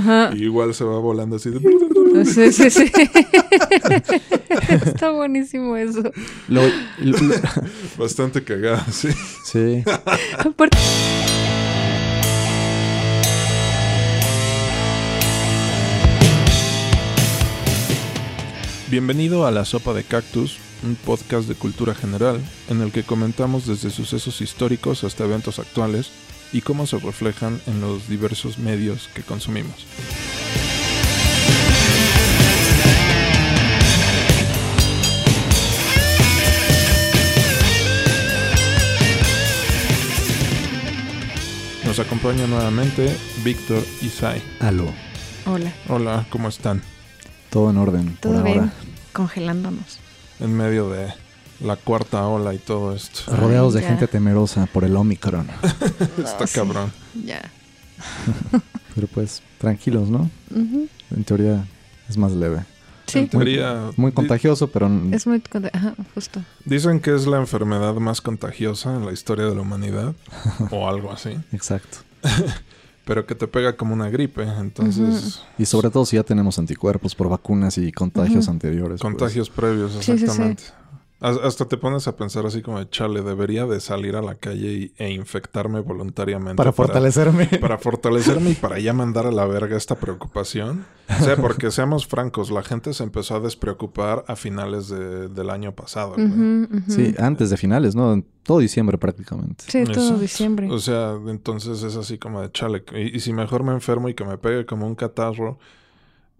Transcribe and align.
Ajá. 0.00 0.30
Y 0.34 0.44
igual 0.44 0.72
se 0.74 0.82
va 0.84 0.98
volando 0.98 1.36
así. 1.36 1.50
de- 1.50 1.60
Sí, 2.24 2.50
sí, 2.52 2.70
sí. 2.70 2.90
Está 4.86 5.10
buenísimo 5.10 5.76
eso. 5.76 6.02
Lo- 6.48 6.62
lo- 6.98 7.18
lo- 7.18 7.34
Bastante 7.98 8.42
cagado, 8.42 8.82
sí. 8.92 9.08
sí. 9.44 9.82
Bienvenido 18.90 19.46
a 19.46 19.50
La 19.50 19.64
Sopa 19.64 19.92
de 19.94 20.02
Cactus, 20.04 20.58
un 20.82 20.96
podcast 20.96 21.48
de 21.48 21.54
cultura 21.54 21.94
general 21.94 22.40
en 22.68 22.80
el 22.82 22.90
que 22.90 23.04
comentamos 23.04 23.66
desde 23.66 23.90
sucesos 23.90 24.40
históricos 24.40 25.04
hasta 25.04 25.24
eventos 25.24 25.58
actuales 25.58 26.10
y 26.52 26.60
cómo 26.62 26.86
se 26.86 26.98
reflejan 26.98 27.60
en 27.66 27.80
los 27.80 28.08
diversos 28.08 28.58
medios 28.58 29.08
que 29.14 29.22
consumimos. 29.22 29.86
Nos 41.84 41.98
acompaña 41.98 42.46
nuevamente 42.46 43.16
Víctor 43.42 43.82
y 44.00 44.08
Sai. 44.08 44.42
Aló. 44.60 44.92
Hola, 45.46 45.72
Hola, 45.88 46.26
¿cómo 46.30 46.48
están? 46.48 46.82
Todo 47.48 47.70
en 47.70 47.78
orden 47.78 48.16
por 48.20 48.32
¿todo 48.32 48.42
bien? 48.44 48.58
ahora. 48.60 48.72
Congelándonos. 49.12 49.98
En 50.38 50.56
medio 50.56 50.88
de 50.90 51.12
la 51.62 51.76
cuarta 51.76 52.26
ola 52.26 52.54
y 52.54 52.58
todo 52.58 52.94
esto. 52.94 53.34
Rodeados 53.36 53.74
de 53.74 53.82
ya. 53.82 53.88
gente 53.88 54.06
temerosa 54.06 54.66
por 54.66 54.84
el 54.84 54.96
Omicron. 54.96 55.48
Está 56.18 56.46
sí. 56.46 56.54
cabrón. 56.54 56.92
Ya. 57.24 57.42
Pero 58.94 59.06
pues, 59.08 59.42
tranquilos, 59.58 60.08
¿no? 60.08 60.30
En 60.50 61.24
teoría 61.24 61.64
es 62.08 62.16
más 62.16 62.32
leve. 62.32 62.64
Sí, 63.06 63.20
En 63.20 63.28
teoría, 63.28 63.90
Muy 63.96 64.12
contagioso, 64.12 64.68
pero 64.68 64.88
es 65.10 65.26
muy... 65.26 65.42
Ajá, 65.72 65.94
justo. 66.14 66.44
Dicen 66.64 67.00
que 67.00 67.12
es 67.14 67.26
la 67.26 67.38
enfermedad 67.38 67.94
más 67.94 68.20
contagiosa 68.20 68.94
en 68.94 69.04
la 69.04 69.12
historia 69.12 69.46
de 69.46 69.54
la 69.56 69.62
humanidad 69.62 70.14
o 70.70 70.88
algo 70.88 71.10
así, 71.10 71.30
exacto. 71.52 71.98
pero 73.04 73.26
que 73.26 73.34
te 73.34 73.48
pega 73.48 73.76
como 73.76 73.94
una 73.94 74.10
gripe, 74.10 74.44
entonces 74.44 75.40
Y 75.58 75.66
sobre 75.66 75.90
todo 75.90 76.04
si 76.06 76.16
ya 76.16 76.22
tenemos 76.22 76.56
anticuerpos 76.60 77.16
por 77.16 77.28
vacunas 77.28 77.78
y 77.78 77.90
contagios 77.90 78.48
anteriores. 78.48 79.00
pues. 79.00 79.02
contagios 79.02 79.50
previos, 79.50 79.92
Sí, 80.00 80.16
sí, 80.16 80.26
sí. 80.28 80.42
Hasta 81.20 81.66
te 81.66 81.76
pones 81.76 82.08
a 82.08 82.16
pensar 82.16 82.46
así 82.46 82.62
como, 82.62 82.82
chale, 82.84 83.20
debería 83.20 83.66
de 83.66 83.80
salir 83.80 84.16
a 84.16 84.22
la 84.22 84.36
calle 84.36 84.72
y- 84.72 84.92
e 84.96 85.10
infectarme 85.10 85.80
voluntariamente. 85.80 86.56
Para 86.56 86.72
fortalecerme. 86.72 87.46
Para 87.60 87.76
fortalecerme 87.76 88.50
y 88.50 88.54
para 88.54 88.78
ya 88.78 88.94
mandar 88.94 89.26
a 89.26 89.30
la 89.30 89.44
verga 89.44 89.76
esta 89.76 89.96
preocupación. 89.96 90.86
O 91.20 91.22
sea, 91.22 91.36
porque 91.40 91.70
seamos 91.70 92.06
francos, 92.06 92.50
la 92.50 92.62
gente 92.62 92.94
se 92.94 93.02
empezó 93.02 93.36
a 93.36 93.40
despreocupar 93.40 94.24
a 94.28 94.34
finales 94.36 94.88
de- 94.88 95.28
del 95.28 95.50
año 95.50 95.72
pasado. 95.74 96.14
Sí, 96.88 97.14
antes 97.18 97.50
de 97.50 97.56
finales, 97.58 97.94
¿no? 97.94 98.24
Todo 98.42 98.60
diciembre 98.60 98.96
prácticamente. 98.96 99.64
Sí, 99.68 99.84
todo 99.84 99.92
Exacto. 100.02 100.18
diciembre. 100.20 100.68
O 100.70 100.78
sea, 100.78 101.16
entonces 101.28 101.82
es 101.82 101.96
así 101.96 102.16
como 102.16 102.40
de 102.40 102.50
chale. 102.50 102.82
Y, 102.94 103.16
y 103.16 103.20
si 103.20 103.34
mejor 103.34 103.62
me 103.62 103.72
enfermo 103.72 104.08
y 104.08 104.14
que 104.14 104.24
me 104.24 104.38
pegue 104.38 104.64
como 104.64 104.86
un 104.86 104.94
catarro, 104.94 105.58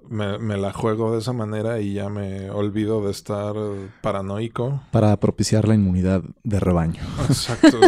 me, 0.09 0.39
me 0.39 0.57
la 0.57 0.73
juego 0.73 1.13
de 1.13 1.19
esa 1.21 1.33
manera 1.33 1.81
y 1.81 1.95
ya 1.95 2.09
me 2.09 2.51
olvido 2.51 3.05
de 3.05 3.11
estar 3.11 3.55
paranoico. 4.03 4.83
Para 4.91 5.17
propiciar 5.19 5.67
la 5.69 5.75
inmunidad 5.75 6.23
de 6.45 6.61
rebaño. 6.61 7.01
Exacto. 7.29 7.79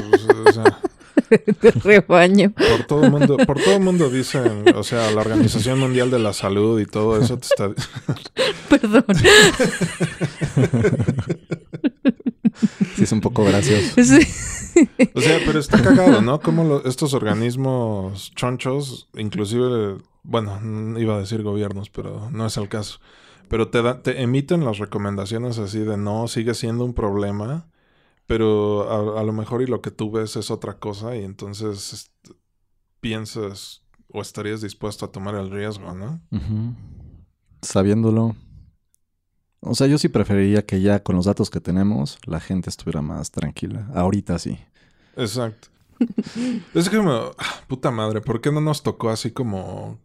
o 0.46 0.52
sea, 0.52 0.78
De 1.62 1.70
rebaño. 1.70 2.52
por 2.52 2.84
todo 2.86 3.05
el 3.05 3.10
mundo, 3.10 3.36
por 3.38 3.58
todo 3.60 3.74
el 3.77 3.80
mundo 3.83 4.10
dicen, 4.10 4.64
o 4.74 4.83
sea, 4.83 5.10
la 5.12 5.20
Organización 5.22 5.78
Mundial 5.78 6.10
de 6.10 6.18
la 6.18 6.33
Salud 6.34 6.78
y 6.80 6.86
todo 6.86 7.18
eso 7.18 7.38
te 7.38 7.46
está 7.46 7.70
Perdón. 8.68 9.05
Sí, 12.96 13.05
es 13.05 13.12
un 13.12 13.20
poco 13.20 13.44
gracioso. 13.44 14.02
Sí. 14.02 14.27
O 15.14 15.20
sea, 15.20 15.39
pero 15.44 15.58
está 15.58 15.83
cagado, 15.83 16.23
¿no? 16.23 16.40
Como 16.40 16.64
lo- 16.64 16.84
estos 16.84 17.14
organismos 17.14 18.33
chonchos, 18.34 19.08
inclusive, 19.17 19.96
bueno, 20.22 20.98
iba 20.98 21.16
a 21.16 21.20
decir 21.20 21.42
gobiernos, 21.42 21.90
pero 21.90 22.30
no 22.30 22.46
es 22.46 22.56
el 22.56 22.68
caso. 22.68 22.98
Pero 23.48 23.68
te, 23.68 23.83
da- 23.83 24.02
te 24.02 24.22
emiten 24.22 24.64
las 24.64 24.78
recomendaciones 24.78 25.58
así 25.58 25.80
de 25.80 25.96
no, 25.96 26.28
sigue 26.28 26.55
siendo 26.55 26.84
un 26.84 26.94
problema, 26.94 27.68
pero 28.27 29.16
a, 29.16 29.20
a 29.20 29.24
lo 29.24 29.32
mejor 29.32 29.62
y 29.62 29.66
lo 29.66 29.82
que 29.82 29.90
tú 29.90 30.11
ves 30.11 30.36
es 30.36 30.50
otra 30.50 30.78
cosa 30.78 31.16
y 31.16 31.24
entonces 31.24 31.92
est- 31.92 32.30
piensas 33.00 33.82
o 34.08 34.22
estarías 34.22 34.61
dispuesto 34.61 35.06
a 35.06 35.12
tomar 35.12 35.34
el 35.34 35.50
riesgo, 35.50 35.92
¿no? 35.94 36.20
Sabiéndolo. 37.62 38.36
O 39.61 39.74
sea, 39.74 39.86
yo 39.86 39.96
sí 39.98 40.08
preferiría 40.08 40.66
que 40.66 40.80
ya 40.80 41.02
con 41.02 41.14
los 41.16 41.27
datos 41.27 41.48
que 41.50 41.61
tenemos 41.61 42.18
la 42.27 42.40
gente 42.40 42.68
estuviera 42.68 43.00
más 43.00 43.30
tranquila. 43.30 43.88
Ahorita 43.94 44.38
sí. 44.38 44.58
Exacto. 45.16 45.68
es 46.74 46.90
como, 46.90 47.11
ah, 47.38 47.61
puta 47.68 47.90
madre, 47.90 48.20
¿por 48.20 48.40
qué 48.40 48.50
no 48.50 48.61
nos 48.61 48.82
tocó 48.82 49.11
así 49.11 49.30
como... 49.30 49.98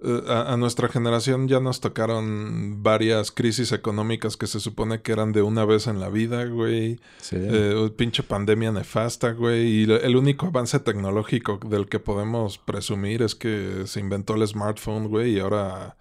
eh, 0.00 0.22
a, 0.28 0.52
a 0.52 0.56
nuestra 0.56 0.88
generación 0.88 1.48
ya 1.48 1.58
nos 1.60 1.80
tocaron 1.80 2.82
varias 2.82 3.32
crisis 3.32 3.72
económicas 3.72 4.36
que 4.36 4.46
se 4.46 4.60
supone 4.60 5.02
que 5.02 5.12
eran 5.12 5.32
de 5.32 5.42
una 5.42 5.64
vez 5.64 5.86
en 5.88 5.98
la 6.00 6.08
vida, 6.08 6.44
güey. 6.44 7.00
Sí. 7.20 7.36
Eh, 7.38 7.90
pinche 7.96 8.22
pandemia 8.22 8.70
nefasta, 8.72 9.32
güey. 9.32 9.66
Y 9.66 9.92
el 9.92 10.16
único 10.16 10.46
avance 10.46 10.78
tecnológico 10.80 11.58
del 11.68 11.88
que 11.88 11.98
podemos 11.98 12.58
presumir 12.58 13.22
es 13.22 13.34
que 13.34 13.82
se 13.86 14.00
inventó 14.00 14.34
el 14.34 14.46
smartphone, 14.46 15.08
güey, 15.08 15.32
y 15.36 15.40
ahora 15.40 15.96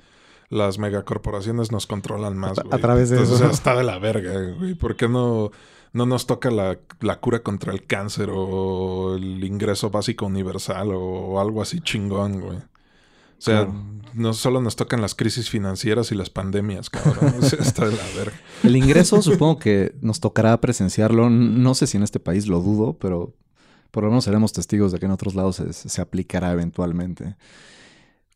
las 0.50 0.78
megacorporaciones 0.80 1.72
nos 1.72 1.88
controlan 1.88 2.38
más, 2.38 2.60
A- 2.60 2.64
güey. 2.64 2.74
a 2.76 2.82
través 2.82 3.10
de 3.10 3.18
Entonces, 3.18 3.36
eso. 3.38 3.46
o 3.46 3.48
sea, 3.50 3.56
está 3.56 3.76
de 3.76 3.84
la 3.84 3.98
verga, 4.00 4.32
güey. 4.60 4.76
¿Por 4.76 4.96
qué 4.96 5.10
no, 5.10 5.52
no 5.94 6.06
nos 6.06 6.28
toca 6.28 6.52
la, 6.52 6.78
la 7.02 7.20
cura 7.20 7.40
contra 7.40 7.74
el 7.74 7.86
cáncer 7.86 8.30
o 8.32 9.16
el 9.16 9.44
ingreso 9.44 9.90
básico 9.90 10.26
universal 10.28 10.90
o 10.94 11.40
algo 11.42 11.62
así 11.64 11.82
chingón, 11.82 12.42
güey? 12.42 12.58
O 13.38 13.42
sea, 13.42 13.66
Claro. 13.66 13.74
no 14.14 14.34
solo 14.34 14.62
nos 14.62 14.76
tocan 14.76 15.02
las 15.02 15.14
crisis 15.16 15.50
financieras 15.50 16.12
y 16.12 16.16
las 16.16 16.30
pandemias, 16.30 16.90
cabrón. 16.90 17.36
O 17.40 17.42
sea, 17.44 17.60
está 17.62 17.86
de 17.86 17.96
la 17.96 18.04
verga. 18.18 18.34
El 18.64 18.76
ingreso 18.76 19.22
supongo 19.22 19.60
que 19.60 19.96
nos 20.02 20.20
tocará 20.20 20.60
presenciarlo. 20.60 21.30
No 21.30 21.76
sé 21.76 21.88
si 21.88 21.98
en 21.98 22.04
este 22.04 22.20
país 22.20 22.48
lo 22.48 22.62
dudo, 22.62 22.94
pero 23.00 23.34
por 23.92 24.04
lo 24.04 24.10
menos 24.10 24.26
seremos 24.26 24.54
testigos 24.54 24.92
de 24.92 25.00
que 25.00 25.06
en 25.06 25.12
otros 25.12 25.36
lados 25.36 25.58
se, 25.58 25.72
se 25.74 26.02
aplicará 26.02 26.52
eventualmente. 26.52 27.36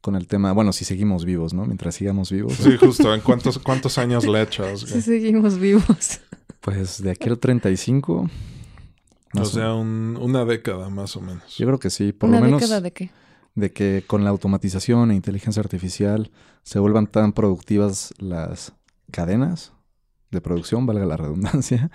Con 0.02 0.16
el 0.16 0.26
tema, 0.26 0.52
bueno, 0.52 0.74
si 0.74 0.84
seguimos 0.84 1.26
vivos, 1.26 1.54
¿no? 1.54 1.66
Mientras 1.66 1.94
sigamos 1.94 2.32
vivos. 2.32 2.54
Sí, 2.54 2.76
justo. 2.78 3.14
¿En 3.14 3.22
cuántos, 3.22 3.60
cuántos 3.60 3.98
años 4.00 4.26
le 4.26 4.42
echas? 4.42 4.80
Sí, 4.88 5.02
seguimos 5.02 5.60
vivos. 5.60 6.20
Pues 6.62 7.02
de 7.04 7.12
aquí 7.12 7.30
al 7.30 7.38
35. 7.40 8.28
O 9.36 9.46
sea, 9.46 9.74
un- 9.74 10.18
una 10.20 10.44
década 10.46 10.90
más 10.90 11.16
o 11.16 11.22
menos. 11.22 11.56
Yo 11.58 11.66
creo 11.68 11.80
que 11.80 11.90
sí, 11.90 12.12
por 12.14 12.30
¿Una 12.30 12.40
lo 12.40 12.46
menos 12.46 12.62
década 12.62 12.82
de 12.82 12.92
qué? 12.92 13.12
De 13.56 13.72
que 13.72 14.04
con 14.08 14.24
la 14.24 14.30
automatización 14.30 15.12
e 15.12 15.16
inteligencia 15.16 15.62
artificial 15.62 16.32
se 16.64 16.80
vuelvan 16.80 17.08
tan 17.08 17.34
productivas 17.34 18.14
las 18.18 18.74
cadenas 19.12 19.74
de 20.32 20.40
producción, 20.40 20.86
valga 20.86 21.06
la 21.06 21.18
redundancia, 21.18 21.92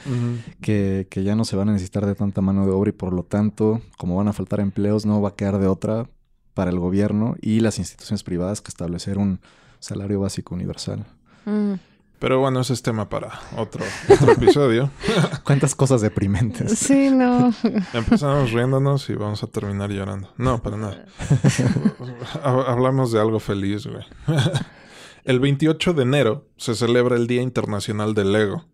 que, 0.61 1.07
que 1.11 1.25
ya 1.25 1.35
no 1.35 1.45
se 1.45 1.57
van 1.57 1.71
a 1.71 1.73
necesitar 1.73 2.05
de 2.05 2.15
tanta 2.15 2.43
mano 2.43 2.67
de 2.67 2.73
obra 2.73 2.91
y 2.91 2.93
por 2.93 3.13
lo 3.13 3.23
tanto, 3.23 3.81
como 3.97 4.17
van 4.17 4.29
a 4.29 4.35
faltar 4.35 4.61
empleos, 4.61 5.07
no 5.07 5.23
va 5.23 5.31
a 5.31 5.35
quedar 5.35 5.59
de 5.59 5.67
otra 5.67 6.09
para 6.53 6.71
el 6.71 6.79
gobierno 6.79 7.37
y 7.41 7.61
las 7.61 7.79
instituciones 7.79 8.23
privadas 8.23 8.61
que 8.61 8.69
establecer 8.69 9.19
un 9.19 9.41
salario 9.79 10.21
básico 10.21 10.55
universal. 10.55 11.07
Mm. 11.47 11.75
Pero 12.19 12.41
bueno, 12.41 12.61
ese 12.61 12.73
es 12.73 12.81
tema 12.83 13.09
para 13.11 13.41
otro, 13.57 13.85
otro 14.09 14.33
episodio. 14.33 14.91
¿Cuántas 15.45 15.75
cosas 15.75 16.01
deprimentes? 16.01 16.79
Sí, 16.79 17.11
no. 17.11 17.53
Empezamos 17.93 18.53
riéndonos 18.53 19.09
y 19.11 19.15
vamos 19.15 19.43
a 19.43 19.47
terminar 19.49 19.91
llorando. 19.91 20.33
No, 20.39 20.63
para 20.63 20.79
nada. 20.79 21.05
Ha- 22.43 22.73
Hablamos 22.73 23.13
de 23.13 23.21
algo 23.21 23.39
feliz, 23.39 23.87
güey. 23.87 24.05
El 25.25 25.41
28 25.41 25.93
de 25.93 26.03
enero 26.05 26.49
se 26.57 26.75
celebra 26.77 27.17
el 27.17 27.27
Día 27.27 27.43
Internacional 27.43 28.15
del 28.15 28.31
Lego, 28.33 28.65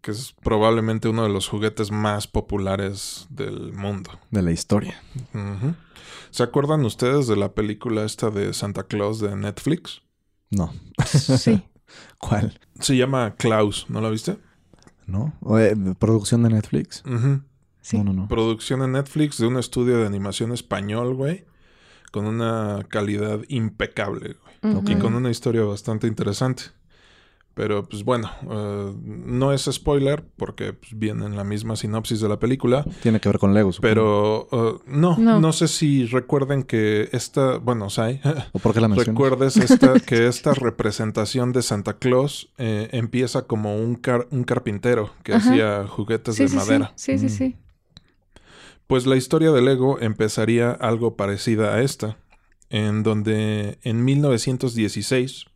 que 0.00 0.10
es 0.10 0.34
probablemente 0.42 1.08
uno 1.08 1.22
de 1.22 1.28
los 1.28 1.48
juguetes 1.48 1.92
más 1.92 2.26
populares 2.26 3.26
del 3.30 3.72
mundo. 3.72 4.10
De 4.32 4.42
la 4.42 4.50
historia. 4.50 5.00
¿Se 6.30 6.42
acuerdan 6.42 6.84
ustedes 6.84 7.28
de 7.28 7.36
la 7.36 7.52
película 7.52 8.04
esta 8.04 8.30
de 8.30 8.52
Santa 8.54 8.82
Claus 8.82 9.20
de 9.20 9.36
Netflix? 9.36 10.02
No. 10.50 10.72
Sí. 11.06 11.62
¿Cuál? 12.18 12.58
Se 12.80 12.96
llama 12.96 13.34
Klaus, 13.36 13.86
¿no 13.88 14.00
la 14.00 14.10
viste? 14.10 14.38
¿No? 15.06 15.34
O, 15.40 15.58
eh, 15.58 15.76
¿Producción 15.98 16.42
de 16.42 16.50
Netflix? 16.50 17.02
Sí. 17.80 17.98
No, 17.98 18.04
no, 18.04 18.12
no. 18.12 18.28
Producción 18.28 18.82
en 18.82 18.92
Netflix 18.92 19.38
de 19.38 19.46
un 19.46 19.58
estudio 19.58 19.98
de 19.98 20.06
animación 20.06 20.52
español, 20.52 21.14
güey. 21.14 21.44
Con 22.12 22.26
una 22.26 22.86
calidad 22.88 23.40
impecable, 23.48 24.36
güey. 24.62 24.94
Y 24.94 24.98
con 24.98 25.14
una 25.14 25.30
historia 25.30 25.62
bastante 25.64 26.06
interesante. 26.06 26.64
Pero 27.54 27.86
pues 27.86 28.02
bueno, 28.02 28.30
eh, 28.50 28.94
no 29.02 29.52
es 29.52 29.68
spoiler 29.70 30.24
porque 30.36 30.72
pues, 30.72 30.98
viene 30.98 31.26
en 31.26 31.36
la 31.36 31.44
misma 31.44 31.76
sinopsis 31.76 32.20
de 32.20 32.28
la 32.30 32.38
película. 32.38 32.82
Tiene 33.02 33.20
que 33.20 33.28
ver 33.28 33.38
con 33.38 33.52
Lego, 33.52 33.72
supongo. 33.72 33.90
Pero 33.90 34.48
eh, 34.50 34.78
no, 34.86 35.18
no, 35.18 35.38
No. 35.38 35.52
sé 35.52 35.68
si 35.68 36.06
recuerden 36.06 36.62
que 36.62 37.10
esta, 37.12 37.58
bueno, 37.58 37.90
Sai, 37.90 38.22
¿O 38.52 38.58
por 38.58 38.72
qué 38.72 38.80
la 38.80 38.88
recuerdes 38.88 39.56
esta, 39.58 40.00
que 40.00 40.28
esta 40.28 40.54
representación 40.54 41.52
de 41.52 41.60
Santa 41.60 41.98
Claus 41.98 42.50
eh, 42.56 42.88
empieza 42.92 43.42
como 43.42 43.76
un, 43.76 43.96
car- 43.96 44.28
un 44.30 44.44
carpintero 44.44 45.10
que 45.22 45.34
Ajá. 45.34 45.50
hacía 45.50 45.86
juguetes 45.86 46.36
Sí, 46.36 46.44
de 46.44 46.48
sí, 46.48 46.56
madera. 46.56 46.92
sí. 46.96 47.18
Sí, 47.18 47.28
sí, 47.28 47.34
Mm. 47.34 47.38
sí. 47.38 47.56
Pues 48.86 49.06
la 49.06 49.16
historia 49.16 49.52
de 49.52 49.60
Lego 49.62 50.00
empezaría 50.00 50.70
algo 50.72 51.16
parecida 51.16 51.74
a 51.74 51.82
esta, 51.82 52.16
en 52.70 53.02
donde 53.02 53.78
en 53.82 54.04
1916, 54.04 55.46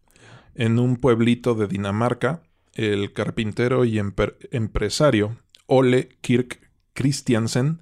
en 0.57 0.79
un 0.79 0.97
pueblito 0.97 1.55
de 1.55 1.69
Dinamarca, 1.69 2.43
el 2.75 3.13
carpintero 3.13 3.85
y 3.85 3.99
empresario 3.99 5.37
Ole 5.67 6.09
Kirk 6.21 6.71
Christiansen 6.95 7.81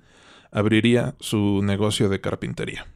abriría 0.50 1.14
su 1.20 1.62
negocio 1.62 2.08
de 2.08 2.20
carpintería. 2.20 2.86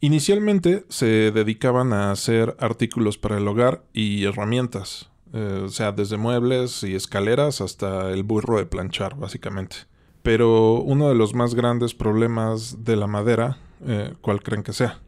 Inicialmente 0.00 0.84
se 0.88 1.30
dedicaban 1.30 1.92
a 1.92 2.10
hacer 2.10 2.56
artículos 2.58 3.18
para 3.18 3.36
el 3.36 3.46
hogar 3.46 3.84
y 3.92 4.24
herramientas, 4.24 5.10
eh, 5.32 5.62
o 5.64 5.68
sea, 5.68 5.92
desde 5.92 6.16
muebles 6.16 6.82
y 6.82 6.94
escaleras 6.94 7.60
hasta 7.60 8.10
el 8.10 8.22
burro 8.22 8.58
de 8.58 8.66
planchar, 8.66 9.16
básicamente. 9.16 9.76
Pero 10.22 10.80
uno 10.80 11.08
de 11.08 11.14
los 11.14 11.34
más 11.34 11.54
grandes 11.54 11.94
problemas 11.94 12.84
de 12.84 12.96
la 12.96 13.06
madera, 13.06 13.58
eh, 13.86 14.14
¿cuál 14.20 14.42
creen 14.42 14.62
que 14.62 14.72
sea? 14.72 15.00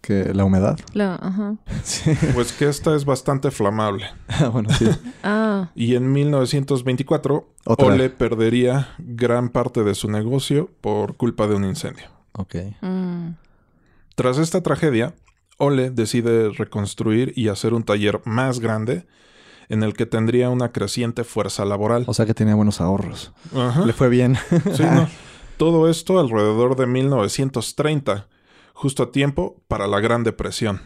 Que 0.00 0.32
la 0.32 0.44
humedad. 0.44 0.78
La, 0.94 1.16
ajá. 1.16 1.56
Sí. 1.82 2.12
Pues 2.34 2.52
que 2.52 2.68
esta 2.68 2.94
es 2.94 3.04
bastante 3.04 3.50
flamable. 3.50 4.06
bueno, 4.52 4.70
sí. 4.70 4.86
Ah, 5.22 5.70
Y 5.74 5.94
en 5.96 6.12
1924, 6.12 7.48
Otra. 7.64 7.86
Ole 7.86 8.10
perdería 8.10 8.88
gran 8.98 9.48
parte 9.50 9.82
de 9.84 9.94
su 9.94 10.10
negocio 10.10 10.70
por 10.80 11.16
culpa 11.16 11.46
de 11.46 11.54
un 11.56 11.64
incendio. 11.64 12.06
Ok. 12.32 12.54
mm, 12.80 13.30
Tras 14.14 14.38
esta 14.38 14.62
tragedia, 14.62 15.14
Ole 15.58 15.90
decide 15.90 16.50
reconstruir 16.50 17.32
y 17.36 17.48
hacer 17.48 17.74
un 17.74 17.82
taller 17.82 18.20
más 18.24 18.60
grande 18.60 19.06
en 19.68 19.82
el 19.82 19.92
que 19.94 20.06
tendría 20.06 20.48
una 20.50 20.70
creciente 20.72 21.24
fuerza 21.24 21.64
laboral. 21.64 22.04
O 22.06 22.14
sea 22.14 22.24
que 22.24 22.32
tenía 22.34 22.54
buenos 22.54 22.80
ahorros. 22.80 23.32
Ajá. 23.54 23.84
Le 23.84 23.92
fue 23.92 24.08
bien. 24.08 24.36
Sí, 24.74 24.82
no. 24.84 25.08
Todo 25.58 25.90
esto 25.90 26.20
alrededor 26.20 26.76
de 26.76 26.86
1930, 26.86 28.28
justo 28.78 29.02
a 29.02 29.10
tiempo 29.10 29.60
para 29.66 29.88
la 29.88 29.98
Gran 29.98 30.22
Depresión. 30.22 30.80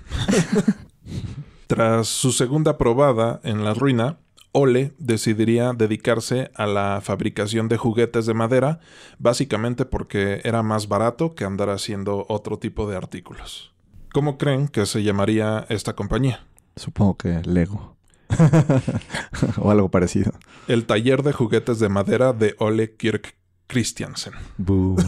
Tras 1.67 2.09
su 2.09 2.33
segunda 2.33 2.79
probada 2.79 3.41
en 3.44 3.65
la 3.65 3.75
ruina, 3.75 4.19
Ole 4.53 4.94
decidiría 4.97 5.75
dedicarse 5.75 6.50
a 6.55 6.67
la 6.67 7.00
fabricación 7.03 7.69
de 7.69 7.77
juguetes 7.77 8.25
de 8.25 8.33
madera, 8.33 8.81
básicamente 9.19 9.85
porque 9.85 10.41
era 10.44 10.62
más 10.62 10.89
barato 10.89 11.35
que 11.35 11.44
andar 11.44 11.69
haciendo 11.69 12.25
otro 12.31 12.59
tipo 12.59 12.89
de 12.89 12.97
artículos. 12.97 13.75
¿Cómo 14.15 14.38
creen 14.38 14.69
que 14.69 14.87
se 14.87 15.03
llamaría 15.03 15.67
esta 15.69 15.95
compañía? 15.95 16.47
Supongo 16.77 17.19
que 17.19 17.43
Lego. 17.45 17.97
o 19.59 19.71
algo 19.71 19.91
parecido. 19.91 20.33
El 20.67 20.87
taller 20.87 21.23
de 21.23 21.35
juguetes 21.35 21.79
de 21.79 21.91
madera 21.91 22.33
de 22.33 22.55
Ole 22.59 22.95
Kirk 22.95 23.37
Christiansen. 23.73 24.35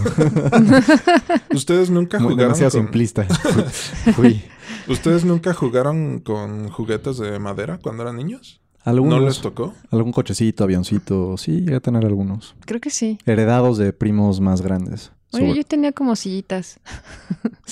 ¿Ustedes 1.54 1.90
nunca 1.90 2.18
Muy 2.18 2.32
jugaron 2.32 2.52
demasiado 2.54 2.70
con... 2.72 2.80
simplista. 2.82 3.24
Fui. 4.16 4.42
¿Ustedes 4.88 5.24
nunca 5.24 5.52
jugaron 5.54 6.20
con 6.20 6.68
juguetes 6.70 7.18
de 7.18 7.38
madera 7.38 7.78
cuando 7.82 8.02
eran 8.04 8.16
niños? 8.16 8.60
Algunos. 8.82 9.20
¿No 9.20 9.26
les 9.26 9.40
tocó? 9.40 9.74
Algún 9.90 10.12
cochecito, 10.12 10.64
avioncito. 10.64 11.36
Sí, 11.36 11.60
llegué 11.60 11.76
a 11.76 11.80
tener 11.80 12.04
algunos. 12.04 12.54
creo 12.66 12.80
que 12.80 12.90
sí. 12.90 13.18
Heredados 13.26 13.78
de 13.78 13.92
primos 13.92 14.40
más 14.40 14.60
grandes. 14.62 15.12
Oye, 15.32 15.46
Sobre- 15.48 15.56
yo 15.56 15.64
tenía 15.64 15.92
como 15.92 16.14
sillitas. 16.16 16.78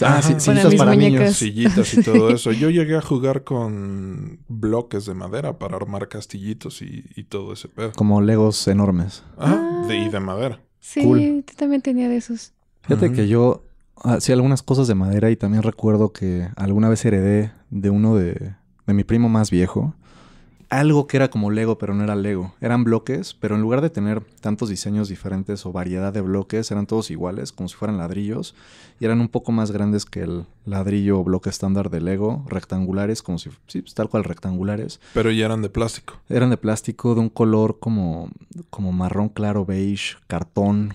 Ah, 0.00 0.20
sí, 0.22 0.34
sillitas 0.38 0.74
para 0.74 0.92
muñecas. 0.92 1.20
niños. 1.20 1.36
Sillitas 1.36 1.94
y 1.94 2.02
todo 2.02 2.30
eso. 2.34 2.50
Yo 2.52 2.70
llegué 2.70 2.96
a 2.96 3.02
jugar 3.02 3.44
con 3.44 4.40
bloques 4.48 5.04
de 5.06 5.14
madera 5.14 5.58
para 5.58 5.76
armar 5.76 6.08
castillitos 6.08 6.82
y, 6.82 7.04
y 7.14 7.24
todo 7.24 7.52
ese 7.52 7.68
pedo. 7.68 7.92
Como 7.92 8.20
Legos 8.20 8.66
enormes. 8.68 9.22
Ajá, 9.38 9.58
Ah. 9.60 9.86
de, 9.86 9.96
y 9.98 10.08
de 10.08 10.20
madera. 10.20 10.60
Sí, 10.84 11.02
Cool. 11.04 11.20
yo 11.20 11.42
también 11.56 11.80
tenía 11.80 12.08
de 12.08 12.16
esos. 12.16 12.52
Fíjate 12.82 13.06
Ujú. 13.06 13.14
que 13.14 13.28
yo 13.28 13.64
hacía 14.02 14.34
algunas 14.34 14.62
cosas 14.64 14.88
de 14.88 14.96
madera 14.96 15.30
y 15.30 15.36
también 15.36 15.62
recuerdo 15.62 16.12
que 16.12 16.48
alguna 16.56 16.88
vez 16.88 17.04
heredé 17.04 17.52
de 17.70 17.90
uno 17.90 18.16
de, 18.16 18.54
de 18.88 18.92
mi 18.92 19.04
primo 19.04 19.28
más 19.28 19.52
viejo 19.52 19.94
algo 20.72 21.06
que 21.06 21.18
era 21.18 21.28
como 21.28 21.50
Lego, 21.50 21.76
pero 21.76 21.94
no 21.94 22.02
era 22.02 22.16
Lego. 22.16 22.54
Eran 22.62 22.82
bloques, 22.82 23.34
pero 23.34 23.56
en 23.56 23.60
lugar 23.60 23.82
de 23.82 23.90
tener 23.90 24.24
tantos 24.40 24.70
diseños 24.70 25.10
diferentes 25.10 25.66
o 25.66 25.72
variedad 25.72 26.14
de 26.14 26.22
bloques, 26.22 26.70
eran 26.70 26.86
todos 26.86 27.10
iguales, 27.10 27.52
como 27.52 27.68
si 27.68 27.76
fueran 27.76 27.98
ladrillos, 27.98 28.54
y 28.98 29.04
eran 29.04 29.20
un 29.20 29.28
poco 29.28 29.52
más 29.52 29.70
grandes 29.70 30.06
que 30.06 30.22
el 30.22 30.46
ladrillo 30.64 31.20
o 31.20 31.24
bloque 31.24 31.50
estándar 31.50 31.90
de 31.90 32.00
Lego, 32.00 32.46
rectangulares, 32.48 33.22
como 33.22 33.38
si, 33.38 33.50
sí, 33.66 33.82
pues, 33.82 33.92
tal 33.92 34.08
cual 34.08 34.24
rectangulares. 34.24 34.98
Pero 35.12 35.30
ya 35.30 35.44
eran 35.44 35.60
de 35.60 35.68
plástico. 35.68 36.14
Eran 36.30 36.48
de 36.48 36.56
plástico 36.56 37.14
de 37.14 37.20
un 37.20 37.28
color 37.28 37.78
como, 37.78 38.30
como 38.70 38.92
marrón 38.92 39.28
claro, 39.28 39.66
beige, 39.66 40.16
cartón, 40.26 40.94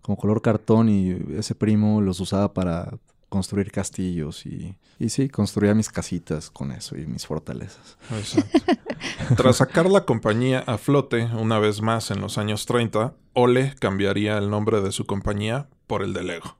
como 0.00 0.16
color 0.16 0.42
cartón 0.42 0.88
y 0.88 1.16
ese 1.36 1.56
primo 1.56 2.00
los 2.00 2.20
usaba 2.20 2.54
para 2.54 2.92
construir 3.28 3.70
castillos 3.70 4.46
y, 4.46 4.76
y 4.98 5.08
sí, 5.10 5.28
construía 5.28 5.74
mis 5.74 5.90
casitas 5.90 6.50
con 6.50 6.72
eso 6.72 6.96
y 6.96 7.06
mis 7.06 7.26
fortalezas. 7.26 7.96
Exacto. 8.16 8.58
Tras 9.36 9.56
sacar 9.56 9.90
la 9.90 10.04
compañía 10.04 10.60
a 10.66 10.78
flote 10.78 11.24
una 11.38 11.58
vez 11.58 11.82
más 11.82 12.10
en 12.10 12.20
los 12.20 12.38
años 12.38 12.64
30, 12.66 13.12
Ole 13.34 13.74
cambiaría 13.78 14.38
el 14.38 14.48
nombre 14.50 14.80
de 14.80 14.92
su 14.92 15.04
compañía 15.06 15.68
por 15.86 16.02
el 16.02 16.12
de 16.14 16.22
Lego. 16.24 16.56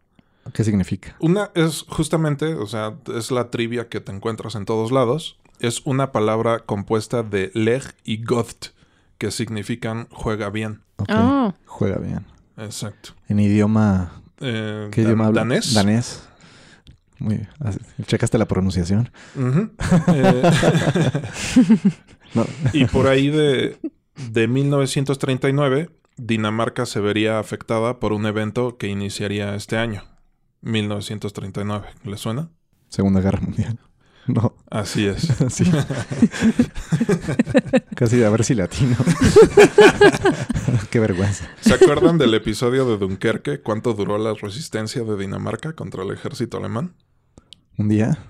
¿Qué 0.52 0.64
significa? 0.64 1.14
Una 1.20 1.50
es 1.54 1.84
justamente, 1.88 2.54
o 2.54 2.66
sea, 2.66 2.94
es 3.14 3.30
la 3.30 3.50
trivia 3.50 3.88
que 3.88 4.00
te 4.00 4.12
encuentras 4.12 4.54
en 4.54 4.64
todos 4.64 4.90
lados. 4.92 5.38
Es 5.60 5.82
una 5.84 6.12
palabra 6.12 6.60
compuesta 6.60 7.22
de 7.22 7.50
leg 7.54 7.82
y 8.04 8.22
goth, 8.24 8.68
que 9.18 9.30
significan 9.30 10.06
juega 10.10 10.48
bien. 10.50 10.82
Ok, 10.96 11.08
Ah, 11.10 11.54
Juega 11.66 11.98
bien. 11.98 12.24
Exacto. 12.56 13.10
En 13.28 13.40
idioma... 13.40 14.22
Eh, 14.40 14.88
¿Qué 14.92 15.02
dan- 15.02 15.08
idioma 15.10 15.26
habla? 15.26 15.40
Danés. 15.42 15.74
Danés. 15.74 16.22
Muy 17.18 17.36
bien. 17.36 17.48
¿Checaste 18.06 18.38
la 18.38 18.46
pronunciación? 18.48 19.10
Eh, 20.14 20.42
No. 22.34 22.44
y 22.72 22.84
por 22.84 23.06
ahí 23.06 23.28
de, 23.30 23.78
de 24.30 24.48
1939, 24.48 25.90
Dinamarca 26.16 26.84
se 26.86 27.00
vería 27.00 27.38
afectada 27.38 27.98
por 28.00 28.12
un 28.12 28.26
evento 28.26 28.76
que 28.76 28.88
iniciaría 28.88 29.54
este 29.54 29.76
año. 29.78 30.02
1939. 30.62 31.86
¿Le 32.04 32.16
suena? 32.16 32.50
Segunda 32.88 33.20
Guerra 33.20 33.40
Mundial. 33.40 33.78
No, 34.28 34.54
Así 34.70 35.06
es. 35.06 35.22
sí. 35.48 35.64
Casi 37.94 38.22
a 38.22 38.28
ver 38.28 38.44
si 38.44 38.54
latino. 38.54 38.94
Qué 40.90 41.00
vergüenza. 41.00 41.48
¿Se 41.60 41.72
acuerdan 41.72 42.18
del 42.18 42.34
episodio 42.34 42.84
de 42.86 42.98
Dunkerque? 42.98 43.62
¿Cuánto 43.62 43.94
duró 43.94 44.18
la 44.18 44.34
resistencia 44.34 45.02
de 45.02 45.16
Dinamarca 45.16 45.72
contra 45.72 46.02
el 46.02 46.10
ejército 46.10 46.58
alemán? 46.58 46.92
¿Un 47.78 47.88
día? 47.88 48.18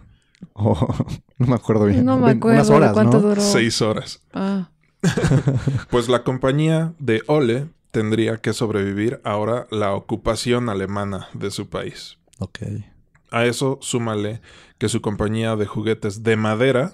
Oh, 0.53 0.95
no 1.39 1.47
me 1.49 1.55
acuerdo 1.57 1.85
bien. 1.87 2.05
no 2.05 2.17
me 2.17 2.31
acuerdo 2.31 2.59
Unas 2.59 2.71
horas, 2.71 2.91
de 2.91 2.95
cuánto 2.95 3.21
¿no? 3.21 3.29
duró. 3.29 3.41
Seis 3.41 3.83
horas. 3.83 4.23
Ah, 4.33 4.71
Pues 5.91 6.09
la 6.09 6.23
compañía 6.23 6.93
de 7.01 7.23
Ole 7.27 7.67
tendría 7.91 8.37
que 8.37 8.53
sobrevivir 8.53 9.21
ahora 9.25 9.67
la 9.73 9.95
ocupación 9.95 10.69
alemana 10.69 11.29
de 11.35 11.51
su 11.51 11.69
país. 11.69 12.19
Ok. 12.39 12.61
A 13.33 13.47
eso 13.47 13.79
súmale 13.83 14.41
que 14.79 14.89
su 14.89 15.01
compañía 15.01 15.57
de 15.57 15.67
juguetes 15.67 16.23
de 16.23 16.37
madera 16.37 16.93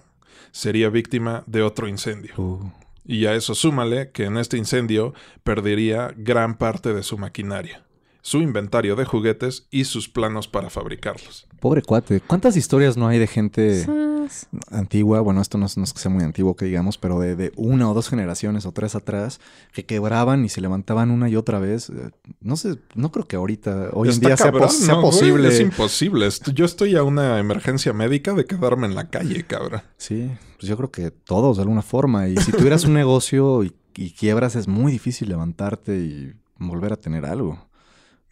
sería 0.52 0.88
víctima 0.88 1.42
de 1.46 1.62
otro 1.62 1.86
incendio. 1.86 2.32
Uh, 2.38 2.70
Y 3.04 3.26
a 3.26 3.34
eso 3.34 3.54
súmale 3.54 4.10
que 4.10 4.24
en 4.24 4.38
este 4.38 4.56
incendio 4.56 5.12
perdería 5.42 6.14
gran 6.16 6.56
parte 6.56 6.94
de 6.94 7.02
su 7.02 7.18
maquinaria, 7.18 7.84
su 8.26 8.38
inventario 8.38 8.96
de 8.96 9.04
juguetes 9.04 9.66
y 9.70 9.84
sus 9.84 10.08
planos 10.08 10.48
para 10.48 10.70
fabricarlos. 10.70 11.46
pobre 11.60 11.82
cuate. 11.82 12.20
¿Cuántas 12.20 12.56
historias 12.56 12.96
no 12.96 13.06
hay 13.06 13.18
de 13.18 13.26
gente 13.26 13.84
sas. 13.84 14.48
antigua? 14.70 15.20
Bueno, 15.20 15.42
esto 15.42 15.58
no 15.58 15.66
es, 15.66 15.76
no 15.76 15.84
es 15.84 15.92
que 15.92 15.98
sea 15.98 16.10
muy 16.10 16.24
antiguo 16.24 16.56
que 16.56 16.64
digamos, 16.64 16.96
pero 16.96 17.20
de, 17.20 17.36
de 17.36 17.52
una 17.56 17.90
o 17.90 17.92
dos 17.92 18.08
generaciones 18.08 18.64
o 18.64 18.72
tres 18.72 18.94
atrás 18.94 19.40
que 19.74 19.84
quebraban 19.84 20.42
y 20.42 20.48
se 20.48 20.62
levantaban 20.62 21.10
una 21.10 21.28
y 21.28 21.36
otra 21.36 21.58
vez. 21.58 21.90
Eh, 21.90 22.12
No 22.40 22.56
sé, 22.56 22.78
no 22.94 23.12
creo 23.12 23.28
que 23.28 23.36
ahorita, 23.36 23.90
hoy 23.92 24.08
en 24.08 24.20
día 24.20 24.38
sea, 24.38 24.46
cabrón, 24.46 24.70
sea 24.70 24.94
¿no, 24.94 25.02
güey? 25.02 25.10
posible. 25.12 25.48
Es 25.48 25.60
imposible. 25.60 26.26
Yo 26.54 26.64
estoy 26.64 26.96
a 26.96 27.02
una 27.02 27.38
emergencia 27.38 27.92
médica 27.92 28.32
de 28.32 28.46
quedarme 28.46 28.86
en 28.86 28.94
la 28.94 29.10
calle, 29.10 29.44
cabrón. 29.44 29.82
Sí, 29.98 30.30
pues 30.56 30.66
yo 30.66 30.78
creo 30.78 30.90
que 30.90 31.10
todos 31.10 31.58
de 31.58 31.62
alguna 31.64 31.82
forma. 31.82 32.26
Y 32.28 32.38
si 32.38 32.52
tuvieras 32.52 32.86
un 32.86 32.94
negocio 33.02 33.64
y, 33.64 33.74
y 33.94 34.12
quiebras, 34.12 34.56
es 34.56 34.66
muy 34.66 34.92
difícil 34.92 35.28
levantarte 35.28 35.98
y 35.98 36.32
volver 36.58 36.94
a 36.94 36.96
tener 36.96 37.26
algo. 37.26 37.68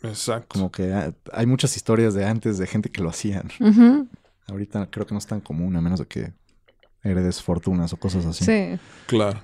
Exacto. 0.02 0.49
Como 0.49 0.71
que 0.71 1.12
hay 1.32 1.47
muchas 1.47 1.76
historias 1.76 2.14
de 2.14 2.25
antes 2.25 2.59
de 2.59 2.66
gente 2.66 2.90
que 2.90 3.02
lo 3.02 3.09
hacían. 3.09 3.49
Ahorita 4.49 4.88
creo 4.90 5.06
que 5.06 5.14
no 5.14 5.18
es 5.18 5.26
tan 5.26 5.40
común, 5.40 5.76
a 5.76 5.80
menos 5.80 6.00
de 6.00 6.06
que 6.06 6.32
heredes 7.02 7.42
fortunas 7.42 7.92
o 7.92 7.97
cosas 7.97 8.26
así. 8.26 8.44
Sí. 8.44 8.78
Claro. 9.06 9.40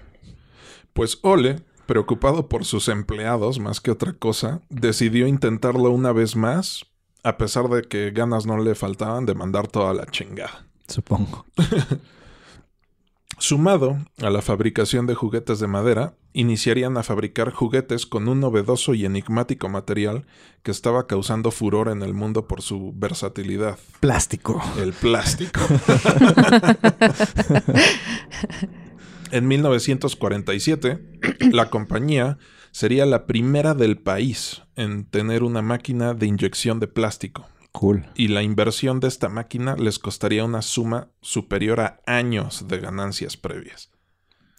Pues 0.93 1.19
Ole, 1.23 1.61
preocupado 1.87 2.49
por 2.49 2.65
sus 2.65 2.89
empleados 2.89 3.59
más 3.59 3.81
que 3.81 3.91
otra 3.91 4.13
cosa, 4.13 4.61
decidió 4.69 5.27
intentarlo 5.27 5.91
una 5.91 6.13
vez 6.13 6.37
más, 6.37 6.87
a 7.23 7.37
pesar 7.37 7.69
de 7.69 7.83
que 7.83 8.11
ganas 8.11 8.47
no 8.47 8.59
le 8.59 8.75
faltaban 8.75 9.27
de 9.27 9.35
mandar 9.35 9.69
toda 9.69 9.95
la 9.95 10.07
chingada. 10.07 10.67
Supongo. 10.87 11.47
Sumado 13.39 13.99
a 14.21 14.31
la 14.31 14.43
fabricación 14.43 15.07
de 15.07 15.15
juguetes 15.15 15.61
de 15.61 15.69
madera, 15.69 16.15
iniciarían 16.39 16.97
a 16.97 17.03
fabricar 17.03 17.53
juguetes 17.53 18.07
con 18.07 18.29
un 18.29 18.39
novedoso 18.39 18.95
y 18.95 19.05
enigmático 19.05 19.69
material 19.69 20.25
que 20.63 20.71
estaba 20.71 21.09
causando 21.09 21.51
furor 21.51 21.89
en 21.89 22.03
el 22.03 22.15
mundo 22.15 22.47
por 22.47 22.63
su 22.63 22.93
versatilidad, 22.95 23.77
Plástico. 23.99 24.63
el 24.81 24.93
plástico. 24.93 25.61
en 29.33 29.49
1947, 29.49 31.03
la 31.51 31.71
compañía 31.71 32.39
sería 32.71 33.05
la 33.05 33.27
primera 33.27 33.75
del 33.75 33.99
país 33.99 34.63
en 34.77 35.07
tener 35.07 35.43
una 35.43 35.61
máquina 35.61 36.15
de 36.15 36.27
inyección 36.27 36.79
de 36.79 36.87
plástico 36.87 37.49
Cool. 37.73 38.07
y 38.15 38.29
la 38.29 38.45
inversión 38.45 39.01
de 39.01 39.09
esta 39.09 39.29
máquina 39.29 39.75
les 39.75 39.99
costaría 39.99 40.45
una 40.45 40.63
suma 40.63 41.09
superior 41.21 41.81
a 41.81 42.01
años 42.07 42.69
de 42.69 42.79
ganancias 42.79 43.37
previas. 43.37 43.91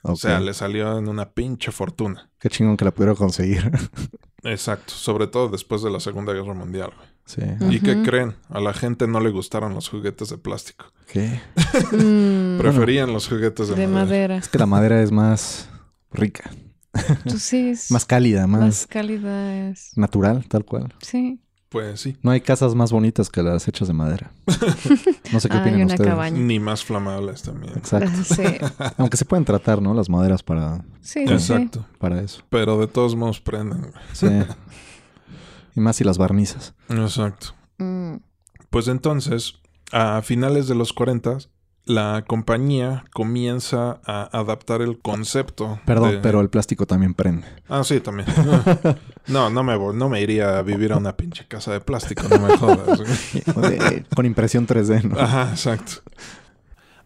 O 0.03 0.15
sea, 0.15 0.39
le 0.39 0.53
salió 0.53 0.97
en 0.97 1.07
una 1.09 1.29
pinche 1.31 1.71
fortuna. 1.71 2.29
Qué 2.39 2.49
chingón 2.49 2.77
que 2.77 2.85
la 2.85 2.91
pudieron 2.91 3.15
conseguir. 3.15 3.69
Exacto, 4.43 4.93
sobre 4.93 5.27
todo 5.27 5.49
después 5.49 5.81
de 5.81 5.89
la 5.91 5.99
Segunda 5.99 6.31
Guerra 6.33 6.53
Mundial. 6.53 6.91
güey. 6.95 7.07
sí. 7.25 7.41
¿Y 7.75 7.79
qué 7.81 7.95
Ujú. 7.95 8.03
creen? 8.03 8.35
A 8.47 8.61
la 8.61 8.73
gente 8.73 9.07
no 9.07 9.19
le 9.19 9.29
gustaron 9.31 9.73
los 9.73 9.89
juguetes 9.89 10.29
de 10.29 10.37
plástico. 10.37 10.85
¿Qué? 11.11 11.41
Mm, 11.91 12.59
Preferían 12.59 13.11
los 13.11 13.27
juguetes 13.27 13.67
de, 13.69 13.75
de 13.75 13.87
madera. 13.87 14.05
madera. 14.05 14.37
Es 14.37 14.47
que 14.47 14.57
la 14.59 14.65
madera 14.65 15.01
es 15.01 15.11
más 15.11 15.69
rica, 16.11 16.49
Pues 17.23 17.41
sí, 17.43 17.69
es 17.69 17.91
más 17.91 18.05
cálida, 18.05 18.47
más, 18.47 18.61
más 18.61 18.87
cálida. 18.87 19.69
Es... 19.69 19.91
natural, 19.97 20.45
tal 20.47 20.63
cual. 20.65 20.93
Sí. 21.01 21.39
Pues 21.69 22.01
sí, 22.01 22.17
No 22.23 22.31
hay 22.31 22.41
casas 22.41 22.73
más 22.73 22.91
bonitas 22.91 23.29
que 23.29 23.43
las 23.43 23.67
hechas 23.67 23.87
de 23.87 23.93
madera. 23.93 24.31
No 25.31 25.39
sé 25.39 25.47
qué 25.49 25.55
Hay 25.57 25.61
opinan 25.61 25.81
una 25.83 25.93
ustedes. 25.93 26.09
cabaña. 26.09 26.39
ni 26.39 26.59
más 26.59 26.83
flamables 26.83 27.43
también. 27.43 27.77
Exacto. 27.77 28.09
Sí, 28.23 28.43
Aunque 28.97 29.17
se 29.17 29.25
pueden 29.25 29.45
tratar, 29.45 29.79
¿no? 29.81 29.93
Las 29.93 30.09
maderas 30.09 30.41
para, 30.41 30.77
sí, 31.01 31.19
sí, 31.21 31.27
sí. 31.27 31.33
Exacto. 31.33 31.85
para 31.99 32.19
eso. 32.21 32.41
Pero 32.49 32.79
de 32.79 32.87
todos 32.87 33.15
modos 33.15 33.39
prenden. 33.39 33.81
güey. 33.81 33.93
Sí. 34.13 34.27
y 35.75 35.79
más 35.79 35.95
si 35.97 36.03
las 36.03 36.17
barnizas. 36.17 36.73
Exacto. 36.89 37.53
Mm, 37.77 38.15
Pues 38.71 38.87
entonces, 38.87 39.53
a 39.91 40.21
finales 40.23 40.67
de 40.67 40.73
los 40.75 40.91
40, 40.93 41.37
la 41.89 42.23
compañía 42.27 43.03
comienza 43.13 43.99
a 44.05 44.29
adaptar 44.37 44.81
el 44.83 44.99
concepto. 44.99 45.79
Perdón, 45.87 46.11
de- 46.11 46.17
pero 46.19 46.39
el 46.39 46.49
plástico 46.49 46.85
también 46.85 47.15
prende. 47.15 47.47
Ah, 47.67 47.83
sí, 47.83 47.99
también. 47.99 48.27
No, 49.27 49.49
no 49.51 49.63
me, 49.63 49.75
voy- 49.75 49.95
no 49.95 50.09
me 50.09 50.21
iría 50.21 50.57
a 50.57 50.61
vivir 50.63 50.91
a 50.91 50.97
una 50.97 51.15
pinche 51.15 51.45
casa 51.47 51.71
de 51.71 51.81
plástico, 51.81 52.23
no 52.29 52.39
me 52.39 52.57
jodas. 52.57 52.99
Con 54.15 54.25
impresión 54.25 54.65
3D, 54.65 55.03
¿no? 55.03 55.19
Ajá, 55.19 55.49
exacto. 55.51 56.01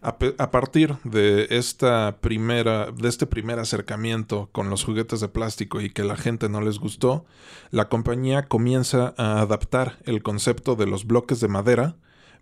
A, 0.00 0.16
a 0.38 0.50
partir 0.50 0.96
de 1.04 1.46
esta 1.50 2.16
primera, 2.20 2.90
de 2.92 3.08
este 3.08 3.26
primer 3.26 3.58
acercamiento 3.58 4.48
con 4.52 4.68
los 4.70 4.84
juguetes 4.84 5.20
de 5.20 5.28
plástico 5.28 5.80
y 5.80 5.90
que 5.90 6.04
la 6.04 6.16
gente 6.16 6.48
no 6.50 6.60
les 6.62 6.78
gustó, 6.78 7.24
la 7.70 7.88
compañía 7.88 8.44
comienza 8.46 9.14
a 9.16 9.40
adaptar 9.40 9.96
el 10.04 10.22
concepto 10.22 10.76
de 10.76 10.86
los 10.86 11.06
bloques 11.06 11.40
de 11.40 11.48
madera 11.48 11.96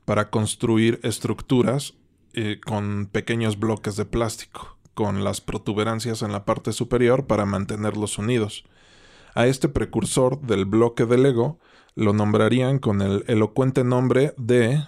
para 0.04 0.30
construir 0.30 0.98
estructuras 1.04 1.94
eh, 2.34 2.60
con 2.64 3.06
pequeños 3.06 3.58
bloques 3.58 3.96
de 3.96 4.04
plástico, 4.04 4.78
con 4.94 5.24
las 5.24 5.40
protuberancias 5.40 6.22
en 6.22 6.32
la 6.32 6.44
parte 6.44 6.72
superior 6.72 7.26
para 7.26 7.44
mantenerlos 7.44 8.18
unidos. 8.18 8.64
A 9.34 9.46
este 9.46 9.68
precursor 9.68 10.40
del 10.40 10.64
bloque 10.64 11.06
de 11.06 11.18
Lego 11.18 11.58
lo 11.94 12.12
nombrarían 12.12 12.78
con 12.78 13.02
el 13.02 13.24
elocuente 13.28 13.84
nombre 13.84 14.34
de 14.36 14.82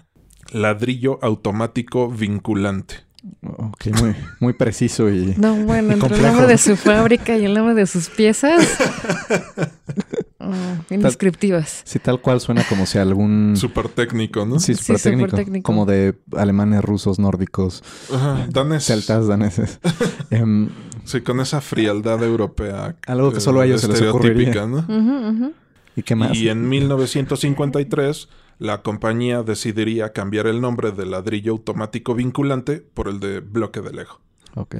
ladrillo 0.53 1.19
automático 1.23 2.09
vinculante. 2.11 3.05
Ok, 3.43 3.87
muy, 4.01 4.15
muy 4.41 4.53
preciso 4.53 5.09
y... 5.09 5.35
No, 5.39 5.55
bueno, 5.57 5.95
entre 5.95 6.17
el 6.17 6.23
nombre 6.23 6.47
de 6.47 6.59
su 6.59 6.77
fábrica 6.77 7.37
y 7.37 7.47
el 7.47 7.55
nombre 7.55 7.75
de 7.75 7.87
sus 7.87 8.11
piezas. 8.11 8.63
mm, 10.47 10.95
indescriptivas. 10.95 11.83
Sí, 11.85 11.99
tal 11.99 12.21
cual 12.21 12.41
suena 12.41 12.65
como 12.69 12.87
si 12.87 12.99
algún... 12.99 13.55
Súper 13.57 13.89
técnico, 13.89 14.47
¿no? 14.47 14.59
Sí, 14.59 14.75
Sí, 14.75 14.97
súper 14.99 15.33
técnico. 15.33 15.65
Como 15.65 15.87
de 15.87 16.15
alemanes, 16.37 16.83
rusos, 16.83 17.19
nórdicos, 17.19 17.83
Ajá, 18.13 18.47
danés. 18.51 18.85
celtas, 18.85 19.27
daneses. 19.27 19.81
Em, 20.31 20.69
Sí, 21.05 21.21
con 21.21 21.41
esa 21.41 21.61
frialdad 21.61 22.23
europea. 22.23 22.97
Algo 23.07 23.33
que 23.33 23.41
solo 23.41 23.61
a 23.61 23.67
ellos 23.67 23.83
se 23.83 23.89
les 23.89 24.03
ocurriría. 24.03 24.67
¿no? 24.67 25.53
¿Y 25.97 26.03
qué 26.03 26.15
más? 26.15 26.35
Y 26.37 26.49
en 26.49 26.69
1953, 26.69 28.29
la 28.59 28.83
compañía 28.83 29.43
decidiría 29.43 30.13
cambiar 30.13 30.47
el 30.47 30.61
nombre 30.61 30.93
de 30.93 31.07
ladrillo 31.07 31.53
automático 31.53 32.15
vinculante 32.15 32.79
por 32.81 33.09
el 33.09 33.21
de 33.21 33.41
bloque 33.41 33.81
de 33.81 33.93
Lego. 33.93 34.21
Ok. 34.57 34.77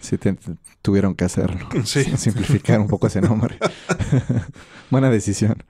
Sí, 0.00 0.16
te- 0.18 0.32
te- 0.34 0.52
tuvieron 0.82 1.14
que 1.14 1.24
hacerlo. 1.24 1.68
Sí. 1.84 2.04
Simplificar 2.16 2.80
un 2.80 2.88
poco 2.88 3.06
ese 3.08 3.20
nombre. 3.20 3.58
Buena 4.90 5.10
decisión. 5.10 5.62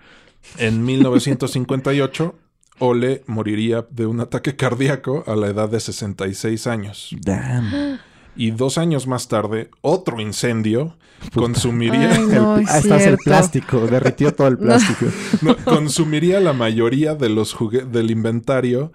En 0.59 0.85
1958, 0.85 2.35
Ole 2.79 3.23
moriría 3.27 3.87
de 3.91 4.07
un 4.07 4.21
ataque 4.21 4.57
cardíaco 4.57 5.25
a 5.27 5.37
la 5.37 5.49
edad 5.49 5.69
de 5.69 5.81
66 5.81 6.67
años. 6.67 7.15
Damn. 7.21 7.99
Y 8.37 8.53
dos 8.53 8.79
años 8.79 9.07
más 9.07 9.29
tarde, 9.29 9.71
otro 9.83 10.21
incendio 10.21 10.97
consumiría, 11.35 12.13
Ay, 12.13 12.23
no, 12.33 12.57
El- 12.57 12.63
es 12.63 12.71
ah, 12.71 12.79
estás 12.79 13.03
el 13.03 13.19
plástico. 13.19 13.87
Derritió 13.87 14.33
todo 14.35 14.49
el 14.49 14.57
plástico. 14.57 15.07
no, 15.43 15.57
consumiría 15.57 16.41
la 16.41 16.53
mayoría 16.55 17.15
de 17.15 17.29
los 17.29 17.55
del 17.91 18.11
inventario 18.11 18.93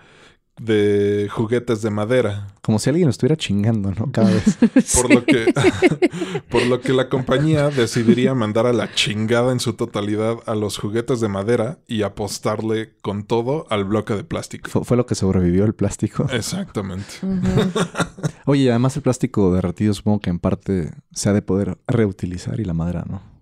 de 0.60 1.28
juguetes 1.32 1.82
de 1.82 1.90
madera. 1.90 2.48
Como 2.62 2.80
si 2.80 2.90
alguien 2.90 3.08
lo 3.08 3.12
estuviera 3.12 3.36
chingando, 3.36 3.92
¿no? 3.92 4.12
Cada 4.12 4.32
vez. 4.32 4.58
Por 4.96 5.14
lo 5.14 5.26
que, 5.26 5.54
por 6.50 6.66
lo 6.66 6.82
que 6.82 6.94
la 6.94 7.10
compañía 7.10 7.70
decidiría 7.70 8.34
mandar 8.34 8.66
a 8.66 8.74
la 8.74 8.94
chingada 8.94 9.52
en 9.52 9.60
su 9.60 9.74
totalidad 9.74 10.38
a 10.46 10.56
los 10.56 10.78
juguetes 10.78 11.20
de 11.20 11.28
madera 11.28 11.80
y 11.88 12.04
apostarle 12.04 12.94
con 13.02 13.24
todo 13.24 13.68
al 13.70 13.84
bloque 13.84 14.14
de 14.16 14.24
plástico. 14.24 14.70
Fue, 14.70 14.84
fue 14.84 14.98
lo 14.98 15.06
que 15.06 15.16
sobrevivió 15.16 15.66
el 15.66 15.74
plástico. 15.74 16.28
Exactamente. 16.32 17.06
Ujú. 17.22 17.80
Oye, 18.46 18.64
y 18.64 18.70
además 18.70 18.96
el 18.96 19.04
plástico 19.04 19.54
derretido 19.54 19.94
supongo 19.94 20.20
que 20.20 20.30
en 20.30 20.40
parte 20.40 20.92
se 21.12 21.30
ha 21.30 21.34
de 21.34 21.42
poder 21.42 21.78
reutilizar 21.88 22.60
y 22.60 22.66
la 22.66 22.74
madera, 22.74 23.04
¿no? 23.08 23.35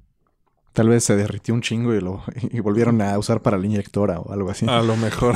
Tal 0.74 0.90
vez 0.90 1.04
se 1.04 1.16
derritió 1.16 1.54
un 1.54 1.62
chingo 1.62 1.94
y 1.94 2.02
lo 2.02 2.24
y 2.52 2.60
volvieron 2.60 3.02
a 3.02 3.18
usar 3.18 3.42
para 3.42 3.58
la 3.58 3.66
inyectora 3.66 4.20
o 4.20 4.34
algo 4.34 4.50
así. 4.50 4.66
A 4.68 4.82
lo 4.82 4.98
mejor. 4.98 5.36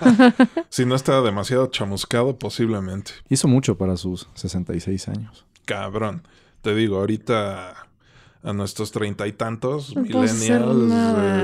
si 0.70 0.86
no 0.86 0.94
estaba 0.94 1.20
demasiado 1.20 1.66
chamuscado, 1.66 2.38
posiblemente. 2.38 3.12
Hizo 3.28 3.48
mucho 3.48 3.76
para 3.76 3.96
sus 3.96 4.28
66 4.34 5.08
años. 5.08 5.46
Cabrón. 5.66 6.26
Te 6.62 6.74
digo, 6.74 6.98
ahorita 6.98 7.88
a 8.44 8.52
nuestros 8.52 8.90
treinta 8.90 9.26
y 9.28 9.32
tantos 9.32 9.94
No 9.94 10.02
millennials 10.02 10.92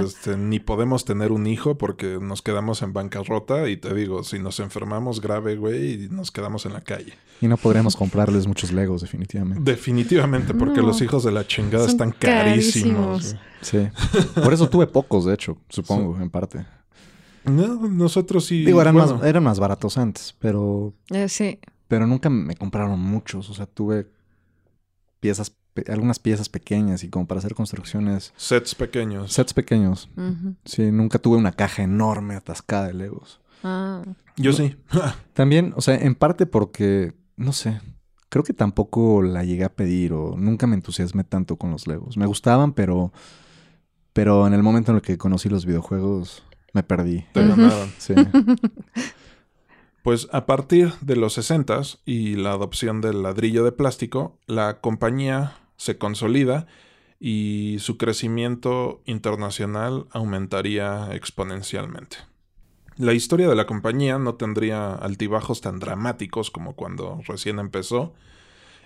este, 0.05 0.37
ni 0.37 0.59
podemos 0.59 1.05
tener 1.05 1.31
un 1.31 1.47
hijo 1.47 1.79
porque 1.79 2.19
nos 2.21 2.43
quedamos 2.43 2.83
en 2.83 2.93
bancarrota 2.93 3.69
y 3.69 3.77
te 3.77 3.95
digo, 3.95 4.25
si 4.25 4.39
nos 4.41 4.59
enfermamos 4.61 5.21
grave, 5.21 5.57
güey, 5.57 6.05
y 6.05 6.09
nos 6.09 6.31
quedamos 6.33 6.67
en 6.67 6.73
la 6.73 6.81
calle. 6.81 7.13
Y 7.41 7.47
no 7.47 7.57
podríamos 7.57 7.95
comprarles 7.95 8.49
muchos 8.49 8.73
legos, 8.73 9.01
definitivamente. 9.03 9.71
Definitivamente, 9.71 10.55
porque 10.55 10.81
No. 10.81 10.89
los 10.89 11.01
hijos 11.01 11.23
de 11.23 11.31
la 11.31 11.47
chingada 11.47 11.85
Son 11.85 11.91
están 11.93 12.11
carísimos. 12.11 13.35
carísimos. 13.35 13.37
Sí. 13.61 13.89
Por 14.43 14.53
eso 14.53 14.69
tuve 14.69 14.89
pocos, 14.89 15.25
de 15.25 15.35
hecho, 15.35 15.57
supongo, 15.69 16.21
en 16.21 16.31
parte. 16.31 16.67
No, 17.45 17.89
nosotros 17.89 18.45
sí. 18.45 18.65
Digo, 18.65 18.83
eran, 18.83 18.95
bueno, 18.97 19.17
más, 19.19 19.25
eran 19.25 19.45
más 19.45 19.61
baratos 19.61 19.97
antes, 19.99 20.35
pero, 20.41 20.93
Eh, 21.11 21.29
sí. 21.29 21.61
pero 21.87 22.07
nunca 22.09 22.29
me 22.29 22.57
compraron 22.57 22.99
muchos. 22.99 23.49
O 23.51 23.55
sea, 23.55 23.67
tuve 23.67 24.09
piezas, 25.21 25.55
algunas 25.89 26.19
piezas 26.19 26.49
pequeñas 26.49 27.05
y 27.05 27.09
como 27.09 27.27
para 27.27 27.39
hacer 27.39 27.55
construcciones, 27.55 28.33
Sets 28.37 28.75
pequeños. 28.75 29.33
sets 29.33 29.55
pequeños. 29.55 30.09
Sí, 30.65 30.91
nunca 30.91 31.19
tuve 31.19 31.37
una 31.37 31.53
caja 31.53 31.83
enorme 31.83 32.35
atascada 32.35 32.89
de 32.89 32.95
legos. 32.95 33.41
Ah. 33.63 34.03
Yo 34.37 34.53
sí. 34.53 34.77
También, 35.35 35.73
o 35.77 35.81
sea, 35.81 35.97
en 35.97 36.15
parte 36.15 36.47
porque, 36.47 37.15
no 37.37 37.53
sé, 37.53 37.81
creo 38.29 38.45
que 38.45 38.53
tampoco 38.53 39.23
la 39.23 39.45
llegué 39.45 39.65
a 39.65 39.75
pedir 39.75 40.13
o 40.13 40.37
nunca 40.37 40.67
me 40.67 40.75
entusiasmé 40.77 41.25
tanto 41.25 41.57
con 41.57 41.71
los 41.71 41.87
Legos. 41.87 42.17
Me 42.17 42.27
gustaban, 42.27 42.73
pero, 42.73 43.13
pero 44.13 44.47
en 44.47 44.55
el 44.55 44.63
momento 44.63 44.93
en 44.93 44.97
el 44.97 45.03
que 45.03 45.19
conocí 45.19 45.49
los 45.49 45.67
videojuegos, 45.67 46.43
me 46.73 46.83
perdí. 46.83 47.25
Te 47.33 47.47
ganaron. 47.47 47.91
Sí. 47.99 48.15
Pues 50.03 50.29
a 50.33 50.47
partir 50.47 50.93
de 51.03 51.17
los 51.17 51.35
60 51.35 51.83
y 52.07 52.37
la 52.37 52.53
adopción 52.53 53.03
del 53.03 53.23
ladrillo 53.23 53.63
de 53.65 53.73
plástico, 53.73 54.39
la 54.47 54.81
compañía 54.81 55.57
se 55.79 55.97
consolida 55.97 56.67
y 57.19 57.77
su 57.81 57.97
crecimiento 57.97 59.01
internacional 59.07 60.07
aumentaría 60.11 61.09
exponencialmente. 61.15 62.19
La 62.97 63.13
historia 63.13 63.49
de 63.49 63.55
la 63.55 63.67
compañía 63.67 64.19
no 64.19 64.35
tendría 64.35 64.93
altibajos 64.93 65.61
tan 65.61 65.79
dramáticos 65.79 66.51
como 66.51 66.75
cuando 66.75 67.21
recién 67.27 67.59
empezó, 67.59 68.15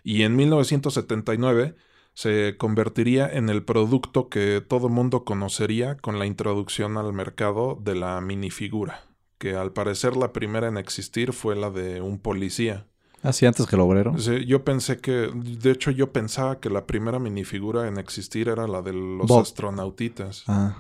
Y 0.05 0.23
en 0.25 0.35
1979 0.35 1.77
se 2.15 2.57
convertiría 2.59 3.29
en 3.29 3.49
el 3.49 3.63
producto 3.63 4.29
que 4.29 4.61
todo 4.61 4.89
mundo 4.89 5.25
conocería 5.25 5.97
con 5.97 6.19
la 6.19 6.27
introducción 6.27 6.99
al 6.99 7.13
mercado 7.13 7.79
de 7.81 7.95
la 7.95 8.21
minifigura, 8.21 9.05
que 9.39 9.55
al 9.55 9.73
parecer 9.73 10.17
la 10.17 10.33
primera 10.33 10.67
en 10.67 10.77
existir 10.77 11.33
fue 11.33 11.55
la 11.55 11.71
de 11.71 12.01
un 12.01 12.19
policía. 12.19 12.87
Así 13.23 13.47
antes 13.47 13.67
que 13.67 13.77
el 13.77 13.83
obrero. 13.83 14.19
Sí, 14.19 14.45
yo 14.47 14.65
pensé 14.65 14.99
que, 14.99 15.31
de 15.33 15.71
hecho 15.71 15.91
yo 15.91 16.13
pensaba 16.13 16.59
que 16.59 16.69
la 16.71 16.87
primera 16.87 17.19
minifigura 17.19 17.87
en 17.87 17.99
existir 17.99 18.49
era 18.49 18.67
la 18.67 18.83
de 18.83 18.93
los 18.93 19.27
Bob. 19.29 19.43
astronautitas. 19.43 20.45
Ah. 20.49 20.77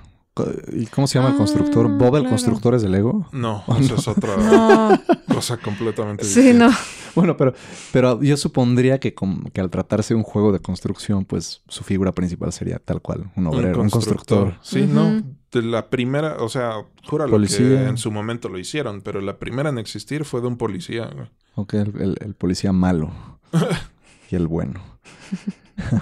¿Y 0.72 0.86
cómo 0.86 1.06
se 1.06 1.18
llama 1.18 1.28
el 1.28 1.34
Ah, 1.34 1.38
constructor? 1.38 1.86
¿Bob 1.88 2.16
el 2.16 2.22
claro. 2.22 2.28
constructor 2.30 2.74
es 2.74 2.82
de 2.82 2.88
Lego? 2.88 3.28
No, 3.32 3.62
esa 3.78 3.92
no. 3.94 3.98
es 4.00 4.08
otra 4.08 4.36
No. 4.38 5.34
cosa 5.34 5.58
completamente 5.58 6.24
Sí, 6.24 6.40
distinta. 6.40 6.68
no. 6.68 6.74
Bueno, 7.14 7.36
pero, 7.36 7.52
pero 7.92 8.22
yo 8.22 8.38
supondría 8.38 8.98
que, 8.98 9.14
que 9.52 9.60
al 9.60 9.68
tratarse 9.68 10.14
de 10.14 10.18
un 10.18 10.22
juego 10.24 10.50
de 10.50 10.60
construcción, 10.60 11.26
pues 11.26 11.60
su 11.68 11.84
figura 11.84 12.12
principal 12.12 12.50
sería 12.54 12.78
tal 12.78 13.02
cual, 13.02 13.30
un 13.36 13.46
obrero, 13.48 13.82
un 13.82 13.90
constructor. 13.90 14.54
Sí, 14.62 14.86
no. 14.88 15.22
De 15.52 15.62
la 15.62 15.90
primera, 15.90 16.36
o 16.42 16.48
sea, 16.48 16.84
júralo 17.04 17.30
que 17.30 17.36
Policía. 17.36 17.88
en 17.88 17.98
su 17.98 18.10
momento 18.10 18.48
lo 18.48 18.58
hicieron, 18.58 19.02
pero 19.02 19.20
la 19.20 19.38
primera 19.38 19.68
en 19.68 19.78
existir 19.78 20.24
fue 20.24 20.40
de 20.40 20.46
un 20.46 20.56
policía. 20.56 21.10
güey. 21.14 21.28
Ok, 21.56 21.74
el, 21.74 22.00
el- 22.00 22.16
el 22.20 22.34
policía 22.34 22.72
malo 22.72 23.12
y 24.30 24.34
el 24.36 24.46
bueno. 24.46 24.82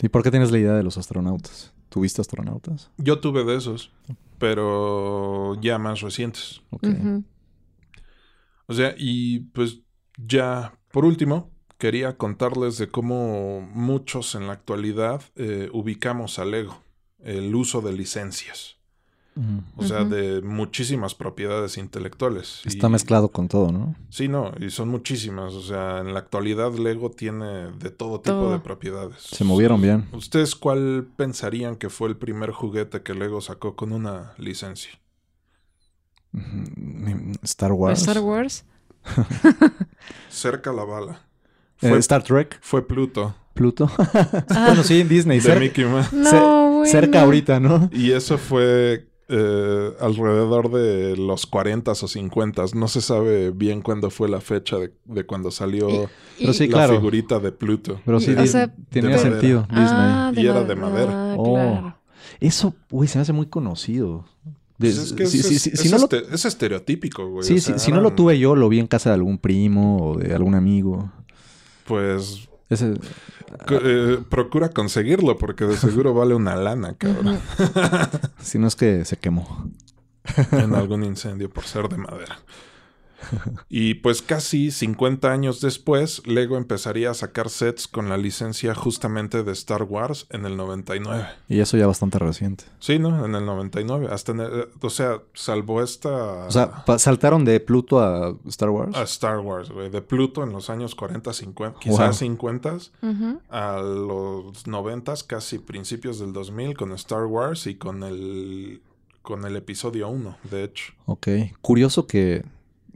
¿Y 0.00 0.08
por 0.08 0.22
qué 0.22 0.30
tienes 0.30 0.50
la 0.52 0.58
idea 0.58 0.74
de 0.74 0.82
los 0.82 0.98
astronautas? 0.98 1.72
¿Tuviste 1.88 2.20
astronautas? 2.20 2.90
Yo 2.98 3.18
tuve 3.20 3.44
de 3.44 3.56
esos, 3.56 3.92
pero 4.38 5.58
ya 5.60 5.78
más 5.78 6.00
recientes. 6.00 6.60
Ok. 6.70 6.84
Ujú. 6.84 7.24
O 8.66 8.74
sea, 8.74 8.94
y 8.98 9.40
pues 9.40 9.80
ya, 10.18 10.78
por 10.92 11.04
último, 11.04 11.50
quería 11.78 12.16
contarles 12.16 12.78
de 12.78 12.88
cómo 12.88 13.60
muchos 13.72 14.34
en 14.34 14.46
la 14.46 14.52
actualidad 14.54 15.22
eh, 15.36 15.70
ubicamos 15.72 16.38
al 16.38 16.50
Lego, 16.50 16.82
el 17.26 17.54
uso 17.54 17.80
de 17.82 17.92
licencias. 17.92 18.76
Mm. 19.34 19.58
O 19.76 19.84
sea, 19.84 20.04
de 20.04 20.40
muchísimas 20.40 21.14
propiedades 21.14 21.76
intelectuales. 21.76 22.62
Está 22.64 22.86
Y- 22.86 22.90
mezclado 22.90 23.28
con 23.28 23.48
todo, 23.48 23.70
¿no? 23.70 23.94
Sí, 24.08 24.28
no, 24.28 24.50
y 24.58 24.70
son 24.70 24.88
muchísimas. 24.88 25.52
O 25.52 25.60
sea, 25.62 25.98
en 25.98 26.14
la 26.14 26.20
actualidad 26.20 26.72
Lego 26.72 27.10
tiene 27.10 27.70
de 27.72 27.90
todo 27.90 28.20
tipo 28.20 28.34
Todo. 28.36 28.52
de 28.52 28.60
propiedades. 28.60 29.20
Se 29.20 29.44
movieron 29.44 29.82
bien. 29.82 30.08
¿Ustedes 30.12 30.54
cuál 30.56 31.06
pensarían 31.16 31.76
que 31.76 31.90
fue 31.90 32.08
el 32.08 32.16
primer 32.16 32.50
juguete 32.52 33.02
que 33.02 33.12
Lego 33.12 33.42
sacó 33.42 33.76
con 33.76 33.92
una 33.92 34.32
licencia? 34.38 34.92
Star 37.42 37.72
Wars. 37.72 38.00
Star 38.00 38.20
Wars. 38.20 38.64
Cerca 40.30 40.72
la 40.72 40.84
bala. 40.84 41.20
Eh, 41.82 41.90
Fue, 41.90 41.98
Star 41.98 42.22
Trek. 42.22 42.58
fue 42.62 42.86
Pluto, 42.86 43.34
Pluto. 43.54 43.90
bueno, 44.48 44.82
sí, 44.82 45.02
Disney. 45.04 45.40
de 45.40 45.60
Mickey 45.60 45.84
Mouse. 45.84 46.12
No, 46.12 46.65
bueno. 46.86 47.00
cerca 47.00 47.22
ahorita, 47.22 47.60
¿no? 47.60 47.90
Y 47.92 48.12
eso 48.12 48.38
fue 48.38 49.06
eh, 49.28 49.90
alrededor 50.00 50.70
de 50.70 51.16
los 51.16 51.46
40 51.46 51.90
o 51.90 51.94
50. 51.94 52.64
No 52.74 52.86
se 52.88 53.00
sabe 53.00 53.50
bien 53.50 53.82
cuándo 53.82 54.10
fue 54.10 54.28
la 54.28 54.40
fecha 54.40 54.76
de, 54.78 54.92
de 55.04 55.24
cuando 55.26 55.50
salió 55.50 55.88
Y- 55.90 56.06
Pero 56.40 56.52
sí, 56.52 56.66
la 56.68 56.72
claro. 56.74 56.94
figurita 56.94 57.38
de 57.40 57.50
Pluto. 57.52 58.00
Pero 58.04 58.20
sí, 58.20 58.32
O 58.38 58.46
sea, 58.46 58.72
tenía 58.90 59.18
sentido. 59.18 59.62
Disney. 59.62 59.86
Ah, 59.88 60.32
Y 60.36 60.46
era 60.46 60.62
de 60.64 60.76
madera. 60.76 61.32
Ah, 61.32 61.36
Oh. 61.38 61.92
Eso, 62.40 62.74
güey, 62.90 63.08
se 63.08 63.18
me 63.18 63.22
hace 63.22 63.32
muy 63.32 63.46
conocido. 63.46 64.24
Es 64.78 64.98
este- 64.98 66.48
estereotípico, 66.48 67.26
güey. 67.28 67.44
sí, 67.44 67.54
O 67.56 67.60
sea, 67.60 67.78
si 67.78 67.90
no 67.92 68.00
lo 68.00 68.12
tuve 68.12 68.38
yo, 68.38 68.54
lo 68.54 68.68
vi 68.68 68.78
en 68.78 68.86
casa 68.86 69.10
de 69.10 69.14
algún 69.14 69.38
primo 69.38 70.10
o 70.10 70.18
de 70.18 70.34
algún 70.34 70.54
amigo. 70.54 71.10
Pues 71.86 72.48
Ese, 72.68 72.94
co- 73.68 73.78
eh, 73.82 74.18
procura 74.28 74.70
conseguirlo 74.70 75.38
porque 75.38 75.64
de 75.64 75.76
seguro 75.76 76.14
vale 76.14 76.34
una 76.34 76.56
lana, 76.56 76.94
cabrón. 76.98 77.38
si 78.40 78.58
no 78.58 78.66
es 78.66 78.76
que 78.76 79.04
se 79.04 79.16
quemó. 79.16 79.70
en 80.52 80.74
algún 80.74 81.04
incendio 81.04 81.48
por 81.48 81.64
ser 81.64 81.88
de 81.88 81.98
madera. 81.98 82.38
Y 83.68 83.94
pues 83.94 84.22
casi 84.22 84.70
50 84.70 85.32
años 85.32 85.60
después, 85.60 86.22
Lego 86.26 86.56
empezaría 86.56 87.10
a 87.10 87.14
sacar 87.14 87.48
sets 87.50 87.88
con 87.88 88.08
la 88.08 88.16
licencia 88.16 88.74
justamente 88.74 89.42
de 89.42 89.52
Star 89.52 89.82
Wars 89.84 90.26
en 90.30 90.46
el 90.46 90.56
99. 90.56 91.26
Y 91.48 91.60
eso 91.60 91.76
ya 91.76 91.86
bastante 91.86 92.18
reciente. 92.18 92.64
Sí, 92.78 92.98
¿no? 92.98 93.24
En 93.24 93.34
el 93.34 93.44
99. 93.46 94.08
Hasta 94.10 94.32
en 94.32 94.40
el- 94.40 94.68
o 94.80 94.90
sea, 94.90 95.20
salvo 95.34 95.82
esta... 95.82 96.46
O 96.46 96.50
sea, 96.50 96.84
saltaron 96.98 97.44
de 97.44 97.60
Pluto 97.60 98.00
a 98.00 98.34
Star 98.46 98.70
Wars. 98.70 98.96
a 98.96 99.02
Star 99.02 99.38
Wars, 99.40 99.70
güey. 99.70 99.90
De 99.90 100.02
Pluto 100.02 100.42
en 100.44 100.52
los 100.52 100.70
años 100.70 100.94
40, 100.94 101.32
50, 101.32 101.78
quizás 101.80 101.98
Wow. 101.98 102.12
50, 102.12 102.76
Ujú. 103.02 103.40
a 103.50 103.78
los 103.78 104.66
90, 104.66 105.14
casi 105.26 105.58
principios 105.58 106.18
del 106.18 106.32
2000 106.32 106.76
con 106.76 106.92
Star 106.92 107.26
Wars 107.26 107.66
y 107.66 107.76
con 107.76 108.02
el, 108.02 108.80
con 109.22 109.44
el 109.44 109.56
episodio 109.56 110.08
1, 110.08 110.36
de 110.50 110.64
hecho. 110.64 110.92
Ok. 111.06 111.28
Curioso 111.60 112.06
que, 112.06 112.44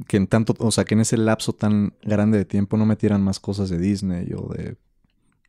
que 0.06 0.16
en 0.16 0.26
tanto, 0.26 0.54
o 0.58 0.70
sea, 0.70 0.84
que 0.84 0.94
en 0.94 1.00
ese 1.00 1.16
lapso 1.16 1.52
tan 1.52 1.94
grande 2.02 2.38
de 2.38 2.44
tiempo 2.44 2.76
no 2.76 2.86
metieran 2.86 3.22
más 3.22 3.40
cosas 3.40 3.68
de 3.70 3.78
Disney 3.78 4.32
o 4.34 4.52
de 4.52 4.72
Sí, 4.74 4.78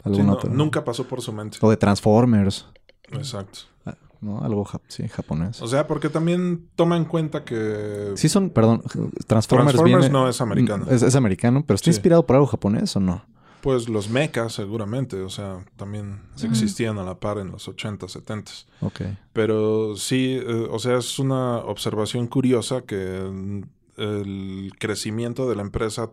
alguna 0.04 0.24
no, 0.26 0.34
otra. 0.34 0.50
nunca 0.50 0.84
pasó 0.84 1.08
por 1.08 1.22
su 1.22 1.32
mente. 1.32 1.58
O 1.62 1.70
de 1.70 1.78
Transformers. 1.78 2.66
Exacto. 3.12 3.60
Ah, 3.86 3.96
¿No? 4.20 4.40
Algo 4.44 4.68
sí, 4.88 5.08
japonés. 5.08 5.62
O 5.62 5.68
sea, 5.68 5.86
porque 5.88 6.10
también 6.10 6.70
toma 6.76 6.98
en 6.98 7.06
cuenta 7.06 7.44
que 7.44 8.12
Sí 8.16 8.28
son, 8.30 8.50
perdón, 8.50 8.82
Transformers, 8.82 9.28
Transformers 9.28 9.84
viene- 9.84 10.10
no 10.10 10.28
es 10.30 10.42
americano. 10.42 10.86
Es, 10.90 11.02
es 11.04 11.16
americano, 11.16 11.64
pero 11.66 11.76
está 11.76 11.86
Sí. 11.86 11.92
inspirado 11.92 12.26
por 12.26 12.36
algo 12.36 12.48
japonés 12.48 12.96
o 12.96 13.00
no? 13.00 13.24
Pues 13.62 13.88
los 13.90 14.10
mechas 14.10 14.54
seguramente, 14.54 15.22
o 15.22 15.30
sea, 15.30 15.64
también 15.76 16.20
existían 16.44 16.98
a 16.98 17.04
la 17.04 17.20
par 17.20 17.38
en 17.38 17.52
los 17.52 17.68
80, 17.68 18.08
70. 18.08 18.52
Ok. 18.82 19.02
Pero 19.34 19.96
sí, 19.96 20.40
eh, 20.44 20.68
o 20.72 20.80
sea, 20.80 20.98
es 20.98 21.20
una 21.20 21.58
observación 21.58 22.26
curiosa 22.26 22.82
que 22.82 23.64
el 23.97 24.71
crecimiento 24.80 25.49
de 25.49 25.56
la 25.56 25.62
empresa, 25.62 26.12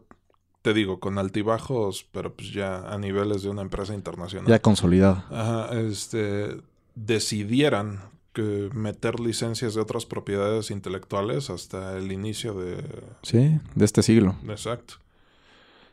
te 0.63 0.75
digo, 0.75 1.01
con 1.01 1.19
altibajos, 1.19 2.07
pero 2.13 2.35
pues 2.35 2.53
ya 2.53 2.89
a 2.89 2.99
niveles 2.99 3.43
de 3.43 3.51
una 3.51 3.63
empresa 3.63 3.95
internacional. 3.95 4.49
Ya 4.49 4.61
consolidado. 4.61 5.25
Ajá, 5.31 5.79
este, 5.81 6.61
decidieran 6.95 8.01
que 8.33 8.71
meter 8.73 9.21
licencias 9.21 9.75
de 9.75 9.81
otras 9.81 10.07
propiedades 10.07 10.71
intelectuales 10.71 11.51
hasta 11.51 11.97
el 11.97 12.13
inicio 12.13 12.55
de... 12.55 12.85
Sí, 13.23 13.59
de 13.75 13.85
este 13.85 14.03
siglo. 14.03 14.37
Exacto. 14.49 14.95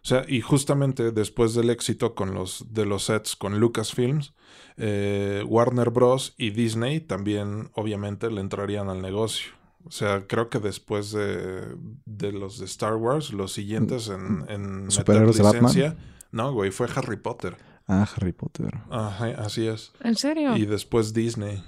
O 0.06 0.08
sea, 0.08 0.24
y 0.28 0.42
justamente 0.42 1.12
después 1.12 1.56
del 1.56 1.72
éxito 1.72 2.14
con 2.14 2.36
los 2.36 2.68
de 2.70 2.86
los 2.86 3.06
sets 3.06 3.36
con 3.36 3.60
Lucasfilms, 3.60 4.36
eh, 4.78 5.44
Warner 5.48 5.90
Bros. 5.90 6.36
y 6.38 6.52
Disney 6.52 7.00
también 7.00 7.72
obviamente 7.74 8.30
le 8.30 8.42
entrarían 8.42 8.90
al 8.90 9.02
negocio. 9.02 9.54
O 9.86 9.92
sea, 9.92 10.26
creo 10.28 10.50
que 10.50 10.60
después 10.60 11.12
de, 11.12 11.76
de 12.06 12.32
los 12.32 12.60
de 12.60 12.66
Star 12.66 12.96
Wars, 12.96 13.32
los 13.32 13.54
siguientes 13.54 14.10
en, 14.10 14.46
en 14.50 14.78
meter 14.86 14.92
¿Superhéroes 14.92 15.38
de 15.38 15.44
Batman? 15.44 15.98
No, 16.32 16.52
güey, 16.54 16.72
fue 16.72 16.88
Harry 16.96 17.18
Potter. 17.18 17.56
Ah, 17.88 18.08
Harry 18.16 18.34
Potter. 18.34 18.74
Ajá, 18.90 19.28
así 19.38 19.68
es. 19.68 19.92
¿En 20.02 20.16
serio? 20.16 20.58
Y 20.58 20.66
después 20.66 21.14
Disney. 21.14 21.64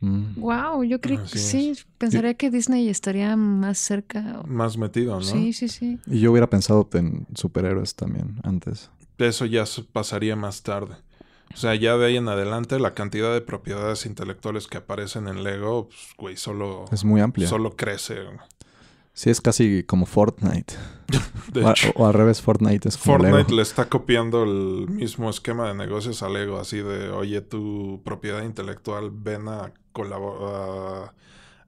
Mm. 0.00 0.34
Wow, 0.40 0.82
yo 0.82 1.00
creo 1.00 1.22
que 1.22 1.38
sí. 1.38 1.74
Pensaría 1.96 2.34
que 2.34 2.50
Disney 2.50 2.88
estaría 2.88 3.36
más 3.36 3.78
cerca. 3.78 4.42
Más 4.46 4.76
metido, 4.76 5.14
¿no? 5.14 5.22
Sí, 5.22 5.52
sí, 5.52 5.68
sí. 5.68 5.98
Y 6.06 6.20
yo 6.20 6.32
hubiera 6.32 6.50
pensado 6.50 6.88
en 6.94 7.26
superhéroes 7.34 7.94
también 7.94 8.40
antes. 8.42 8.90
Eso 9.18 9.46
ya 9.46 9.64
pasaría 9.92 10.36
más 10.36 10.62
tarde. 10.62 10.96
O 11.54 11.56
sea, 11.58 11.74
ya 11.74 11.96
de 11.96 12.06
ahí 12.06 12.16
en 12.16 12.28
adelante, 12.28 12.78
la 12.78 12.92
cantidad 12.94 13.32
de 13.32 13.40
propiedades 13.40 14.04
intelectuales 14.06 14.66
que 14.66 14.76
aparecen 14.78 15.26
en 15.28 15.42
Lego, 15.42 15.88
pues, 15.88 16.00
güey, 16.18 16.36
solo, 16.36 16.84
Es 16.92 17.04
muy 17.04 17.20
amplia. 17.20 17.48
solo 17.48 17.76
crece. 17.76 18.16
Sí, 19.14 19.30
es 19.30 19.40
casi 19.40 19.82
como 19.84 20.04
Fortnite. 20.06 20.74
O, 21.62 21.66
a- 21.68 21.70
hecho, 21.70 21.90
o 21.94 22.06
al 22.06 22.12
revés, 22.12 22.42
Fortnite 22.42 22.88
es 22.88 22.96
como 22.98 23.14
Fortnite 23.18 23.36
Lego. 23.44 23.56
le 23.56 23.62
está 23.62 23.88
copiando 23.88 24.42
el 24.42 24.88
mismo 24.90 25.30
esquema 25.30 25.68
de 25.68 25.74
negocios 25.74 26.22
a 26.22 26.28
Lego, 26.28 26.58
así 26.58 26.78
de, 26.78 27.08
oye, 27.10 27.40
tu 27.40 28.02
propiedad 28.04 28.42
intelectual, 28.42 29.10
ven 29.12 29.48
a, 29.48 29.72
colabo- 29.94 30.50
a, 30.50 31.14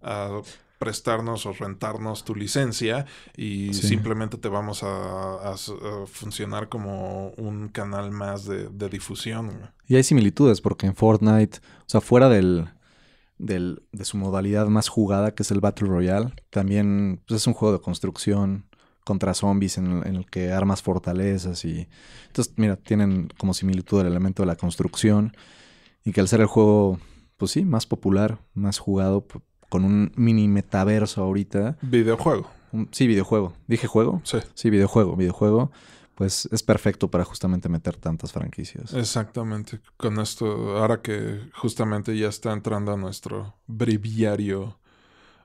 a 0.03 0.43
prestarnos 0.79 1.47
o 1.47 1.53
rentarnos 1.53 2.25
tu 2.25 2.35
licencia 2.35 3.07
y 3.37 3.75
Sí. 3.75 3.88
simplemente 3.88 4.38
te 4.38 4.49
vamos 4.49 4.83
a, 4.83 5.51
a 5.51 5.55
s- 5.55 5.73
a 5.73 6.07
funcionar 6.07 6.69
como 6.69 7.31
un 7.37 7.69
canal 7.69 8.11
más 8.11 8.45
de, 8.45 8.69
de 8.69 8.88
difusión. 8.88 9.71
Y 9.87 9.97
hay 9.97 10.03
similitudes 10.05 10.61
porque 10.61 10.87
en 10.87 10.95
Fortnite, 10.95 11.59
o 11.81 11.85
sea, 11.88 12.01
fuera 12.01 12.29
del, 12.29 12.69
del, 13.38 13.83
de 13.93 14.05
su 14.05 14.17
modalidad 14.17 14.67
más 14.69 14.88
jugada, 14.88 15.35
que 15.35 15.43
es 15.43 15.51
el 15.51 15.61
Battle 15.61 15.88
Royale, 15.88 16.33
también 16.51 17.23
pues, 17.27 17.41
es 17.43 17.47
un 17.47 17.55
juego 17.55 17.73
de 17.77 17.83
construcción 17.83 18.67
contra 19.05 19.33
zombies 19.35 19.79
en 19.79 19.87
el, 19.87 20.07
en 20.07 20.17
el 20.17 20.27
que 20.31 20.53
armas 20.53 20.83
fortalezas 20.83 21.64
y... 21.64 21.88
Entonces, 22.27 22.53
mira, 22.57 22.77
tienen 22.77 23.29
como 23.38 23.55
similitud 23.55 24.01
el 24.03 24.07
elemento 24.09 24.43
de 24.43 24.47
la 24.49 24.57
construcción 24.57 25.33
y 26.05 26.12
que 26.12 26.21
al 26.21 26.29
ser 26.29 26.41
el 26.41 26.47
juego, 26.47 26.99
pues 27.38 27.53
sí, 27.53 27.64
más 27.64 27.87
popular, 27.87 28.41
más 28.55 28.79
jugado, 28.79 29.27
p- 29.27 29.41
con 29.69 29.85
un 29.85 30.13
mini 30.17 30.49
metaverso 30.49 31.23
ahorita. 31.23 31.77
Videojuego, 31.83 32.49
un- 32.73 32.89
sí, 32.93 33.07
videojuego. 33.07 33.53
¿Dije 33.67 33.87
juego? 33.87 34.21
sí. 34.25 34.39
Sí, 34.55 34.71
videojuego, 34.71 35.17
videojuego. 35.17 35.71
pues 36.15 36.49
es 36.51 36.65
perfecto 36.65 37.09
para 37.13 37.25
justamente 37.25 37.69
meter 37.69 37.95
tantas 37.97 38.33
franquicias. 38.33 38.93
Exactamente. 38.93 39.79
Con 39.97 40.19
esto, 40.19 40.77
ahora 40.77 41.01
que 41.01 41.41
justamente 41.55 42.19
ya 42.19 42.27
está 42.29 42.53
entrando 42.53 42.93
a 42.93 42.97
nuestro 42.97 43.55
breviario 43.69 44.81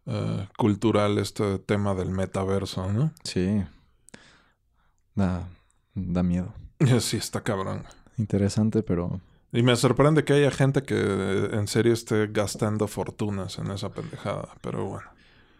eh, 0.07 0.47
cultural 0.57 1.19
este 1.19 1.59
tema 1.59 1.93
del 1.93 2.09
metaverso, 2.09 2.91
¿no? 2.91 3.11
Sí. 3.23 3.63
Da, 5.15 5.47
da 5.93 6.23
miedo. 6.23 6.53
Sí, 6.99 7.17
está 7.17 7.41
cabrón. 7.41 7.83
Interesante, 8.17 8.81
pero 8.83 9.21
Y 9.53 9.61
me 9.61 9.75
sorprende 9.75 10.25
que 10.25 10.33
haya 10.33 10.49
gente 10.49 10.81
que 10.81 10.95
eh, 10.97 11.49
en 11.53 11.67
serio 11.67 11.93
esté 11.93 12.27
gastando 12.27 12.87
fortunas 12.87 13.59
en 13.59 13.69
esa 13.69 13.89
pendejada, 13.89 14.49
pero 14.61 14.85
bueno. 14.85 15.05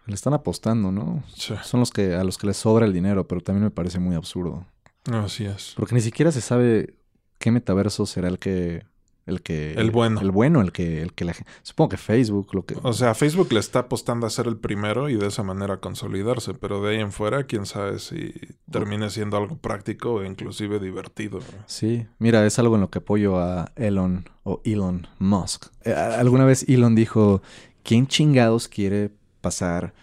le 0.08 0.15
están 0.15 0.34
apostando, 0.34 0.91
¿no? 0.91 1.23
Sí, 1.36 1.53
Son 1.63 1.79
los 1.79 1.91
que 1.91 2.15
a 2.15 2.23
los 2.23 2.39
que 2.39 2.47
les 2.47 2.58
sobra 2.58 2.88
el 2.88 2.91
dinero, 2.93 3.27
pero 3.27 3.41
también 3.41 3.65
me 3.65 3.71
parece 3.71 3.99
muy 3.99 4.15
absurdo. 4.15 4.65
así 5.06 5.45
es. 5.45 5.73
Porque 5.77 5.93
ni 5.93 6.01
siquiera 6.01 6.32
se 6.32 6.41
sabe 6.41 6.95
qué 7.38 7.51
metaverso 7.51 8.08
será 8.08 8.29
el 8.29 8.39
que 8.39 8.84
el 9.25 9.41
que 9.41 9.73
El 9.73 9.91
bueno. 9.91 10.19
el 10.19 10.31
bueno, 10.31 10.62
el 10.62 10.71
que 10.71 11.01
el 11.01 11.13
que 11.13 11.23
la 11.25 11.33
supongo 11.62 11.89
que 11.89 11.97
Facebook 11.97 12.49
lo 12.53 12.65
que 12.65 12.75
O 12.83 12.93
sea, 12.93 13.15
Facebook 13.15 13.51
le 13.53 13.59
está 13.59 13.79
apostando 13.79 14.27
a 14.27 14.29
ser 14.29 14.47
el 14.47 14.57
primero 14.57 15.09
y 15.09 15.15
de 15.15 15.27
esa 15.27 15.43
manera 15.43 15.77
consolidarse, 15.77 16.53
pero 16.53 16.81
de 16.81 16.95
ahí 16.95 17.01
en 17.01 17.12
fuera, 17.12 17.43
quién 17.45 17.65
sabe 17.65 17.99
si 17.99 18.33
termine 18.69 19.09
siendo 19.09 19.38
algo 19.38 19.55
práctico 19.57 20.13
o 20.15 20.23
inclusive 20.23 20.79
divertido. 20.79 21.39
Sí, 21.67 22.05
mira, 22.19 22.45
es 22.45 22.59
algo 22.59 22.75
en 22.75 22.81
lo 22.81 22.89
que 22.89 22.99
apoyo 22.99 23.39
a 23.39 23.71
Elon 23.75 24.25
o 24.43 24.62
Elon 24.65 25.07
Musk. 25.19 25.67
Eh, 25.86 25.93
alguna 25.93 26.45
vez 26.45 26.67
Elon 26.67 26.95
dijo, 26.95 27.41
¿quién 27.83 28.07
chingados 28.07 28.67
quiere 28.67 29.12
pasar 29.39 29.93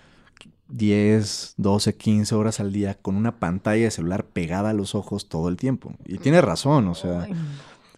10, 0.68 1.54
12, 1.56 1.96
15 1.96 2.34
horas 2.34 2.60
al 2.60 2.72
día 2.72 2.94
con 2.94 3.16
una 3.16 3.38
pantalla 3.38 3.84
de 3.84 3.90
celular 3.90 4.24
pegada 4.24 4.70
a 4.70 4.72
los 4.72 4.94
ojos 4.94 5.28
todo 5.28 5.48
el 5.48 5.56
tiempo? 5.56 5.94
Y 6.06 6.18
tiene 6.18 6.40
razón, 6.40 6.88
o 6.88 6.94
sea, 6.94 7.28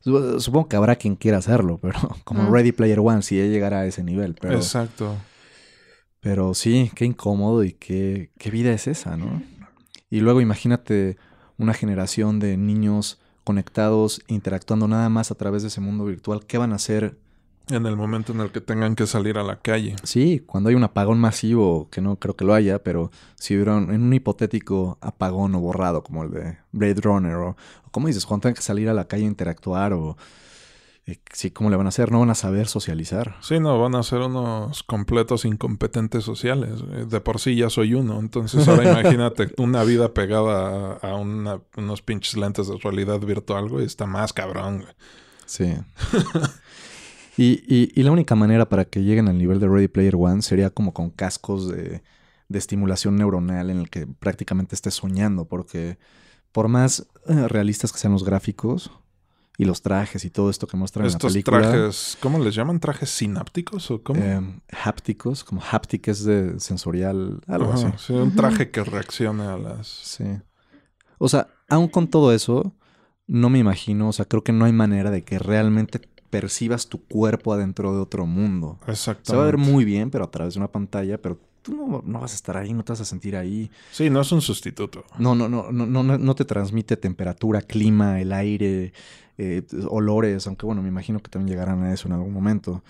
supongo 0.02 0.68
que 0.68 0.76
habrá 0.76 0.96
quien 0.96 1.16
quiera 1.16 1.38
hacerlo, 1.38 1.78
pero 1.80 1.98
como 2.24 2.42
Mm. 2.44 2.52
Ready 2.52 2.72
Player 2.72 3.00
One, 3.00 3.22
si 3.22 3.38
ya 3.38 3.44
llegara 3.44 3.80
a 3.80 3.86
ese 3.86 4.02
nivel, 4.02 4.34
pero... 4.40 4.54
Exacto. 4.54 5.16
Pero 6.20 6.54
sí, 6.54 6.90
qué 6.94 7.04
incómodo 7.04 7.64
y 7.64 7.72
qué, 7.72 8.30
qué 8.38 8.50
vida 8.50 8.72
es 8.72 8.86
esa, 8.86 9.16
¿no? 9.16 9.42
Y 10.08 10.20
luego 10.20 10.40
imagínate 10.40 11.16
una 11.58 11.74
generación 11.74 12.38
de 12.38 12.56
niños 12.56 13.18
conectados, 13.44 14.22
interactuando 14.28 14.86
nada 14.86 15.08
más 15.08 15.30
a 15.30 15.34
través 15.34 15.62
de 15.62 15.68
ese 15.68 15.80
mundo 15.80 16.04
virtual. 16.04 16.44
¿Qué 16.46 16.58
van 16.58 16.72
a 16.72 16.76
hacer? 16.76 17.18
En 17.70 17.86
el 17.86 17.96
momento 17.96 18.32
en 18.32 18.40
el 18.40 18.50
que 18.50 18.60
tengan 18.60 18.94
que 18.96 19.06
salir 19.06 19.38
a 19.38 19.42
la 19.44 19.56
calle. 19.60 19.96
Sí, 20.02 20.42
cuando 20.44 20.68
hay 20.68 20.74
un 20.74 20.84
apagón 20.84 21.18
masivo, 21.20 21.88
que 21.90 22.00
no 22.00 22.16
creo 22.16 22.36
que 22.36 22.44
lo 22.44 22.54
haya, 22.54 22.82
pero 22.82 23.10
si 23.36 23.54
hubiera 23.54 23.76
un- 23.76 23.92
en 23.92 24.02
un 24.02 24.12
hipotético 24.12 24.98
apagón 25.00 25.54
o 25.54 25.60
borrado 25.60 26.02
como 26.02 26.24
el 26.24 26.30
de 26.32 26.58
Blade 26.72 27.00
Runner, 27.00 27.34
o, 27.36 27.48
o 27.50 27.90
como 27.90 28.08
dices, 28.08 28.26
cuando 28.26 28.42
tengan 28.42 28.56
que 28.56 28.62
salir 28.62 28.88
a 28.88 28.94
la 28.94 29.06
calle 29.06 29.24
a 29.24 29.28
interactuar, 29.28 29.92
o 29.92 30.16
eh, 31.06 31.18
sí, 31.32 31.50
¿cómo 31.50 31.70
le 31.70 31.76
van 31.76 31.86
a 31.86 31.88
hacer? 31.88 32.12
No 32.12 32.20
van 32.20 32.30
a 32.30 32.34
saber 32.34 32.66
socializar. 32.68 33.36
Sí, 33.40 33.58
no, 33.58 33.80
van 33.80 33.94
a 33.94 34.02
ser 34.02 34.20
unos 34.20 34.82
completos 34.82 35.44
incompetentes 35.44 36.24
sociales. 36.24 36.80
Eh, 36.92 37.06
De 37.08 37.20
por 37.20 37.40
sí 37.40 37.56
ya 37.56 37.70
soy 37.70 37.94
uno. 37.94 38.18
Entonces 38.20 38.66
ahora 38.68 38.84
imagínate 39.00 39.52
una 39.56 39.82
vida 39.84 40.12
pegada 40.14 40.98
a, 41.02 41.10
a 41.10 41.14
una- 41.16 41.60
unos 41.76 42.02
pinches 42.02 42.36
lentes 42.36 42.68
de 42.68 42.76
realidad 42.78 43.18
virtual, 43.20 43.68
güey. 43.68 43.84
Está 43.86 44.06
más 44.06 44.32
cabrón, 44.32 44.82
güey. 44.82 44.92
Sí. 45.46 45.74
y, 47.36 47.62
y- 47.66 47.92
y 47.94 48.02
la 48.02 48.12
única 48.12 48.34
manera 48.34 48.68
para 48.68 48.84
que 48.84 49.02
lleguen 49.02 49.28
al 49.28 49.38
nivel 49.38 49.60
de 49.60 49.68
Ready 49.68 49.88
Player 49.88 50.16
One 50.16 50.42
sería 50.42 50.70
como 50.70 50.92
con 50.92 51.10
cascos 51.10 51.68
de, 51.68 52.02
de 52.48 52.58
estimulación 52.58 53.16
neuronal 53.16 53.70
en 53.70 53.78
el 53.78 53.90
que 53.90 54.06
prácticamente 54.06 54.74
estés 54.74 54.94
soñando, 54.94 55.46
porque 55.46 55.98
por 56.52 56.68
más 56.68 57.06
eh, 57.28 57.48
realistas 57.48 57.92
que 57.92 57.98
sean 57.98 58.12
los 58.12 58.24
gráficos 58.24 58.90
y 59.58 59.64
los 59.64 59.82
trajes 59.82 60.24
y 60.24 60.30
todo 60.30 60.50
esto 60.50 60.66
que 60.66 60.76
muestran 60.76 61.04
en 61.06 61.12
la 61.12 61.16
Estos 61.16 61.32
película, 61.32 61.60
trajes, 61.62 62.18
¿cómo 62.20 62.38
les 62.38 62.54
llaman? 62.54 62.80
¿Trajes 62.80 63.10
sinápticos 63.10 63.90
o 63.90 64.02
cómo? 64.02 64.20
eh, 64.22 64.40
hápticos, 64.84 65.44
como 65.44 65.62
haptic 65.62 66.08
es 66.08 66.24
de 66.24 66.58
sensorial, 66.60 67.40
algo 67.46 67.72
Ajá, 67.72 67.88
así. 67.88 68.06
sí, 68.06 68.12
un 68.14 68.34
traje 68.34 68.70
que 68.70 68.82
reaccione 68.84 69.44
a 69.44 69.56
las... 69.58 69.86
Sí. 69.88 70.24
O 71.18 71.28
sea, 71.28 71.48
aún 71.68 71.88
con 71.88 72.08
todo 72.08 72.32
eso, 72.32 72.74
no 73.26 73.48
me 73.50 73.58
imagino, 73.58 74.08
o 74.08 74.12
sea, 74.12 74.24
creo 74.24 74.42
que 74.42 74.52
no 74.52 74.64
hay 74.64 74.72
manera 74.72 75.10
de 75.10 75.22
que 75.22 75.38
realmente 75.38 76.00
percibas 76.32 76.88
tu 76.88 77.04
cuerpo 77.04 77.52
adentro 77.52 77.92
de 77.92 78.00
otro 78.00 78.24
mundo. 78.24 78.78
Exactamente. 78.86 79.30
Se 79.30 79.36
va 79.36 79.42
a 79.42 79.46
ver 79.46 79.58
muy 79.58 79.84
bien, 79.84 80.10
pero 80.10 80.24
a 80.24 80.30
través 80.30 80.54
de 80.54 80.60
una 80.60 80.72
pantalla, 80.72 81.20
pero 81.20 81.38
tú 81.60 81.76
no, 81.76 82.02
no 82.06 82.20
vas 82.20 82.32
a 82.32 82.34
estar 82.34 82.56
ahí, 82.56 82.72
no 82.72 82.82
te 82.82 82.92
vas 82.92 83.02
a 83.02 83.04
sentir 83.04 83.36
ahí. 83.36 83.70
Sí, 83.90 84.08
no 84.08 84.22
es 84.22 84.32
un 84.32 84.40
sustituto. 84.40 85.04
No, 85.18 85.34
no, 85.34 85.46
no, 85.46 85.70
no, 85.70 85.86
no, 85.86 86.02
no 86.02 86.34
te 86.34 86.46
transmite 86.46 86.96
temperatura, 86.96 87.60
clima, 87.60 88.18
el 88.18 88.32
aire, 88.32 88.94
eh, 89.36 89.62
olores, 89.90 90.46
aunque 90.46 90.64
bueno, 90.64 90.80
me 90.80 90.88
imagino 90.88 91.20
que 91.20 91.28
también 91.28 91.50
llegarán 91.50 91.82
a 91.82 91.92
eso 91.92 92.08
en 92.08 92.14
algún 92.14 92.32
momento. 92.32 92.82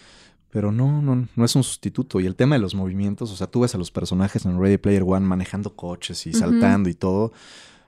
Pero 0.50 0.70
no, 0.70 1.02
no, 1.02 1.26
no 1.34 1.44
es 1.44 1.56
un 1.56 1.64
sustituto. 1.64 2.20
Y 2.20 2.26
el 2.26 2.36
tema 2.36 2.54
de 2.54 2.60
los 2.60 2.76
movimientos, 2.76 3.32
o 3.32 3.36
sea, 3.36 3.48
tú 3.48 3.62
ves 3.62 3.74
a 3.74 3.78
los 3.78 3.90
personajes 3.90 4.46
en 4.46 4.60
Ready 4.60 4.78
Player 4.78 5.02
One 5.02 5.26
manejando 5.26 5.74
coches 5.74 6.28
y 6.28 6.32
saltando 6.32 6.88
y 6.88 6.94
todo. 6.94 7.32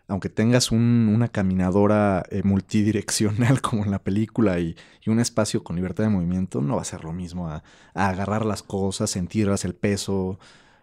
Aunque 0.06 0.28
tengas 0.28 0.70
un- 0.70 1.10
una 1.14 1.28
caminadora 1.28 2.24
eh, 2.30 2.42
multidireccional 2.44 3.60
como 3.62 3.84
en 3.84 3.90
la 3.90 3.98
película 4.02 4.58
y, 4.60 4.76
y 5.04 5.10
un 5.10 5.18
espacio 5.20 5.64
con 5.64 5.76
libertad 5.76 6.04
de 6.04 6.10
movimiento, 6.10 6.60
no 6.60 6.76
va 6.76 6.82
a 6.82 6.84
ser 6.84 7.04
lo 7.04 7.12
mismo 7.12 7.48
a, 7.48 7.62
a 7.94 8.08
agarrar 8.08 8.44
las 8.44 8.62
cosas, 8.62 9.10
sentirlas, 9.10 9.64
el 9.64 9.74
peso, 9.74 10.38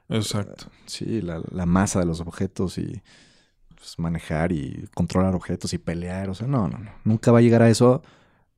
Exacto. 0.10 0.66
Sí, 0.88 1.22
la, 1.22 1.42
la 1.52 1.66
masa 1.66 2.00
de 2.00 2.06
los 2.06 2.20
objetos 2.20 2.78
y 2.78 3.02
pues, 3.76 3.98
manejar 3.98 4.52
y 4.52 4.90
controlar 4.94 5.36
objetos 5.36 5.74
y 5.74 5.78
pelear. 5.78 6.30
O 6.30 6.34
sea, 6.36 6.48
no, 6.48 6.68
no, 6.68 6.78
no. 6.80 6.92
Nunca 7.06 7.32
va 7.32 7.40
a 7.40 7.42
llegar 7.42 7.62
a 7.62 7.70
eso 7.70 8.02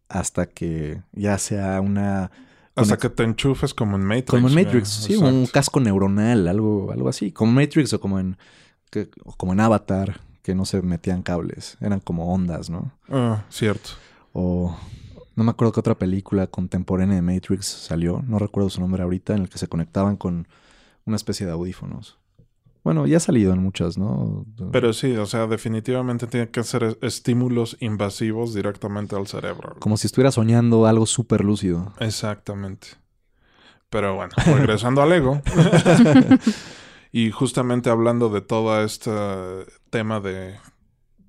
hasta 0.09 0.47
que 0.47 1.03
ya 1.11 1.37
sea 1.37 1.79
una. 1.79 2.31
Hasta 2.75 2.97
que 2.97 3.09
te 3.09 3.21
enchufes 3.21 3.75
como 3.75 3.97
en 3.97 4.03
Matrix. 4.03 4.29
Como 4.31 4.47
en. 4.47 4.55
Matrix, 4.55 4.89
sí, 4.89 5.13
Exacto. 5.13 5.35
un 5.35 5.45
casco 5.45 5.79
neuronal, 5.79 6.47
algo, 6.47 6.91
algo 6.91 7.07
así. 7.07 7.31
Como 7.31 7.51
en 7.51 7.55
Matrix 7.67 7.93
o 7.93 7.99
como 7.99 8.19
en. 8.19 8.35
que- 8.89 9.11
o 9.23 9.33
como 9.33 9.53
en 9.53 9.59
Avatar, 9.59 10.21
que 10.43 10.53
no 10.53 10.65
se 10.65 10.81
metían 10.83 11.23
cables. 11.23 11.77
Eran 11.81 11.99
como 11.99 12.31
ondas, 12.33 12.69
¿no? 12.69 12.91
Ah, 13.09 13.43
cierto. 13.49 13.89
O. 14.33 14.77
No 15.35 15.43
me 15.43 15.49
acuerdo 15.49 15.71
qué 15.71 15.79
otra 15.79 15.97
película 15.97 16.45
contemporánea 16.45 17.15
de 17.15 17.23
Matrix 17.23 17.65
salió. 17.65 18.21
No 18.27 18.37
recuerdo 18.37 18.69
su 18.69 18.79
nombre 18.81 19.01
ahorita, 19.01 19.33
en 19.33 19.41
el 19.43 19.49
que 19.49 19.57
se 19.57 19.67
conectaban 19.67 20.15
con 20.15 20.47
una 21.05 21.15
especie 21.15 21.47
de 21.47 21.51
audífonos. 21.53 22.19
Bueno, 22.83 23.07
ya 23.07 23.17
ha 23.17 23.19
salido 23.19 23.51
en 23.53 23.59
muchas, 23.63 23.97
¿no? 23.97 24.45
Pero 24.71 24.93
sí, 24.93 25.15
o 25.15 25.25
sea, 25.25 25.47
definitivamente 25.47 26.27
tiene 26.27 26.49
que 26.49 26.63
ser 26.63 26.83
es- 26.83 26.97
estímulos 27.01 27.77
invasivos 27.79 28.53
directamente 28.53 29.15
al 29.15 29.25
cerebro. 29.25 29.75
Como 29.79 29.97
si 29.97 30.05
estuviera 30.05 30.31
soñando 30.31 30.85
algo 30.85 31.05
súper 31.07 31.43
lúcido. 31.43 31.93
Exactamente. 31.99 32.89
Pero 33.89 34.13
bueno, 34.15 34.33
regresando 34.45 35.01
al 35.01 35.13
ego. 35.13 35.41
y 37.11 37.31
justamente 37.31 37.89
hablando 37.89 38.29
de 38.29 38.41
todo 38.41 38.83
este 38.83 39.09
tema 39.93 40.19
de, 40.19 40.55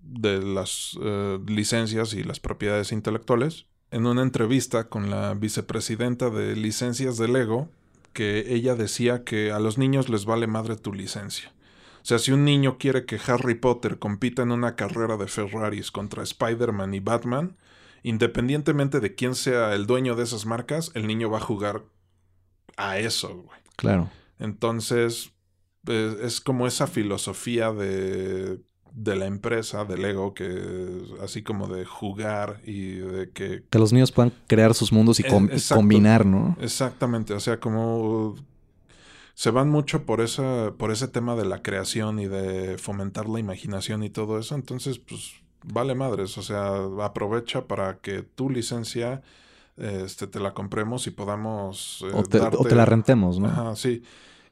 de 0.00 0.40
las 0.42 0.98
eh, 1.02 1.38
licencias 1.46 2.14
y 2.14 2.24
las 2.24 2.40
propiedades 2.40 2.92
intelectuales, 2.92 3.66
en 3.90 4.06
una 4.06 4.22
entrevista 4.22 4.88
con 4.88 5.10
la 5.10 5.34
vicepresidenta 5.34 6.30
de 6.30 6.56
licencias 6.56 7.18
del 7.18 7.36
ego, 7.36 7.68
que 8.14 8.54
ella 8.54 8.74
decía 8.74 9.22
que 9.22 9.52
a 9.52 9.58
los 9.58 9.76
niños 9.76 10.08
les 10.08 10.24
vale 10.24 10.46
madre 10.46 10.76
tu 10.76 10.94
licencia. 10.94 11.52
O 12.00 12.06
sea, 12.06 12.18
si 12.18 12.32
un 12.32 12.46
niño 12.46 12.78
quiere 12.78 13.04
que 13.04 13.20
Harry 13.26 13.54
Potter 13.54 13.98
compita 13.98 14.40
en 14.42 14.50
una 14.50 14.76
carrera 14.76 15.18
de 15.18 15.26
Ferraris 15.26 15.90
contra 15.90 16.22
Spider-Man 16.22 16.94
y 16.94 17.00
Batman, 17.00 17.58
independientemente 18.02 19.00
de 19.00 19.14
quién 19.14 19.34
sea 19.34 19.74
el 19.74 19.86
dueño 19.86 20.16
de 20.16 20.24
esas 20.24 20.46
marcas, 20.46 20.90
el 20.94 21.06
niño 21.06 21.28
va 21.28 21.36
a 21.36 21.42
jugar 21.42 21.82
a 22.78 22.98
eso, 22.98 23.28
güey. 23.42 23.60
Claro. 23.76 24.08
Entonces, 24.38 25.33
eh, 25.86 26.16
es 26.22 26.40
como 26.40 26.66
esa 26.66 26.86
filosofía 26.86 27.72
de, 27.72 28.60
de 28.92 29.16
la 29.16 29.26
empresa, 29.26 29.84
del 29.84 30.04
ego, 30.04 30.34
que 30.34 31.02
así 31.22 31.42
como 31.42 31.66
de 31.66 31.84
jugar 31.84 32.60
y 32.64 32.92
de 32.96 33.30
que... 33.30 33.64
Que 33.68 33.78
los 33.78 33.92
niños 33.92 34.12
puedan 34.12 34.32
crear 34.46 34.74
sus 34.74 34.92
mundos 34.92 35.18
y, 35.20 35.22
exacto. 35.22 35.74
combinar, 35.76 36.24
¿no? 36.24 36.56
Exactamente, 36.60 37.34
o 37.34 37.40
sea, 37.40 37.58
como 37.58 38.36
se 39.34 39.50
van 39.50 39.68
mucho 39.68 40.04
por 40.04 40.20
esa, 40.20 40.74
por 40.78 40.92
ese 40.92 41.08
tema 41.08 41.34
de 41.34 41.44
la 41.44 41.62
creación 41.62 42.20
y 42.20 42.28
de 42.28 42.78
fomentar 42.78 43.28
la 43.28 43.40
imaginación 43.40 44.04
y 44.04 44.10
todo 44.10 44.38
eso, 44.38 44.54
entonces, 44.54 44.98
pues, 44.98 45.32
vale 45.64 45.94
madres, 45.94 46.38
o 46.38 46.42
sea, 46.42 46.74
aprovecha 47.02 47.66
para 47.66 47.98
que 47.98 48.22
tu 48.22 48.48
licencia 48.48 49.22
este, 49.76 50.28
te 50.28 50.38
la 50.38 50.54
compremos 50.54 51.08
y 51.08 51.10
podamos... 51.10 52.04
eh, 52.06 52.12
O 52.14 52.22
te, 52.22 52.38
o 52.38 52.64
te 52.64 52.74
la 52.76 52.84
rentemos, 52.84 53.40
¿no? 53.40 53.48
Ajá, 53.48 53.74
sí. 53.74 54.02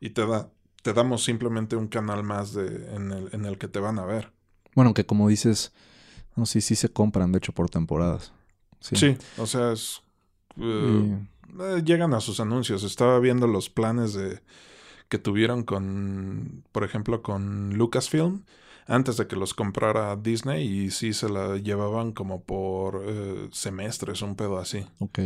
Y 0.01 0.11
te 0.11 0.27
da, 0.27 0.51
te 0.83 0.93
damos 0.93 1.25
simplemente 1.25 1.77
un 1.77 1.89
canal 1.89 2.23
más 2.23 2.53
de, 2.55 2.95
en, 2.95 3.11
el, 3.13 3.29
en 3.33 3.45
el 3.45 3.57
que 3.59 3.69
te 3.69 3.81
van 3.81 3.99
a 3.99 4.05
ver. 4.05 4.33
Bueno, 4.75 4.89
aunque 4.89 5.07
como 5.07 5.29
dices, 5.29 5.73
no, 6.37 6.47
sí, 6.47 6.61
sí 6.61 6.75
se 6.77 6.89
compran, 6.91 7.33
de 7.33 7.39
hecho, 7.39 7.53
por 7.53 7.71
temporadas. 7.71 8.33
Sí. 8.81 8.97
Sí, 8.97 9.17
o 9.39 9.47
sea, 9.47 9.73
es, 9.73 10.03
eh, 10.59 11.19
Y- 11.55 11.63
eh, 11.63 11.83
llegan 11.85 12.15
a 12.15 12.21
sus 12.21 12.41
anuncios. 12.41 12.83
Estaba 12.83 13.19
viendo 13.21 13.47
los 13.47 13.69
planes 13.71 14.15
de 14.15 14.41
que 15.09 15.19
tuvieron 15.19 15.63
con, 15.63 16.65
por 16.73 16.85
ejemplo, 16.85 17.23
con 17.23 17.75
Lucasfilm. 17.75 18.45
antes 18.89 19.17
de 19.17 19.27
que 19.29 19.37
los 19.37 19.55
comprara 19.55 20.17
Disney 20.17 20.67
y 20.67 20.91
sí 20.91 21.13
se 21.13 21.29
la 21.29 21.57
llevaban 21.57 22.11
como 22.13 22.43
por 22.43 23.05
eh, 23.07 23.49
semestres, 23.53 24.23
un 24.23 24.35
pedo 24.35 24.59
así. 24.59 24.85
Ok. 24.99 25.19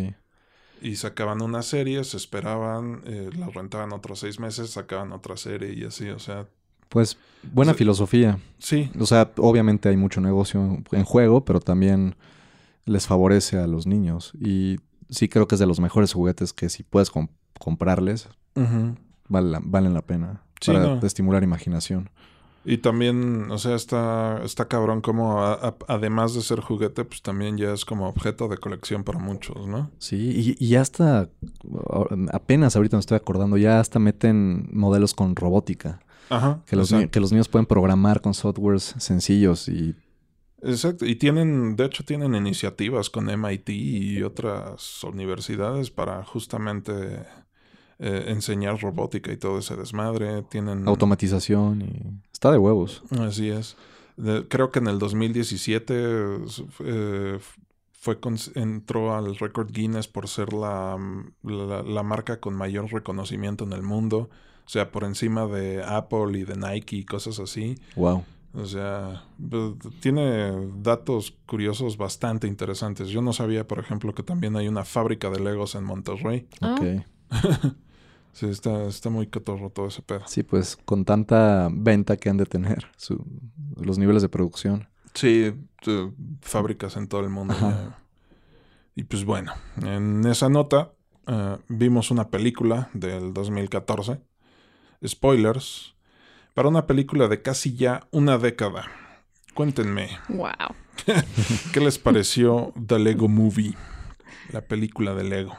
Y 0.83 0.97
sacaban 0.97 1.43
una 1.43 1.63
serie, 1.63 2.05
se 2.05 2.17
esperaban, 2.17 3.03
eh, 3.07 3.31
la 3.39 3.49
rentaban 3.49 3.93
otros 3.93 4.19
seis 4.21 4.39
meses, 4.39 4.71
sacaban 4.71 5.13
otra 5.13 5.37
serie 5.37 5.73
y 5.73 5.85
así, 5.85 6.09
o 6.11 6.19
sea, 6.19 6.47
Pues 6.89 7.17
buena 7.43 7.75
filosofía. 7.75 8.39
sí, 8.59 8.91
O 9.01 9.07
sea, 9.07 9.31
obviamente 9.39 9.89
hay 9.89 9.97
mucho 9.97 10.21
negocio 10.21 10.83
en 10.93 11.05
juego, 11.05 11.45
pero 11.45 11.61
también 11.61 12.15
les 12.85 13.07
favorece 13.07 13.59
a 13.59 13.67
los 13.67 13.87
niños. 13.87 14.33
Y 14.41 14.77
sí 15.11 15.29
creo 15.29 15.49
que 15.49 15.55
es 15.57 15.59
de 15.59 15.67
los 15.67 15.81
mejores 15.81 16.13
juguetes 16.13 16.53
que 16.53 16.69
si 16.69 16.83
puedes 16.85 17.11
com- 17.11 17.29
comprarles, 17.59 18.29
Ujú. 18.55 18.97
vale 19.29 19.51
la- 19.51 19.61
valen 19.65 19.95
la 19.95 20.03
pena. 20.03 20.43
Sí, 20.61 20.73
para 20.73 20.85
no. 20.85 21.01
estimular 21.07 21.43
imaginación. 21.43 22.11
Y 22.69 22.79
también, 22.79 23.49
o 23.53 23.59
sea, 23.59 23.77
está, 23.77 24.43
está 24.45 24.67
cabrón 24.67 25.01
como 25.01 25.41
a- 25.45 25.55
a- 25.55 25.77
además 25.87 26.35
de 26.35 26.43
ser 26.43 26.61
juguete, 26.61 27.05
pues 27.05 27.23
también 27.23 27.57
ya 27.57 27.73
es 27.73 27.85
como 27.85 28.09
objeto 28.09 28.49
de 28.49 28.59
colección 28.59 29.05
para 29.05 29.21
muchos, 29.21 29.69
¿no? 29.69 29.93
Sí, 29.99 30.57
y, 30.59 30.65
y 30.65 30.69
ya 30.71 30.81
hasta, 30.81 31.31
apenas 32.33 32.77
ahorita 32.77 32.97
me 32.97 33.01
estoy 33.01 33.17
acordando, 33.17 33.57
ya 33.57 33.81
hasta 33.81 33.99
meten 33.99 34.69
modelos 34.73 35.15
con 35.15 35.37
robótica. 35.37 36.01
Ajá. 36.29 36.63
Que 36.67 36.75
los, 36.75 36.93
que 37.11 37.21
los 37.21 37.31
niños 37.31 37.49
pueden 37.49 37.67
programar 37.67 38.21
con 38.21 38.35
softwares 38.35 38.95
sencillos 38.99 39.69
y 39.69 39.95
Exacto. 40.63 41.07
Y 41.07 41.15
tienen, 41.15 41.77
de 41.77 41.85
hecho, 41.85 42.03
tienen 42.05 42.35
iniciativas 42.35 43.11
con 43.11 43.29
MIT 43.31 43.69
y 43.69 44.23
otras 44.25 45.05
universidades 45.05 45.91
para 45.91 46.25
justamente 46.25 47.21
eh, 47.99 48.25
enseñar 48.29 48.81
robótica 48.81 49.33
y 49.33 49.37
todo 49.37 49.59
ese 49.59 49.77
desmadre. 49.77 50.43
Tienen. 50.45 50.87
automatización 50.89 51.83
y 51.83 52.21
está 52.33 52.51
de 52.53 52.59
huevos. 52.59 53.03
Así 53.21 53.49
es. 53.51 53.77
De- 54.17 54.47
creo 54.49 54.71
que 54.71 54.79
en 54.79 54.87
el 54.89 54.99
2017 54.99 55.95
eh, 56.81 57.39
fue 57.93 58.21
con- 58.21 58.37
entró 58.55 59.15
al 59.17 59.37
récord 59.37 59.71
Guinness 59.73 60.09
por 60.09 60.29
ser 60.29 60.53
la, 60.53 60.97
la, 61.43 61.83
la 61.83 62.03
marca 62.03 62.41
con 62.41 62.55
mayor 62.55 62.91
reconocimiento 62.93 63.65
en 63.65 63.73
el 63.73 63.83
mundo. 63.83 64.31
O 64.67 64.69
sea, 64.69 64.91
por 64.91 65.05
encima 65.05 65.47
de 65.47 65.83
Apple 65.85 66.39
y 66.39 66.45
de 66.45 66.57
Nike 66.57 66.97
y 66.97 67.05
cosas 67.05 67.39
así. 67.39 67.77
Wow. 67.95 68.25
O 68.55 68.65
sea, 68.65 69.25
tiene 70.01 70.51
datos 70.79 71.35
curiosos 71.47 71.97
bastante 71.99 72.47
interesantes. 72.49 73.09
Yo 73.09 73.21
no 73.23 73.33
sabía, 73.35 73.67
por 73.67 73.79
ejemplo, 73.79 74.15
que 74.15 74.23
también 74.23 74.57
hay 74.57 74.67
una 74.67 74.85
fábrica 74.85 75.29
de 75.31 75.41
Legos 75.41 75.75
en 75.75 75.85
Monterrey. 75.85 76.47
Ah. 76.61 76.77
Ok. 76.81 77.05
Sí, 78.37 78.47
está, 78.51 78.85
está 78.85 79.09
muy 79.09 79.29
cotorro 79.29 79.71
todo 79.71 79.87
ese 79.87 80.03
pedo. 80.03 80.21
Sí, 80.27 80.43
pues 80.43 80.77
con 80.85 81.07
tanta 81.07 81.69
venta 81.73 82.19
que 82.19 82.29
han 82.29 82.37
de 82.37 82.45
tener, 82.45 82.87
su- 82.99 83.25
los 83.81 83.97
niveles 83.97 84.21
de 84.21 84.29
producción. 84.29 84.89
Sí, 85.15 85.55
fábricas 86.43 86.97
en 86.99 87.09
todo 87.09 87.23
el 87.23 87.31
mundo. 87.31 87.55
Y 88.95 89.05
pues 89.05 89.25
bueno, 89.25 89.53
en 89.83 90.27
esa 90.27 90.51
nota 90.51 90.93
eh, 91.27 91.57
vimos 91.69 92.11
una 92.11 92.29
película 92.29 92.91
del 92.93 93.33
2014. 93.33 94.21
Spoilers. 95.07 95.95
Para 96.53 96.69
una 96.69 96.87
película 96.87 97.29
de 97.29 97.41
casi 97.41 97.75
ya 97.75 98.07
una 98.11 98.37
década. 98.37 98.85
Cuéntenme, 99.55 100.09
Wow. 100.29 100.75
¿qué 101.73 101.81
les 101.81 101.99
pareció 101.99 102.75
The 102.87 102.99
Lego 102.99 103.29
Movie? 103.29 103.75
La 104.53 104.61
película 104.61 105.15
de 105.15 105.25
Lego. 105.25 105.55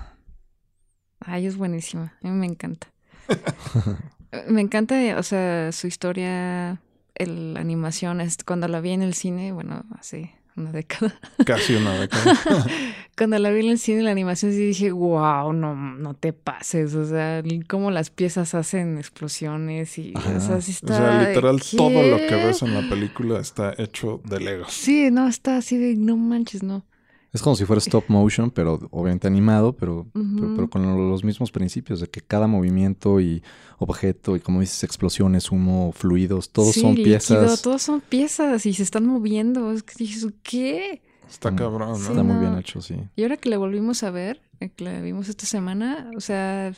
Ay, 1.19 1.45
es 1.45 1.57
buenísima. 1.57 2.13
A 2.23 2.27
mí 2.27 2.33
me 2.33 2.45
encanta. 2.45 2.87
me 4.47 4.61
encanta, 4.61 4.95
o 5.17 5.23
sea, 5.23 5.71
su 5.71 5.87
historia, 5.87 6.79
el- 7.15 7.53
la 7.53 7.59
animación. 7.59 8.21
Es, 8.21 8.37
cuando 8.45 8.67
la 8.67 8.81
vi 8.81 8.91
en 8.91 9.01
el 9.01 9.13
cine, 9.13 9.51
bueno, 9.51 9.83
hace 9.99 10.33
una 10.55 10.71
década. 10.71 11.13
Casi 11.45 11.75
una 11.75 11.93
década. 11.99 12.33
Cuando 13.17 13.39
la 13.39 13.49
vi 13.49 13.61
en 13.65 13.71
el 13.71 13.79
cine, 13.79 14.03
la 14.03 14.11
animación, 14.11 14.51
sí 14.51 14.59
dije, 14.59 14.91
wow, 14.91 15.51
no, 15.51 15.75
no 15.75 16.13
te 16.13 16.33
pases. 16.33 16.93
O 16.93 17.03
sea, 17.05 17.41
cómo 17.67 17.89
las 17.89 18.11
piezas 18.11 18.53
hacen 18.53 18.97
explosiones 18.99 19.97
y, 19.97 20.13
Ajá. 20.15 20.37
o 20.37 20.39
sea, 20.39 20.61
sí 20.61 20.75
O 20.83 20.87
sea, 20.87 21.27
literal, 21.27 21.59
todo 21.75 22.03
lo 22.03 22.17
que 22.17 22.35
ves 22.35 22.61
en 22.61 22.73
la 22.75 22.87
película 22.87 23.39
está 23.39 23.73
hecho 23.77 24.21
de 24.23 24.39
Legos. 24.39 24.71
Sí, 24.71 25.09
no, 25.11 25.27
está 25.27 25.57
así 25.57 25.77
de, 25.77 25.95
no 25.95 26.15
manches, 26.15 26.61
no. 26.61 26.85
Es 27.33 27.41
como 27.41 27.55
si 27.55 27.65
fuera 27.65 27.79
stop 27.79 28.05
motion, 28.07 28.49
pero 28.51 28.79
obviamente 28.91 29.27
animado, 29.27 29.73
pero, 29.73 30.07
pero, 30.13 30.69
con 30.69 30.81
lo- 30.83 31.09
los 31.09 31.23
mismos 31.23 31.51
principios 31.51 31.99
de 31.99 32.07
que 32.07 32.21
cada 32.21 32.47
movimiento 32.47 33.19
y 33.19 33.43
objeto 33.79 34.35
y 34.35 34.39
como 34.39 34.61
dices, 34.61 34.83
explosiones, 34.83 35.51
humo, 35.51 35.91
fluidos, 35.91 36.49
todos 36.51 36.73
Sí, 36.73 36.81
son 36.81 36.91
líquido, 36.95 37.05
piezas. 37.17 37.61
todos 37.61 37.81
son 37.83 38.01
piezas 38.01 38.65
y 38.65 38.73
se 38.73 38.81
están 38.83 39.05
moviendo. 39.05 39.71
Es 39.71 39.83
que 39.83 39.93
dices, 39.97 40.25
¿qué? 40.41 41.01
Está 41.29 41.51
Mm. 41.51 41.55
cabrón, 41.57 41.89
¿no? 41.89 41.95
Sí. 41.97 42.07
Está 42.11 42.23
muy 42.23 42.37
bien 42.37 42.57
hecho, 42.57 42.81
sí. 42.81 42.95
Y 43.15 43.23
ahora 43.23 43.37
que 43.37 43.49
la 43.49 43.57
volvimos 43.57 44.01
a 44.03 44.09
ver, 44.11 44.41
eh, 44.61 44.69
que 44.69 44.85
la 44.85 45.01
vimos 45.01 45.27
esta 45.29 45.45
semana, 45.45 46.09
o 46.15 46.21
sea, 46.21 46.73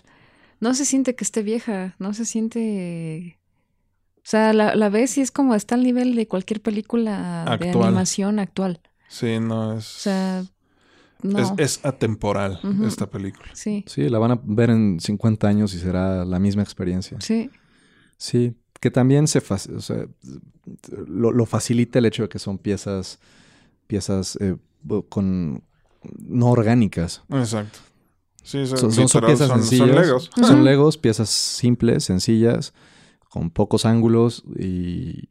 no 0.60 0.74
se 0.74 0.84
siente 0.84 1.16
que 1.16 1.24
esté 1.24 1.44
vieja, 1.44 1.96
no 2.00 2.14
se 2.14 2.26
siente... 2.26 3.38
O 4.18 4.22
sea, 4.30 4.52
la, 4.54 4.76
la 4.76 4.90
ves 4.90 5.18
y 5.18 5.22
es 5.22 5.32
como 5.32 5.56
está 5.56 5.76
al 5.76 5.84
nivel 5.84 6.16
de 6.16 6.28
cualquier 6.28 6.62
película 6.62 7.46
de 7.60 7.70
animación 7.88 8.40
actual. 8.40 8.82
Sí, 9.10 9.40
no 9.40 9.74
es. 9.78 9.98
O 9.98 10.00
sea, 10.00 10.44
no. 11.22 11.40
es, 11.40 11.52
es 11.58 11.86
atemporal 11.86 12.60
esta 12.86 13.10
película. 13.10 13.50
Sí, 13.54 13.84
Sí, 13.88 14.08
la 14.08 14.20
van 14.20 14.32
a 14.32 14.40
ver 14.44 14.70
en 14.70 15.00
50 15.02 15.48
años 15.48 15.74
y 15.74 15.80
será 15.80 16.24
la 16.24 16.40
misma 16.40 16.62
experiencia. 16.64 17.18
sí, 17.20 17.50
Sí, 18.18 18.54
que 18.80 18.92
también 18.92 19.28
se 19.28 19.40
o 19.40 19.82
sea, 19.82 20.06
lo, 21.08 21.32
lo 21.32 21.46
facilita 21.46 22.00
el 22.00 22.06
hecho 22.06 22.24
de 22.24 22.30
que 22.30 22.40
son 22.40 22.58
piezas, 22.58 23.20
piezas 23.88 24.38
eh, 24.42 24.56
con 25.10 25.64
no 26.18 26.48
orgánicas. 26.48 27.24
Exacto. 27.30 27.80
Sí, 28.44 28.66
son, 28.68 28.78
Son, 28.92 29.08
son- 29.10 29.26
piezas 29.26 29.48
son- 29.50 29.60
son 29.60 29.68
sencillas. 29.68 30.06
Legos. 30.06 30.32
Son 30.36 30.64
legos, 30.64 30.98
piezas 30.98 31.30
simples, 31.30 32.04
sencillas, 32.06 32.74
con 33.30 33.50
pocos 33.50 33.86
ángulos 33.86 34.44
y, 34.58 35.28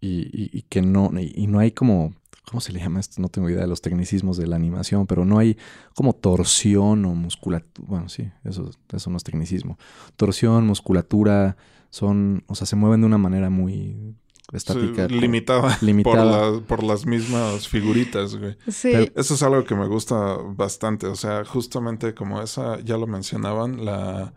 y- 0.00 0.30
y- 0.32 0.50
y 0.52 0.62
que 0.68 0.80
no, 0.82 1.10
y, 1.18 1.32
y 1.34 1.46
no 1.48 1.58
hay 1.58 1.72
como, 1.72 2.14
¿cómo 2.48 2.60
se 2.60 2.72
le 2.72 2.80
llama 2.80 3.00
esto? 3.00 3.20
No 3.22 3.28
tengo 3.28 3.48
idea 3.48 3.60
de 3.62 3.66
los 3.68 3.80
tecnicismos 3.82 4.36
de 4.36 4.46
la 4.46 4.56
animación, 4.56 5.06
pero 5.06 5.24
no 5.24 5.38
hay 5.38 5.56
como 5.94 6.12
torsión 6.14 7.04
o 7.04 7.14
musculatura. 7.14 7.86
Bueno, 7.88 8.08
sí, 8.08 8.30
eso, 8.44 8.70
eso 8.92 9.10
no 9.10 9.16
es 9.16 9.24
tecnicismo. 9.24 9.78
Torsión, 10.16 10.66
musculatura, 10.66 11.56
son, 11.90 12.44
o 12.46 12.54
sea, 12.54 12.66
se 12.66 12.76
mueven 12.76 13.00
de 13.00 13.06
una 13.06 13.18
manera 13.18 13.50
muy 13.50 14.16
estática. 14.52 15.08
Sí, 15.08 15.14
limitada, 15.18 15.78
limitada. 15.82 16.40
Por, 16.50 16.52
la- 16.60 16.66
por 16.66 16.82
las 16.82 17.06
mismas 17.06 17.68
figuritas, 17.68 18.36
güey. 18.36 18.56
sí. 18.68 18.90
Pero- 18.92 19.12
Eso 19.16 19.34
es 19.34 19.42
algo 19.42 19.64
que 19.64 19.74
me 19.74 19.86
gusta 19.86 20.36
bastante. 20.54 21.06
O 21.06 21.16
sea, 21.16 21.44
justamente 21.44 22.14
como 22.14 22.42
esa, 22.42 22.80
ya 22.80 22.96
lo 22.98 23.06
mencionaban, 23.06 23.84
la 23.84 24.34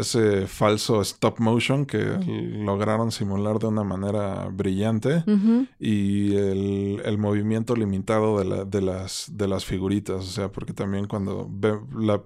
ese 0.00 0.46
falso 0.46 1.00
stop 1.02 1.38
motion 1.40 1.84
que 1.86 1.98
lograron 2.64 3.10
simular 3.12 3.58
de 3.58 3.66
una 3.66 3.84
manera 3.84 4.48
brillante 4.52 5.24
y 5.78 6.34
el, 6.36 7.02
el 7.04 7.18
movimiento 7.18 7.74
limitado 7.76 8.38
de, 8.38 8.44
la- 8.44 8.64
de, 8.64 8.80
las, 8.82 9.30
de 9.32 9.48
las 9.48 9.64
figuritas. 9.64 10.16
O 10.24 10.30
sea, 10.30 10.50
porque 10.52 10.72
también 10.72 11.06
cuando 11.06 11.48
ve 11.50 11.78
la, 11.96 12.22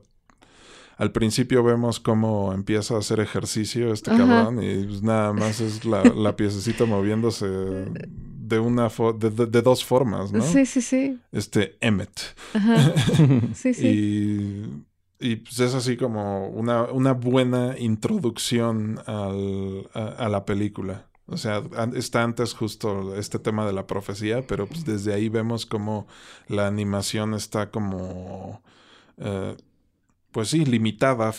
al 0.98 1.11
principio 1.12 1.62
vemos 1.64 1.98
cómo 2.00 2.52
empieza 2.52 2.94
a 2.94 2.98
hacer 2.98 3.18
ejercicio 3.20 3.92
este 3.92 4.11
Ajá. 4.11 4.18
cabrón 4.26 4.62
y 4.62 4.85
pues 4.85 5.02
nada 5.02 5.32
más 5.32 5.61
es 5.61 5.85
la, 5.85 6.04
la 6.04 6.37
piececita 6.37 6.85
moviéndose 6.85 7.46
de 7.46 8.58
una 8.58 8.90
fo- 8.90 9.16
de, 9.16 9.30
de- 9.30 9.46
de 9.46 9.62
dos 9.62 9.82
formas, 9.85 10.30
¿no? 10.32 10.42
Sí, 10.42 10.66
sí, 10.66 10.82
sí. 10.82 11.18
Este 11.32 11.76
Emmet. 11.80 12.11
Ajá. 12.54 12.92
Sí, 13.54 13.72
sí. 13.74 13.87
Y, 13.88 14.85
y 15.22 15.37
pues 15.37 15.61
es 15.61 15.74
así 15.74 15.96
como 15.96 16.48
una, 16.48 16.85
una 16.85 17.12
buena 17.12 17.78
introducción 17.78 19.00
al, 19.06 19.88
a, 19.94 20.28
la 20.28 20.44
película. 20.44 21.06
O 21.26 21.37
sea, 21.37 21.62
está 21.94 22.24
antes 22.24 22.52
justo 22.52 23.14
este 23.16 23.38
tema 23.38 23.64
de 23.64 23.72
la 23.72 23.87
profecía, 23.87 24.44
pero 24.46 24.66
pues 24.66 24.85
desde 24.85 25.14
ahí 25.14 25.28
vemos 25.28 25.64
como 25.64 26.06
la 26.48 26.66
animación 26.66 27.35
está 27.35 27.70
como, 27.70 28.62
eh, 29.18 29.56
pues 30.32 30.48
sí, 30.48 30.64
limitada. 30.64 31.32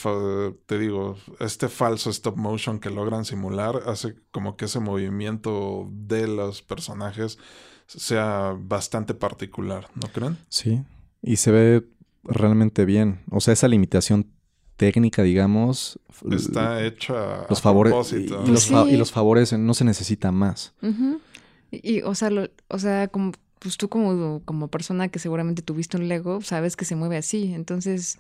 Te 0.66 0.80
digo, 0.80 1.18
este 1.40 1.68
falso 1.68 2.10
stop 2.10 2.38
motion 2.38 2.80
que 2.80 2.90
logran 2.90 3.26
simular 3.26 3.82
hace 3.86 4.16
como 4.32 4.56
que 4.56 4.66
ese 4.66 4.80
movimiento 4.80 5.90
de 5.92 6.28
los 6.28 6.62
personajes 6.62 7.38
sea 7.86 8.56
bastante 8.58 9.14
particular, 9.14 9.90
¿no 9.94 10.08
creen? 10.08 10.38
Sí, 10.48 10.82
y 11.26 11.38
se 11.38 11.52
ve 11.52 11.88
realmente 12.24 12.86
bien. 12.86 13.20
O 13.30 13.42
sea, 13.42 13.54
esa 13.54 13.68
limitación 13.68 14.28
técnica, 14.78 15.22
digamos, 15.24 16.00
Está 16.32 16.84
hecha 16.84 17.46
los 17.50 17.60
a 17.60 17.62
favore- 17.64 17.90
propósito. 17.90 18.44
y, 18.46 18.50
y 18.50 18.52
los 18.52 18.68
fa- 18.68 18.86
Sí. 18.86 18.92
y 18.92 18.98
los 18.98 19.12
favorecen, 19.12 19.66
no 19.66 19.74
se 19.74 19.84
necesita 19.86 20.32
más. 20.32 20.74
Y, 21.72 21.98
y, 21.98 22.02
o 22.02 22.16
sea, 22.16 22.30
lo- 22.30 22.50
o 22.70 22.80
sea, 22.80 23.08
como, 23.08 23.32
pues 23.60 23.78
tú 23.78 23.88
como, 23.90 24.42
como 24.46 24.68
persona 24.68 25.08
que 25.10 25.20
seguramente 25.20 25.62
tuviste 25.62 25.98
un 25.98 26.08
Lego, 26.08 26.42
sabes 26.42 26.76
que 26.76 26.86
se 26.86 26.96
mueve 26.96 27.18
así. 27.18 27.54
Entonces 27.54 28.18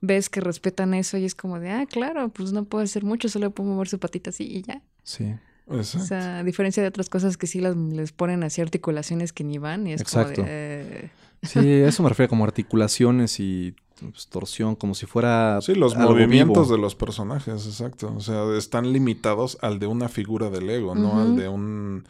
ves 0.00 0.28
que 0.28 0.40
respetan 0.40 0.94
eso 0.94 1.16
y 1.16 1.24
es 1.24 1.34
como 1.34 1.60
de, 1.60 1.70
ah, 1.70 1.86
claro, 1.86 2.28
pues 2.30 2.52
no 2.52 2.64
puedo 2.64 2.82
hacer 2.84 3.04
mucho, 3.04 3.28
solo 3.28 3.50
puedo 3.52 3.70
mover 3.70 3.88
su 3.88 3.98
patita 3.98 4.30
así 4.30 4.44
y 4.44 4.62
ya. 4.62 4.82
Sí. 5.04 5.34
O 5.68 5.82
sea, 5.84 6.40
a 6.40 6.44
diferencia 6.44 6.82
de 6.82 6.88
otras 6.88 7.08
cosas 7.08 7.36
que 7.36 7.46
sí 7.46 7.60
las, 7.60 7.76
les 7.76 8.10
ponen 8.12 8.42
así 8.42 8.60
articulaciones 8.60 9.32
que 9.32 9.44
ni 9.44 9.58
van 9.58 9.86
y 9.86 9.92
es 9.92 10.00
Exacto. 10.00 10.34
como 10.42 10.48
de, 10.48 10.82
eh, 11.04 11.10
Sí, 11.42 11.58
eso 11.72 12.02
me 12.02 12.08
refiero 12.08 12.28
como 12.30 12.44
articulaciones 12.44 13.40
y 13.40 13.74
pues, 14.00 14.28
torsión, 14.28 14.76
como 14.76 14.94
si 14.94 15.06
fuera. 15.06 15.60
Sí, 15.60 15.74
los 15.74 15.96
algo 15.96 16.10
movimientos 16.10 16.68
vivo. 16.68 16.76
de 16.76 16.80
los 16.82 16.94
personajes, 16.94 17.66
exacto. 17.66 18.12
O 18.16 18.20
sea, 18.20 18.44
están 18.56 18.92
limitados 18.92 19.58
al 19.60 19.78
de 19.78 19.86
una 19.88 20.08
figura 20.08 20.50
de 20.50 20.62
Lego, 20.62 20.94
no 20.94 21.08
Ujú. 21.08 21.20
al 21.20 21.36
de 21.36 21.48
un 21.48 22.04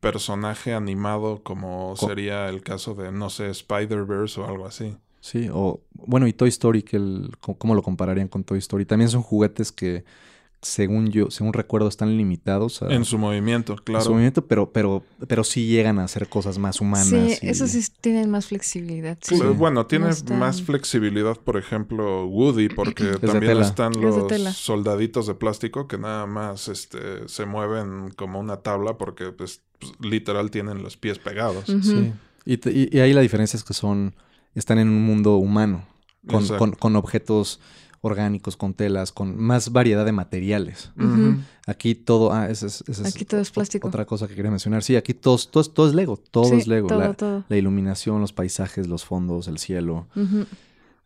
personaje 0.00 0.74
animado 0.74 1.42
como 1.42 1.94
Co- 1.98 2.06
sería 2.08 2.48
el 2.48 2.62
caso 2.62 2.94
de, 2.94 3.12
no 3.12 3.30
sé, 3.30 3.48
Spider-Verse 3.50 4.40
o 4.40 4.46
algo 4.46 4.66
así. 4.66 4.96
Sí, 5.20 5.48
o 5.52 5.80
bueno, 5.94 6.26
y 6.28 6.32
Toy 6.32 6.48
Story, 6.50 6.82
que 6.82 6.96
el, 6.98 7.32
¿cómo 7.40 7.74
lo 7.74 7.82
compararían 7.82 8.28
con 8.28 8.44
Toy 8.44 8.58
Story? 8.58 8.84
También 8.84 9.10
son 9.10 9.22
juguetes 9.22 9.72
que, 9.72 10.04
según 10.66 11.10
yo, 11.10 11.30
según 11.30 11.52
recuerdo, 11.52 11.88
están 11.88 12.16
limitados 12.16 12.82
a, 12.82 12.92
En 12.92 13.04
su 13.04 13.18
movimiento, 13.18 13.76
claro. 13.76 14.04
su 14.04 14.10
movimiento, 14.10 14.46
pero, 14.46 14.70
pero, 14.72 15.04
pero 15.28 15.44
sí 15.44 15.66
llegan 15.66 15.98
a 15.98 16.04
hacer 16.04 16.28
cosas 16.28 16.58
más 16.58 16.80
humanas. 16.80 17.08
sí, 17.08 17.38
y- 17.42 17.48
eso 17.48 17.66
sí 17.66 17.80
tienen 18.00 18.30
más 18.30 18.46
flexibilidad. 18.46 19.16
Sí. 19.20 19.36
Pues, 19.38 19.56
Bueno, 19.56 19.86
tiene 19.86 20.06
No 20.06 20.10
están- 20.10 20.38
más 20.38 20.62
flexibilidad, 20.62 21.36
por 21.36 21.56
ejemplo, 21.56 22.26
Woody, 22.26 22.68
porque 22.74 23.04
también 23.18 23.58
están 23.60 23.92
los 24.00 24.32
soldaditos 24.56 25.26
de 25.26 25.34
plástico 25.34 25.86
que 25.88 25.98
nada 25.98 26.26
más 26.26 26.68
este, 26.68 27.28
se 27.28 27.46
mueven 27.46 28.10
como 28.16 28.40
una 28.40 28.58
tabla 28.58 28.98
porque 28.98 29.30
pues, 29.32 29.62
pues, 29.78 29.92
literal 30.00 30.50
tienen 30.50 30.82
los 30.82 30.96
pies 30.96 31.18
pegados. 31.18 31.64
Sí. 31.66 32.12
Y, 32.44 32.56
te- 32.58 32.72
y- 32.72 32.88
y 32.92 32.98
ahí 33.00 33.12
la 33.12 33.20
diferencia 33.20 33.56
es 33.56 33.64
que 33.64 33.74
son, 33.74 34.14
están 34.54 34.78
en 34.78 34.88
un 34.88 35.02
mundo 35.04 35.36
humano, 35.36 35.84
con, 36.26 36.46
con- 36.48 36.72
con 36.72 36.96
objetos 36.96 37.60
orgánicos, 38.06 38.56
con 38.56 38.72
telas, 38.74 39.12
con 39.12 39.36
más 39.38 39.72
variedad 39.72 40.04
de 40.04 40.12
materiales. 40.12 40.92
Aquí 41.66 41.94
todo, 41.94 42.32
ah, 42.32 42.48
esa 42.48 42.66
es, 42.66 42.82
esa 42.88 43.02
es 43.06 43.14
Aquí 43.14 43.24
todo 43.24 43.40
es 43.40 43.50
plástico. 43.50 43.88
Otra 43.88 44.04
cosa 44.06 44.28
que 44.28 44.34
quería 44.34 44.50
mencionar. 44.50 44.82
Sí, 44.82 44.96
aquí 44.96 45.14
todo, 45.14 45.36
es- 45.36 45.48
todo, 45.50 45.60
es- 45.62 45.74
todo 45.74 45.88
es 45.88 45.94
Lego, 45.94 46.16
todo 46.16 46.44
Sí, 46.44 46.54
es 46.56 46.66
Lego. 46.66 46.86
Todo, 46.88 47.00
la, 47.00 47.12
todo. 47.14 47.44
la 47.48 47.56
iluminación, 47.56 48.20
los 48.20 48.32
paisajes, 48.32 48.86
los 48.88 49.04
fondos, 49.04 49.48
el 49.48 49.58
cielo. 49.58 50.06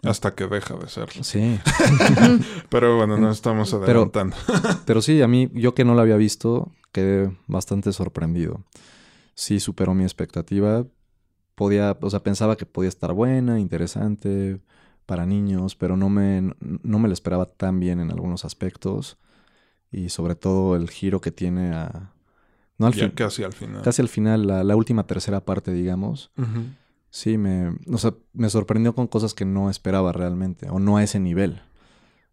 Hasta 0.03 0.35
que 0.35 0.47
deja 0.47 0.77
de 0.77 0.89
serlo. 0.89 1.23
Sí. 1.25 1.59
Pero 2.71 2.97
bueno, 2.97 3.17
no 3.19 3.31
estamos 3.31 3.71
Pero- 3.71 3.85
adelantando. 3.85 4.37
Pero 4.87 5.03
sí, 5.03 5.21
a 5.23 5.29
mí, 5.29 5.51
yo 5.55 5.75
que 5.75 5.85
no 5.85 5.95
lo 5.95 6.01
había 6.01 6.17
visto, 6.17 6.71
quedé 6.93 7.37
bastante 7.47 7.93
sorprendido. 7.93 8.63
Sí, 9.35 9.61
superó 9.61 9.95
mi 9.95 10.05
expectativa. 10.05 10.85
Podía, 11.55 11.97
o 12.01 12.11
sea, 12.11 12.21
pensaba 12.23 12.57
que 12.57 12.65
podía 12.67 12.89
estar 12.89 13.13
buena, 13.13 13.61
interesante 13.61 14.61
para 15.11 15.27
niños, 15.27 15.75
pero 15.75 15.97
no 15.97 16.09
me, 16.09 16.55
no 16.61 17.01
me 17.01 17.09
lo 17.09 17.13
esperaba 17.13 17.47
tan 17.47 17.81
bien 17.81 17.99
en 17.99 18.13
algunos 18.13 18.45
aspectos. 18.45 19.19
Y 19.91 20.11
sobre 20.11 20.37
todo 20.37 20.77
el 20.77 20.89
giro 20.89 21.21
que 21.21 21.33
tiene 21.33 21.75
a... 21.75 22.13
No 22.79 22.87
al 22.87 22.93
ya 22.93 23.13
casi 23.13 23.43
al 23.43 23.53
final. 23.53 23.83
casi 23.83 24.03
al 24.03 24.09
final, 24.09 24.47
la, 24.47 24.63
la 24.63 24.77
última 24.77 25.09
tercera 25.09 25.45
parte, 25.45 25.73
digamos. 25.73 26.31
Sí, 27.11 27.39
me, 27.39 27.77
o 27.93 27.99
sea, 27.99 28.15
me 28.35 28.49
sorprendió 28.51 28.95
con 28.95 29.09
cosas 29.09 29.35
que 29.35 29.45
no 29.45 29.69
esperaba 29.69 30.13
realmente, 30.13 30.71
o 30.71 30.79
no 30.79 30.97
a 30.97 31.03
ese 31.03 31.19
nivel, 31.19 31.61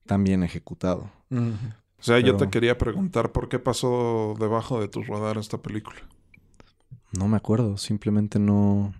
tan 0.06 0.24
bien 0.24 0.44
ejecutado. 0.44 1.10
O 1.32 2.04
sea, 2.04 2.20
yo 2.20 2.38
te 2.38 2.48
quería 2.52 2.78
preguntar 2.78 3.32
por 3.32 3.50
qué 3.50 3.58
pasó 3.58 4.36
debajo 4.40 4.80
de 4.80 4.88
tu 4.88 5.02
radar 5.02 5.40
esta 5.40 5.64
película. 5.64 5.98
No 7.18 7.28
me 7.28 7.38
acuerdo, 7.38 7.78
simplemente 7.78 8.38
no... 8.38 8.94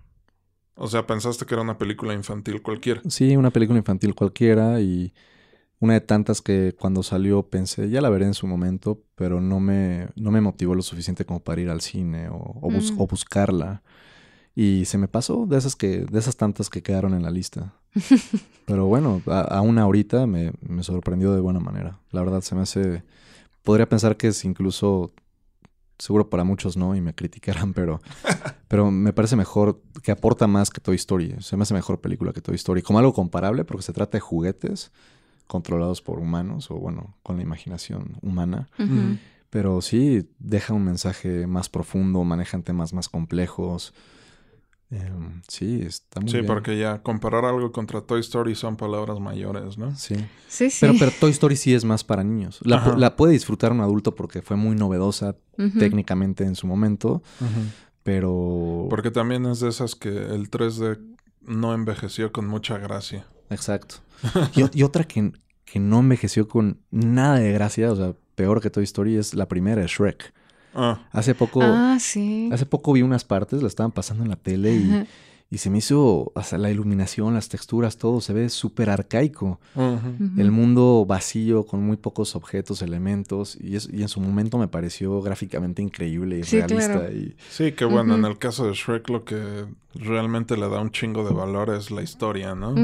O 0.78 0.88
sea, 0.88 1.06
pensaste 1.08 1.46
que 1.46 1.54
era 1.56 1.64
una 1.64 1.78
película 1.78 2.14
infantil 2.14 2.62
cualquiera. 2.62 3.02
Sí, 3.10 3.36
una 3.36 3.52
película 3.52 3.80
infantil 3.80 4.14
cualquiera 4.16 4.80
y 4.80 5.14
una 5.80 5.94
de 5.94 6.02
tantas 6.02 6.42
que 6.42 6.76
cuando 6.80 7.04
salió 7.04 7.44
pensé, 7.44 7.90
ya 7.90 8.02
la 8.02 8.10
veré 8.10 8.26
en 8.26 8.34
su 8.34 8.48
momento, 8.48 9.02
pero 9.16 9.42
no 9.42 9.60
me, 9.60 10.08
no 10.16 10.32
me 10.32 10.42
motivó 10.42 10.76
lo 10.76 10.82
suficiente 10.82 11.26
como 11.26 11.40
para 11.40 11.62
ir 11.62 11.70
al 11.70 11.82
cine 11.82 12.30
o, 12.30 12.60
o 12.62 12.70
bus- 12.72 12.92
Mm. 12.94 13.02
o 13.02 13.08
buscarla. 13.08 13.84
Y 14.56 14.86
se 14.86 14.98
me 14.98 15.08
pasó 15.08 15.46
de 15.46 15.58
esas 15.58 15.76
que, 15.76 16.06
de 16.10 16.20
esas 16.20 16.36
tantas 16.38 16.70
que 16.70 16.82
quedaron 16.82 17.14
en 17.14 17.22
la 17.24 17.30
lista. 17.32 17.74
Pero 18.66 18.88
bueno, 18.88 19.22
a- 19.28 19.42
aún 19.58 19.78
ahorita 19.78 20.26
me, 20.28 20.52
me 20.62 20.84
sorprendió 20.84 21.32
de 21.34 21.42
buena 21.42 21.60
manera. 21.60 22.00
La 22.12 22.22
verdad 22.22 22.42
se 22.42 22.56
me 22.56 22.62
hace. 22.62 23.04
Podría 23.64 23.88
pensar 23.90 24.18
que 24.18 24.28
es 24.28 24.44
incluso. 24.46 25.12
Seguro 26.00 26.30
para 26.30 26.44
muchos 26.44 26.78
no, 26.78 26.96
y 26.96 27.02
me 27.02 27.14
criticarán, 27.14 27.74
pero, 27.74 28.02
pero 28.68 28.92
me 28.92 29.14
parece 29.14 29.36
mejor, 29.36 29.82
que 30.04 30.12
aporta 30.12 30.48
más 30.48 30.70
que 30.70 30.80
Toy 30.80 30.96
Story. 30.96 31.36
Se 31.40 31.58
me 31.58 31.64
hace 31.64 31.74
mejor 31.74 32.00
película 32.00 32.34
que 32.34 32.42
Toy 32.42 32.56
Story. 32.56 32.82
Como 32.82 33.00
algo 33.00 33.14
comparable, 33.14 33.66
porque 33.66 33.84
se 33.84 33.94
trata 33.94 34.18
de 34.18 34.22
juguetes 34.22 34.92
controlados 35.48 36.02
por 36.02 36.20
humanos, 36.20 36.70
o 36.70 36.76
bueno, 36.76 37.16
con 37.24 37.38
la 37.38 37.44
imaginación 37.44 38.18
humana. 38.22 38.70
Pero 39.50 39.82
sí 39.82 40.30
deja 40.40 40.74
un 40.74 40.84
mensaje 40.84 41.48
más 41.48 41.70
profundo, 41.70 42.24
manejan 42.24 42.64
temas 42.64 42.94
más 42.94 43.10
complejos. 43.10 43.94
Em, 44.90 45.42
sí, 45.50 45.82
está 45.82 46.22
muy 46.22 46.30
Sí, 46.30 46.38
bien. 46.38 46.46
porque 46.48 46.78
ya 46.78 47.02
comparar 47.04 47.44
algo 47.44 47.72
contra 47.74 48.00
Toy 48.02 48.22
Story 48.22 48.56
son 48.56 48.78
palabras 48.78 49.20
mayores, 49.20 49.78
¿no? 49.78 49.94
Sí. 49.98 50.16
Sí, 50.48 50.70
sí. 50.70 50.78
Pero, 50.80 50.94
pero 50.98 51.12
Toy 51.20 51.32
Story 51.32 51.58
sí 51.58 51.74
es 51.74 51.84
más 51.84 52.04
para 52.06 52.24
niños. 52.24 52.60
La, 52.64 53.16
puede 53.18 53.34
disfrutar 53.34 53.72
un 53.74 53.82
adulto 53.82 54.16
porque 54.16 54.42
fue 54.42 54.56
muy 54.56 54.76
novedosa 54.78 55.36
técnicamente 55.78 56.46
en 56.46 56.56
su 56.56 56.68
momento, 56.68 57.22
pero... 58.04 58.88
Porque 58.90 59.12
también 59.12 59.46
es 59.46 59.60
de 59.60 59.70
esas 59.70 59.96
que 59.96 60.10
el 60.10 60.50
3D 60.50 61.00
no 61.42 61.74
envejeció 61.74 62.32
con 62.32 62.48
mucha 62.48 62.78
gracia. 62.78 63.26
Exacto. 63.50 63.96
Y, 64.56 64.80
y 64.80 64.84
otra 64.84 65.04
que, 65.04 65.32
que 65.66 65.80
no 65.80 66.00
envejeció 66.00 66.48
con 66.48 66.80
nada 66.92 67.40
de 67.40 67.52
gracia, 67.52 67.92
o 67.92 67.96
sea, 67.96 68.14
peor 68.36 68.62
que 68.62 68.70
Toy 68.70 68.84
Story, 68.86 69.18
es 69.18 69.34
la 69.34 69.48
primera, 69.48 69.84
Shrek. 69.86 70.34
Ah, 70.78 71.08
Hace 71.12 71.34
poco... 71.36 71.62
Ah, 71.64 71.98
sí. 72.00 72.50
Hace 72.54 72.66
poco 72.66 72.94
vi 72.94 73.02
unas 73.02 73.24
partes, 73.26 73.62
la 73.62 73.68
estaban 73.68 73.92
pasando 73.92 74.24
en 74.24 74.30
la 74.30 74.36
tele 74.36 74.74
y, 74.76 74.90
Ajá. 74.92 75.06
y 75.50 75.58
se 75.58 75.70
me 75.70 75.80
hizo, 75.80 76.32
sea, 76.44 76.58
la 76.60 76.70
iluminación, 76.70 77.34
las 77.34 77.50
texturas, 77.50 77.98
todo 77.98 78.22
se 78.22 78.32
ve 78.34 78.48
súper 78.50 78.90
arcaico. 78.90 79.60
El 80.38 80.52
mundo 80.52 81.06
vacío, 81.08 81.66
con 81.66 81.84
muy 81.84 81.98
pocos 81.98 82.36
objetos, 82.36 82.82
elementos, 82.82 83.58
y, 83.60 83.76
es- 83.76 83.90
y 83.92 84.02
en 84.04 84.08
su 84.08 84.20
momento 84.22 84.58
me 84.58 84.68
pareció 84.68 85.22
gráficamente 85.22 85.82
increíble 85.82 86.40
y 86.40 86.44
Sí, 86.44 86.58
realista. 86.62 86.94
claro. 86.94 87.12
Y, 87.14 87.36
Sí, 87.50 87.72
que 87.72 87.86
bueno, 87.86 88.16
en 88.16 88.26
el 88.26 88.38
caso 88.38 88.68
de 88.68 88.74
Shrek 88.74 89.10
lo 89.10 89.24
que 89.26 89.66
realmente 89.96 90.58
le 90.58 90.70
da 90.70 90.80
un 90.80 90.92
chingo 90.92 91.28
de 91.28 91.34
valor 91.34 91.70
es 91.72 91.90
la 91.92 92.04
historia, 92.04 92.54
¿no? 92.54 92.76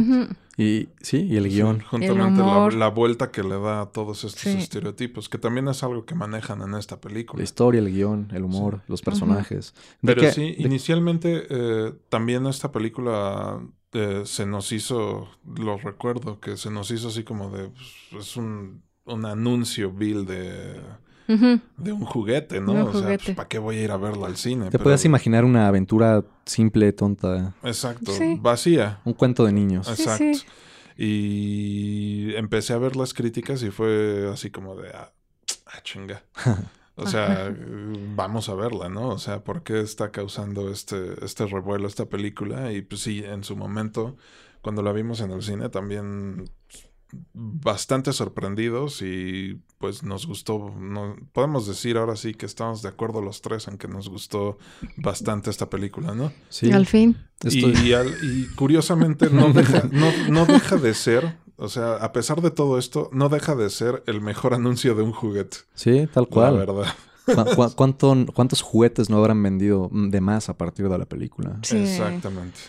Y 0.56 0.90
sí, 1.02 1.18
y 1.30 1.38
el 1.38 1.50
guion. 1.50 1.80
Sí, 1.80 1.86
juntamente 1.90 2.40
la, 2.42 2.46
humor. 2.46 2.74
la 2.76 2.88
vuelta 2.90 3.32
que 3.32 3.42
le 3.44 3.60
da 3.60 3.82
a 3.82 3.86
todos 3.88 4.24
estos 4.24 4.42
Sí. 4.42 4.50
estereotipos, 4.60 5.28
que 5.28 5.40
también 5.40 5.68
es 5.68 5.82
algo 5.84 6.06
que 6.06 6.14
manejan 6.14 6.62
en 6.62 6.76
esta 6.76 6.96
La 6.96 7.02
película. 7.02 7.42
historia, 7.44 7.80
el 7.80 7.92
guion, 7.92 8.30
el 8.34 8.44
humor, 8.44 8.82
los 8.88 9.02
personajes. 9.02 9.74
¿De 10.02 10.14
Pero 10.14 10.32
sí, 10.32 10.54
de- 10.56 10.62
inicialmente 10.64 11.48
eh, 11.50 11.94
también 12.10 12.46
esta 12.46 12.72
película 12.72 13.62
eh, 13.94 14.24
se 14.26 14.46
nos 14.46 14.72
hizo, 14.72 15.28
lo 15.56 15.78
recuerdo, 15.78 16.40
que 16.40 16.56
se 16.58 16.70
nos 16.70 16.92
hizo 16.92 17.08
así 17.08 17.24
como 17.24 17.50
de, 17.50 17.70
pues, 18.12 18.28
es 18.28 18.38
un, 18.38 18.84
un 19.06 19.26
anuncio 19.26 19.92
vil 19.92 20.26
de, 20.26 20.80
De 21.28 21.92
un 21.92 22.06
juguete, 22.06 22.60
¿no? 22.62 22.74
Un 22.74 22.82
o 22.82 22.94
sea, 22.94 23.18
pues, 23.18 23.36
¿para 23.36 23.48
qué 23.48 23.60
voy 23.60 23.78
a 23.78 23.82
ir 23.84 23.92
a 23.92 23.98
verla 23.98 24.28
al 24.28 24.36
cine? 24.38 24.66
Te 24.66 24.72
Pero- 24.72 24.84
puedes 24.84 25.06
imaginar 25.06 25.46
una 25.46 25.68
aventura 25.68 26.24
simple, 26.46 26.92
tonta, 26.94 27.54
Exacto, 27.64 28.12
Sí. 28.12 28.38
vacía. 28.42 29.00
un 29.06 29.14
cuento 29.14 29.46
de 29.46 29.54
niños. 29.54 29.88
Sí, 29.88 29.94
Exacto. 30.04 30.24
sí. 30.34 30.44
Y 30.98 32.36
empecé 32.36 32.74
a 32.74 32.78
ver 32.78 32.96
las 32.96 33.14
críticas 33.14 33.64
y 33.64 33.72
fue 33.72 34.30
así 34.32 34.50
como 34.52 34.76
de, 34.76 34.90
ah, 34.90 35.12
ah, 35.68 35.80
chinga. 35.84 36.24
O 36.96 37.08
sea, 37.08 37.52
vamos 38.16 38.50
a 38.50 38.54
verla, 38.54 38.88
¿no? 38.88 39.10
O 39.10 39.18
sea, 39.18 39.44
¿por 39.44 39.64
qué 39.64 39.80
está 39.82 40.12
causando 40.12 40.70
este, 40.70 41.26
este 41.26 41.48
revuelo 41.48 41.88
esta 41.88 42.06
película? 42.06 42.72
Y 42.72 42.84
pues 42.84 43.02
sí, 43.02 43.24
en 43.26 43.44
su 43.44 43.56
momento, 43.56 44.16
cuando 44.62 44.84
la 44.84 44.92
vimos 44.92 45.20
en 45.20 45.32
el 45.32 45.42
cine, 45.42 45.70
también 45.70 46.46
bastante 47.34 48.14
sorprendidos 48.14 49.02
y 49.02 49.60
pues 49.78 50.04
nos 50.04 50.26
gustó, 50.28 50.74
no, 50.80 51.16
podemos 51.34 51.68
decir 51.68 51.98
ahora 51.98 52.16
sí 52.16 52.34
que 52.34 52.46
estamos 52.46 52.82
de 52.82 52.90
acuerdo 52.90 53.22
los 53.22 53.42
tres 53.42 53.68
en 53.68 53.78
que 53.78 53.88
nos 53.88 54.10
gustó 54.10 54.58
bastante 54.98 55.50
esta 55.50 55.70
película, 55.70 56.14
¿no? 56.16 56.32
Sí, 56.50 56.72
Al 56.72 56.86
fin. 56.86 57.18
estoy- 57.44 57.74
Y, 57.84 57.90
y 57.90 57.94
al- 57.94 58.16
y 58.24 58.48
curiosamente 58.56 59.30
no 59.30 59.52
deja, 59.52 59.84
no, 59.92 60.10
no 60.30 60.46
deja 60.46 60.78
de 60.78 60.94
ser, 60.94 61.38
o 61.58 61.68
sea, 61.68 61.96
a 61.98 62.12
pesar 62.14 62.42
de 62.42 62.52
todo 62.52 62.78
esto, 62.78 63.10
no 63.14 63.30
deja 63.30 63.56
de 63.56 63.70
ser 63.70 64.04
el 64.08 64.22
mejor 64.22 64.54
anuncio 64.54 64.96
de 64.96 65.04
un 65.04 65.12
juguete. 65.12 65.58
sí, 65.74 66.08
tal 66.14 66.24
La 66.24 66.30
cual. 66.30 66.58
verdad. 66.58 66.86
¿Cu- 67.26 67.56
cu- 67.56 67.74
cuánto- 67.76 68.26
¿Cuántos 68.34 68.62
juguetes 68.62 69.10
no 69.10 69.18
habrán 69.18 69.42
vendido 69.42 69.90
de 69.92 70.20
más 70.22 70.50
a 70.50 70.58
partir 70.58 70.90
de 70.90 70.98
la 70.98 71.06
película? 71.06 71.58
Sí. 71.64 71.78
Exactamente. 71.78 72.60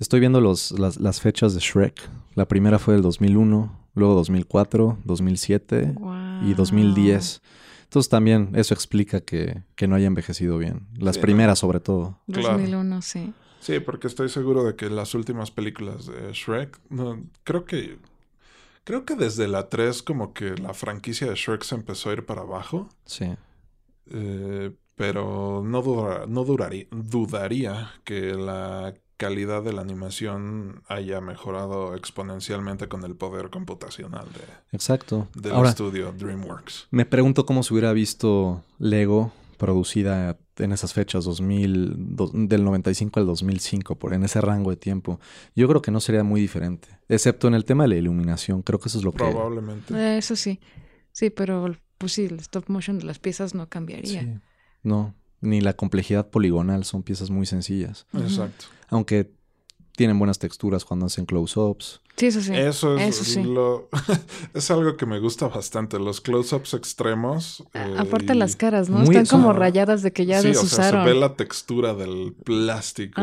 Estoy 0.00 0.20
viendo 0.20 0.40
los, 0.40 0.72
las, 0.72 0.98
las 0.98 1.20
fechas 1.20 1.54
de 1.54 1.60
Shrek. 1.60 2.00
La 2.34 2.46
primera 2.46 2.78
fue 2.80 2.94
del 2.94 3.02
2001, 3.02 3.83
luego 3.94 4.14
2004, 4.14 4.98
2007 5.04 5.92
y 5.94 5.98
Wow. 5.98 6.54
2010. 6.56 7.42
Entonces 7.84 8.08
también 8.10 8.50
eso 8.54 8.74
explica 8.74 9.20
que, 9.20 9.62
que 9.76 9.86
no 9.86 9.94
haya 9.94 10.06
envejecido 10.08 10.58
bien. 10.58 10.86
Las 10.98 11.16
Sí, 11.16 11.22
primeras 11.22 11.58
sobre 11.60 11.80
todo. 11.80 12.18
Claro. 12.32 12.54
2001, 12.58 13.02
sí. 13.02 13.32
Sí, 13.60 13.80
porque 13.80 14.08
estoy 14.08 14.28
seguro 14.28 14.64
de 14.64 14.74
que 14.76 14.90
las 14.90 15.14
últimas 15.14 15.50
películas 15.50 16.06
de 16.06 16.32
Shrek, 16.32 16.78
no, 16.90 17.22
creo 17.44 17.64
que 17.64 17.98
creo 18.84 19.04
que 19.06 19.14
desde 19.14 19.48
la 19.48 19.68
3 19.70 20.02
como 20.02 20.34
que 20.34 20.56
la 20.56 20.74
franquicia 20.74 21.26
de 21.28 21.34
Shrek 21.34 21.62
se 21.62 21.74
empezó 21.74 22.10
a 22.10 22.12
ir 22.14 22.26
para 22.26 22.42
abajo. 22.42 22.88
Sí. 23.06 23.26
Eh, 24.10 24.72
pero 24.96 25.62
no, 25.64 25.82
dura- 25.82 26.26
no 26.28 26.44
duraría, 26.44 26.86
dudaría 26.90 27.90
que 28.04 28.34
la 28.34 28.94
calidad 29.16 29.62
de 29.62 29.72
la 29.72 29.80
animación 29.82 30.82
haya 30.88 31.20
mejorado 31.20 31.94
exponencialmente 31.94 32.88
con 32.88 33.04
el 33.04 33.14
poder 33.14 33.50
computacional 33.50 34.24
de, 34.32 34.40
Exacto. 34.72 35.28
del 35.34 35.52
Ahora, 35.52 35.70
estudio 35.70 36.12
DreamWorks. 36.12 36.88
me 36.90 37.06
pregunto 37.06 37.46
cómo 37.46 37.62
se 37.62 37.72
hubiera 37.74 37.92
visto 37.92 38.62
Lego 38.78 39.32
producida 39.58 40.36
en 40.56 40.72
esas 40.72 40.92
fechas, 40.92 41.24
2000, 41.24 41.94
do- 42.16 42.30
del 42.34 42.64
95 42.64 43.20
al 43.20 43.26
2005, 43.26 43.94
por 43.96 44.12
en 44.14 44.24
ese 44.24 44.40
rango 44.40 44.70
de 44.70 44.76
tiempo. 44.76 45.20
Yo 45.54 45.68
creo 45.68 45.80
que 45.80 45.90
no 45.90 46.00
sería 46.00 46.24
muy 46.24 46.40
diferente, 46.40 46.88
excepto 47.08 47.46
en 47.48 47.54
el 47.54 47.64
tema 47.64 47.84
de 47.84 47.88
la 47.90 47.96
iluminación. 47.96 48.62
Creo 48.62 48.78
que 48.80 48.88
eso 48.88 48.98
es 48.98 49.04
lo 49.04 49.12
que... 49.12 49.18
Probablemente. 49.18 49.94
Eh, 49.94 50.18
Eso 50.18 50.34
sí. 50.36 50.60
Sí, 51.12 51.30
pero 51.30 51.74
pues 51.98 52.12
sí, 52.12 52.24
el 52.24 52.40
stop 52.40 52.64
motion 52.68 52.98
de 52.98 53.04
las 53.04 53.18
piezas 53.20 53.54
no 53.54 53.68
cambiaría. 53.68 54.22
Sí. 54.22 54.28
No, 54.82 55.14
ni 55.40 55.60
la 55.60 55.74
complejidad 55.74 56.28
poligonal, 56.30 56.84
son 56.84 57.02
piezas 57.04 57.30
muy 57.30 57.46
sencillas. 57.46 58.06
Exacto. 58.12 58.66
Aunque 58.94 59.32
tienen 59.96 60.18
buenas 60.18 60.38
texturas 60.38 60.84
cuando 60.84 61.06
hacen 61.06 61.24
close-ups. 61.26 62.00
Sí, 62.16 62.26
eso 62.26 62.40
sí. 62.40 62.52
Eso 62.54 62.96
es 62.96 63.16
Eso 63.20 63.24
sí. 63.24 63.42
lo 63.42 63.88
es 64.54 64.70
algo 64.70 64.96
que 64.96 65.06
me 65.06 65.18
gusta 65.20 65.48
bastante. 65.48 65.98
Los 65.98 66.20
close-ups 66.20 66.74
extremos. 66.74 67.62
Eh, 67.74 67.94
Aparte 67.98 68.34
y- 68.34 68.36
las 68.38 68.56
caras, 68.56 68.88
¿no? 68.88 68.98
Muy- 68.98 69.16
Están 69.16 69.26
como 69.40 69.52
rayadas 69.52 70.02
de 70.02 70.12
que 70.12 70.26
ya 70.26 70.40
sí, 70.40 70.48
las 70.48 70.58
o 70.58 70.66
sea, 70.66 70.90
se 70.90 70.96
ve 70.96 71.14
la 71.14 71.34
textura 71.36 71.94
del 71.94 72.34
plástico. 72.44 73.20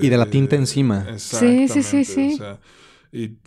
Y- 0.00 0.06
y 0.06 0.08
de 0.08 0.16
la 0.16 0.26
tinta 0.26 0.56
encima. 0.56 1.18
Sí, 1.18 1.68
sí, 1.68 1.82
sí, 1.82 2.04
sí. 2.04 2.34
o 2.34 2.36
sea, 2.38 2.60
y 3.12 3.38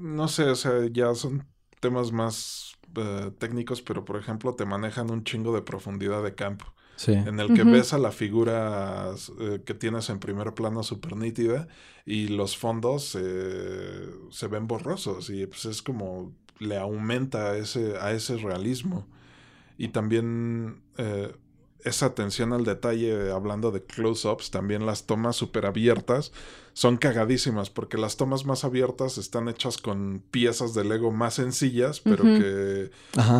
no 0.00 0.28
sé, 0.28 0.44
o 0.44 0.56
sea, 0.56 0.72
ya 0.92 1.14
son 1.14 1.46
temas 1.80 2.12
más 2.12 2.72
eh, 2.96 3.30
técnicos, 3.38 3.82
pero 3.82 4.04
por 4.04 4.16
ejemplo 4.18 4.54
te 4.54 4.64
manejan 4.64 5.10
un 5.10 5.22
chingo 5.24 5.52
de 5.54 5.62
profundidad 5.62 6.22
de 6.22 6.34
campo, 6.34 6.64
Sí. 6.96 7.12
en 7.12 7.38
el 7.40 7.54
que 7.54 7.62
ves 7.64 7.92
a 7.92 7.98
la 7.98 8.10
figura 8.10 9.10
eh, 9.40 9.60
que 9.64 9.74
tienes 9.74 10.08
en 10.08 10.18
primer 10.18 10.54
plano 10.54 10.82
súper 10.82 11.14
nítida 11.14 11.68
y 12.06 12.28
los 12.28 12.56
fondos 12.56 13.16
eh, 13.20 14.08
se 14.30 14.48
ven 14.48 14.66
borrosos 14.66 15.28
y 15.28 15.46
pues 15.46 15.66
es 15.66 15.82
como 15.82 16.32
le 16.58 16.78
aumenta 16.78 17.50
a 17.50 17.56
ese, 17.58 17.98
a 17.98 18.12
ese 18.12 18.36
realismo. 18.38 19.06
Y 19.78 19.88
también 19.88 20.80
eh, 20.96 21.34
esa 21.84 22.06
atención 22.06 22.52
al 22.52 22.64
detalle, 22.64 23.30
hablando 23.30 23.70
de 23.70 23.84
close-ups, 23.84 24.50
también 24.50 24.86
las 24.86 25.04
tomas 25.04 25.36
súper 25.36 25.66
abiertas 25.66 26.32
son 26.76 26.98
cagadísimas, 26.98 27.70
porque 27.70 27.96
las 27.96 28.18
tomas 28.18 28.44
más 28.44 28.62
abiertas 28.62 29.16
están 29.16 29.48
hechas 29.48 29.78
con 29.78 30.22
piezas 30.30 30.74
de 30.74 30.84
Lego 30.84 31.10
más 31.10 31.32
sencillas, 31.32 32.00
pero 32.00 32.22
que 32.22 32.90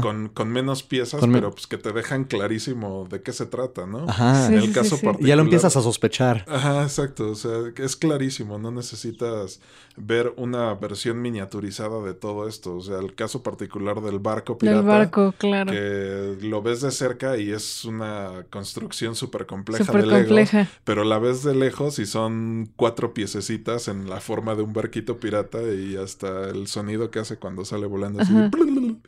con, 0.00 0.30
con 0.30 0.48
menos 0.48 0.82
piezas, 0.82 1.20
Con 1.20 1.32
pero 1.32 1.50
pues 1.50 1.66
que 1.66 1.76
te 1.76 1.92
dejan 1.92 2.24
clarísimo 2.24 3.06
de 3.10 3.20
qué 3.20 3.34
se 3.34 3.44
trata, 3.44 3.84
¿no? 3.86 4.08
Ajá. 4.08 4.46
Sí, 4.46 4.54
En 4.54 4.60
sí, 4.62 4.66
el 4.68 4.72
caso 4.72 4.96
sí. 4.96 5.04
particular. 5.04 5.28
Ya 5.28 5.36
lo 5.36 5.42
empiezas 5.42 5.76
a 5.76 5.82
sospechar. 5.82 6.46
Ajá, 6.48 6.82
exacto. 6.82 7.30
O 7.30 7.34
sea, 7.34 7.52
es 7.76 7.94
clarísimo. 7.96 8.58
No 8.58 8.70
necesitas 8.70 9.60
ver 9.98 10.32
una 10.38 10.72
versión 10.72 11.20
miniaturizada 11.20 12.00
de 12.02 12.14
todo 12.14 12.48
esto. 12.48 12.76
O 12.76 12.80
sea, 12.80 13.00
el 13.00 13.14
caso 13.14 13.42
particular 13.42 14.00
del 14.00 14.18
barco 14.18 14.56
pirata. 14.56 14.78
Del 14.78 14.86
barco, 14.86 15.34
claro. 15.36 15.72
Que 15.72 16.38
lo 16.40 16.62
ves 16.62 16.80
de 16.80 16.90
cerca 16.90 17.36
y 17.36 17.50
es 17.50 17.84
una 17.84 18.46
construcción 18.48 19.14
súper 19.14 19.44
compleja 19.44 19.84
Súper 19.84 20.02
de 20.02 20.06
Lego. 20.06 20.18
compleja. 20.20 20.68
Pero 20.84 21.04
la 21.04 21.18
ves 21.18 21.42
de 21.42 21.54
lejos 21.54 21.98
y 21.98 22.06
son 22.06 22.70
cuatro 22.76 23.12
piececitas 23.26 23.88
en 23.88 24.08
la 24.08 24.20
forma 24.20 24.54
de 24.54 24.62
un 24.62 24.72
barquito 24.72 25.18
pirata 25.18 25.58
y 25.62 25.96
hasta 25.96 26.48
el 26.48 26.68
sonido 26.68 27.10
que 27.10 27.18
hace 27.18 27.36
cuando 27.38 27.64
sale 27.64 27.86
volando 27.86 28.22
así. 28.22 28.32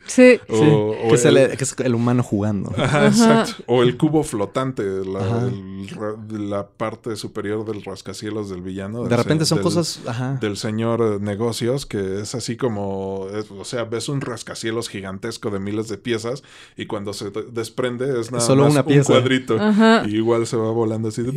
Sí. 0.05 0.39
O, 0.49 0.57
Sí, 0.57 0.65
o 0.69 0.93
que, 1.09 1.15
es 1.15 1.25
el, 1.25 1.37
el- 1.37 1.57
que 1.57 1.63
es 1.63 1.75
el 1.79 1.95
humano 1.95 2.21
jugando. 2.21 2.71
Ajá, 2.77 3.05
Ajá. 3.05 3.07
exacto. 3.07 3.63
O 3.67 3.81
el 3.81 3.95
cubo 3.97 4.23
flotante, 4.23 4.83
la, 5.05 5.47
el 5.47 6.65
parte 6.77 7.15
superior 7.15 7.65
del 7.65 7.83
rascacielos 7.83 8.49
del 8.49 8.61
villano. 8.61 9.05
De 9.05 9.15
repente 9.15 9.45
se- 9.45 9.49
son 9.49 9.57
del- 9.59 9.63
cosas. 9.63 10.01
Ajá. 10.05 10.37
Del 10.41 10.57
señor 10.57 11.21
negocios, 11.21 11.85
que 11.85 12.19
es 12.21 12.35
así 12.35 12.57
como, 12.57 13.27
es- 13.33 13.49
o 13.51 13.63
sea, 13.63 13.85
ves 13.85 14.09
un 14.09 14.19
rascacielos 14.21 14.89
gigantesco 14.89 15.49
de 15.49 15.59
miles 15.59 15.87
de 15.87 15.97
piezas 15.97 16.43
y 16.75 16.85
cuando 16.87 17.13
se 17.13 17.29
de- 17.31 17.43
desprende 17.43 18.19
es 18.19 18.31
nada 18.31 18.43
Solo 18.45 18.63
más 18.63 18.73
una 18.73 18.81
un 18.81 18.87
pieza. 18.87 19.13
cuadrito. 19.13 19.57
Ajá. 19.59 20.03
Y 20.07 20.15
igual 20.17 20.45
se 20.45 20.57
va 20.57 20.71
volando 20.71 21.07
así 21.07 21.21
de... 21.23 21.31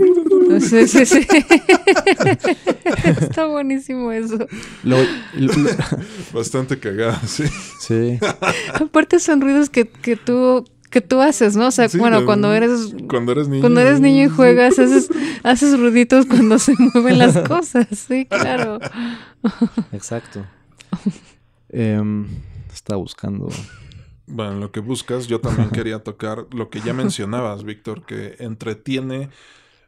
Sí, 0.60 0.86
sí, 0.88 1.06
sí. 1.06 1.20
Está 3.20 3.46
buenísimo 3.46 4.12
eso. 4.12 4.38
Lo- 4.82 4.96
lo- 5.34 5.52
lo- 5.54 5.70
Bastante 6.32 6.78
cagado, 6.78 7.18
sí. 7.26 7.44
sí. 7.80 8.18
Aparte 8.74 9.18
son 9.20 9.40
ruidos 9.40 9.70
que, 9.70 9.88
que 9.88 10.16
tú 10.16 10.64
que 10.90 11.00
tú 11.00 11.22
haces, 11.22 11.56
¿no? 11.56 11.68
O 11.68 11.70
sea, 11.70 11.88
Sí, 11.88 11.96
bueno, 11.96 12.20
de- 12.20 12.26
cuando 12.26 12.52
eres 12.52 12.94
Cuando 13.08 13.32
eres 13.32 13.48
niño. 13.48 13.62
cuando 13.62 13.80
eres 13.80 13.98
niño 14.00 14.26
y 14.26 14.28
juegas 14.28 14.78
haces 14.78 15.08
haces 15.42 15.78
ruiditos 15.80 16.26
cuando 16.26 16.58
se 16.58 16.74
mueven 16.78 17.18
las 17.18 17.38
cosas. 17.48 17.86
Sí, 18.06 18.26
claro. 18.26 18.78
Exacto. 19.92 20.44
Em, 21.70 22.26
estaba 22.72 22.98
buscando. 22.98 23.48
Bueno, 24.26 24.54
lo 24.60 24.70
que 24.70 24.80
buscas, 24.80 25.26
yo 25.28 25.40
también 25.40 25.70
quería 25.70 25.98
tocar 26.00 26.46
lo 26.52 26.68
que 26.70 26.80
ya 26.82 26.92
mencionabas, 26.92 27.64
Víctor, 27.64 28.04
que 28.04 28.36
entretiene 28.38 29.30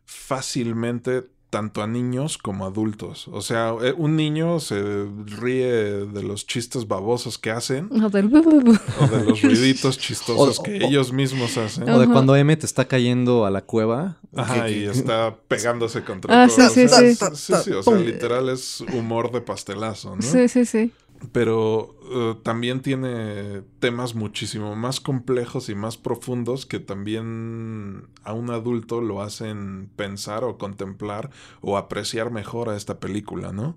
fácilmente 0.06 1.24
tanto 1.54 1.82
a 1.84 1.86
niños 1.86 2.36
como 2.36 2.64
a 2.64 2.68
adultos. 2.68 3.28
O 3.30 3.40
sea, 3.40 3.72
eh, 3.80 3.94
un 3.96 4.16
niño 4.16 4.58
se 4.58 5.06
ríe 5.26 5.72
de 6.04 6.22
los 6.24 6.48
chistes 6.48 6.88
babosos 6.88 7.38
que 7.38 7.52
hacen 7.52 7.88
O 8.02 8.08
del 8.10 8.26
o 8.34 8.40
de 8.40 9.24
los 9.24 9.40
ruiditos 9.42 9.96
chistosos 9.96 10.58
O- 10.58 10.62
que 10.64 10.78
o- 10.82 10.88
ellos 10.88 11.12
mismos 11.12 11.56
hacen. 11.56 11.88
O 11.88 12.00
de 12.00 12.08
cuando 12.08 12.34
M 12.34 12.56
te 12.56 12.66
está 12.66 12.86
cayendo 12.88 13.46
a 13.46 13.52
la 13.52 13.60
cueva. 13.62 14.16
Ajá, 14.34 14.66
que- 14.66 14.70
y 14.72 14.84
que- 14.86 14.90
está 14.90 15.36
pegándose 15.46 16.02
contra 16.02 16.42
Ah, 16.42 16.48
todo. 16.48 16.56
sí, 16.56 16.62
O 16.62 16.88
sí, 16.88 16.88
sea, 16.88 17.30
sí. 17.30 17.36
sí, 17.36 17.54
sí, 17.64 17.70
o 17.70 17.82
sea, 17.84 17.94
literal 17.94 18.48
es 18.48 18.80
humor 18.92 19.30
de 19.30 19.40
pastelazo, 19.40 20.16
¿no? 20.16 20.22
Sí, 20.22 20.48
sí, 20.48 20.64
sí. 20.64 20.90
Pero 21.32 21.94
eh, 22.12 22.36
también 22.42 22.80
tiene 22.80 23.62
temas 23.78 24.14
muchísimo 24.14 24.74
más 24.76 25.00
complejos 25.00 25.68
y 25.68 25.74
más 25.74 25.96
profundos 25.96 26.66
que 26.66 26.80
también 26.80 28.06
a 28.24 28.32
un 28.32 28.50
adulto 28.50 29.00
lo 29.00 29.22
hacen 29.22 29.88
pensar 29.96 30.44
o 30.44 30.58
contemplar 30.58 31.30
o 31.60 31.76
apreciar 31.78 32.30
mejor 32.30 32.68
a 32.68 32.76
esta 32.76 32.98
película, 33.00 33.52
¿no? 33.52 33.76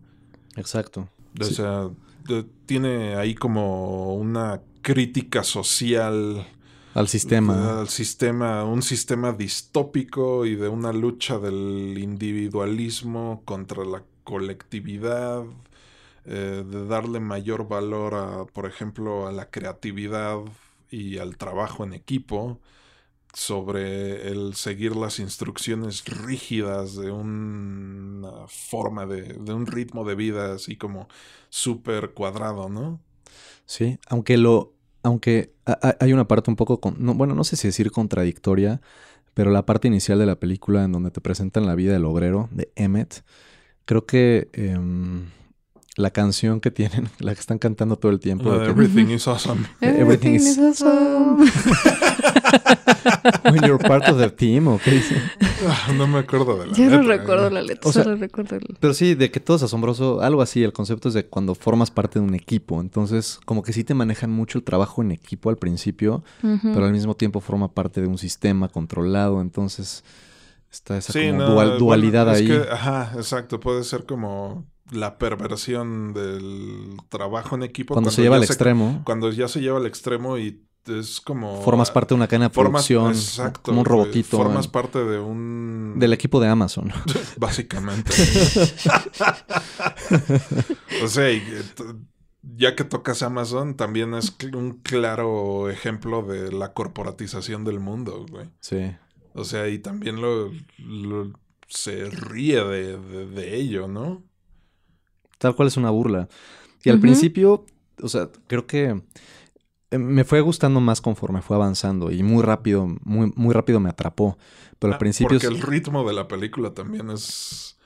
Exacto. 0.56 1.08
O 1.40 1.44
Sí. 1.44 1.56
sea, 1.56 1.90
de- 2.28 2.46
tiene 2.66 3.16
ahí 3.16 3.36
como 3.36 4.16
una 4.16 4.62
crítica 4.82 5.44
social 5.44 6.46
Al 6.94 7.08
sistema. 7.08 7.80
al 7.82 7.90
sistema, 7.90 8.64
un 8.64 8.82
sistema 8.82 9.32
distópico 9.34 10.46
y 10.46 10.56
de 10.56 10.68
una 10.68 10.92
lucha 10.94 11.38
del 11.38 11.98
individualismo 11.98 13.42
contra 13.46 13.86
la 13.86 14.04
colectividad, 14.24 15.44
eh, 16.28 16.64
de 16.68 16.88
darle 16.88 17.20
mayor 17.20 17.68
valor 17.68 18.16
a, 18.16 18.46
por 18.46 18.66
ejemplo, 18.68 19.28
a 19.28 19.32
la 19.32 19.50
creatividad 19.50 20.40
y 20.92 21.18
al 21.20 21.38
trabajo 21.38 21.84
en 21.84 21.94
equipo, 21.94 22.60
sobre 23.34 24.30
el 24.30 24.56
seguir 24.56 24.96
las 24.96 25.20
instrucciones 25.20 26.06
rígidas 26.06 26.96
de 26.96 27.12
una 27.12 28.48
forma 28.48 29.06
de, 29.06 29.24
de 29.34 29.54
un 29.54 29.68
ritmo 29.68 30.06
de 30.06 30.16
vida 30.16 30.54
así 30.56 30.78
como 30.78 31.08
súper 31.50 32.14
cuadrado, 32.14 32.70
¿no? 32.70 33.00
Sí, 33.66 34.00
aunque 34.08 34.38
lo, 34.38 34.74
aunque 35.04 35.54
ha- 35.66 35.80
ha- 35.82 35.98
hay 36.00 36.14
una 36.14 36.28
parte 36.28 36.50
un 36.50 36.56
poco, 36.56 36.80
bueno, 36.98 37.36
no 37.36 37.44
sé 37.44 37.56
si 37.56 37.68
decir 37.68 37.92
contradictoria, 37.92 38.82
pero 39.34 39.52
la 39.52 39.66
parte 39.66 39.88
inicial 39.88 40.20
de 40.20 40.26
la 40.26 40.40
película 40.40 40.84
en 40.84 40.92
donde 40.94 41.12
te 41.12 41.22
presentan 41.22 41.66
la 41.68 41.76
vida 41.76 41.94
del 41.94 42.06
obrero 42.06 42.50
de 42.52 42.72
Emmet, 42.76 43.24
creo 43.86 44.06
que 44.06 44.50
em, 44.54 45.28
la 45.98 46.12
canción 46.12 46.60
que 46.62 46.72
tienen, 46.72 47.10
la 47.20 47.34
que 47.34 47.40
están 47.42 47.58
cantando 47.60 47.98
todo 47.98 48.12
el 48.12 48.20
tiempo, 48.20 48.54
Everything 48.54 49.08
is 49.08 49.28
awesome. 49.28 49.66
Everything 49.82 50.36
is 50.36 50.58
awesome. 50.58 51.46
When 53.52 53.64
you're 53.64 53.78
part 53.78 54.08
of 54.10 54.18
the 54.18 54.30
team, 54.30 54.68
¿o 54.68 54.80
qué 54.84 54.92
dice? 54.92 55.16
Ah, 55.68 55.92
No 55.94 56.08
me 56.08 56.20
acuerdo 56.20 56.58
de 56.60 56.68
la 56.68 56.74
Yo 56.74 56.86
no 56.86 57.02
letra, 57.02 57.18
recuerdo 57.18 57.48
¿eh? 57.48 57.52
la 57.52 57.62
letra, 57.62 57.90
O 57.90 57.94
sea- 57.94 58.04
solo 58.04 58.16
recuerdo 58.16 58.56
el... 58.58 58.78
Pero 58.80 58.94
sí, 58.94 59.16
de 59.16 59.32
que 59.32 59.40
todo 59.40 59.58
es 59.58 59.64
asombroso, 59.64 60.22
algo 60.22 60.42
así, 60.42 60.64
el 60.64 60.74
concepto 60.74 61.08
es 61.08 61.14
de 61.14 61.26
cuando 61.26 61.56
formas 61.56 61.92
parte 61.92 62.20
de 62.20 62.26
un 62.26 62.36
equipo, 62.36 62.80
entonces 62.82 63.40
como 63.46 63.64
que 63.64 63.74
sí 63.74 63.84
te 63.84 63.94
manejan 63.94 64.32
mucho 64.32 64.58
el 64.58 64.64
trabajo 64.64 65.02
en 65.02 65.12
equipo 65.12 65.50
al 65.50 65.58
principio, 65.58 66.24
pero 66.42 66.86
al 66.86 66.92
mismo 66.92 67.16
tiempo 67.16 67.40
forma 67.42 67.70
parte 67.74 68.02
de 68.02 68.08
un 68.08 68.18
sistema 68.18 68.68
controlado, 68.70 69.42
entonces 69.42 70.04
está 70.72 70.98
esa 70.98 71.14
Sí, 71.14 71.28
como 71.28 71.40
no, 71.40 71.46
dual- 71.54 71.68
bueno, 71.70 71.80
dualidad 71.80 72.30
es 72.34 72.38
ahí. 72.40 72.48
que, 72.48 72.62
ajá, 72.72 73.12
exacto. 73.16 73.60
Puede 73.60 73.84
ser 73.84 74.06
como 74.06 74.66
la 74.92 75.18
perversión 75.18 76.14
del 76.14 76.98
trabajo 77.10 77.56
en 77.56 77.64
equipo. 77.64 77.94
cuando 77.94 78.12
se 78.12 78.22
lleva 78.22 78.38
al 78.38 78.44
extremo, 78.44 79.02
Cuando 79.06 79.32
ya 79.32 79.48
se 79.48 79.62
lleva 79.62 79.78
al 79.78 79.86
extremo 79.86 80.38
y 80.38 80.64
es 80.88 81.20
como... 81.20 81.62
formas 81.62 81.92
parte 81.92 82.10
de 82.10 82.16
una 82.16 82.28
cadena 82.28 82.48
de 82.48 82.54
formas- 82.54 82.88
producción, 82.88 83.12
exacto, 83.12 83.62
como 83.64 83.82
un 83.82 83.86
robotito 83.86 84.38
Formas 84.38 84.68
parte 84.68 85.04
de 85.04 85.20
un... 85.20 85.96
del 85.98 86.14
equipo 86.14 86.40
de 86.40 86.48
Amazon. 86.48 86.92
Básicamente. 87.38 88.14
o 91.04 91.08
sea, 91.08 91.32
y, 91.32 91.42
ya 92.56 92.76
que 92.76 92.84
tocas 92.84 93.24
Amazon, 93.24 93.76
también 93.76 94.14
es 94.14 94.36
un 94.54 94.80
claro 94.82 95.70
ejemplo 95.70 96.24
de 96.24 96.52
la 96.52 96.74
corporatización 96.74 97.66
del 97.66 97.80
mundo, 97.80 98.26
güey. 98.30 98.50
Sí. 98.60 98.92
O 99.34 99.44
sea, 99.44 99.68
y 99.68 99.80
también 99.80 100.22
lo, 100.22 100.52
se 101.68 102.10
ríe 102.10 102.64
de, 102.64 103.56
ello, 103.56 103.88
¿no? 103.88 104.24
Tal 105.38 105.56
cual 105.56 105.68
es 105.68 105.78
una 105.78 105.90
burla. 105.90 106.28
Y 106.84 106.90
al 106.90 107.00
principio, 107.00 107.66
o 108.02 108.08
sea, 108.08 108.30
creo 108.48 108.66
que 108.66 109.02
eh, 109.92 109.98
me 109.98 110.24
fue 110.24 110.42
gustando 110.42 110.80
más 110.80 111.02
conforme 111.02 111.42
fue 111.42 111.56
avanzando 111.56 112.12
y 112.12 112.24
muy 112.24 112.44
rápido, 112.44 112.88
muy, 113.04 113.32
muy 113.36 113.54
rápido 113.54 113.80
me 113.80 113.90
atrapó. 113.90 114.38
Pero 114.80 114.94
al 114.94 114.96
ah, 114.96 115.00
principio... 115.00 115.40
Porque 115.40 115.48
el 115.48 115.62
ritmo 115.62 116.08
de 116.08 116.14
la 116.14 116.28
película 116.28 116.74
también 116.74 117.10
es 117.10 117.78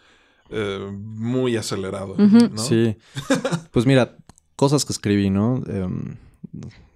eh, 0.49 0.91
muy 0.93 1.55
acelerado, 1.57 2.15
¿no? 2.17 2.57
Sí. 2.57 2.97
pues 3.71 3.85
mira, 3.85 4.17
cosas 4.55 4.83
que 4.83 4.93
escribí, 4.93 5.29
¿no? 5.29 5.63
Em, 5.67 6.17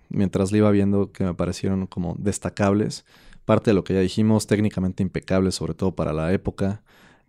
mientras 0.09 0.51
le 0.51 0.59
iba 0.59 0.71
viendo 0.71 1.11
que 1.11 1.23
me 1.23 1.33
parecieron 1.33 1.87
como 1.87 2.15
destacables. 2.17 3.05
Parte 3.45 3.69
de 3.69 3.75
lo 3.75 3.83
que 3.83 3.93
ya 3.93 3.99
dijimos, 4.01 4.47
técnicamente 4.47 5.03
impecables, 5.03 5.55
sobre 5.55 5.75
todo 5.75 5.95
para 5.95 6.13
la 6.13 6.33
época. 6.33 6.83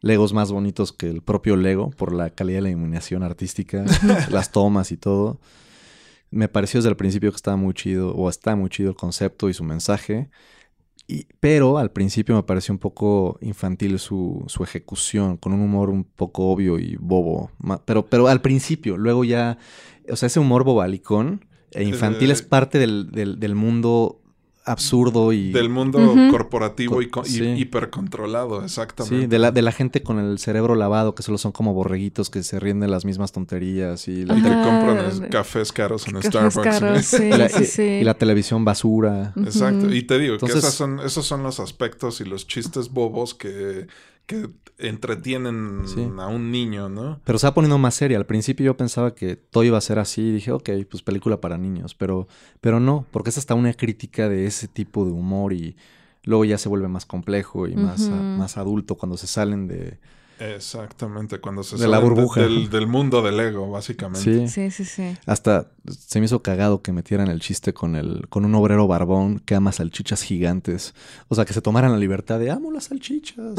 Legos 0.07 0.33
más 0.33 0.53
bonitos 0.53 0.93
que 0.93 1.11
el 1.11 1.23
propio 1.23 1.57
Lego 1.57 1.91
por 1.91 2.13
la 2.13 2.31
calidad 2.31 2.59
de 2.59 2.63
la 2.63 2.69
iluminación 2.71 3.23
artística, 3.23 3.85
las 4.31 4.53
tomas 4.53 4.93
y 4.93 4.97
todo 4.97 5.41
me 6.31 6.49
pareció 6.49 6.79
desde 6.79 6.91
el 6.91 6.97
principio 6.97 7.31
que 7.31 7.37
estaba 7.37 7.57
muy 7.57 7.75
chido, 7.75 8.15
o 8.15 8.29
está 8.29 8.57
muy 8.57 8.71
chido 8.71 8.91
el 8.91 8.97
concepto 8.97 9.49
y 9.49 9.55
su 9.55 9.65
mensaje. 9.65 10.29
Y, 11.09 11.27
pero 11.39 11.79
al 11.79 11.93
principio 11.93 12.35
me 12.35 12.43
pareció 12.43 12.75
un 12.75 12.79
poco 12.79 13.39
infantil 13.41 13.99
su, 13.99 14.45
su, 14.49 14.65
ejecución, 14.65 15.37
con 15.37 15.53
un 15.53 15.61
humor 15.61 15.89
un 15.89 16.05
poco 16.05 16.51
obvio 16.51 16.79
y 16.79 16.97
bobo. 16.97 17.51
Pero, 17.85 18.07
pero 18.07 18.27
al 18.29 18.41
principio, 18.41 18.97
luego 18.97 19.25
ya, 19.25 19.59
o 20.11 20.17
sea, 20.17 20.27
ese 20.27 20.41
humor 20.41 20.65
bobalicón 20.65 21.45
e 21.73 21.85
infantil 21.85 22.31
es 22.31 22.43
parte 22.43 22.79
del, 22.79 23.11
del, 23.13 23.39
del 23.39 23.55
mundo 23.55 24.21
absurdo 24.67 25.33
y... 25.33 25.53
Del 25.53 25.69
mundo 25.69 25.99
corporativo 26.31 27.01
y, 27.01 27.09
hipercontrolado, 27.57 28.63
exactamente. 28.65 29.23
Sí, 29.23 29.27
de 29.27 29.39
la, 29.39 29.53
de 29.53 29.63
la 29.63 29.73
gente 29.73 30.03
con 30.03 30.19
el 30.19 30.39
cerebro 30.39 30.75
lavado, 30.75 31.15
que 31.15 31.23
solo 31.23 31.39
son 31.39 31.53
como 31.53 31.73
borreguitos 31.73 32.29
que 32.29 32.43
se 32.43 32.61
ríen 32.61 32.81
de 32.81 32.89
las 32.89 33.05
mismas 33.05 33.33
tonterías 33.33 34.09
y... 34.09 34.25
La... 34.25 34.35
que 34.35 34.43
compran 34.43 35.29
cafés 35.31 35.73
caros 35.73 36.07
en 36.09 36.23
Starbucks. 36.23 37.07
sí, 37.07 37.25
y, 37.25 37.29
la, 37.31 37.49
sí, 37.49 37.83
y, 37.83 38.05
la, 38.05 38.15
televisión 38.15 38.65
basura. 38.65 39.33
Exacto. 39.37 39.93
Y 39.95 40.03
te 40.03 40.19
digo 40.19 40.37
que 40.39 40.61
son, 40.61 41.01
esos 41.01 41.25
son 41.27 41.43
los 41.43 41.61
aspectos 41.61 42.21
y 42.21 42.25
los 42.25 42.47
chistes 42.47 42.91
bobos 42.91 43.35
que 43.35 43.87
que 44.27 44.49
entretienen 44.79 45.85
a 46.19 46.27
un 46.27 46.51
niño, 46.51 46.89
¿no? 46.89 47.21
Pero 47.25 47.39
se 47.39 47.47
va 47.47 47.55
poniendo 47.55 47.79
más 47.79 47.95
seria. 47.95 48.19
Al 48.19 48.27
principio 48.27 48.67
yo 48.67 48.77
pensaba 48.77 49.15
que 49.15 49.37
todo 49.37 49.65
iba 49.65 49.79
a 49.79 49.81
ser 49.81 49.99
así 49.99 50.23
y 50.23 50.33
dije, 50.33 50.53
ok, 50.53 50.71
pues 50.91 51.03
película 51.03 51.41
para 51.41 51.59
niños. 51.59 51.95
Pero, 51.95 52.29
pero 52.61 52.81
no, 52.81 53.07
porque 53.11 53.31
es 53.31 53.39
hasta 53.39 53.55
una 53.55 53.73
crítica 53.75 54.29
de 54.29 54.47
ese 54.47 54.69
tipo 54.69 55.05
de 55.05 55.13
humor 55.13 55.53
y 55.53 55.77
luego 56.25 56.45
ya 56.45 56.59
se 56.59 56.69
vuelve 56.69 56.89
más 56.89 57.07
complejo 57.07 57.69
y 57.69 57.77
más, 57.77 58.01
más 58.01 58.57
adulto 58.57 58.97
cuando 58.97 59.17
se 59.17 59.27
salen 59.27 59.69
de, 59.69 59.99
Exactamente, 60.39 61.41
cuando 61.41 61.63
se 61.63 61.77
de 61.77 61.89
la 61.89 61.99
burbuja. 61.99 62.43
del, 62.43 62.87
mundo 62.87 63.23
del 63.23 63.41
ego, 63.41 63.71
básicamente. 63.71 64.49
Sí. 64.49 64.71
sí, 64.71 64.85
sí, 64.85 65.17
Hasta 65.25 65.71
se 65.89 66.21
me 66.21 66.27
hizo 66.27 66.43
cagado 66.43 66.83
que 66.83 66.93
metieran 66.93 67.29
el 67.29 67.41
chiste 67.41 67.73
con 67.73 67.97
el, 67.97 68.27
con 68.29 68.45
un 68.45 68.55
obrero 68.55 68.87
barbón 68.87 69.41
que 69.41 69.55
ama 69.55 69.73
salchichas 69.73 70.23
gigantes. 70.23 70.95
O 71.29 71.35
sea, 71.35 71.45
que 71.45 71.53
se 71.53 71.63
tomaran 71.63 71.93
la 71.93 71.99
libertad 71.99 72.39
de 72.39 72.51
amo 72.51 72.71
las 72.71 72.85
salchichas. 72.85 73.55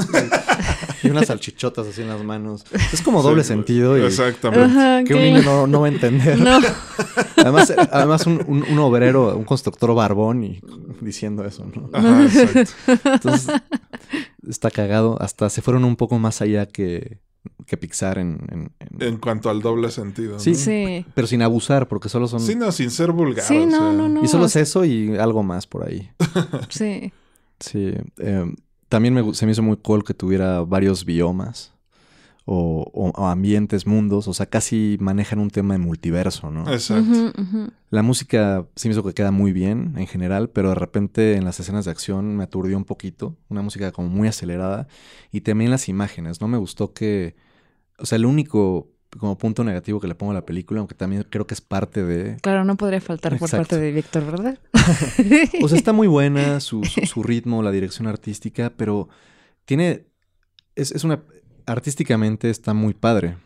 y, 1.03 1.09
unas 1.09 1.28
salchichotas 1.28 1.88
así 1.88 2.01
en 2.01 2.09
las 2.09 2.23
manos. 2.23 2.65
Es 2.93 3.01
como 3.01 3.21
doble 3.21 3.43
sentido. 3.43 3.97
Y 3.97 4.01
Exactamente. 4.03 5.05
que 5.05 5.15
un 5.15 5.21
niño 5.21 5.67
no, 5.67 5.82
va 5.82 5.88
a 5.88 5.89
entender. 5.89 6.39
además, 7.38 7.73
además 7.91 8.25
un, 8.28 8.65
un, 8.69 8.80
obrero, 8.80 9.38
un 9.38 9.45
constructor 9.45 9.93
barbón 9.93 10.43
y 10.43 10.61
diciendo 11.01 11.45
eso, 11.45 11.65
¿no? 11.73 11.89
Ajá, 11.93 12.23
exacto. 12.23 12.91
Entonces, 13.03 13.61
está 14.47 14.71
cagado. 14.71 15.21
Hasta 15.21 15.49
se 15.49 15.61
fueron 15.61 15.86
un 15.86 15.95
poco 15.95 16.19
más 16.19 16.41
allá 16.41 16.65
que, 16.65 17.19
que 17.66 17.78
Pixar 17.78 18.18
en, 18.18 18.72
en, 19.00 19.18
cuanto 19.18 19.50
al 19.50 19.62
doble 19.62 19.91
sentido. 19.91 20.39
Sí, 20.39 20.56
sí, 20.56 21.06
pero 21.14 21.28
sin 21.28 21.41
abusar, 21.41 21.88
porque 21.88 22.10
solo 22.10 22.28
son... 22.28 22.39
Sí, 22.39 22.56
no, 22.56 22.72
sin 22.72 22.91
ser 22.91 23.12
vulgar. 23.12 23.45
Sí, 23.45 23.66
no, 23.66 23.93
no, 23.93 24.08
no. 24.08 24.24
Y 24.24 24.28
solo 24.28 24.45
es 24.45 24.56
eso 24.56 24.86
y 24.86 25.18
algo 25.18 25.43
más 25.43 25.68
por 25.68 25.88
ahí. 25.88 26.10
sí. 26.70 27.12
Sí. 27.60 27.93
Eh, 28.20 28.56
también 28.89 29.14
me, 29.14 29.34
se 29.34 29.45
me 29.45 29.52
hizo 29.52 29.64
muy 29.64 29.78
cool 29.78 30.04
que 30.04 30.14
tuviera 30.14 30.62
varios 30.62 31.06
biomas 31.06 31.74
o, 32.50 33.12
ambientes, 33.28 33.86
mundos, 33.86 34.30
o 34.30 34.34
sea, 34.34 34.45
casi 34.45 34.95
manejan 35.02 35.39
un 35.39 35.50
tema 35.50 35.74
de 35.74 35.80
multiverso, 35.80 36.50
¿no? 36.50 36.72
Exacto. 36.72 37.34
La 37.89 38.04
música 38.04 38.66
sí 38.78 38.88
me 38.88 38.93
hizo 38.93 39.04
que 39.04 39.14
queda 39.14 39.32
muy 39.32 39.52
bien 39.52 39.95
en 39.98 40.08
general, 40.08 40.50
pero 40.50 40.70
de 40.70 40.76
repente 40.76 41.36
en 41.36 41.43
las 41.43 41.60
escenas 41.60 41.84
de 41.84 41.91
acción 41.91 42.38
me 42.38 42.45
aturdió 42.45 42.78
un 42.78 42.86
poquito, 42.86 43.36
una 43.50 43.62
música 43.62 43.91
como 43.91 44.08
muy 44.08 44.30
acelerada 44.30 44.88
y 45.30 45.41
también 45.41 45.72
las 45.72 45.89
imágenes, 45.89 46.39
no 46.39 46.48
me 46.48 46.58
gustó 46.58 46.93
que, 46.93 47.36
o 48.00 48.06
sea, 48.06 48.16
el 48.16 48.26
único 48.26 48.91
como 49.20 49.38
punto 49.38 49.66
negativo 49.66 50.00
que 50.00 50.08
le 50.08 50.16
pongo 50.16 50.32
a 50.32 50.36
la 50.36 50.45
película, 50.45 50.80
aunque 50.80 50.95
también 50.95 51.26
creo 51.30 51.48
que 51.48 51.54
es 51.54 51.62
parte 51.62 52.06
de... 52.06 52.38
Claro, 52.38 52.64
no 52.64 52.78
podría 52.78 53.02
faltar 53.02 53.38
por 53.38 53.50
parte 53.50 53.78
de 53.78 53.91
Víctor, 53.91 54.26
¿verdad? 54.26 54.58
o 55.62 55.68
sea, 55.68 55.78
está 55.78 55.91
muy 55.91 56.08
buena 56.08 56.62
su, 56.62 56.82
su, 56.84 57.24
ritmo, 57.24 57.62
la 57.62 57.72
dirección 57.72 58.08
artística, 58.08 58.72
pero 58.78 59.10
tiene... 59.66 60.06
Es, 60.76 60.91
es, 60.91 61.04
una, 61.04 61.24
artísticamente 61.68 62.49
está 62.49 62.74
muy 62.74 62.95
padre 62.95 63.38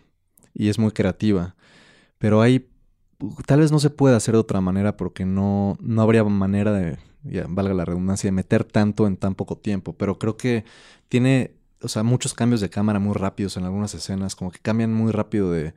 y 0.53 0.69
es 0.69 0.79
muy 0.79 0.91
creativa, 0.91 1.55
pero 2.17 2.41
hay 2.41 2.69
tal 3.45 3.59
vez 3.59 3.71
no 3.71 3.79
se 3.79 3.89
pueda 3.89 4.17
hacer 4.17 4.33
de 4.33 4.39
otra 4.39 4.61
manera 4.61 4.95
porque 4.97 5.25
no, 5.25 5.77
no 5.81 6.01
habría 6.01 6.23
manera 6.23 6.71
de, 6.71 6.97
ya, 7.23 7.45
valga 7.49 7.73
la 7.73 7.85
redundancia, 7.85 8.27
de 8.27 8.31
meter 8.31 8.63
tanto 8.63 9.07
en 9.07 9.17
tan 9.17 9.35
poco 9.35 9.57
tiempo, 9.57 9.93
pero 9.93 10.17
creo 10.17 10.37
que 10.37 10.65
tiene, 11.09 11.55
o 11.81 11.87
sea, 11.87 12.03
muchos 12.03 12.33
cambios 12.33 12.61
de 12.61 12.69
cámara 12.69 12.99
muy 12.99 13.13
rápidos 13.13 13.57
en 13.57 13.65
algunas 13.65 13.93
escenas, 13.93 14.35
como 14.35 14.51
que 14.51 14.59
cambian 14.59 14.93
muy 14.93 15.11
rápido 15.11 15.51
de, 15.51 15.73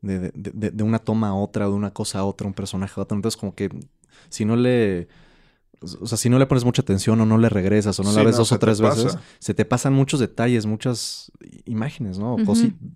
de, 0.00 0.32
de, 0.34 0.70
de 0.70 0.82
una 0.82 0.98
toma 0.98 1.28
a 1.28 1.34
otra, 1.34 1.66
de 1.66 1.72
una 1.72 1.92
cosa 1.92 2.20
a 2.20 2.24
otra, 2.24 2.46
un 2.46 2.54
personaje 2.54 2.94
a 2.96 3.02
otro, 3.02 3.16
entonces 3.16 3.38
como 3.38 3.54
que 3.54 3.68
si 4.28 4.44
no 4.44 4.56
le 4.56 5.08
o 6.00 6.06
sea, 6.06 6.18
si 6.18 6.28
no 6.28 6.38
le 6.38 6.46
pones 6.46 6.64
mucha 6.64 6.82
atención 6.82 7.20
o 7.20 7.26
no 7.26 7.38
le 7.38 7.48
regresas 7.48 7.98
o 8.00 8.02
no 8.02 8.12
la 8.12 8.22
ves 8.22 8.36
dos 8.36 8.52
o 8.52 8.58
tres 8.58 8.80
veces, 8.80 9.16
se 9.38 9.54
te 9.54 9.64
pasan 9.64 9.94
muchos 9.94 10.20
detalles, 10.20 10.66
muchas 10.66 11.32
imágenes, 11.64 12.18
¿no? 12.18 12.36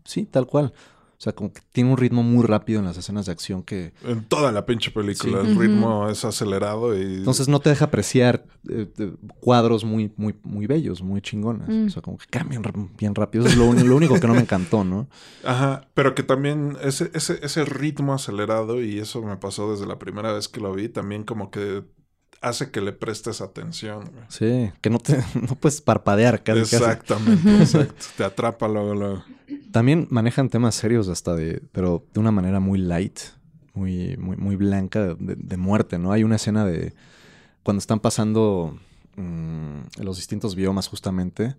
sí, 0.05 0.27
tal 0.27 0.47
cual. 0.47 0.73
O 1.17 1.23
sea, 1.25 1.33
como 1.33 1.53
que 1.53 1.63
tiene 1.73 1.91
un 1.91 1.97
ritmo 1.97 2.23
muy 2.23 2.45
rápido 2.45 2.81
en 2.81 2.85
las 2.85 2.99
escenas 2.99 3.25
de 3.27 3.33
acción 3.33 3.63
que... 3.63 3.95
En 4.05 4.25
toda 4.25 4.53
la 4.53 4.67
pinche 4.67 4.91
película 4.91 5.41
el 5.41 5.57
ritmo 5.57 6.09
es 6.11 6.25
acelerado 6.25 6.99
y... 6.99 7.19
Entonces 7.19 7.49
no 7.49 7.61
te 7.61 7.71
deja 7.71 7.87
apreciar 7.87 8.45
eh, 8.69 8.93
cuadros 9.41 9.85
muy, 9.85 10.13
muy, 10.17 10.35
muy 10.43 10.67
bellos, 10.67 11.03
muy 11.03 11.23
chingones. 11.23 11.69
Mm. 11.69 11.87
O 11.87 11.91
sea, 11.91 12.03
como 12.03 12.19
que 12.19 12.27
cambian 12.27 12.63
bien 12.99 13.15
rápido. 13.15 13.47
Eso 13.47 13.55
es 13.55 13.87
lo, 13.87 13.97
único 13.97 14.21
que 14.21 14.27
no 14.27 14.35
me 14.35 14.41
encantó, 14.41 14.85
¿no? 14.85 15.09
Ajá, 15.45 15.89
pero 15.95 16.15
que 16.15 16.25
también 16.25 16.77
ese, 16.83 17.11
ese, 17.15 17.39
ese 17.43 17.65
ritmo 17.65 18.13
acelerado 18.13 18.83
y 18.83 18.99
eso 18.99 19.23
me 19.23 19.37
pasó 19.37 19.71
desde 19.71 19.87
la 19.87 19.99
primera 19.99 20.33
vez 20.33 20.49
que 20.49 20.61
lo 20.61 20.75
vi, 20.75 20.89
también 20.89 21.23
como 21.23 21.51
que 21.51 21.85
hace 22.41 22.71
que 22.71 22.81
le 22.81 22.93
prestes 22.93 23.41
atención. 23.41 24.11
Sí, 24.29 24.71
que 24.81 24.91
no 24.91 24.99
te 24.99 25.17
no 25.49 25.55
puedes 25.57 25.81
parpadear 25.81 26.43
casi. 26.43 26.61
Exactamente, 26.61 27.57
exacto. 27.59 28.05
Te 28.17 28.25
atrapa 28.25 28.69
luego, 28.69 28.95
luego. 28.95 29.25
También 29.73 30.07
manejan 30.11 30.49
temas 30.49 30.75
serios 30.75 31.09
hasta 31.09 31.35
de, 31.35 31.63
pero 31.73 32.05
de 32.13 32.21
una 32.21 32.31
manera 32.31 32.61
muy 32.61 32.79
light, 32.79 33.19
muy, 33.75 34.17
muy, 34.17 34.37
muy 34.37 34.57
blanca 34.57 35.15
de, 35.19 35.57
muerte, 35.57 35.99
¿no? 35.99 36.13
Hay 36.13 36.25
una 36.25 36.37
escena 36.37 36.65
de 36.65 36.95
cuando 37.63 37.79
están 37.79 38.01
pasando 38.01 38.79
mm, 39.17 40.03
los 40.03 40.17
distintos 40.17 40.55
biomas 40.55 40.89
justamente, 40.89 41.57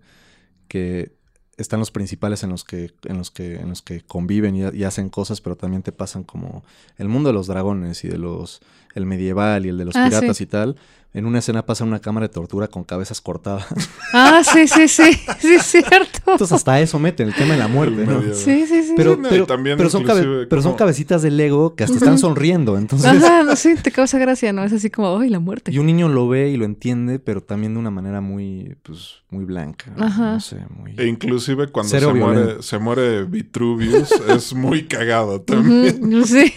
que 0.68 1.15
están 1.56 1.80
los 1.80 1.90
principales 1.90 2.42
en 2.42 2.50
los 2.50 2.64
que, 2.64 2.92
en 3.04 3.18
los 3.18 3.30
que, 3.30 3.56
en 3.56 3.68
los 3.70 3.82
que 3.82 4.02
conviven 4.02 4.56
y, 4.56 4.84
hacen 4.84 5.08
cosas, 5.08 5.40
pero 5.40 5.56
también 5.56 5.82
te 5.82 5.92
pasan 5.92 6.22
como 6.22 6.64
el 6.98 7.08
mundo 7.08 7.30
de 7.30 7.32
los 7.32 7.46
dragones 7.46 8.04
y 8.04 8.08
de 8.08 8.18
los 8.18 8.60
el 8.94 9.06
medieval 9.06 9.66
y 9.66 9.68
el 9.68 9.78
de 9.78 9.84
los 9.84 9.96
ah, 9.96 10.06
piratas 10.06 10.40
y 10.40 10.46
tal. 10.46 10.76
En 11.16 11.24
una 11.24 11.38
escena 11.38 11.64
pasa 11.64 11.82
una 11.82 11.98
cámara 11.98 12.28
de 12.28 12.34
tortura 12.34 12.68
con 12.68 12.84
cabezas 12.84 13.22
cortadas. 13.22 13.64
Ah, 14.12 14.42
sí, 14.44 14.68
sí, 14.68 14.86
sí, 14.86 15.14
sí, 15.38 15.54
es 15.54 15.62
cierto. 15.62 16.18
Entonces 16.26 16.52
hasta 16.52 16.78
eso 16.78 16.98
meten 16.98 17.28
el 17.28 17.34
tema 17.34 17.54
de 17.54 17.58
la 17.58 17.68
muerte, 17.68 18.04
¿no? 18.04 18.20
Sí, 18.34 18.66
sí, 18.66 18.82
sí. 18.82 18.92
Pero, 18.98 19.18
pero, 19.22 19.46
pero, 19.46 19.88
son, 19.88 20.04
pero 20.04 20.60
son, 20.60 20.74
cabecitas 20.74 21.22
de 21.22 21.30
Lego 21.30 21.74
que 21.74 21.84
hasta 21.84 21.96
están 21.96 22.18
sonriendo, 22.18 22.76
entonces... 22.76 23.24
Ajá, 23.24 23.56
sí, 23.56 23.76
te 23.82 23.90
causa 23.92 24.18
gracia, 24.18 24.52
¿no? 24.52 24.62
Es 24.62 24.74
así 24.74 24.90
como, 24.90 25.18
¡ay, 25.18 25.30
la 25.30 25.40
muerte! 25.40 25.72
Y 25.72 25.78
un 25.78 25.86
niño 25.86 26.10
lo 26.10 26.28
ve 26.28 26.50
y 26.50 26.58
lo 26.58 26.66
entiende, 26.66 27.18
pero 27.18 27.42
también 27.42 27.72
de 27.72 27.80
una 27.80 27.90
manera 27.90 28.20
muy, 28.20 28.76
pues, 28.82 29.22
muy 29.30 29.46
blanca. 29.46 29.90
Ajá. 29.96 30.34
No 30.34 30.40
sé, 30.40 30.58
muy... 30.68 30.96
E 30.98 31.06
inclusive 31.06 31.68
cuando 31.68 31.98
se 31.98 32.06
muere, 32.12 32.62
se 32.62 32.78
muere, 32.78 33.24
Vitruvius 33.24 34.10
es 34.28 34.52
muy 34.52 34.84
cagado 34.84 35.40
también. 35.40 36.26
sí. 36.26 36.52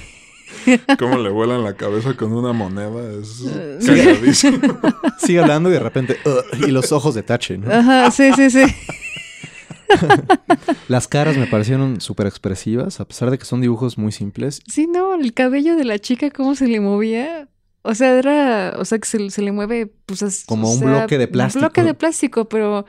Cómo 0.99 1.17
le 1.17 1.29
vuelan 1.29 1.63
la 1.63 1.75
cabeza 1.75 2.15
con 2.15 2.33
una 2.33 2.53
moneda 2.53 3.19
es 3.19 3.43
cagadísimo. 3.85 4.79
Sigue 5.17 5.39
hablando 5.39 5.69
y 5.69 5.73
de 5.73 5.79
repente 5.79 6.17
uh, 6.25 6.65
y 6.65 6.71
los 6.71 6.91
ojos 6.91 7.15
de 7.15 7.23
Tache, 7.23 7.57
¿no? 7.57 7.71
Ajá, 7.71 8.11
sí, 8.11 8.31
sí, 8.35 8.49
sí. 8.49 8.63
Las 10.87 11.07
caras 11.07 11.37
me 11.37 11.47
parecieron 11.47 12.01
súper 12.01 12.27
expresivas, 12.27 12.99
a 12.99 13.07
pesar 13.07 13.31
de 13.31 13.37
que 13.37 13.45
son 13.45 13.61
dibujos 13.61 13.97
muy 13.97 14.11
simples. 14.11 14.61
Sí, 14.67 14.87
no, 14.87 15.15
el 15.15 15.33
cabello 15.33 15.75
de 15.75 15.85
la 15.85 15.99
chica, 15.99 16.29
cómo 16.29 16.55
se 16.55 16.67
le 16.67 16.79
movía. 16.79 17.49
O 17.81 17.95
sea, 17.95 18.17
era, 18.17 18.75
o 18.77 18.85
sea, 18.85 18.99
que 18.99 19.07
se, 19.07 19.29
se 19.29 19.41
le 19.41 19.51
mueve, 19.51 19.91
pues, 20.05 20.43
Como 20.45 20.69
o 20.69 20.73
un 20.73 20.81
bloque 20.81 21.17
de 21.17 21.27
plástico. 21.27 21.59
Un 21.59 21.69
bloque 21.69 21.83
de 21.83 21.93
plástico, 21.93 22.49
pero, 22.49 22.85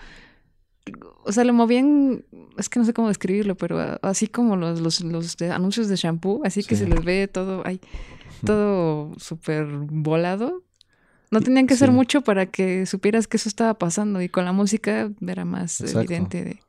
o 1.25 1.33
sea, 1.33 1.45
le 1.45 1.53
movían, 1.53 2.25
es 2.57 2.69
que 2.69 2.79
no 2.79 2.85
sé 2.85 2.93
cómo 2.95 3.09
describirlo, 3.09 3.57
pero 3.57 3.99
así 4.03 4.27
como 4.27 4.57
los, 4.57 4.81
los, 4.81 5.01
los 5.03 5.37
de 5.37 5.51
anuncios 5.51 5.89
de 5.89 5.97
shampoo, 5.97 6.43
así 6.45 6.63
que 6.65 6.77
se 6.77 6.87
les 6.89 7.05
ve 7.05 7.29
todo, 7.29 7.63
ay, 7.65 7.81
todo 8.45 9.13
súper 9.19 9.67
volado. 9.67 10.63
No 11.31 11.41
tenían 11.41 11.67
que 11.67 11.75
hacer 11.75 11.91
Sí. 11.91 11.95
mucho 11.95 12.23
para 12.23 12.47
que 12.47 12.87
supieras 12.87 13.29
que 13.29 13.37
eso 13.37 13.49
estaba 13.49 13.75
pasando 13.75 14.21
y 14.21 14.29
con 14.29 14.45
la 14.45 14.53
música 14.53 15.11
era 15.25 15.45
más 15.45 15.81
Exacto. 15.81 16.01
evidente 16.01 16.45
de... 16.45 16.61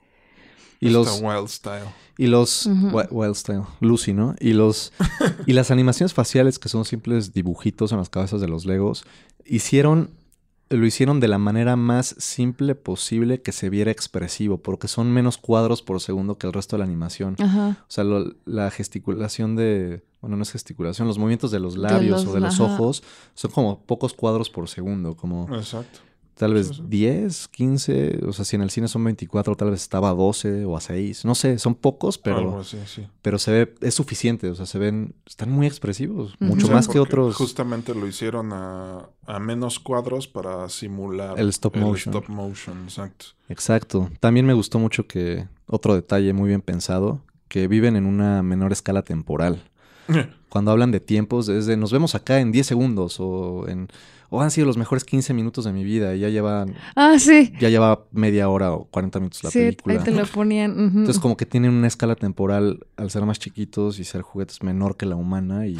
Y 0.79 0.89
los, 0.89 1.21
Wild 1.21 1.47
Style. 1.47 1.85
y 2.17 2.25
los 2.27 2.67
Wild 3.11 3.35
Style, 3.35 3.63
Lucy, 3.81 4.13
¿no? 4.13 4.35
Y 4.39 4.53
los 4.53 4.93
y 5.45 5.53
las 5.53 5.69
animaciones 5.71 6.13
faciales 6.13 6.57
que 6.59 6.69
son 6.69 6.85
simples 6.85 7.33
dibujitos 7.33 7.91
en 7.91 7.99
las 7.99 8.09
cabezas 8.09 8.41
de 8.41 8.47
los 8.47 8.65
Legos 8.65 9.05
hicieron 9.45 10.09
lo 10.71 10.85
hicieron 10.85 11.19
de 11.19 11.27
la 11.27 11.37
manera 11.37 11.75
más 11.75 12.15
simple 12.17 12.75
posible 12.75 13.41
que 13.41 13.51
se 13.51 13.69
viera 13.69 13.91
expresivo, 13.91 14.57
porque 14.57 14.87
son 14.87 15.11
menos 15.11 15.37
cuadros 15.37 15.81
por 15.81 15.99
segundo 16.01 16.37
que 16.37 16.47
el 16.47 16.53
resto 16.53 16.75
de 16.75 16.79
la 16.79 16.85
animación. 16.85 17.35
Ajá. 17.39 17.77
O 17.81 17.91
sea, 17.91 18.03
lo- 18.03 18.33
la 18.45 18.71
gesticulación 18.71 19.55
de. 19.55 20.03
Bueno, 20.21 20.37
no 20.37 20.43
es 20.43 20.51
gesticulación, 20.51 21.07
los 21.07 21.17
movimientos 21.17 21.49
de 21.51 21.59
los 21.59 21.75
labios 21.77 22.23
los- 22.25 22.31
o 22.31 22.35
de 22.35 22.41
los 22.41 22.59
ojos 22.59 23.03
son 23.33 23.51
como 23.51 23.81
pocos 23.85 24.13
cuadros 24.13 24.49
por 24.49 24.67
segundo, 24.69 25.15
como 25.17 25.47
Exacto. 25.55 25.99
Tal 26.41 26.55
vez 26.55 26.69
sí, 26.69 26.73
sí. 26.73 26.81
10, 26.87 27.47
15. 27.49 28.19
O 28.27 28.33
sea, 28.33 28.45
si 28.45 28.55
en 28.55 28.63
el 28.63 28.71
cine 28.71 28.87
son 28.87 29.03
24, 29.03 29.55
tal 29.55 29.69
vez 29.69 29.83
estaba 29.83 30.09
a 30.09 30.13
12 30.15 30.65
o 30.65 30.75
a 30.75 30.81
6. 30.81 31.23
No 31.23 31.35
sé, 31.35 31.59
son 31.59 31.75
pocos, 31.75 32.19
Algo 32.25 32.39
pero, 32.39 32.59
así, 32.61 32.79
sí. 32.87 33.05
pero 33.21 33.37
se 33.37 33.51
ve, 33.51 33.75
es 33.81 33.93
suficiente. 33.93 34.49
O 34.49 34.55
sea, 34.55 34.65
se 34.65 34.79
ven, 34.79 35.13
están 35.27 35.51
muy 35.51 35.67
expresivos, 35.67 36.33
mucho 36.39 36.65
Sí, 36.65 36.73
más 36.73 36.87
que 36.87 36.97
otros. 36.97 37.35
Justamente 37.35 37.93
lo 37.93 38.07
hicieron 38.07 38.53
a, 38.53 39.07
a 39.27 39.39
menos 39.39 39.79
cuadros 39.79 40.27
para 40.27 40.67
simular 40.69 41.39
El 41.39 41.49
stop 41.49 41.77
motion. 41.77 42.15
stop 42.15 42.27
motion, 42.27 42.85
exacto. 42.85 43.27
Exacto. 43.47 44.09
También 44.19 44.47
me 44.47 44.53
gustó 44.53 44.79
mucho 44.79 45.05
que, 45.05 45.47
otro 45.67 45.93
detalle 45.93 46.33
muy 46.33 46.47
bien 46.47 46.61
pensado, 46.61 47.21
que 47.49 47.67
viven 47.67 47.95
en 47.95 48.07
una 48.07 48.41
menor 48.41 48.71
escala 48.71 49.03
temporal. 49.03 49.61
Cuando 50.49 50.71
hablan 50.71 50.91
de 50.91 50.99
tiempos, 50.99 51.47
es 51.49 51.65
de 51.65 51.77
nos 51.77 51.91
vemos 51.93 52.13
acá 52.15 52.39
en 52.39 52.51
10 52.51 52.67
segundos 52.67 53.17
o 53.19 53.67
en 53.69 53.87
o 54.33 54.41
han 54.41 54.49
sido 54.51 54.65
los 54.67 54.77
mejores 54.77 55.03
15 55.03 55.33
minutos 55.33 55.65
de 55.65 55.73
mi 55.73 55.83
vida 55.83 56.15
y 56.15 56.19
ya 56.21 56.29
llevan 56.29 56.73
Ah, 56.95 57.15
sí. 57.19 57.51
ya 57.59 57.67
lleva 57.69 58.05
media 58.11 58.47
hora 58.49 58.71
o 58.73 58.85
40 58.85 59.19
minutos 59.19 59.43
la 59.43 59.49
sí, 59.51 59.59
película. 59.59 59.95
ahí 59.95 60.03
te 60.03 60.11
lo 60.11 60.25
ponían. 60.25 60.71
Entonces 60.79 61.19
como 61.19 61.35
que 61.37 61.45
tienen 61.45 61.71
una 61.71 61.87
escala 61.87 62.15
temporal 62.15 62.85
al 62.97 63.11
ser 63.11 63.25
más 63.25 63.39
chiquitos 63.39 63.99
y 63.99 64.03
ser 64.05 64.21
juguetes 64.21 64.63
menor 64.63 64.95
que 64.97 65.05
la 65.05 65.15
humana 65.17 65.67
y 65.67 65.77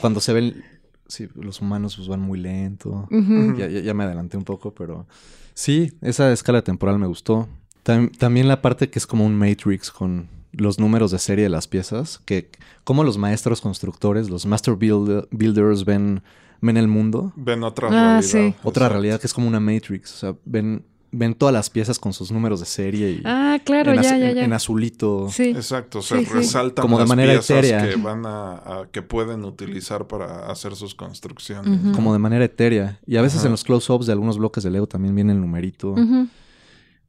cuando 0.00 0.20
se 0.20 0.32
ven 0.32 0.64
sí, 1.08 1.28
los 1.34 1.60
humanos 1.60 1.96
pues 1.96 2.08
van 2.08 2.20
muy 2.20 2.38
lento. 2.40 3.06
Ya, 3.10 3.68
ya- 3.68 3.80
ya 3.80 3.94
me 3.94 4.04
adelanté 4.04 4.36
un 4.38 4.44
poco, 4.44 4.72
pero 4.74 5.06
sí, 5.52 5.92
esa 6.00 6.32
escala 6.32 6.62
temporal 6.62 6.98
me 6.98 7.06
gustó. 7.06 7.48
Tam- 7.84 8.10
también 8.16 8.48
la 8.48 8.62
parte 8.62 8.88
que 8.88 8.98
es 8.98 9.06
como 9.06 9.26
un 9.26 9.36
Matrix 9.36 9.90
con 9.90 10.28
los 10.56 10.78
números 10.78 11.10
de 11.10 11.18
serie 11.18 11.44
de 11.44 11.50
las 11.50 11.68
piezas, 11.68 12.20
que 12.24 12.50
como 12.84 13.04
los 13.04 13.18
maestros 13.18 13.60
constructores, 13.60 14.30
los 14.30 14.46
master 14.46 14.74
build- 14.74 15.26
builders 15.30 15.84
ven, 15.84 16.22
ven 16.60 16.76
el 16.76 16.88
mundo. 16.88 17.32
Ven 17.36 17.62
otra 17.62 17.88
Ah, 17.88 17.90
realidad. 17.90 18.22
sí. 18.22 18.54
Otra 18.62 18.86
exacto. 18.86 18.88
realidad 18.88 19.20
que 19.20 19.26
es 19.26 19.34
como 19.34 19.48
una 19.48 19.60
Matrix, 19.60 20.12
o 20.14 20.16
sea, 20.16 20.34
ven, 20.44 20.84
ven 21.16 21.34
todas 21.34 21.52
las 21.52 21.70
piezas 21.70 21.98
con 22.00 22.12
sus 22.12 22.32
números 22.32 22.58
de 22.58 22.66
serie 22.66 23.10
y 23.12 23.22
Ah, 23.24 23.58
claro, 23.64 23.92
en, 23.92 24.00
az- 24.00 24.04
ya, 24.06 24.18
ya, 24.18 24.30
en- 24.30 24.36
ya. 24.36 24.44
en 24.44 24.52
azulito. 24.52 25.28
Sí. 25.30 25.50
Exacto, 25.50 26.02
se 26.02 26.18
Sí, 26.18 26.24
sí. 26.24 26.32
resaltan 26.32 26.82
Como 26.82 26.96
de 26.96 27.02
las 27.02 27.08
manera 27.08 27.32
piezas 27.34 27.50
etérea. 27.64 27.88
que 27.88 27.96
van 27.96 28.26
a, 28.26 28.54
a- 28.54 28.88
que 28.90 29.00
pueden 29.02 29.44
utilizar 29.44 30.08
para 30.08 30.50
hacer 30.50 30.74
sus 30.74 30.94
construcciones. 30.96 31.94
Como 31.94 32.12
de 32.12 32.18
manera 32.18 32.44
etérea. 32.44 32.98
Y 33.06 33.16
a 33.16 33.22
veces 33.22 33.44
en 33.44 33.52
los 33.52 33.62
close-ups 33.62 34.06
de 34.06 34.12
algunos 34.12 34.38
bloques 34.38 34.64
de 34.64 34.70
Lego 34.70 34.88
también 34.88 35.14
viene 35.14 35.32
el 35.32 35.40
numerito. 35.40 35.92
Ujú. 35.92 36.26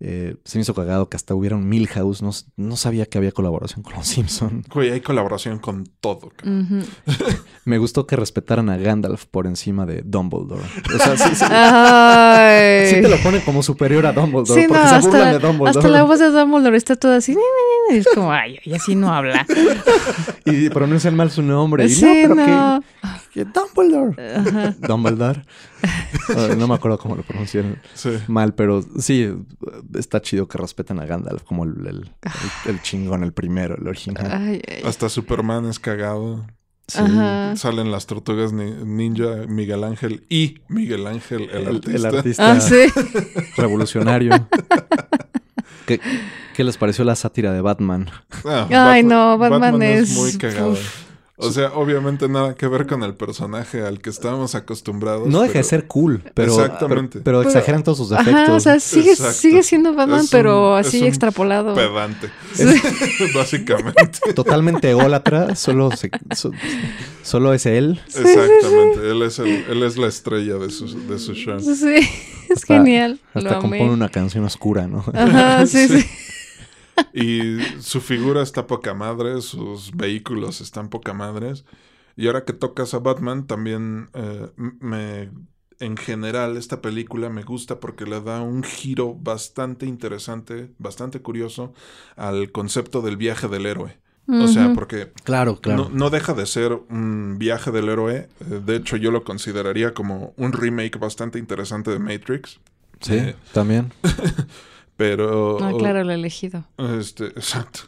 Eh, 0.02 0.36
se 0.44 0.58
me 0.58 0.64
hizo 0.64 0.74
cagado 0.76 1.08
que 1.10 1.16
hasta 1.16 1.34
hubiera 1.36 1.56
un 1.56 1.68
Milhouse. 1.70 2.22
No, 2.22 2.32
no 2.58 2.76
sabía 2.76 3.06
que 3.06 3.18
había 3.18 3.32
colaboración 3.32 3.82
con 3.82 3.94
los 3.94 4.06
Simpson. 4.08 4.64
Güey, 4.74 4.92
hay 4.92 5.02
colaboración 5.02 5.60
con 5.60 5.86
todo. 6.02 6.32
Me 7.66 7.78
gustó 7.80 8.06
que 8.06 8.16
respetaran 8.16 8.70
a 8.70 8.78
Gandalf 8.78 9.26
por 9.26 9.48
encima 9.48 9.86
de 9.88 10.04
Dumbledore. 10.04 10.62
O 10.94 10.98
sea, 11.00 11.18
sí, 11.18 11.36
sí- 11.36 11.46
Ay. 11.50 12.88
sí 12.90 13.02
te 13.02 13.10
lo 13.10 13.18
ponen 13.18 13.42
como 13.42 13.64
superior 13.64 14.06
a 14.06 14.14
Dumbledore. 14.14 14.62
Sí, 14.62 14.68
no, 14.68 14.74
porque 14.76 14.88
se 14.88 15.00
burlan 15.00 15.22
hasta, 15.22 15.32
de 15.32 15.40
Dumbledore. 15.40 15.70
hasta 15.80 15.88
la 15.88 16.04
voz 16.04 16.20
de 16.20 16.30
Dumbledore 16.30 16.78
está 16.78 16.96
toda 16.96 17.18
así. 17.18 17.32
"Ni, 17.32 17.38
ni, 17.38 17.90
ni", 17.92 17.96
y 17.98 18.00
es 18.02 18.08
como, 18.14 18.32
ay, 18.32 18.60
y 18.64 18.74
así 18.74 18.96
no 18.96 19.14
habla. 19.14 19.46
Y 20.48 20.70
pronuncian 20.70 21.16
mal 21.16 21.32
su 21.32 21.42
nombre. 21.42 21.86
Y 21.86 21.90
sí, 21.90 22.06
no, 22.28 22.36
pero 22.36 22.36
no. 22.36 22.80
que, 23.02 23.08
que 23.36 23.44
Dumbledore. 23.46 24.36
Ajá. 24.36 24.76
Dumbledore. 24.80 25.44
No 26.58 26.68
me 26.68 26.74
acuerdo 26.76 26.98
cómo 26.98 27.16
lo 27.16 27.22
pronunciaron 27.24 27.78
Sí. 27.94 28.10
mal, 28.28 28.56
pero 28.56 28.82
sí, 28.98 29.30
está 29.94 30.22
chido 30.22 30.48
que 30.48 30.58
respeten 30.58 31.00
a 31.00 31.06
Gandalf 31.06 31.44
como 31.44 31.66
el, 31.66 31.76
el, 31.86 31.88
el- 31.88 32.10
el 32.72 32.82
chingón, 32.82 33.24
el 33.24 33.34
primero, 33.34 33.76
el 33.78 33.88
original. 33.88 34.28
Ay, 34.32 34.62
ay. 34.68 34.82
Hasta 34.86 35.10
Superman 35.10 35.66
es 35.66 35.78
cagado. 35.80 36.48
Sí. 36.88 37.00
Salen 37.56 37.92
las 37.92 38.06
tortugas 38.08 38.54
ni- 38.54 38.72
ninja, 38.86 39.46
Miguel 39.48 39.84
Ángel 39.84 40.26
y 40.30 40.60
Miguel 40.70 41.06
Ángel, 41.08 41.50
el, 41.52 41.62
El, 41.62 41.68
artista. 41.76 42.10
el 42.10 42.16
artista 42.16 42.52
Ah, 42.52 42.60
sí. 42.62 42.86
revolucionario. 43.58 44.48
¿Qué, 45.86 46.00
qué 46.56 46.64
les 46.64 46.78
pareció 46.78 47.04
la 47.06 47.16
sátira 47.16 47.52
de 47.54 47.62
Batman? 47.62 48.10
Ah, 48.46 48.68
Ay, 48.92 49.04
no, 49.04 49.38
Batman 49.38 49.82
es- 49.84 50.10
muy 50.16 50.34
cagado. 50.38 50.72
uf. 50.72 51.05
O 51.38 51.52
sea, 51.52 51.74
obviamente 51.74 52.30
nada 52.30 52.56
que 52.56 52.66
ver 52.68 52.88
con 52.88 53.04
el 53.04 53.14
personaje 53.14 53.82
al 53.86 54.00
que 54.00 54.10
estábamos 54.10 54.56
acostumbrados. 54.56 55.28
No 55.28 55.42
deja 55.42 55.48
de 55.50 55.54
pero 55.60 55.64
ser 55.68 55.86
cool, 55.88 56.24
pero, 56.34 56.54
Exactamente. 56.54 57.20
pero, 57.20 57.24
pero 57.24 57.40
Pero- 57.40 57.50
exageran 57.50 57.84
todos 57.84 57.98
sus 57.98 58.10
defectos. 58.10 58.34
Ajá, 58.36 58.54
o 58.54 58.60
sea, 58.62 58.80
sigue, 58.80 59.12
Exacto. 59.12 59.34
sigue 59.34 59.62
siendo 59.64 59.94
Batman, 59.94 60.20
Es 60.20 60.24
un- 60.26 60.30
pero 60.32 60.80
es 60.80 60.88
así 60.88 61.02
un 61.02 61.08
extrapolado. 61.08 61.74
Pedante. 61.76 62.30
Sí. 62.54 62.64
Básicamente. 63.36 64.20
Totalmente 64.34 64.90
ególatra, 64.92 65.56
solo, 65.56 65.92
se- 65.92 66.10
so- 66.34 66.52
solo 67.22 67.54
es 67.54 67.66
él. 67.66 68.00
Exactamente. 68.08 69.12
Él 69.12 69.22
es, 69.22 69.40
el, 69.40 69.48
él 69.70 69.84
es 69.84 69.98
la 69.98 70.08
estrella 70.08 70.56
de 70.56 70.70
su, 70.70 70.86
de 71.08 71.20
su 71.20 71.34
show. 71.34 71.60
Sí, 71.60 71.70
es 72.50 72.52
Hasta- 72.62 72.76
genial. 72.76 73.20
Hasta 73.34 73.42
lo 73.42 73.50
amé. 73.58 73.62
compone 73.62 73.92
una 73.92 74.08
canción 74.08 74.46
oscura, 74.46 74.88
¿no? 74.88 75.04
Ajá, 75.14 75.66
sí, 75.68 75.88
Sí. 75.90 76.02
sí. 76.02 76.08
Y 77.14 77.58
su 77.82 78.02
figura 78.02 78.42
está 78.42 78.68
poca 78.68 78.94
madre, 78.94 79.42
sus 79.42 79.92
vehículos 79.96 80.62
están 80.62 80.90
poca 80.90 81.14
madres. 81.14 81.66
Y 82.18 82.28
ahora 82.28 82.46
que 82.46 82.54
tocas 82.54 82.94
a 82.94 83.00
Batman, 83.00 83.48
también 83.48 84.10
eh, 84.14 84.50
me. 84.58 85.32
En 85.80 85.98
general, 85.98 86.56
esta 86.56 86.82
película 86.82 87.28
me 87.30 87.44
gusta 87.44 87.82
porque 87.82 88.06
le 88.06 88.22
da 88.22 88.40
un 88.42 88.64
giro 88.64 89.14
bastante 89.14 89.86
interesante, 89.86 90.72
bastante 90.78 91.22
curioso 91.22 91.74
al 92.16 92.54
concepto 92.54 93.02
del 93.02 93.18
viaje 93.18 93.50
del 93.50 93.66
héroe. 93.66 94.00
O 94.28 94.48
sea, 94.48 94.74
porque 94.74 95.12
Claro, 95.24 95.58
claro. 95.60 95.84
no, 95.84 95.90
no 95.90 96.10
deja 96.10 96.34
de 96.34 96.46
ser 96.46 96.72
un 96.90 97.38
viaje 97.38 97.72
del 97.72 97.90
héroe. 97.90 98.30
eh, 98.40 98.62
De 98.66 98.78
hecho, 98.78 98.96
yo 98.96 99.12
lo 99.12 99.24
consideraría 99.26 99.94
como 99.94 100.34
un 100.38 100.54
remake 100.54 100.98
bastante 100.98 101.40
interesante 101.40 101.92
de 101.92 102.00
Matrix. 102.00 102.60
sí, 103.02 103.16
eh, 103.16 103.36
también. 103.52 103.92
Pero. 104.98 105.64
Ah, 105.64 105.74
claro, 105.78 106.04
lo 106.04 106.12
elegido. 106.12 106.66
Este, 106.78 107.26
exacto. 107.36 107.82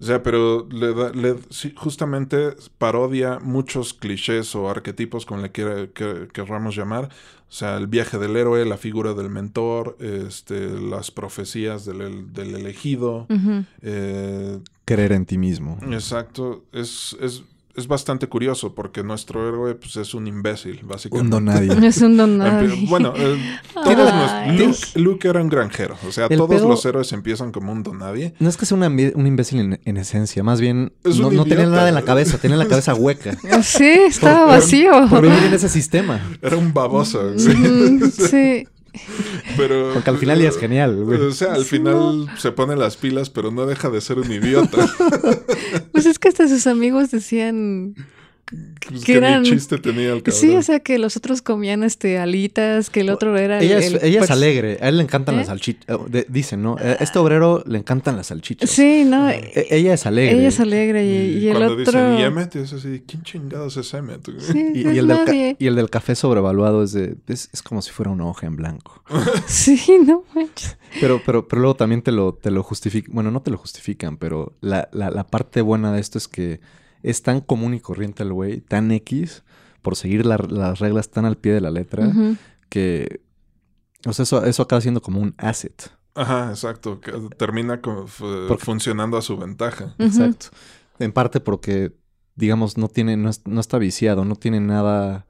O 0.00 0.04
sea, 0.04 0.22
pero 0.22 0.68
le 0.70 0.94
da, 0.94 1.10
le, 1.10 1.36
sí, 1.50 1.72
justamente 1.76 2.54
parodia 2.78 3.40
muchos 3.40 3.94
clichés 3.94 4.54
o 4.54 4.70
arquetipos, 4.70 5.26
como 5.26 5.42
le 5.42 5.50
quiera, 5.50 5.88
que, 5.88 6.28
querramos 6.32 6.76
llamar. 6.76 7.06
O 7.06 7.52
sea, 7.52 7.76
el 7.76 7.88
viaje 7.88 8.18
del 8.18 8.36
héroe, 8.36 8.64
la 8.64 8.76
figura 8.76 9.14
del 9.14 9.28
mentor, 9.28 9.96
este, 9.98 10.68
las 10.80 11.10
profecías 11.10 11.84
del, 11.84 12.32
del 12.32 12.54
elegido. 12.54 13.26
Eh, 13.82 14.58
Creer 14.84 15.12
en 15.12 15.26
ti 15.26 15.38
mismo. 15.38 15.78
exacto. 15.90 16.64
Es, 16.72 17.16
es, 17.20 17.42
es 17.78 17.86
bastante 17.88 18.26
curioso 18.28 18.74
porque 18.74 19.02
nuestro 19.02 19.48
héroe 19.48 19.74
pues, 19.74 19.96
es 19.96 20.12
un 20.14 20.26
imbécil, 20.26 20.80
básicamente. 20.84 21.24
Un 21.24 21.30
don 21.30 21.44
nadie. 21.44 21.68
Es 21.88 22.02
un 22.02 22.16
don 22.16 22.38
nadie. 22.38 22.86
Bueno, 22.88 23.12
eh, 23.16 23.38
todos 23.74 24.14
nuestros- 24.14 24.56
Luke, 24.96 25.00
Luke 25.00 25.28
era 25.28 25.40
un 25.40 25.48
granjero. 25.48 25.96
O 26.06 26.12
sea, 26.12 26.26
El 26.26 26.36
todos 26.36 26.50
pedo- 26.56 26.68
los 26.68 26.84
héroes 26.84 27.12
empiezan 27.12 27.52
como 27.52 27.72
un 27.72 27.82
don 27.82 27.98
nadie. 27.98 28.34
No 28.40 28.48
es 28.48 28.56
que 28.56 28.66
sea 28.66 28.76
una 28.76 28.88
ambi- 28.88 29.12
un 29.14 29.26
imbécil 29.26 29.60
en, 29.60 29.80
en 29.84 29.96
esencia, 29.96 30.42
más 30.42 30.60
bien 30.60 30.92
Es 31.04 31.16
un 31.16 31.22
no, 31.22 31.30
no 31.30 31.44
tenía 31.44 31.66
nada 31.66 31.88
en 31.88 31.94
la 31.94 32.02
cabeza, 32.02 32.38
tenía 32.38 32.56
la 32.56 32.66
cabeza 32.66 32.94
hueca. 32.94 33.36
Sí, 33.62 33.84
estaba 34.06 34.40
Por- 34.46 34.48
vacío. 34.56 34.90
Por 35.08 35.22
vivir 35.22 35.44
en 35.44 35.54
ese 35.54 35.68
sistema. 35.68 36.20
Era 36.42 36.56
un 36.56 36.72
baboso. 36.74 37.38
sí. 37.38 37.50
Ujú, 37.50 38.10
Sí. 38.10 38.66
Pero. 39.56 39.92
Porque 39.94 40.10
al 40.10 40.18
final 40.18 40.40
ya 40.40 40.48
es 40.48 40.58
genial, 40.58 40.96
güey. 41.04 41.20
O 41.20 41.32
sea, 41.32 41.54
al 41.54 41.64
Sí, 41.64 41.76
final 41.78 42.28
se 42.36 42.52
pone 42.52 42.76
las 42.76 42.96
pilas, 42.96 43.30
pero 43.30 43.50
no 43.50 43.66
deja 43.66 43.90
de 43.90 44.00
ser 44.00 44.18
un 44.18 44.30
idiota. 44.30 44.78
Pues 45.92 46.06
es 46.06 46.18
que 46.18 46.28
hasta 46.28 46.46
sus 46.48 46.66
amigos 46.68 47.10
decían 47.10 47.94
Pues 48.88 49.04
Que 49.04 49.16
eran- 49.18 49.42
ni 49.42 49.50
chiste 49.50 49.76
tenía 49.78 50.12
el 50.14 50.22
cabrón. 50.22 50.40
Sí, 50.40 50.56
o 50.56 50.62
sea, 50.62 50.80
que 50.80 50.98
los 50.98 51.16
otros 51.18 51.42
comían 51.42 51.82
este 51.82 52.18
alitas, 52.18 52.88
que 52.88 53.00
el 53.00 53.10
otro 53.10 53.36
era 53.36 53.58
el- 53.58 53.64
Ella 53.66 53.78
es, 53.78 53.86
el 53.92 53.98
ella 54.02 54.20
es 54.22 54.26
pers- 54.28 54.32
alegre. 54.32 54.78
A 54.80 54.88
él 54.88 54.96
le 54.96 55.02
encantan 55.02 55.34
¿Eh? 55.34 55.38
las 55.38 55.48
salchichas. 55.48 55.96
Dicen, 56.28 56.62
¿no? 56.62 56.76
A 56.78 56.92
Este 56.94 57.18
obrero 57.18 57.62
le 57.66 57.78
encantan 57.78 58.16
las 58.16 58.28
salchichas. 58.28 58.70
Sí, 58.70 59.04
no, 59.04 59.28
E- 59.28 59.66
ella 59.70 59.92
es 59.92 60.06
alegre. 60.06 60.38
ella 60.38 60.48
es 60.48 60.60
alegre 60.60 61.04
y, 61.04 61.38
y 61.44 61.48
el 61.48 61.56
cuando 61.56 61.74
otro 61.74 61.84
dicen, 61.84 62.18
¿y 62.18 62.22
Emmet? 62.22 62.56
Es 62.56 62.72
así, 62.72 63.02
¿quién 63.06 63.22
chingados 63.22 63.76
es 63.76 63.92
Emmet? 63.92 64.26
Sí, 64.40 64.72
Y, 64.74 64.78
y 64.88 64.98
el 64.98 65.06
del 65.08 65.56
y 65.58 65.66
el 65.66 65.90
café 65.90 66.14
sobrevaluado 66.14 66.82
es 66.82 66.92
de. 66.92 67.16
Es, 67.26 67.50
es 67.52 67.62
como 67.62 67.82
si 67.82 67.90
fuera 67.90 68.10
una 68.10 68.26
hoja 68.26 68.46
en 68.46 68.56
blanco. 68.56 69.02
Sí, 69.46 69.78
no 70.04 70.24
manches. 70.34 70.78
Pero, 71.00 71.20
pero, 71.26 71.46
pero 71.46 71.60
luego 71.60 71.76
también 71.76 72.00
te 72.02 72.12
lo, 72.12 72.32
te 72.34 72.50
lo 72.50 72.62
justifican. 72.62 73.14
Bueno, 73.14 73.30
no 73.30 73.42
te 73.42 73.50
lo 73.50 73.58
justifican, 73.58 74.16
pero 74.16 74.54
la, 74.62 74.88
la, 74.92 75.10
la 75.10 75.26
parte 75.26 75.60
buena 75.60 75.92
de 75.92 76.00
esto 76.00 76.16
es 76.16 76.28
que 76.28 76.60
es 77.02 77.22
tan 77.22 77.40
común 77.40 77.74
y 77.74 77.80
corriente 77.80 78.22
el 78.22 78.32
güey, 78.32 78.60
tan 78.60 78.90
X, 78.90 79.42
por 79.82 79.96
seguir 79.96 80.26
la- 80.26 80.36
las 80.48 80.78
reglas 80.80 81.10
tan 81.10 81.24
al 81.24 81.36
pie 81.36 81.52
de 81.52 81.60
la 81.60 81.70
letra, 81.70 82.10
que. 82.68 83.20
O 84.06 84.12
sea, 84.12 84.22
eso, 84.22 84.44
eso 84.44 84.62
acaba 84.62 84.80
siendo 84.80 85.02
como 85.02 85.20
un 85.20 85.34
asset. 85.38 85.90
Ajá, 86.14 86.50
exacto. 86.50 87.00
que 87.00 87.12
termina 87.36 87.80
co- 87.80 88.04
f- 88.04 88.24
Porque- 88.48 88.64
funcionando 88.64 89.16
a 89.16 89.22
su 89.22 89.36
ventaja. 89.36 89.94
Exacto. 89.98 90.46
En 90.98 91.12
parte 91.12 91.40
porque, 91.40 91.92
digamos, 92.34 92.76
no 92.76 92.88
tiene, 92.88 93.16
no, 93.16 93.28
es- 93.30 93.42
no 93.46 93.60
está 93.60 93.78
viciado, 93.78 94.24
no 94.24 94.34
tiene 94.36 94.60
nada. 94.60 95.26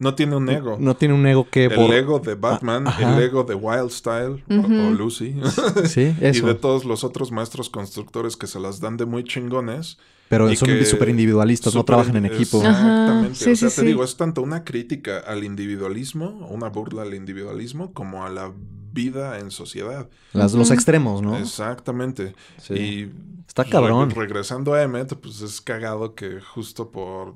No 0.00 0.14
tiene 0.16 0.34
un 0.36 0.48
ego. 0.48 0.76
No 0.80 0.96
tiene 0.96 1.14
un 1.14 1.24
ego 1.26 1.48
que. 1.48 1.66
el 1.66 1.74
por- 1.74 1.94
ego 1.94 2.18
de 2.18 2.34
Batman, 2.34 2.86
Ah, 2.86 2.90
ajá. 2.90 3.16
el 3.16 3.22
ego 3.22 3.44
de 3.44 3.54
Wild 3.54 3.90
Style 3.90 4.44
o- 4.50 4.54
o, 4.54 4.90
Lucy. 4.90 5.36
Sí, 5.86 6.14
y 6.20 6.24
eso. 6.26 6.46
de 6.46 6.54
todos 6.54 6.84
los 6.84 7.04
otros 7.04 7.30
maestros 7.30 7.70
constructores 7.70 8.36
que 8.36 8.46
se 8.48 8.58
las 8.60 8.80
dan 8.80 8.96
de 8.96 9.06
muy 9.06 9.22
chingones. 9.24 9.98
Pero 10.28 10.52
son 10.56 10.68
que 10.68 10.84
súper 10.84 11.10
individualistas, 11.10 11.74
no 11.74 11.84
trabajan 11.84 12.16
en 12.16 12.26
equipo. 12.26 12.58
Exactamente. 12.58 13.34
sí, 13.36 13.50
o 13.52 13.56
sea, 13.56 13.70
sí, 13.70 13.76
te 13.76 13.80
sí. 13.82 13.86
digo, 13.88 14.04
es 14.04 14.16
tanto 14.16 14.42
una 14.42 14.64
crítica 14.64 15.18
al 15.18 15.44
individualismo, 15.44 16.48
una 16.50 16.68
burla 16.68 17.02
al 17.02 17.14
individualismo, 17.14 17.92
como 17.92 18.24
a 18.24 18.30
la 18.30 18.52
vida 18.92 19.38
en 19.38 19.50
sociedad. 19.50 20.08
Las- 20.32 20.54
Los 20.54 20.70
extremos, 20.70 21.20
¿no? 21.22 21.36
Exactamente. 21.36 22.34
Sí. 22.58 22.74
Y 22.74 23.12
Está 23.46 23.64
cabrón. 23.64 24.10
Re- 24.10 24.16
regresando 24.22 24.74
a 24.74 24.82
Emmet, 24.82 25.14
pues 25.16 25.40
es 25.42 25.60
cagado 25.60 26.14
que 26.14 26.40
justo 26.40 26.90
por 26.90 27.34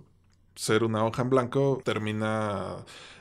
ser 0.54 0.82
una 0.82 1.04
hoja 1.04 1.22
en 1.22 1.30
blanco 1.30 1.80
termina 1.84 2.76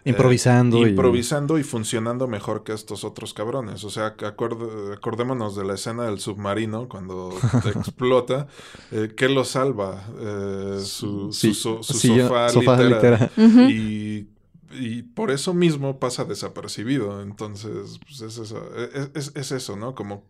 eh, 0.07 0.11
Improvisando 0.11 0.85
y- 0.85 0.89
improvisando 0.91 1.57
y... 1.59 1.63
funcionando 1.63 2.27
mejor 2.27 2.63
que 2.63 2.73
estos 2.73 3.03
otros 3.03 3.33
cabrones. 3.33 3.83
O 3.83 3.89
sea, 3.89 4.15
acordémonos 4.17 5.55
de 5.55 5.65
la 5.65 5.73
escena 5.75 6.03
del 6.05 6.19
submarino 6.19 6.87
cuando 6.89 7.37
explota. 7.75 8.47
Eh, 8.91 9.13
¿Qué 9.15 9.29
lo 9.29 9.43
salva? 9.45 10.05
Eh, 10.19 10.79
su, 10.83 11.31
Sí, 11.31 11.53
su, 11.53 11.81
so- 11.81 11.83
su 11.83 11.93
sí, 11.93 12.15
yo- 12.15 12.27
sofá, 12.49 12.81
litera. 12.81 13.31
Ujú. 13.37 13.61
Y, 13.69 14.29
y 14.71 15.03
por 15.03 15.31
eso 15.31 15.53
mismo 15.53 15.99
pasa 15.99 16.25
desapercibido. 16.25 17.21
Entonces, 17.21 17.99
pues 18.05 18.21
es 18.21 18.37
eso, 18.37 18.61
es, 18.93 19.09
es- 19.15 19.31
es 19.35 19.51
eso 19.51 19.75
¿no? 19.75 19.95
Como 19.95 20.23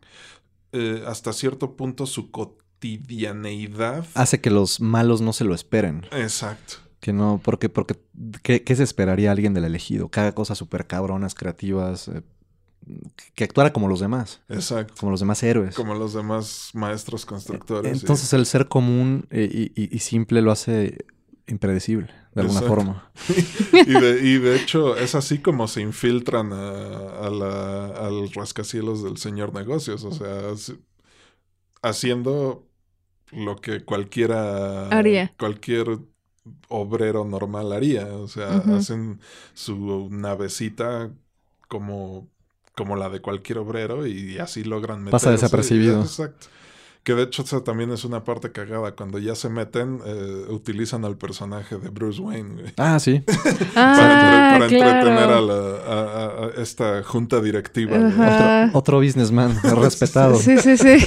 eh, 0.73 1.03
hasta 1.07 1.33
cierto 1.33 1.75
punto 1.75 2.05
su 2.05 2.29
cotidianeidad. 2.31 4.05
Hace 4.13 4.41
que 4.41 4.49
los 4.49 4.79
malos 4.81 5.21
no 5.21 5.33
se 5.33 5.43
lo 5.45 5.55
esperen. 5.55 6.05
Exacto. 6.11 6.75
Que 7.07 7.13
no, 7.13 7.39
porque, 7.41 7.69
porque, 7.69 7.95
¿qué, 8.43 8.65
qué 8.65 8.75
se 8.75 8.83
esperaría 8.83 9.31
alguien 9.31 9.53
del 9.53 9.63
elegido? 9.63 10.09
Que 10.09 10.19
haga 10.19 10.33
cosas 10.33 10.57
súper 10.57 10.87
cabronas, 10.87 11.35
creativas, 11.35 12.09
eh, 12.09 12.21
que 13.33 13.45
actuara 13.45 13.71
como 13.71 13.87
los 13.87 14.01
demás, 14.01 14.41
Exacto. 14.49 14.93
como 14.99 15.11
los 15.11 15.21
demás 15.21 15.41
héroes. 15.41 15.73
Como 15.73 15.93
los 15.95 16.13
demás 16.13 16.71
maestros 16.73 17.25
constructores. 17.25 17.95
y- 17.95 17.99
Entonces 18.01 18.33
el 18.33 18.45
ser 18.45 18.67
común 18.67 19.25
eh, 19.29 19.47
y, 19.49 19.81
y- 19.81 19.95
y 19.95 19.99
simple 19.99 20.41
lo 20.41 20.51
hace 20.51 20.97
impredecible, 21.47 22.07
de 22.35 22.41
alguna 22.41 22.59
Exacto. 22.59 22.75
forma. 22.75 23.11
y, 23.87 23.93
de, 23.93 24.19
y 24.27 24.37
de 24.39 24.57
hecho 24.57 24.97
es 24.97 25.15
así 25.15 25.37
como 25.39 25.69
se 25.69 25.79
infiltran 25.79 26.51
a, 26.51 27.19
a 27.25 27.29
la- 27.29 27.85
al 28.05 28.29
rascacielos 28.33 29.01
del 29.01 29.15
señor 29.15 29.53
negocios. 29.53 30.03
O 30.03 30.11
sea, 30.11 30.51
haciendo 31.81 32.67
lo 33.31 33.55
que 33.57 33.83
cualquiera 33.85 34.89
Haría. 34.89 35.33
cualquier 35.37 35.99
obrero 36.69 37.25
normal 37.25 37.71
haría. 37.73 38.05
O 38.07 38.27
sea, 38.27 38.57
hacen 38.75 39.19
su 39.53 40.07
navecita 40.11 41.09
como, 41.67 42.27
como 42.75 42.95
la 42.95 43.09
de 43.09 43.21
cualquier 43.21 43.59
obrero 43.59 44.05
y 44.07 44.37
así 44.39 44.63
logran 44.63 44.99
meterse. 45.03 45.11
Pasa 45.25 45.31
desapercibido. 45.31 46.01
Exacto. 46.01 46.47
Que 47.03 47.15
de 47.15 47.23
hecho 47.23 47.41
esa 47.43 47.63
también 47.63 47.89
es 47.91 48.03
una 48.03 48.25
parte 48.25 48.51
cagada. 48.51 48.91
Cuando 48.93 49.17
ya 49.17 49.33
se 49.33 49.47
meten, 49.47 50.01
eh, 50.05 50.45
utilizan 50.49 51.05
al 51.05 51.15
personaje 51.17 51.77
de 51.77 51.87
Bruce 51.87 52.21
Wayne. 52.21 52.53
güey. 52.61 52.73
Ah, 52.75 52.99
sí. 52.99 53.23
Ah, 53.77 54.55
para, 54.59 54.65
entre- 54.65 54.79
para 54.79 54.99
entretener 54.99 55.29
a, 55.29 55.39
la- 55.39 55.77
a- 55.87 56.25
a- 56.25 56.45
a 56.47 56.61
esta 56.61 57.03
junta 57.03 57.39
directiva. 57.39 57.95
Otro, 57.97 58.77
otro 58.79 58.97
businessman 58.97 59.57
respetado. 59.81 60.35
Sí, 60.35 60.57
sí, 60.57 60.75
sí. 60.77 60.97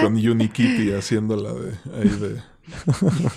con 0.00 0.14
Unikitty 0.14 0.92
haciéndola 0.92 1.52
de 1.52 1.72
ahí 1.94 2.08
de. 2.08 2.42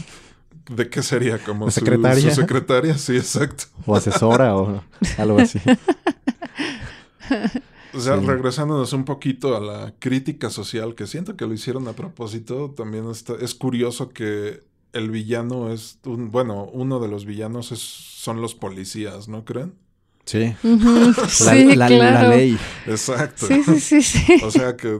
¿De 0.70 0.89
qué 0.89 1.01
sería? 1.03 1.38
Como 1.43 1.66
¿De 1.66 1.72
su- 1.72 1.80
secretaria? 1.82 2.30
Su, 2.34 2.41
secretaria, 2.41 2.97
sí, 2.97 3.16
exacto. 3.18 3.66
O 3.86 3.95
asesora 3.95 4.55
o 4.55 4.84
algo 5.18 5.39
así. 5.39 5.59
O 7.93 7.99
sea, 7.99 8.18
Sí. 8.20 8.26
regresándonos 8.26 8.93
un 8.93 9.03
poquito 9.03 9.55
a 9.57 9.59
la 9.59 9.93
crítica 9.99 10.49
social, 10.49 10.95
que 10.95 11.07
siento 11.07 11.36
que 11.36 11.45
lo 11.45 11.53
hicieron 11.53 11.88
a 11.89 11.93
propósito, 11.93 12.72
también 12.72 13.09
está, 13.09 13.34
es 13.41 13.53
curioso 13.53 14.09
que 14.09 14.64
el 14.93 15.12
villano 15.12 15.72
es, 15.74 15.99
un, 16.05 16.32
bueno, 16.32 16.70
uno 16.72 16.99
de 17.01 17.09
los 17.09 17.26
villanos 17.26 17.72
es, 17.74 17.80
son 17.80 18.39
los 18.41 18.55
policías, 18.55 19.28
¿no 19.28 19.43
creen? 19.43 19.74
Sí. 20.32 20.55
La, 20.63 21.27
Sí, 21.27 21.75
la- 21.75 21.88
claro. 21.88 22.29
la 22.29 22.36
ley. 22.36 22.57
Exacto. 22.88 23.47
Sí, 23.47 23.63
sí, 23.63 23.79
sí, 23.79 24.01
sí. 24.01 24.36
O 24.43 24.49
sea 24.51 24.77
que 24.77 24.99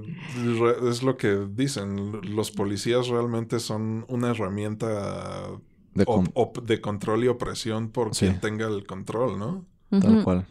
es 0.90 1.04
lo 1.04 1.16
que 1.16 1.48
dicen, 1.50 2.20
los 2.36 2.52
policías 2.52 3.08
realmente 3.08 3.60
son 3.60 4.06
una 4.10 4.32
herramienta 4.32 4.88
De 5.94 6.04
op- 6.04 6.06
com- 6.06 6.28
op- 6.34 6.62
de 6.66 6.82
control 6.82 7.24
y 7.24 7.28
opresión 7.30 7.90
por 7.92 8.14
Sí. 8.14 8.26
quien 8.26 8.40
tenga 8.42 8.68
el 8.68 8.86
control, 8.86 9.40
¿no? 9.40 9.66
tal 10.02 10.24
cual. 10.24 10.46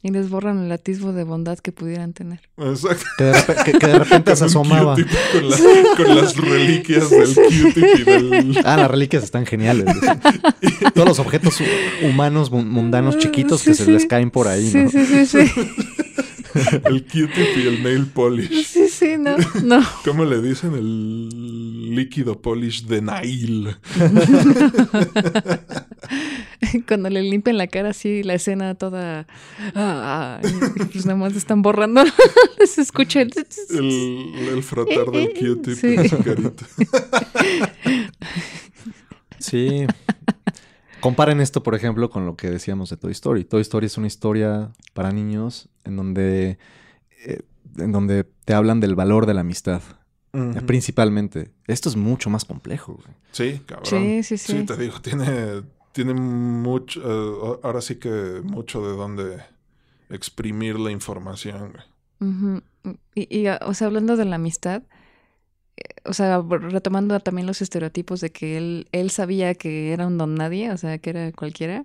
Y 0.00 0.10
les 0.12 0.30
borran 0.30 0.62
el 0.64 0.70
atisbo 0.70 1.12
de 1.12 1.24
bondad 1.24 1.58
que 1.58 1.72
pudieran 1.72 2.12
tener. 2.12 2.40
Exacto. 2.56 3.04
Que 3.18 3.24
de, 3.24 3.32
repe- 3.32 3.64
que- 3.64 3.72
que 3.72 3.86
de 3.88 3.98
repente 3.98 4.36
se 4.36 4.44
asomaba. 4.44 4.94
Con, 4.94 5.50
la- 5.50 5.56
con 5.96 6.16
las 6.16 6.36
reliquias 6.36 7.10
del 7.10 7.34
Q-tip 7.34 7.76
y 7.98 8.02
del... 8.04 8.58
Ah, 8.64 8.76
las 8.76 8.88
reliquias 8.90 9.24
están 9.24 9.44
geniales. 9.44 9.86
Todos 10.94 11.08
los 11.08 11.18
objetos 11.18 11.60
hu- 11.60 12.08
humanos 12.08 12.52
mun- 12.52 12.68
mundanos 12.70 13.18
chiquitos 13.18 13.62
que 13.64 13.74
Sí, 13.74 13.84
se 13.84 13.90
les 13.90 14.06
caen 14.06 14.30
por 14.30 14.46
ahí, 14.46 14.70
Sí, 14.70 14.78
¿no? 14.78 14.88
sí, 14.90 15.04
sí, 15.04 15.26
sí. 15.26 15.38
El 16.84 17.04
Q-tip 17.04 17.56
y 17.56 17.66
el 17.66 17.82
nail 17.82 18.06
polish. 18.06 18.66
Sí, 18.66 18.88
sí, 18.88 19.16
no. 19.18 19.36
No. 19.64 19.84
¿Cómo 20.04 20.24
le 20.24 20.40
dicen? 20.40 20.74
El 20.74 21.67
líquido 21.98 22.40
polish 22.40 22.86
de 22.86 23.02
nail. 23.02 23.76
Cuando 26.86 27.08
le 27.10 27.22
limpian 27.22 27.56
la 27.56 27.66
cara 27.66 27.90
así, 27.90 28.22
la 28.22 28.34
escena 28.34 28.74
toda. 28.74 29.26
ah, 29.74 30.40
pues 30.92 31.06
nada 31.06 31.18
más 31.18 31.34
están 31.36 31.62
borrando. 31.62 32.02
Se 32.66 32.82
escucha 32.82 33.20
el. 33.22 33.32
El, 33.70 34.34
el 34.54 34.62
frotar 34.62 35.06
del 35.10 35.32
Q-tip 35.34 35.74
Sí. 35.80 35.94
en 35.94 36.08
su 36.08 36.18
carita. 36.18 36.66
Sí. 39.38 39.86
Comparen 41.00 41.40
esto, 41.40 41.62
por 41.62 41.74
ejemplo, 41.76 42.10
con 42.10 42.26
lo 42.26 42.36
que 42.36 42.50
decíamos 42.50 42.90
de 42.90 42.96
Toy 42.96 43.12
Story. 43.12 43.44
Toy 43.44 43.60
Story 43.62 43.86
es 43.86 43.96
una 43.96 44.08
historia 44.08 44.72
para 44.94 45.12
niños 45.12 45.68
en 45.84 45.96
donde, 45.96 46.58
eh, 47.24 47.42
en 47.76 47.92
donde 47.92 48.24
te 48.44 48.54
hablan 48.54 48.80
del 48.80 48.96
valor 48.96 49.26
de 49.26 49.34
la 49.34 49.42
amistad, 49.42 49.80
Principalmente. 50.66 51.50
Esto 51.66 51.88
es 51.88 51.96
mucho 51.96 52.30
más 52.30 52.44
complejo. 52.44 52.94
güey. 52.94 53.16
Sí, 53.32 53.60
cabrón. 53.66 53.86
Sí, 53.86 54.22
sí, 54.22 54.38
sí. 54.38 54.52
Sí, 54.58 54.64
te 54.64 54.76
digo, 54.76 55.00
tiene, 55.00 55.62
tiene 55.92 56.14
mucho, 56.14 57.00
eh, 57.00 57.60
ahora 57.62 57.80
sí 57.80 57.96
que 57.96 58.40
mucho 58.44 58.86
de 58.86 58.96
dónde 58.96 59.38
exprimir 60.10 60.78
la 60.78 60.90
información. 60.90 61.72
güey. 61.72 62.62
Y, 63.14 63.38
y, 63.40 63.48
o 63.48 63.74
sea, 63.74 63.86
hablando 63.86 64.16
de 64.16 64.24
la 64.24 64.36
amistad, 64.36 64.82
eh, 65.76 65.82
o 66.04 66.12
sea, 66.12 66.42
retomando 66.48 67.18
también 67.20 67.46
los 67.46 67.62
estereotipos 67.62 68.20
de 68.20 68.30
que 68.30 68.56
él, 68.56 68.88
él 68.92 69.10
sabía 69.10 69.54
que 69.54 69.92
era 69.92 70.06
un 70.06 70.18
don 70.18 70.34
nadie, 70.34 70.70
o 70.72 70.76
sea, 70.76 70.98
que 70.98 71.10
era 71.10 71.32
cualquiera, 71.32 71.84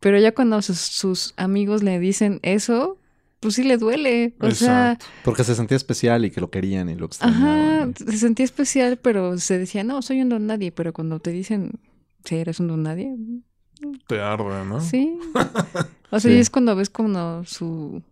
pero 0.00 0.18
ya 0.18 0.32
cuando 0.34 0.60
sus, 0.62 0.78
sus 0.78 1.34
amigos 1.36 1.82
le 1.82 1.98
dicen 1.98 2.40
eso, 2.42 2.98
pues 3.40 3.54
sí 3.54 3.62
le 3.62 3.76
duele. 3.78 4.34
O 4.40 4.50
sea, 4.50 4.92
Exacto. 4.92 5.06
Porque 5.24 5.44
se 5.44 5.54
sentía 5.54 5.76
especial 5.76 6.24
y 6.24 6.30
que 6.30 6.40
lo 6.40 6.50
querían 6.50 6.88
y 6.88 6.94
lo 6.94 7.06
ajá, 7.06 7.06
extrañaban. 7.06 7.94
se 7.96 8.18
sentía 8.18 8.44
especial, 8.44 8.98
pero 8.98 9.38
se 9.38 9.58
decía, 9.58 9.84
no, 9.84 10.02
soy 10.02 10.20
un 10.22 10.28
don 10.28 10.46
nadie, 10.46 10.72
pero 10.72 10.92
cuando 10.92 11.20
te 11.20 11.30
dicen, 11.30 11.72
sí, 12.24 12.36
eres 12.36 12.60
un 12.60 12.68
don 12.68 12.82
nadie, 12.82 13.14
Te 14.08 14.20
arde, 14.20 14.64
¿no? 14.64 14.80
sí. 14.80 15.18
O 16.10 16.18
sea, 16.20 16.30
Sí. 16.30 16.36
y 16.38 16.40
es 16.40 16.48
cuando 16.48 16.74
ves 16.74 16.88
como 16.88 17.44
su... 17.44 18.02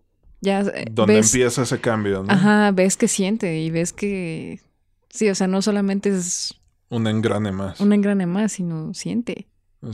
Ya 0.43 0.61
eh, 0.61 0.85
Donde 0.93 1.15
ves, 1.15 1.33
empieza 1.33 1.63
ese 1.63 1.81
cambio, 1.81 2.23
¿no? 2.23 2.31
Ajá, 2.31 2.71
ves 2.71 2.99
que 2.99 3.09
siente 3.09 3.59
y 3.59 3.71
ves 3.71 3.95
que... 3.95 4.61
Sí, 5.09 5.31
o 5.31 5.35
sea, 5.35 5.47
no 5.47 5.63
solamente 5.63 6.11
es 6.11 6.55
Un 6.91 7.07
engrane 7.07 7.53
más. 7.53 7.81
un 7.81 7.95
engrane 7.95 8.27
más, 8.27 8.53
sino 8.53 8.93
siente. 8.93 9.49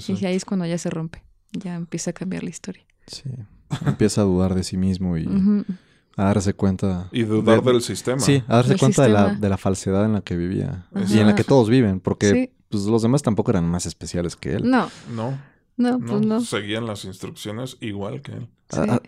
Y 0.08 0.24
ahí 0.26 0.34
es 0.34 0.44
cuando 0.44 0.66
ya 0.66 0.78
se 0.78 0.90
rompe. 0.90 1.22
Ya 1.52 1.76
empieza 1.76 2.10
a 2.10 2.12
cambiar 2.12 2.42
la 2.42 2.50
historia. 2.50 2.84
Sí. 3.06 3.30
Empieza 3.86 4.22
a 4.22 4.24
dudar 4.24 4.54
de 4.54 4.64
sí 4.64 4.76
mismo 4.76 5.16
y 5.16 5.26
a 6.16 6.24
darse 6.24 6.54
cuenta. 6.54 7.08
Y 7.12 7.22
dudar 7.22 7.62
del 7.62 7.80
sistema. 7.80 8.20
Sí, 8.20 8.42
a 8.48 8.56
darse 8.56 8.76
cuenta 8.76 9.02
de 9.02 9.08
la, 9.08 9.34
de 9.34 9.48
la, 9.48 9.56
falsedad 9.56 10.04
en 10.04 10.12
la 10.12 10.20
que 10.20 10.36
vivía. 10.36 10.86
Y 11.08 11.18
en 11.18 11.26
la 11.26 11.34
que 11.34 11.44
todos 11.44 11.68
viven. 11.68 12.00
Porque 12.00 12.52
pues, 12.68 12.84
los 12.84 13.02
demás 13.02 13.22
tampoco 13.22 13.50
eran 13.50 13.68
más 13.68 13.86
especiales 13.86 14.36
que 14.36 14.54
él. 14.54 14.70
No. 14.70 14.88
No. 15.14 15.38
No, 15.76 15.98
pues 15.98 16.20
no. 16.20 16.40
Seguían 16.40 16.86
las 16.86 17.04
instrucciones 17.04 17.76
igual 17.80 18.20
que 18.20 18.32
él. 18.32 18.48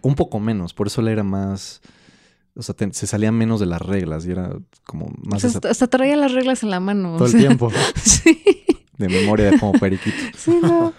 un 0.03 0.15
poco 0.15 0.41
menos. 0.41 0.75
Por 0.75 0.87
eso 0.87 1.01
él 1.01 1.09
era 1.09 1.23
más. 1.23 1.83
O 2.57 2.63
sea, 2.63 2.75
se 2.93 3.07
salía 3.07 3.33
menos 3.33 3.61
de 3.61 3.67
las 3.67 3.83
reglas 3.83 4.27
y 4.27 4.31
era 4.31 4.57
como 4.85 5.13
más... 5.25 5.45
hasta, 5.45 5.89
traía 5.89 6.15
las 6.15 6.33
reglas 6.33 6.63
en 6.63 6.71
la 6.71 6.79
mano. 6.79 7.17
Todo 7.17 7.27
el 7.27 7.35
tiempo. 7.35 7.71
sí. 7.97 8.43
De 8.97 9.09
memoria 9.09 9.59
como 9.59 9.73
periquito. 9.73 10.17
Sí, 10.37 10.61
no. 10.63 10.95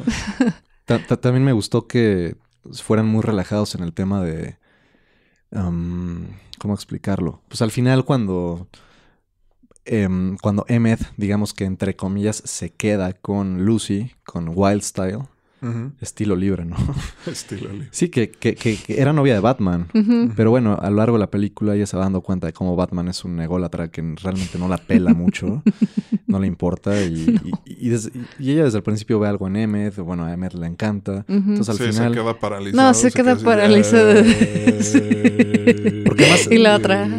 también 0.86 1.46
me 1.46 1.54
gustó 1.54 1.88
que 1.88 2.36
fueran 2.74 3.08
muy 3.08 3.22
relajados 3.22 3.76
en 3.76 3.84
el 3.84 3.94
tema 3.94 4.22
de... 4.24 4.58
¿Cómo 5.52 6.74
explicarlo? 6.74 7.42
Pues 7.48 7.62
al 7.62 7.72
final 7.72 8.06
cuando... 8.06 8.68
Em, 9.86 10.38
cuando 10.38 10.66
Emmet, 10.68 11.00
digamos 11.16 11.54
que 11.54 11.66
entre 11.66 11.96
comillas, 11.96 12.38
se 12.38 12.72
queda 12.72 13.14
con 13.14 13.66
Lucy, 13.66 14.16
con 14.26 14.50
Estilo 16.02 16.36
libre, 16.36 16.66
¿no? 16.66 16.76
Estilo 17.26 17.72
libre. 17.72 17.88
Sí, 17.92 18.10
que, 18.10 18.30
que, 18.30 18.56
que, 18.56 18.78
era 18.88 19.14
novia 19.14 19.34
de 19.34 19.40
Batman. 19.40 19.88
Pero 20.36 20.50
bueno, 20.50 20.78
a 20.80 20.90
lo 20.90 20.98
largo 20.98 21.18
de 21.18 21.22
la 21.22 21.32
película 21.32 21.76
ella 21.76 21.86
se 21.86 21.98
va 21.98 22.04
dando 22.04 22.22
cuenta 22.22 22.48
de 22.48 22.54
cómo 22.54 22.76
Batman 22.76 23.08
es 23.08 23.24
un 23.24 23.40
ególatra 23.40 23.90
que 23.90 24.02
realmente 24.22 24.58
no 24.58 24.68
la 24.68 24.78
pela 24.78 25.14
mucho. 25.14 25.64
no 26.28 26.40
le 26.40 26.48
importa. 26.48 27.02
Y, 27.02 27.40
y, 27.66 27.90
ella 27.90 28.64
desde 28.66 28.78
el 28.78 28.84
principio 28.84 29.20
ve 29.20 29.28
algo 29.28 29.48
en 29.48 29.56
Emmet. 29.58 29.96
Bueno, 29.98 30.26
a 30.26 30.34
Emmet 30.34 30.54
le 30.54 30.68
encanta. 30.68 31.26
Entonces 31.28 31.70
al 31.70 31.78
final... 31.78 32.14
se 32.14 32.20
queda 32.20 32.40
paralizada. 32.40 32.88
No, 32.88 32.94
se, 32.94 33.12
queda 33.12 33.36
paralizada. 33.36 34.24
Porque 36.06 36.30
más... 36.30 36.52
Y 36.52 36.58
la 36.58 36.76
otra... 36.76 37.10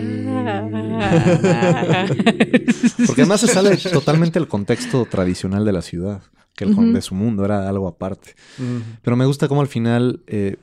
Porque 3.07 3.23
además 3.23 3.41
se 3.41 3.49
sale 3.49 3.77
totalmente 3.77 4.39
el 4.39 4.49
contexto 4.49 5.07
tradicional 5.07 5.65
de 5.65 5.73
la 5.73 5.83
ciudad 5.83 6.23
que 6.57 6.65
el 6.65 6.93
de 6.93 7.03
su 7.03 7.15
mundo, 7.15 7.45
era 7.45 7.69
algo 7.69 7.87
aparte. 7.87 8.35
Pero 9.03 9.17
me 9.17 9.27
gusta 9.27 9.47
cómo 9.47 9.61
al 9.61 9.69
final, 9.69 10.23
eh, 10.27 10.57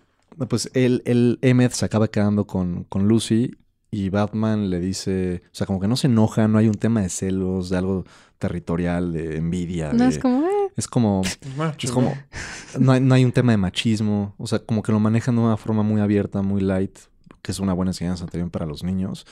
pues 0.50 0.70
el, 0.74 1.04
el 1.06 1.40
Emmet 1.42 1.72
se 1.72 1.86
acaba 1.86 2.08
quedando 2.08 2.46
con, 2.46 2.84
con 2.86 3.08
Lucy 3.08 3.52
y 3.92 4.10
Batman 4.10 4.72
le 4.72 4.80
dice, 4.80 5.44
o 5.46 5.56
sea, 5.56 5.68
como 5.68 5.80
que 5.80 5.88
no 5.88 5.96
se 5.96 6.08
enoja, 6.08 6.48
no 6.48 6.58
hay 6.58 6.68
un 6.68 6.74
tema 6.74 7.02
de 7.02 7.10
celos, 7.10 7.70
de 7.70 7.78
algo 7.78 8.06
territorial, 8.40 9.14
de 9.14 9.38
envidia. 9.38 9.94
No, 9.94 10.06
es 10.06 10.18
como... 10.18 10.48
Eh. 10.48 10.72
Es 10.76 10.88
como... 10.88 11.22
Es 11.80 11.92
como... 11.92 12.18
No 12.80 12.92
hay, 12.92 13.00
no 13.00 13.14
hay 13.14 13.24
un 13.24 13.32
tema 13.32 13.52
de 13.52 13.58
machismo, 13.58 14.34
o 14.40 14.48
sea, 14.48 14.58
como 14.58 14.82
que 14.82 14.92
lo 14.92 15.00
manejan 15.00 15.36
de 15.36 15.42
una 15.42 15.58
forma 15.58 15.84
muy 15.84 16.02
abierta, 16.02 16.42
muy 16.42 16.62
light, 16.62 16.98
que 17.44 17.52
es 17.52 17.60
una 17.60 17.74
buena 17.74 17.92
enseñanza 17.92 18.26
también 18.26 18.50
para 18.50 18.66
los 18.66 18.84
niños. 18.84 19.28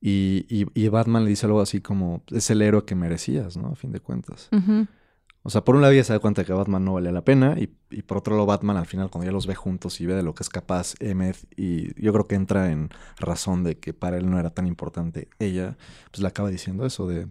Y, 0.00 0.46
y, 0.48 0.88
Batman 0.88 1.22
le 1.22 1.30
dice 1.30 1.46
algo 1.46 1.60
así 1.60 1.80
como, 1.80 2.24
es 2.32 2.50
el 2.50 2.60
héroe 2.60 2.84
que 2.84 2.96
merecías, 2.96 3.56
¿no? 3.56 3.68
A 3.68 3.76
fin 3.76 3.92
de 3.92 4.00
cuentas. 4.00 4.48
O 5.44 5.50
sea, 5.50 5.64
por 5.64 5.74
un 5.74 5.82
lado 5.82 5.92
ya 5.92 6.04
se 6.04 6.12
da 6.12 6.18
cuenta 6.20 6.44
que 6.44 6.52
Batman 6.52 6.84
no 6.84 6.94
vale 6.94 7.10
la 7.10 7.24
pena 7.24 7.56
y, 7.58 7.66
por 8.02 8.18
otro 8.18 8.34
lado 8.34 8.46
Batman 8.46 8.76
al 8.76 8.86
final 8.86 9.10
cuando 9.10 9.26
ya 9.26 9.32
los 9.32 9.46
ve 9.46 9.54
juntos 9.54 10.00
y 10.00 10.06
ve 10.06 10.14
de 10.14 10.22
lo 10.22 10.34
que 10.34 10.44
es 10.44 10.48
capaz 10.48 10.94
Emmet 11.00 11.36
y 11.56 12.00
yo 12.00 12.12
creo 12.12 12.26
que 12.28 12.36
entra 12.36 12.70
en 12.70 12.90
razón 13.18 13.64
de 13.64 13.78
que 13.78 13.92
para 13.92 14.18
él 14.18 14.30
no 14.30 14.38
era 14.38 14.50
tan 14.50 14.66
importante 14.66 15.28
ella, 15.40 15.76
pues 16.10 16.20
le 16.22 16.28
acaba 16.28 16.48
diciendo 16.48 16.86
eso 16.86 17.08
de 17.08 17.28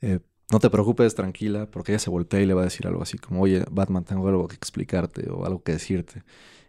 eh, 0.00 0.20
no 0.52 0.60
te 0.60 0.68
preocupes, 0.68 1.14
tranquila, 1.14 1.66
porque 1.70 1.92
ella 1.92 1.98
se 1.98 2.10
voltea 2.10 2.40
y 2.40 2.46
le 2.46 2.52
va 2.52 2.60
a 2.60 2.64
decir 2.64 2.86
algo 2.86 3.02
así 3.02 3.16
como, 3.16 3.40
oye, 3.40 3.64
Batman, 3.70 4.04
tengo 4.04 4.28
algo 4.28 4.48
que 4.48 4.54
explicarte 4.54 5.30
o 5.30 5.46
algo 5.46 5.62
que 5.62 5.72
decirte. 5.72 6.24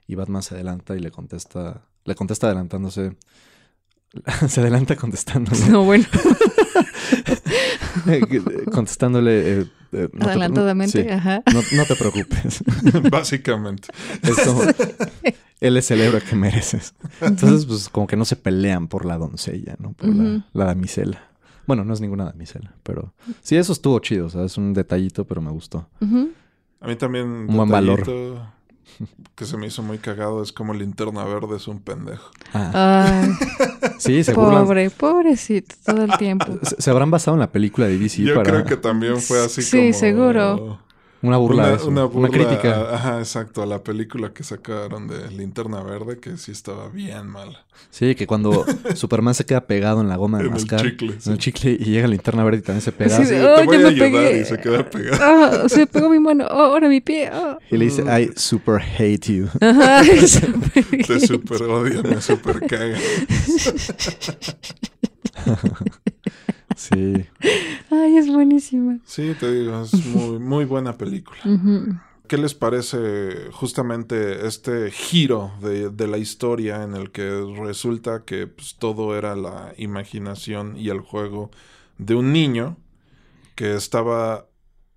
Y 0.07 0.15
Batman 0.15 0.41
se 0.41 0.55
adelanta 0.55 0.95
y 0.95 0.99
le 0.99 1.11
contesta, 1.11 1.81
le 2.05 2.15
contesta 2.15 2.47
adelantándose, 2.47 3.17
se 4.47 4.61
adelanta 4.61 4.95
contestándole. 4.95 5.59
No, 5.69 5.83
bueno. 5.83 6.05
contestándole... 8.71 9.59
Eh, 9.59 9.65
eh, 9.93 10.09
Adelantadamente, 10.19 11.11
ajá. 11.11 11.43
No, 11.53 11.85
te 11.85 11.95
preocupes. 11.95 12.63
Básicamente. 13.11 13.89
él 15.59 15.77
es 15.77 15.91
el 15.91 16.01
héroe 16.01 16.21
que 16.21 16.35
mereces. 16.35 16.95
Entonces, 17.21 17.65
pues 17.67 17.89
como 17.89 18.07
que 18.07 18.15
no 18.15 18.25
se 18.25 18.35
pelean 18.35 18.87
por 18.87 19.05
la 19.05 19.17
doncella, 19.17 19.75
¿no? 19.79 19.93
Por 19.93 20.09
la, 20.53 20.65
damisela. 20.65 21.29
Bueno, 21.67 21.85
no 21.85 21.93
es 21.93 22.01
ninguna 22.01 22.25
damisela, 22.25 22.73
pero 22.81 23.13
sí, 23.41 23.55
eso 23.55 23.71
estuvo 23.71 23.99
chido. 23.99 24.25
O 24.25 24.29
sea, 24.29 24.43
es 24.43 24.57
un 24.57 24.73
detallito, 24.73 25.25
pero 25.25 25.41
me 25.41 25.51
gustó. 25.51 25.87
A 26.01 26.87
mí 26.87 26.95
también. 26.95 27.27
Un 27.27 27.55
buen 27.55 27.69
valor 27.69 28.03
que 29.35 29.45
se 29.45 29.57
me 29.57 29.67
hizo 29.67 29.81
muy 29.81 29.97
cagado 29.97 30.41
es 30.41 30.51
como 30.51 30.73
linterna 30.73 31.23
verde 31.23 31.57
es 31.57 31.67
un 31.67 31.79
pendejo. 31.79 32.29
Ah. 32.53 33.27
sí, 33.97 34.23
se 34.23 34.33
Pobre, 34.33 34.89
pobrecito, 34.89 35.75
todo 35.85 36.03
el 36.03 36.17
tiempo. 36.17 36.45
Se, 36.77 36.89
habrán 36.89 37.11
basado 37.11 37.35
en 37.35 37.41
la 37.41 37.51
película 37.51 37.87
de 37.87 37.97
DC 37.97 38.23
Yo 38.23 38.41
creo 38.43 38.65
que 38.65 38.77
también 38.77 39.17
fue 39.17 39.43
así 39.43 39.61
como... 39.61 39.83
Sí, 39.83 39.93
seguro. 39.93 40.79
Una 41.23 41.37
burla 41.37 41.77
una, 41.87 42.05
Una, 42.05 42.27
crítica. 42.27 42.93
ajá, 42.93 43.19
exacto. 43.19 43.63
A 43.63 43.65
la 43.65 43.81
película 43.81 44.33
que 44.33 44.43
sacaron 44.43 45.07
de 45.07 45.31
Linterna 45.31 45.81
Verde, 45.81 46.19
que 46.19 46.35
sí 46.35 46.51
estaba 46.51 46.89
bien 46.89 47.27
mala. 47.27 47.65
Sí, 47.91 48.13
que 48.13 48.27
cuando 48.27 48.65
Superman 48.95 49.33
se 49.33 49.45
queda 49.45 49.61
pegado 49.65 50.01
en 50.01 50.09
la 50.09 50.17
goma 50.17 50.39
de 50.39 50.49
mascar. 50.49 50.81
En 50.81 50.85
el 50.85 50.91
chicle. 50.91 51.17
En 51.25 51.31
el 51.31 51.37
chicle 51.37 51.71
y 51.79 51.85
llega 51.85 52.07
Linterna 52.07 52.43
Verde 52.43 52.59
y 52.59 52.61
también 52.61 52.81
se 52.81 52.91
pega. 52.91 53.25
Sí, 53.25 53.33
oh, 53.35 53.55
te 53.55 53.65
voy 53.65 53.77
a 53.77 53.87
ayudar 53.87 54.35
y 54.35 54.43
se 54.43 54.59
queda 54.59 54.89
pegado. 54.89 55.17
Ah, 55.21 55.69
se 55.69 55.87
pegó 55.87 56.09
mi 56.09 56.19
mano. 56.19 56.45
Oh, 56.51 56.61
ahora 56.73 56.89
mi 56.89 56.99
pie. 56.99 57.31
Oh. 57.33 57.57
Y 57.71 57.77
le 57.77 57.85
dice, 57.85 58.03
I 58.03 58.31
super 58.35 58.81
hate 58.81 59.25
you. 59.31 59.47
Ajá, 59.61 60.01
Te 61.07 61.19
super 61.25 61.63
odia, 61.63 62.03
me 62.03 62.19
super 62.21 62.59
caga. 62.67 62.97
Sí. 66.75 67.25
Ay, 67.89 68.17
es 68.17 68.31
buenísima. 68.31 68.99
Sí, 69.05 69.35
te 69.39 69.51
digo, 69.53 69.83
es 69.83 70.05
muy, 70.05 70.39
muy 70.39 70.65
buena 70.65 70.97
película. 70.97 71.39
¿Qué 72.27 72.37
les 72.37 72.53
parece 72.53 73.51
justamente 73.51 74.47
este 74.47 74.89
giro 74.89 75.51
de, 75.61 76.07
la 76.07 76.17
historia 76.17 76.83
en 76.83 76.95
el 76.95 77.11
que 77.11 77.29
resulta 77.59 78.23
que 78.25 78.47
pues, 78.47 78.75
todo 78.79 79.17
era 79.17 79.35
la 79.35 79.73
imaginación 79.77 80.77
y 80.77 80.89
el 80.89 81.01
juego 81.01 81.51
de 81.97 82.15
un 82.15 82.31
niño 82.31 82.77
que 83.55 83.75
estaba, 83.75 84.47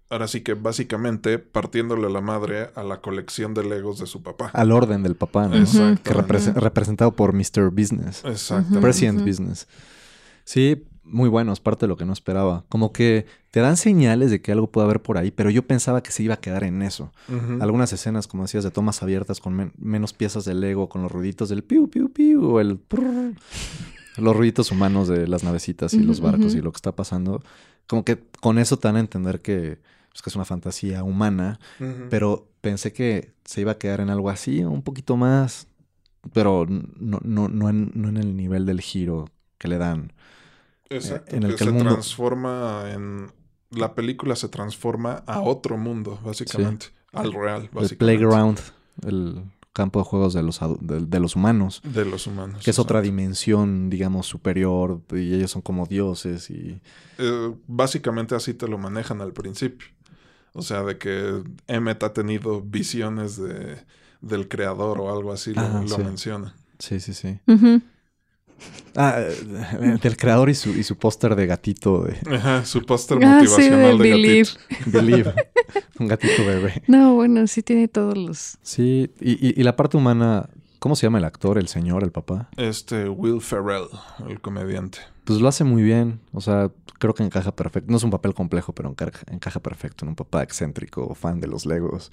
ahora 0.09 0.29
sí 0.29 0.43
que 0.43 0.55
básicamente 0.55 1.39
partiéndole 1.39 2.09
la 2.09 2.20
madre 2.20 2.70
a 2.74 2.83
la 2.83 3.01
colección 3.01 3.55
de 3.55 3.64
Legos 3.64 3.99
de 3.99 4.07
su 4.07 4.22
papá? 4.22 4.51
Al 4.55 4.70
orden 4.72 5.03
del 5.03 5.16
papá, 5.16 5.49
¿no? 5.49 5.57
Que 6.03 6.14
representado 6.14 7.12
por 7.12 7.33
Mr. 7.35 7.70
Business. 7.70 8.24
Exacto. 8.24 8.81
President 8.81 9.27
Business. 9.27 9.66
Sí, 10.45 10.87
muy 11.07 11.29
bueno, 11.29 11.53
es 11.53 11.61
parte 11.61 11.87
de 11.87 11.89
lo 11.89 11.97
que 11.97 12.05
no 12.05 12.13
esperaba. 12.13 12.65
Como 12.69 12.93
que 12.93 13.27
te 13.51 13.61
dan 13.61 13.77
señales 13.77 14.31
de 14.31 14.43
que 14.43 14.53
algo 14.53 14.71
puede 14.71 14.87
haber 14.87 15.03
por 15.03 15.19
ahí, 15.19 15.31
pero 15.31 15.51
yo 15.51 15.67
pensaba 15.67 16.03
que 16.03 16.11
se 16.11 16.23
iba 16.23 16.35
a 16.35 16.41
quedar 16.41 16.65
en 16.65 16.83
eso. 16.83 17.13
Algunas 17.61 17.93
escenas, 17.93 18.27
como 18.27 18.43
decías, 18.43 18.65
de 18.65 18.71
tomas 18.71 19.03
abiertas 19.03 19.41
con 19.41 19.73
menos 19.79 20.13
piezas 20.13 20.45
de 20.45 20.55
Lego, 20.55 20.89
con 20.89 21.03
los 21.03 21.13
ruiditos 21.13 21.49
del 21.49 21.65
piu, 21.65 21.89
piu, 21.89 22.13
piu, 22.13 22.45
o 22.45 22.61
el 22.61 22.79
los 24.19 24.37
ruiditos 24.37 24.71
humanos 24.71 25.09
de 25.09 25.29
las 25.29 25.45
navecitas 25.45 25.93
y 25.95 26.01
los 26.01 26.21
barcos 26.21 26.55
y 26.55 26.63
lo 26.63 26.73
que 26.73 26.77
está 26.77 26.95
pasando. 26.95 27.43
Como 27.87 28.05
que 28.05 28.19
con 28.41 28.59
eso 28.59 28.79
te 28.79 28.89
dan 28.89 28.97
a 28.97 29.01
entender 29.01 29.41
que, 29.41 29.79
pues, 30.11 30.23
que 30.23 30.31
es 30.31 30.37
una 30.37 30.45
fantasía 30.45 31.05
humana, 31.05 31.61
pero 32.11 32.49
pensé 32.61 32.93
que 32.93 33.33
se 33.45 33.61
iba 33.61 33.73
a 33.73 33.79
quedar 33.79 34.01
en 34.01 34.11
algo 34.11 34.31
así, 34.31 34.65
un 34.65 34.83
poquito 34.83 35.17
más, 35.17 35.69
pero 36.33 36.67
no, 36.69 37.21
no, 37.23 37.49
no, 37.49 37.69
en, 37.69 37.93
no 37.95 38.09
en 38.09 38.17
el 38.17 38.37
nivel 38.37 38.67
del 38.67 38.81
giro 38.81 39.31
que 39.59 39.69
le 39.69 39.79
dan. 39.79 40.13
Exacto, 40.91 41.34
en 41.34 41.43
el 41.45 41.57
que, 41.57 41.64
se 41.64 41.72
transforma 41.72 42.84
en... 42.93 43.32
La 43.70 43.95
película 43.95 44.37
se 44.37 44.49
transforma 44.49 45.24
a 45.26 45.41
otro 45.41 45.76
mundo, 45.76 46.18
básicamente. 46.24 46.87
Al 47.12 47.32
real, 47.32 47.68
básicamente. 47.72 47.93
El 47.95 47.99
playground, 47.99 48.61
el 49.05 49.43
campo 49.72 49.99
de 49.99 50.05
juegos 50.05 50.32
de 50.32 50.43
los, 50.43 50.61
de, 50.80 51.20
los 51.20 51.37
humanos. 51.37 51.82
De 51.84 52.05
los 52.05 52.26
humanos. 52.26 52.64
Que 52.64 52.70
es 52.70 52.78
otra 52.78 53.03
dimensión, 53.03 53.91
digamos, 53.91 54.26
superior. 54.26 55.03
Y 55.12 55.34
ellos 55.34 55.51
son 55.51 55.62
como 55.62 55.87
dioses 55.87 56.49
y... 56.49 56.80
Eh, 57.18 57.55
básicamente 57.66 58.34
así 58.34 58.55
te 58.55 58.68
lo 58.68 58.78
manejan 58.78 59.20
al 59.20 59.32
principio. 59.32 59.89
O 60.53 60.62
sea, 60.62 60.82
de 60.82 60.97
que 60.97 61.43
Emmet 61.66 62.03
ha 62.03 62.14
tenido 62.14 62.62
visiones 62.62 63.37
de, 63.37 63.84
del 64.22 64.49
creador 64.49 65.01
o 65.01 65.14
algo 65.14 65.32
así, 65.32 65.53
lo, 65.53 65.99
menciona. 65.99 66.55
Sí, 66.78 67.01
sí, 67.01 67.12
sí. 67.12 67.39
Ah, 68.95 69.17
eh, 69.19 69.99
del 70.03 70.17
creador 70.17 70.49
y 70.49 70.55
su, 70.55 70.71
y 70.71 70.83
su 70.83 70.97
póster 70.97 71.37
de 71.37 71.47
gatito. 71.47 72.05
De... 72.05 72.19
Ajá, 72.37 72.65
su 72.65 72.85
póster 72.85 73.19
ah, 73.23 73.27
motivacional 73.27 73.99
de, 73.99 74.11
Believe. 74.11 74.51
gatito. 74.69 74.91
Believe. 74.91 75.35
Un 75.99 76.09
gatito 76.09 76.47
bebé. 76.47 76.83
No, 76.87 77.15
bueno, 77.15 77.47
sí 77.47 77.63
tiene 77.63 77.89
todos 77.89 78.17
los... 78.17 78.59
Sí, 78.63 79.11
y, 79.21 79.61
y, 79.61 79.63
la 79.63 79.77
parte 79.77 79.97
humana 79.97 80.49
¿Cómo 80.79 80.95
se 80.95 81.07
llama 81.07 81.19
el 81.19 81.25
actor, 81.25 81.59
el 81.59 81.69
señor, 81.69 82.05
el 82.05 82.13
papá? 82.13 82.49
Este 82.57 83.09
Will 83.09 83.41
Ferrell, 83.41 83.89
el 84.29 84.41
comediante. 84.41 84.99
Pues 85.25 85.41
lo 85.41 85.49
hace 85.49 85.65
muy 85.65 85.83
bien. 85.83 86.21
O 86.33 86.41
sea, 86.41 86.71
creo 86.99 87.15
que 87.15 87.25
encaja 87.25 87.51
perfecto. 87.51 87.91
No 87.91 87.97
es 87.97 88.05
un 88.05 88.11
papel 88.11 88.35
complejo, 88.35 88.73
pero 88.73 88.91
encaja, 88.91 89.25
encaja 89.31 89.61
perfecto 89.61 90.05
en 90.05 90.11
un 90.11 90.15
papá 90.15 90.43
excéntrico, 90.43 91.15
fan 91.15 91.41
de 91.41 91.49
los 91.49 91.67
Legos. 91.67 92.13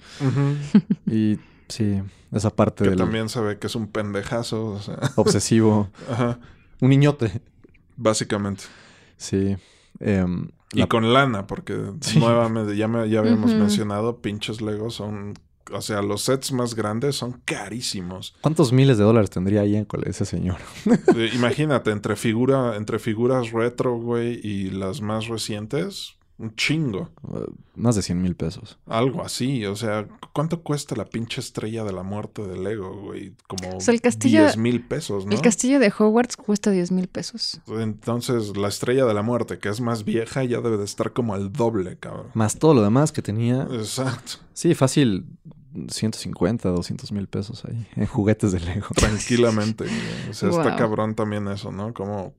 y 1.06 1.38
sí, 1.68 2.02
esa 2.32 2.50
parte 2.50 2.84
Que 2.84 2.96
también 2.96 3.28
se 3.28 3.40
ve 3.40 3.58
que 3.58 3.66
es 3.68 3.74
un 3.74 3.86
pendejazo, 3.88 4.66
o 4.66 4.80
sea, 4.80 4.98
obsesivo. 5.16 5.88
ajá, 6.10 6.38
Un 6.80 6.90
niñote. 6.90 7.40
básicamente. 7.96 8.64
Sí. 9.16 9.56
Em, 10.00 10.48
Y 10.72 10.80
la- 10.80 10.86
con 10.88 11.12
lana, 11.12 11.46
porque 11.46 11.78
Sí. 12.00 12.18
nuevamente, 12.18 12.76
ya, 12.76 12.88
me- 12.88 13.08
ya 13.08 13.20
habíamos 13.20 13.54
mencionado, 13.54 14.20
pinches 14.20 14.60
Legos 14.60 14.94
son... 14.94 15.34
O 15.72 15.80
sea, 15.80 16.02
los 16.02 16.20
sets 16.20 16.52
más 16.52 16.74
grandes 16.74 17.16
son 17.16 17.40
carísimos. 17.46 18.36
¿Cuántos 18.42 18.70
miles 18.70 18.98
de 18.98 19.04
dólares 19.04 19.30
tendría 19.30 19.62
ahí 19.62 19.76
en 19.76 19.86
ese 20.04 20.26
señor? 20.26 20.56
Imagínate, 21.32 21.90
entre, 21.90 22.16
figura, 22.16 22.76
entre 22.76 22.98
figuras 22.98 23.50
retro, 23.50 23.96
güey, 23.96 24.38
y 24.46 24.70
las 24.70 25.00
más 25.00 25.26
recientes, 25.28 26.16
un 26.36 26.54
chingo. 26.56 27.10
Uh, 27.22 27.44
Más 27.76 27.94
de 27.96 28.02
100 28.02 28.20
mil 28.20 28.34
pesos. 28.34 28.78
Algo 28.86 29.22
así, 29.22 29.64
o 29.66 29.76
sea, 29.76 30.08
¿cuánto 30.32 30.62
cuesta 30.62 30.96
la 30.96 31.04
pinche 31.04 31.40
estrella 31.40 31.84
de 31.84 31.92
la 31.92 32.02
muerte 32.02 32.42
de 32.46 32.56
Lego, 32.58 33.02
güey? 33.02 33.34
Como 33.46 33.76
O 33.76 33.80
sea, 33.80 33.94
el 33.94 34.00
castillo- 34.00 34.40
10 34.40 34.56
mil 34.56 34.84
pesos, 34.84 35.26
¿no? 35.26 35.32
El 35.32 35.40
castillo 35.40 35.78
de 35.78 35.92
Hogwarts 35.96 36.36
cuesta 36.36 36.70
10 36.72 36.90
mil 36.92 37.06
pesos. 37.08 37.60
Entonces, 37.68 38.56
la 38.56 38.68
estrella 38.68 39.04
de 39.06 39.14
la 39.14 39.22
muerte, 39.22 39.58
que 39.58 39.68
es 39.68 39.80
más 39.80 40.04
vieja, 40.04 40.42
ya 40.44 40.60
debe 40.60 40.76
de 40.76 40.84
estar 40.84 41.12
como 41.12 41.34
al 41.34 41.52
doble, 41.52 41.98
cabrón. 41.98 42.26
Más 42.34 42.58
todo 42.58 42.74
lo 42.74 42.82
demás 42.82 43.12
que 43.12 43.22
tenía. 43.22 43.68
Exacto. 43.70 44.32
Sí, 44.52 44.74
fácil. 44.74 45.26
150, 45.88 46.68
200 46.68 47.10
mil 47.12 47.26
pesos 47.28 47.64
ahí. 47.64 47.86
En 47.96 48.06
juguetes 48.06 48.52
de 48.52 48.60
Lego. 48.60 48.86
Tranquilamente. 48.94 49.84
güey. 49.84 50.30
O 50.30 50.34
sea, 50.34 50.50
está 50.50 50.76
cabrón 50.76 51.14
también 51.14 51.48
eso, 51.48 51.72
¿no? 51.72 51.92
Como, 51.94 52.34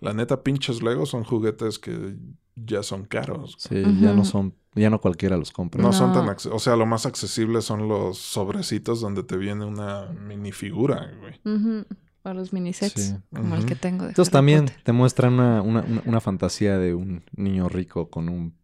la 0.00 0.12
neta, 0.14 0.42
pinches 0.42 0.82
Legos 0.82 1.10
son 1.10 1.24
juguetes 1.24 1.78
que 1.78 2.16
ya 2.56 2.82
son 2.82 3.04
caros. 3.04 3.56
Sí, 3.58 3.82
ya 4.00 4.12
no 4.12 4.24
son. 4.24 4.54
Ya 4.74 4.88
no 4.88 5.00
cualquiera 5.00 5.36
los 5.36 5.52
compra. 5.52 5.82
No, 5.82 5.92
son 5.92 6.14
tan... 6.14 6.34
O 6.50 6.58
sea, 6.58 6.76
lo 6.76 6.86
más 6.86 7.04
accesible 7.04 7.60
son 7.60 7.88
los 7.88 8.16
sobrecitos 8.16 9.02
donde 9.02 9.22
te 9.22 9.36
viene 9.36 9.66
una 9.66 10.06
minifigura, 10.06 11.10
güey. 11.20 11.40
Ujú. 11.56 11.84
O 12.22 12.32
los 12.32 12.52
minisets, 12.54 13.02
Sí. 13.08 13.16
como 13.34 13.56
el 13.56 13.66
que 13.66 13.74
tengo 13.74 14.04
de 14.04 14.10
Entonces 14.10 14.30
Harry 14.32 14.38
también 14.38 14.64
Potter. 14.66 14.82
te 14.84 14.92
muestran 14.92 15.34
una, 15.34 15.60
una, 15.60 15.80
una- 15.82 16.02
una 16.06 16.20
fantasía 16.20 16.78
de 16.78 16.94
un 16.94 17.22
niño 17.36 17.68
rico 17.68 18.08
con 18.08 18.28
un 18.30 18.54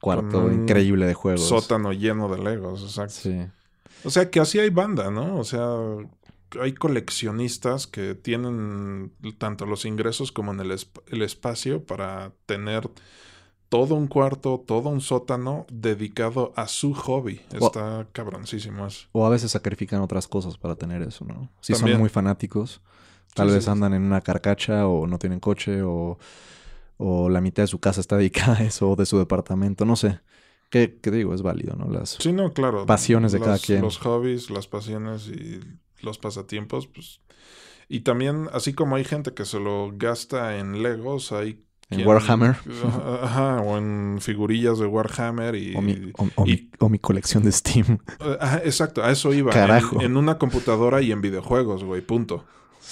cuarto 0.00 0.42
Con 0.42 0.44
un 0.44 0.62
increíble 0.62 1.06
de 1.06 1.14
juegos. 1.14 1.48
Sótano 1.48 1.92
lleno 1.92 2.28
de 2.28 2.38
Legos, 2.42 2.82
exacto. 2.82 3.14
Sí. 3.14 3.36
O 4.04 4.10
sea, 4.10 4.30
que 4.30 4.40
así 4.40 4.58
hay 4.60 4.70
banda, 4.70 5.10
¿no? 5.10 5.38
O 5.38 5.44
sea, 5.44 5.66
hay 6.60 6.72
coleccionistas 6.72 7.86
que 7.86 8.14
tienen 8.14 9.12
tanto 9.38 9.66
los 9.66 9.84
ingresos 9.84 10.32
como 10.32 10.52
en 10.52 10.60
el, 10.60 10.70
esp- 10.72 11.02
el 11.08 11.22
espacio 11.22 11.84
para 11.84 12.32
tener 12.46 12.88
todo 13.68 13.94
un 13.94 14.08
cuarto, 14.08 14.64
todo 14.66 14.88
un 14.88 15.00
sótano 15.00 15.66
dedicado 15.70 16.52
a 16.56 16.66
su 16.66 16.92
hobby. 16.94 17.40
O- 17.60 17.66
Está 17.66 18.08
cabroncísimo 18.12 18.86
eso. 18.86 19.06
O 19.12 19.24
a 19.26 19.30
veces 19.30 19.52
sacrifican 19.52 20.00
otras 20.00 20.26
cosas 20.26 20.58
para 20.58 20.74
tener 20.74 21.02
eso, 21.02 21.24
¿no? 21.24 21.50
Si 21.60 21.72
También. 21.74 21.94
son 21.94 22.00
muy 22.00 22.08
fanáticos, 22.08 22.80
tal 23.34 23.48
Sí, 23.48 23.54
vez 23.54 23.64
sí. 23.64 23.70
andan 23.70 23.94
en 23.94 24.02
una 24.02 24.20
carcacha 24.22 24.88
o 24.88 25.06
no 25.06 25.18
tienen 25.20 25.38
coche 25.38 25.82
o, 25.82 26.18
o 26.96 27.28
la 27.28 27.40
mitad 27.40 27.62
de 27.62 27.68
su 27.68 27.78
casa 27.78 28.00
está 28.00 28.16
dedicada 28.18 28.56
a 28.58 28.64
eso 28.64 28.90
o 28.90 28.96
de 28.96 29.06
su 29.06 29.18
departamento, 29.18 29.84
no 29.84 29.94
sé. 29.96 30.20
¿Qué, 30.68 30.98
qué 31.02 31.10
digo? 31.10 31.34
Es 31.34 31.42
válido, 31.42 31.74
¿no? 31.74 31.88
Las... 31.90 32.10
Sí, 32.20 32.32
no, 32.32 32.52
claro. 32.52 32.86
Pasiones 32.86 33.32
de 33.32 33.38
Los- 33.40 33.46
cada 33.46 33.58
quien. 33.58 33.82
Los 33.82 33.98
hobbies, 33.98 34.50
las 34.50 34.66
pasiones 34.68 35.26
y 35.28 35.60
los 36.02 36.18
pasatiempos, 36.18 36.86
pues... 36.86 37.20
Y 37.88 38.00
también, 38.00 38.48
así 38.52 38.72
como 38.72 38.94
hay 38.96 39.04
gente 39.04 39.34
que 39.34 39.44
se 39.44 39.58
lo 39.58 39.90
gasta 39.94 40.58
en 40.58 40.82
Legos, 40.82 41.32
hay... 41.32 41.64
En 41.90 42.06
Warhammer. 42.06 42.54
Ajá, 43.22 43.60
o 43.62 43.76
en 43.78 44.18
figurillas 44.20 44.78
de 44.78 44.86
Warhammer 44.86 45.56
y... 45.56 45.74
O 45.74 45.82
mi, 45.82 46.12
o- 46.16 46.28
o 46.36 46.46
y- 46.46 46.50
mi- 46.52 46.70
o 46.78 46.88
mi 46.88 46.98
colección 47.00 47.42
de 47.42 47.50
Steam. 47.50 47.98
Eh, 48.20 48.36
ajá, 48.40 48.58
exacto, 48.64 49.02
a 49.02 49.10
eso 49.10 49.34
iba. 49.34 49.50
Carajo. 49.52 49.96
En, 49.96 50.02
en 50.12 50.16
una 50.16 50.38
computadora 50.38 51.02
y 51.02 51.10
en 51.10 51.20
videojuegos, 51.20 51.82
güey, 51.82 52.00
punto. 52.00 52.44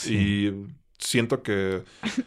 Y 0.08 0.50
siento 0.98 1.42
que 1.44 1.84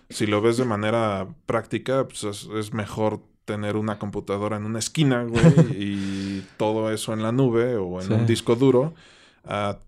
si 0.09 0.25
lo 0.27 0.41
ves 0.41 0.55
de 0.55 0.63
manera 0.65 1.27
práctica, 1.45 2.07
pues 2.07 2.23
es, 2.23 2.47
es 2.57 2.73
mejor 2.73 3.21
tener 3.43 3.75
una 3.75 3.99
computadora 3.99 4.55
en 4.55 4.63
una 4.63 4.79
esquina, 4.79 5.23
güey, 5.25 5.43
y 5.77 6.45
todo 6.55 6.89
eso 6.91 7.11
en 7.11 7.21
la 7.21 7.34
nube 7.34 7.75
o 7.75 7.99
en 8.01 8.07
Sí. 8.07 8.13
un 8.13 8.25
disco 8.25 8.55
duro, 8.55 8.93
a, 9.43 9.79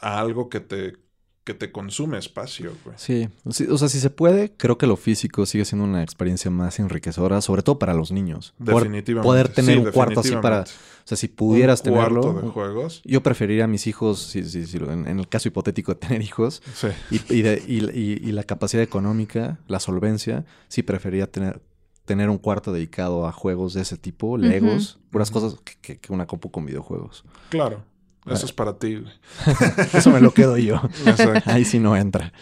a 0.00 0.18
algo 0.20 0.48
que 0.48 0.60
te, 0.60 0.96
que 1.44 1.54
te 1.54 1.70
consume 1.70 2.18
espacio, 2.18 2.72
güey. 2.84 2.96
Sí. 2.98 3.28
Sí, 3.50 3.66
o 3.70 3.78
sea, 3.78 3.88
si 3.88 4.00
se 4.00 4.10
puede, 4.10 4.52
creo 4.56 4.78
que 4.78 4.86
lo 4.88 4.96
físico 4.96 5.46
sigue 5.46 5.64
siendo 5.64 5.84
una 5.84 6.02
experiencia 6.02 6.50
más 6.50 6.78
enriquecedora, 6.80 7.40
sobre 7.40 7.62
todo 7.62 7.78
para 7.78 7.94
los 7.94 8.10
niños. 8.10 8.52
Definitivamente. 8.58 9.24
poder 9.26 9.48
tener 9.48 9.76
Sí, 9.78 9.84
un 9.84 9.92
cuarto 9.92 10.20
así 10.20 10.34
para... 10.36 10.62
O 10.62 11.08
sea, 11.08 11.16
si 11.16 11.28
pudieras 11.28 11.82
Un 11.86 11.92
cuarto 11.92 12.20
tenerlo... 12.20 12.42
de 12.42 12.48
juegos. 12.48 13.00
Yo 13.04 13.22
preferiría 13.22 13.64
a 13.64 13.68
mis 13.68 13.86
hijos, 13.86 14.20
si, 14.20 14.42
si- 14.42 14.66
si 14.66 14.78
lo- 14.80 14.90
en, 14.92 15.06
en 15.06 15.20
el 15.20 15.28
caso 15.28 15.46
hipotético 15.46 15.94
de 15.94 16.00
tener 16.00 16.20
hijos, 16.20 16.62
Sí. 16.74 16.88
y, 17.12 17.34
y 17.36 17.42
de- 17.42 17.62
y- 17.64 17.84
y- 17.96 18.28
y 18.28 18.32
la 18.32 18.42
capacidad 18.42 18.82
económica, 18.82 19.60
la 19.68 19.78
solvencia, 19.78 20.44
sí 20.66 20.82
preferiría 20.82 21.30
tener, 21.30 21.62
tener 22.06 22.28
un 22.28 22.38
cuarto 22.38 22.72
dedicado 22.72 23.24
a 23.28 23.30
juegos 23.32 23.72
de 23.74 23.82
ese 23.82 23.96
tipo, 23.96 24.36
Legos, 24.36 24.98
puras 25.10 25.30
Ujú. 25.30 25.40
cosas 25.40 25.60
que, 25.64 25.74
que- 25.80 25.98
que 26.00 26.12
una 26.12 26.26
compu 26.26 26.50
con 26.50 26.66
videojuegos. 26.66 27.24
Claro. 27.50 27.84
Eso 28.26 28.46
es 28.46 28.52
para 28.52 28.78
ti, 28.78 28.96
güey. 28.96 29.12
Eso 29.92 30.10
me 30.10 30.20
lo 30.20 30.32
quedo 30.32 30.56
yo. 30.58 30.80
Exacto. 31.06 31.50
Ahí 31.50 31.64
sí 31.64 31.78
no 31.78 31.96
entra. 31.96 32.32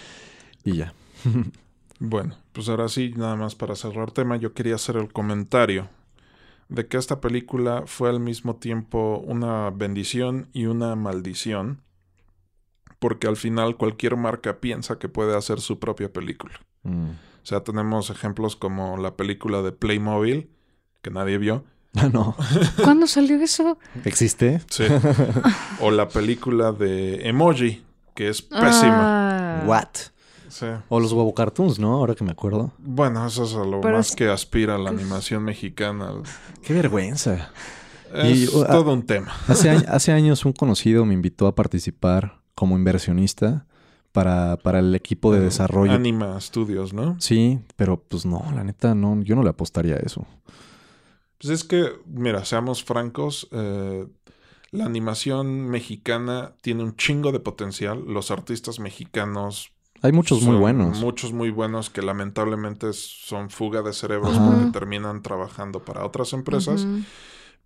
Y 0.64 0.76
ya. 0.76 0.94
Bueno, 1.98 2.36
pues 2.52 2.68
ahora 2.68 2.88
sí, 2.88 3.14
nada 3.16 3.36
más 3.36 3.54
para 3.54 3.76
cerrar 3.76 4.10
tema, 4.10 4.36
yo 4.36 4.52
quería 4.52 4.74
hacer 4.74 4.96
el 4.96 5.12
comentario 5.12 5.88
de 6.68 6.86
que 6.86 6.96
esta 6.96 7.20
película 7.20 7.84
fue 7.86 8.08
al 8.08 8.20
mismo 8.20 8.56
tiempo 8.56 9.22
una 9.24 9.70
bendición 9.70 10.48
y 10.52 10.66
una 10.66 10.96
maldición, 10.96 11.82
porque 12.98 13.26
al 13.26 13.36
final 13.36 13.76
cualquier 13.76 14.16
marca 14.16 14.60
piensa 14.60 14.98
que 14.98 15.08
puede 15.08 15.36
hacer 15.36 15.60
su 15.60 15.78
propia 15.78 16.12
película. 16.12 16.54
Mm. 16.82 17.10
O 17.10 17.46
sea, 17.46 17.62
tenemos 17.62 18.10
ejemplos 18.10 18.56
como 18.56 18.96
la 18.96 19.16
película 19.16 19.62
de 19.62 19.72
Playmobil, 19.72 20.50
que 21.02 21.10
nadie 21.10 21.38
vio, 21.38 21.64
no. 22.12 22.36
¿Cuándo 22.82 23.06
salió 23.06 23.36
eso? 23.40 23.78
¿Existe? 24.04 24.60
sí. 24.70 24.84
o 25.80 25.90
la 25.90 26.08
película 26.08 26.72
de 26.72 27.28
Emoji, 27.28 27.82
que 28.14 28.28
es 28.28 28.42
pésima. 28.42 29.60
Ah, 29.60 29.64
What? 29.66 29.88
Sí. 30.48 30.66
O 30.88 31.00
los 31.00 31.12
huevo 31.12 31.34
cartoons, 31.34 31.78
¿no? 31.80 31.94
Ahora 31.94 32.14
que 32.14 32.22
me 32.22 32.30
acuerdo. 32.30 32.72
Bueno, 32.78 33.26
eso 33.26 33.44
es 33.44 33.54
a 33.54 33.64
lo 33.64 33.80
Pero 33.80 33.96
más 33.96 34.10
es- 34.10 34.16
que 34.16 34.28
aspira 34.28 34.78
la 34.78 34.90
es- 34.90 34.96
animación 35.00 35.42
mexicana. 35.44 36.12
Qué 36.62 36.74
vergüenza. 36.74 37.50
Es 38.14 38.38
Y, 38.52 38.56
uh, 38.56 38.64
todo 38.64 38.92
un 38.92 39.02
tema. 39.04 39.32
Hace 39.48 40.12
años 40.12 40.44
un 40.44 40.52
conocido 40.52 41.04
me 41.04 41.14
invitó 41.14 41.48
a 41.48 41.54
participar 41.56 42.40
como 42.54 42.76
inversionista 42.78 43.66
para, 44.12 44.56
para 44.58 44.78
el 44.78 44.94
equipo 44.94 45.32
de 45.32 45.40
desarrollo. 45.40 45.90
Anima 45.92 46.40
Studios, 46.40 46.92
¿no? 46.92 47.16
Sí, 47.20 47.58
pero 47.74 47.96
pues 48.00 48.24
no, 48.24 48.44
la 48.54 48.62
neta, 48.62 48.94
no, 48.94 49.20
yo 49.22 49.34
no 49.34 49.42
le 49.42 49.50
apostaría 49.50 49.94
a 49.96 49.98
eso. 49.98 50.24
Pues 51.44 51.60
es 51.60 51.64
que, 51.64 51.92
mira, 52.06 52.42
seamos 52.46 52.84
francos, 52.84 53.48
eh, 53.52 54.06
la 54.70 54.86
animación 54.86 55.68
mexicana 55.68 56.54
tiene 56.62 56.82
un 56.82 56.96
chingo 56.96 57.32
de 57.32 57.40
potencial. 57.40 58.02
Los 58.06 58.30
artistas 58.30 58.80
mexicanos. 58.80 59.70
Hay 60.00 60.12
muchos 60.12 60.40
muy 60.40 60.56
buenos. 60.56 61.00
Muchos 61.00 61.34
muy 61.34 61.50
buenos 61.50 61.90
que 61.90 62.00
lamentablemente 62.00 62.94
son 62.94 63.50
fuga 63.50 63.82
de 63.82 63.92
cerebros 63.92 64.34
Ajá. 64.34 64.52
porque 64.52 64.70
terminan 64.72 65.20
trabajando 65.22 65.80
para 65.84 66.06
otras 66.06 66.32
empresas. 66.32 66.86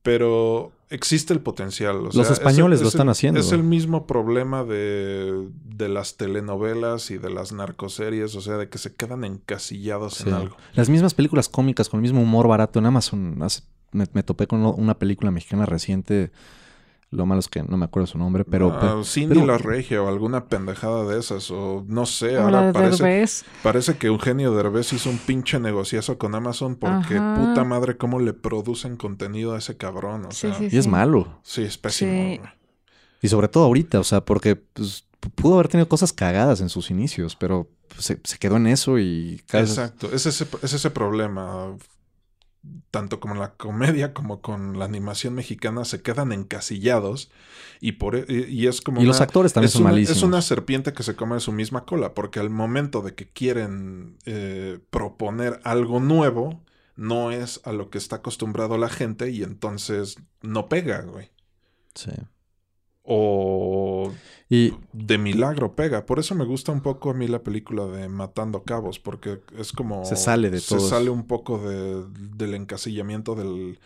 Pero 0.02 0.72
existe 0.90 1.32
el 1.34 1.40
potencial. 1.40 1.96
o 1.96 2.00
Los 2.04 2.14
sea, 2.14 2.22
es 2.22 2.28
el- 2.30 2.34
españoles 2.34 2.80
lo 2.80 2.86
es 2.88 2.94
el- 2.94 2.98
están 2.98 3.08
haciendo. 3.08 3.40
Es 3.40 3.52
el 3.52 3.62
mismo 3.62 4.06
problema 4.06 4.64
de, 4.64 5.48
de 5.64 5.88
las 5.88 6.16
telenovelas 6.16 7.10
y 7.10 7.18
de 7.18 7.30
las 7.30 7.52
narcoseries, 7.52 8.34
o 8.34 8.40
sea, 8.40 8.56
de 8.56 8.68
que 8.68 8.78
se 8.78 8.94
quedan 8.94 9.24
encasillados 9.24 10.14
Sí. 10.14 10.28
en 10.28 10.34
algo. 10.34 10.56
Las 10.74 10.88
mismas 10.88 11.14
películas 11.14 11.48
cómicas 11.48 11.88
con 11.88 11.98
el 11.98 12.02
mismo 12.02 12.22
humor 12.22 12.48
barato 12.48 12.78
en 12.78 12.86
Amazon. 12.86 13.42
hace- 13.42 13.62
me, 13.92 14.06
me 14.12 14.22
topé 14.22 14.46
con 14.46 14.64
una 14.64 14.98
película 14.98 15.30
mexicana 15.30 15.66
reciente. 15.66 16.30
Lo 17.10 17.24
malo 17.24 17.40
es 17.40 17.48
que 17.48 17.62
no 17.62 17.78
me 17.78 17.86
acuerdo 17.86 18.06
su 18.06 18.18
nombre, 18.18 18.44
pero... 18.44 18.70
Ah, 18.70 18.78
pero- 18.80 19.04
Cindy 19.04 19.36
pero- 19.36 19.46
la 19.46 19.56
Regia 19.56 20.02
o 20.02 20.08
alguna 20.08 20.44
pendejada 20.46 21.04
de 21.06 21.18
esas, 21.18 21.50
o 21.50 21.82
no 21.88 22.04
sé, 22.04 22.36
ahora 22.36 22.66
de 22.66 22.72
parece, 22.74 23.02
Derbez. 23.02 23.44
parece 23.62 23.96
que 23.96 24.08
Eugenio 24.08 24.52
Derbez 24.54 24.92
hizo 24.92 25.08
un 25.08 25.16
pinche 25.16 25.58
negociazo 25.58 26.18
con 26.18 26.34
Amazon 26.34 26.76
porque 26.76 27.16
Ajá. 27.16 27.34
puta 27.34 27.64
madre 27.64 27.96
cómo 27.96 28.20
le 28.20 28.34
producen 28.34 28.96
contenido 28.98 29.54
a 29.54 29.58
ese 29.58 29.78
cabrón, 29.78 30.26
o 30.26 30.30
Sí, 30.32 30.48
sea, 30.48 30.54
sí, 30.58 30.68
y 30.70 30.76
es 30.76 30.86
malo. 30.86 31.40
sí, 31.42 31.62
es 31.62 31.78
pésimo. 31.78 32.42
Y 33.22 33.28
sobre 33.28 33.48
todo 33.48 33.64
ahorita, 33.64 33.98
o 34.00 34.04
sea, 34.04 34.22
porque 34.24 34.56
pues, 34.56 35.06
pudo 35.34 35.54
haber 35.54 35.68
tenido 35.68 35.88
cosas 35.88 36.12
cagadas 36.12 36.60
en 36.60 36.68
sus 36.68 36.90
inicios, 36.90 37.36
pero 37.36 37.70
se, 37.98 38.20
se 38.22 38.38
quedó 38.38 38.58
en 38.58 38.66
eso 38.66 38.98
y 38.98 39.42
cada 39.48 39.64
Exacto, 39.64 40.10
es 40.12 40.26
ese, 40.26 40.46
es 40.62 40.72
ese 40.74 40.90
problema. 40.90 41.74
Tanto 42.90 43.20
con 43.20 43.38
la 43.38 43.54
comedia 43.54 44.12
como 44.12 44.40
con 44.40 44.78
la 44.78 44.84
animación 44.84 45.34
mexicana, 45.34 45.84
se 45.84 46.02
quedan 46.02 46.32
encasillados 46.32 47.30
y, 47.80 47.92
por, 47.92 48.16
e, 48.16 48.24
y, 48.48 48.66
es 48.66 48.80
como... 48.80 49.00
Y 49.00 49.06
los 49.06 49.18
una- 49.18 49.24
actores 49.24 49.52
también 49.52 49.70
son 49.70 49.82
una, 49.82 49.90
malísimos. 49.92 50.16
Es 50.18 50.22
una 50.22 50.42
serpiente 50.42 50.92
que 50.92 51.02
se 51.02 51.14
come 51.16 51.38
su 51.40 51.52
misma 51.52 51.84
cola, 51.84 52.14
porque 52.14 52.40
al 52.40 52.50
momento 52.50 53.00
de 53.02 53.14
que 53.14 53.28
quieren 53.30 54.18
eh, 54.26 54.80
proponer 54.90 55.60
algo 55.64 56.00
nuevo, 56.00 56.62
no 56.96 57.30
es 57.30 57.60
a 57.64 57.72
lo 57.72 57.90
que 57.90 57.98
está 57.98 58.16
acostumbrado 58.16 58.76
la 58.76 58.88
gente 58.88 59.30
y 59.30 59.42
entonces 59.44 60.16
no 60.42 60.68
pega, 60.68 61.02
güey. 61.02 61.30
Sí. 61.94 62.10
O 63.10 64.12
Y 64.50 64.72
de 64.92 65.18
milagro 65.18 65.74
pega. 65.74 66.04
Por 66.06 66.18
eso 66.18 66.34
me 66.34 66.44
gusta 66.44 66.72
un 66.72 66.80
poco 66.82 67.10
a 67.10 67.14
mí 67.14 67.26
la 67.26 67.42
película 67.42 67.84
de 67.86 68.08
Matando 68.08 68.62
Cabos, 68.62 68.98
porque 68.98 69.40
es 69.58 69.72
como... 69.72 70.04
Se 70.04 70.16
sale 70.16 70.50
de 70.50 70.60
Se 70.60 70.76
todo 70.76 70.86
sale 70.88 71.04
eso. 71.04 71.12
un 71.12 71.26
poco 71.26 71.58
de- 71.58 72.04
del 72.36 72.54
encasillamiento 72.54 73.34
del, 73.34 73.78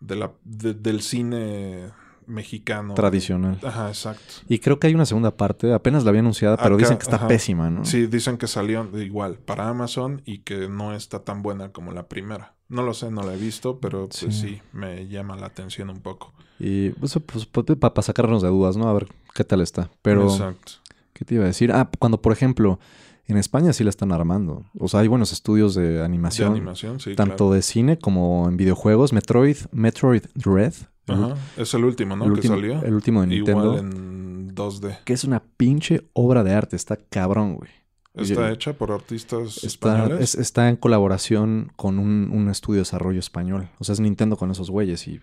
de 0.00 0.16
la- 0.16 0.32
de- 0.44 0.74
del 0.74 1.02
cine 1.02 1.90
mexicano. 2.26 2.92
tradicional. 2.94 3.58
Ajá, 3.62 3.88
exacto. 3.88 4.34
Y 4.48 4.58
creo 4.58 4.78
que 4.78 4.86
hay 4.86 4.94
una 4.94 5.06
segunda 5.06 5.36
parte, 5.36 5.72
apenas 5.72 6.04
la 6.04 6.10
había 6.10 6.20
anunciada, 6.20 6.56
pero 6.58 6.74
Acá, 6.74 6.84
dicen 6.84 6.98
que 6.98 7.04
está 7.04 7.16
ajá. 7.16 7.28
pésima, 7.28 7.70
¿no? 7.70 7.84
Sí, 7.86 8.06
dicen 8.06 8.36
que 8.38 8.46
salió 8.46 8.86
igual 9.00 9.38
para 9.38 9.68
Amazon 9.68 10.20
y 10.26 10.38
que 10.40 10.68
no 10.68 10.94
está 10.94 11.20
tan 11.24 11.42
buena 11.42 11.72
como 11.72 11.92
la 11.92 12.06
primera. 12.08 12.54
No 12.68 12.82
lo 12.82 12.92
sé, 12.92 13.10
no 13.10 13.22
la 13.22 13.32
he 13.32 13.38
visto, 13.38 13.78
pero 13.80 14.08
pues 14.08 14.18
Sí. 14.18 14.30
sí, 14.32 14.62
me 14.72 15.06
llama 15.08 15.36
la 15.36 15.46
atención 15.46 15.88
un 15.88 16.00
poco. 16.00 16.34
Y 16.58 16.90
pues, 16.90 17.18
pues, 17.24 17.46
para 17.76 18.02
sacarnos 18.02 18.42
de 18.42 18.48
dudas, 18.48 18.76
¿no? 18.76 18.88
A 18.88 18.92
ver 18.92 19.06
qué 19.34 19.44
tal 19.44 19.60
está. 19.60 19.90
Pero, 20.02 20.24
Exacto. 20.30 20.72
¿qué 21.12 21.24
te 21.24 21.34
iba 21.36 21.44
a 21.44 21.46
decir? 21.48 21.70
Ah, 21.72 21.88
cuando, 21.98 22.20
por 22.20 22.32
ejemplo, 22.32 22.78
en 23.26 23.36
España 23.36 23.72
sí 23.72 23.84
la 23.84 23.90
están 23.90 24.10
armando. 24.12 24.64
O 24.78 24.88
sea, 24.88 25.00
hay 25.00 25.08
buenos 25.08 25.32
estudios 25.32 25.74
de 25.74 25.88
De 25.98 26.04
animación. 26.04 26.52
animación, 26.52 26.98
sí, 27.00 27.14
tanto 27.14 27.36
claro. 27.36 27.52
de 27.52 27.62
cine 27.62 27.98
como 27.98 28.48
en 28.48 28.56
videojuegos. 28.56 29.12
Metroid, 29.12 29.56
Metroid 29.70 30.22
Dread. 30.34 30.74
el 31.06 31.14
Ajá, 31.24 31.34
es 31.56 31.72
el 31.74 31.84
último, 31.84 32.16
¿no? 32.16 32.24
el 32.24 32.30
que 32.32 32.36
último- 32.36 32.54
salió. 32.56 32.82
el 32.82 32.94
último 32.94 33.20
de 33.20 33.26
Nintendo. 33.28 33.64
Igual 33.76 33.78
en 33.78 34.54
2D. 34.54 34.98
Que 35.04 35.12
es 35.12 35.24
una 35.24 35.42
pinche 35.56 36.02
obra 36.12 36.42
de 36.42 36.52
arte. 36.54 36.74
Está 36.76 36.96
cabrón, 36.96 37.54
güey. 37.56 37.70
Está 38.18 38.50
hecha 38.52 38.72
por 38.72 38.90
artistas 38.92 39.56
Está, 39.64 39.66
españoles. 39.66 40.20
es- 40.20 40.34
está 40.34 40.68
en 40.68 40.76
colaboración 40.76 41.72
con 41.76 41.98
un, 41.98 42.30
un 42.32 42.48
estudio 42.50 42.76
de 42.78 42.80
desarrollo 42.82 43.18
español. 43.20 43.68
O 43.78 43.84
sea, 43.84 43.92
es 43.94 44.00
Nintendo 44.00 44.36
con 44.36 44.50
esos 44.50 44.70
güeyes 44.70 45.06
y 45.08 45.20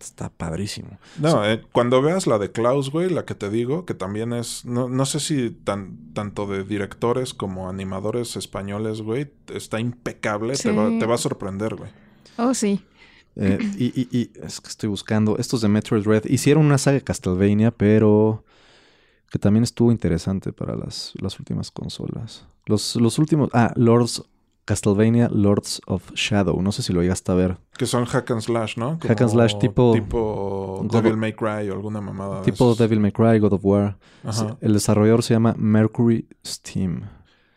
está 0.00 0.30
padrísimo. 0.30 0.98
No, 1.18 1.44
eh, 1.44 1.62
cuando 1.72 2.00
veas 2.02 2.26
la 2.26 2.38
de 2.38 2.50
Klaus, 2.52 2.90
güey, 2.90 3.10
la 3.10 3.24
que 3.24 3.34
te 3.34 3.50
digo, 3.50 3.84
que 3.84 3.94
también 3.94 4.32
es, 4.32 4.64
no, 4.64 4.88
no 4.88 5.04
sé 5.06 5.20
si 5.20 5.50
tan, 5.50 6.12
tanto 6.14 6.46
de 6.46 6.64
directores 6.64 7.34
como 7.34 7.68
animadores 7.68 8.36
españoles, 8.36 9.02
güey, 9.02 9.30
está 9.52 9.78
impecable, 9.80 10.54
te, 10.54 10.70
va, 10.72 10.88
Sí. 10.88 10.98
te 10.98 11.06
va 11.06 11.14
a 11.16 11.18
sorprender, 11.18 11.74
güey. 11.76 11.90
Oh, 12.38 12.54
sí. 12.54 12.80
Eh, 13.38 13.58
y, 13.76 13.84
y- 14.00 14.08
y 14.18 14.30
es 14.42 14.62
que 14.62 14.68
estoy 14.70 14.88
buscando. 14.88 15.36
Estos 15.36 15.60
de 15.60 15.68
Metroid 15.68 16.04
Red 16.06 16.24
hicieron 16.24 16.64
una 16.64 16.78
saga 16.78 16.94
de 16.94 17.04
Castlevania, 17.04 17.70
pero 17.70 18.44
que 19.30 19.38
también 19.38 19.62
estuvo 19.64 19.90
interesante 19.90 20.52
para 20.52 20.76
las, 20.76 21.12
las 21.20 21.38
últimas 21.38 21.70
consolas. 21.70 22.46
Los, 22.66 22.96
los 22.96 23.18
últimos. 23.18 23.50
Ah, 23.52 23.72
Lords. 23.76 24.22
Castlevania 24.66 25.28
Lords 25.32 25.80
of 25.86 26.10
Shadow. 26.14 26.60
No 26.60 26.72
sé 26.72 26.82
si 26.82 26.92
lo 26.92 27.00
llegaste 27.00 27.30
a 27.30 27.36
ver. 27.36 27.56
Que 27.78 27.86
son 27.86 28.04
hack 28.04 28.28
and 28.32 28.40
slash, 28.40 28.76
¿no? 28.76 28.98
Hack 29.00 29.20
and 29.20 29.30
slash 29.30 29.54
tipo- 29.58 29.92
Tipo 29.94 30.80
God 30.82 30.90
Devil 30.90 31.16
May 31.16 31.34
Cry 31.34 31.70
o 31.70 31.74
alguna 31.74 32.00
mamada. 32.00 32.42
tipo. 32.42 32.74
Devil 32.74 32.98
May 32.98 33.12
Cry, 33.12 33.38
God 33.38 33.52
of 33.52 33.60
War. 33.64 33.96
Ajá. 34.24 34.56
El 34.60 34.72
desarrollador 34.72 35.22
se 35.22 35.34
llama 35.34 35.54
Mercury 35.56 36.26
Steam. 36.44 37.02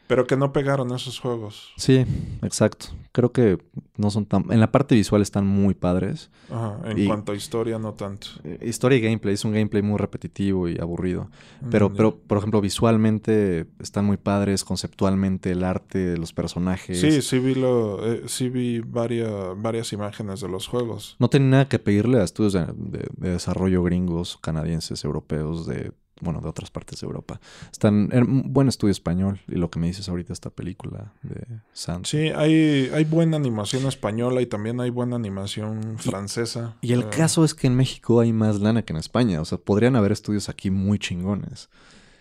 Pero 0.05 0.28
que 0.28 0.38
no 0.38 0.53
pegaron 0.53 0.93
esos 0.93 1.20
juegos. 1.20 1.70
Sí, 1.78 2.05
exacto. 2.43 2.89
Creo 3.12 3.32
que 3.32 3.57
no 3.97 4.12
son 4.12 4.26
tan... 4.28 4.45
En 4.51 4.60
la 4.60 4.72
parte 4.72 4.93
visual 4.93 5.22
están 5.24 5.45
muy 5.47 5.74
padres. 5.74 6.30
Ajá. 6.51 6.80
En 6.86 6.97
Y- 6.99 7.07
cuanto 7.07 7.32
a 7.32 7.36
historia, 7.36 7.80
no 7.80 7.93
tanto. 7.93 8.28
Eh, 8.43 8.60
Historia 8.62 8.97
y 8.99 9.01
gameplay. 9.01 9.34
Es 9.34 9.43
un 9.45 9.51
gameplay 9.51 9.82
muy 9.82 9.97
repetitivo 9.97 10.70
y 10.70 10.78
aburrido. 10.80 11.30
Pero, 11.72 11.89
Mm, 11.89 11.93
pero, 11.95 12.16
por 12.20 12.38
ejemplo, 12.38 12.62
visualmente 12.62 13.66
están 13.80 14.05
muy 14.05 14.18
padres, 14.18 14.64
conceptualmente, 14.64 15.51
el 15.51 15.64
arte 15.64 16.18
los 16.18 16.34
personajes. 16.34 16.99
Sí, 16.99 17.22
sí 17.22 17.39
vi, 17.39 17.55
lo, 17.55 18.05
eh, 18.05 18.24
sí 18.28 18.49
vi 18.49 18.80
varias, 18.80 19.32
varias 19.57 19.91
imágenes 19.93 20.41
de 20.41 20.49
los 20.49 20.68
juegos. 20.68 21.16
No 21.20 21.30
tiene 21.30 21.47
nada 21.47 21.68
que 21.68 21.80
pedirle 21.80 22.20
a 22.20 22.24
estudios 22.24 22.53
de, 22.53 22.66
de- 22.76 23.07
de 23.18 23.30
desarrollo 23.32 23.84
gringos, 23.84 24.38
canadienses, 24.41 25.03
europeos, 25.03 25.66
de 25.66 25.91
bueno, 26.22 26.41
de 26.41 26.49
otras 26.49 26.72
partes 26.72 26.99
de 27.01 27.05
Europa. 27.07 27.39
Están 27.72 28.09
en 28.11 28.24
un 28.24 28.53
buen 28.53 28.67
estudio 28.67 28.91
español 28.91 29.39
y 29.47 29.55
lo 29.55 29.70
que 29.70 29.80
me 29.80 29.88
dices 29.88 30.09
ahorita 30.09 30.34
esta 30.34 30.49
película 30.49 31.13
de 31.24 31.45
Sans. 31.74 32.07
Sí, 32.07 32.17
hay, 32.36 32.89
hay 32.93 33.03
buena 33.05 33.38
animación 33.38 33.86
española 33.86 34.41
y 34.41 34.45
también 34.47 34.80
hay 34.82 34.89
buena 34.89 35.15
animación 35.17 35.97
francesa. 35.99 36.78
Y 36.82 36.93
el 36.93 37.03
Eh, 37.03 37.09
caso 37.09 37.43
es 37.45 37.53
que 37.53 37.67
en 37.67 37.76
México 37.76 38.20
hay 38.20 38.34
más 38.34 38.59
lana 38.61 38.84
que 38.84 38.93
en 38.93 38.97
España. 38.97 39.41
O 39.41 39.45
sea, 39.45 39.57
podrían 39.57 39.95
haber 39.95 40.11
estudios 40.11 40.49
aquí 40.49 40.72
muy 40.72 40.99
chingones. 40.99 41.70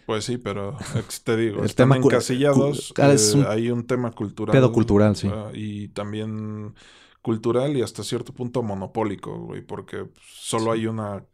Pues 0.06 0.24
sí, 0.24 0.38
pero 0.38 0.76
te 1.24 1.36
digo, 1.36 1.58
El 1.62 1.66
están 1.66 1.88
tema 1.90 1.96
encasillados. 1.96 2.94
ah, 2.98 3.12
es 3.12 3.34
eh, 3.34 3.34
un 3.34 3.46
hay 3.46 3.70
un 3.70 3.86
tema 3.86 4.10
cultural. 4.12 4.52
pedo 4.52 4.72
cultural, 4.72 5.16
sí. 5.16 5.28
ah, 5.28 5.50
y 5.52 5.88
también 5.88 6.74
cultural 7.22 7.76
y 7.76 7.82
hasta 7.82 8.02
cierto 8.02 8.32
punto 8.32 8.62
monopólico, 8.62 9.38
güey, 9.38 9.62
porque 9.62 10.08
solo 10.22 10.72
hay 10.72 10.86
una 10.86 11.24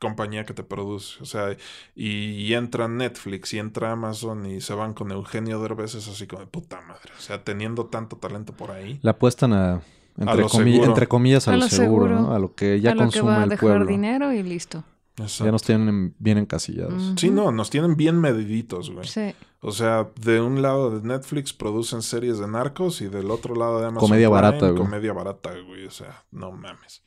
compañía 0.00 0.44
que 0.44 0.54
te 0.54 0.62
produce. 0.62 1.22
O 1.22 1.26
sea, 1.26 1.56
y, 1.94 2.08
y 2.08 2.54
entra 2.54 2.88
Netflix 2.88 3.52
y 3.54 3.58
entra 3.58 3.92
Amazon 3.92 4.46
y 4.46 4.60
se 4.60 4.74
van 4.74 4.94
con 4.94 5.10
Eugenio 5.10 5.60
Derbez, 5.60 5.94
es 5.94 6.08
así 6.08 6.26
como 6.26 6.40
de 6.40 6.46
puta 6.48 6.80
madre. 6.82 7.12
O 7.16 7.20
sea, 7.20 7.42
teniendo 7.44 7.86
tanto 7.86 8.16
talento 8.16 8.52
por 8.52 8.70
ahí. 8.70 8.98
La 9.02 9.12
apuestan 9.12 9.52
a, 9.52 9.82
entre, 10.18 10.36
lo 10.42 10.48
comi- 10.48 10.72
seguro. 10.72 10.88
entre 10.88 11.06
comillas, 11.06 11.48
a, 11.48 11.52
A 11.52 11.54
lo 11.56 11.60
lo 11.64 11.68
seguro, 11.68 12.06
seguro. 12.08 12.28
¿no? 12.28 12.34
A 12.34 12.38
lo 12.38 12.54
que 12.54 12.80
ya 12.80 12.92
a 12.92 12.94
lo 12.94 13.00
que 13.00 13.04
consume 13.06 13.30
va 13.30 13.40
a 13.40 13.44
el 13.44 13.48
dejar 13.50 13.68
pueblo. 13.68 13.86
dinero 13.86 14.32
y 14.32 14.42
listo. 14.42 14.84
Exacto. 15.16 15.46
Ya 15.46 15.50
nos 15.50 15.62
tienen 15.64 16.14
bien 16.20 16.38
encasillados. 16.38 17.14
Sí, 17.16 17.30
no, 17.30 17.50
nos 17.50 17.70
tienen 17.70 17.96
bien 17.96 18.20
mediditos, 18.20 18.90
güey. 18.92 19.04
Sí. 19.08 19.34
O 19.60 19.72
sea, 19.72 20.08
de 20.20 20.40
un 20.40 20.62
lado 20.62 20.96
de 20.96 21.04
Netflix 21.04 21.52
producen 21.52 22.02
series 22.02 22.38
de 22.38 22.46
narcos 22.46 23.00
y 23.00 23.08
del 23.08 23.32
otro 23.32 23.56
lado 23.56 23.80
de 23.80 23.86
Amazon 23.88 24.08
Comedia 24.10 24.28
Prime, 24.28 24.40
barata, 24.40 24.66
güey. 24.70 24.78
Comedia 24.80 25.12
barata, 25.12 25.50
güey. 25.66 25.86
O 25.86 25.90
sea, 25.90 26.22
no 26.30 26.52
mames. 26.52 27.02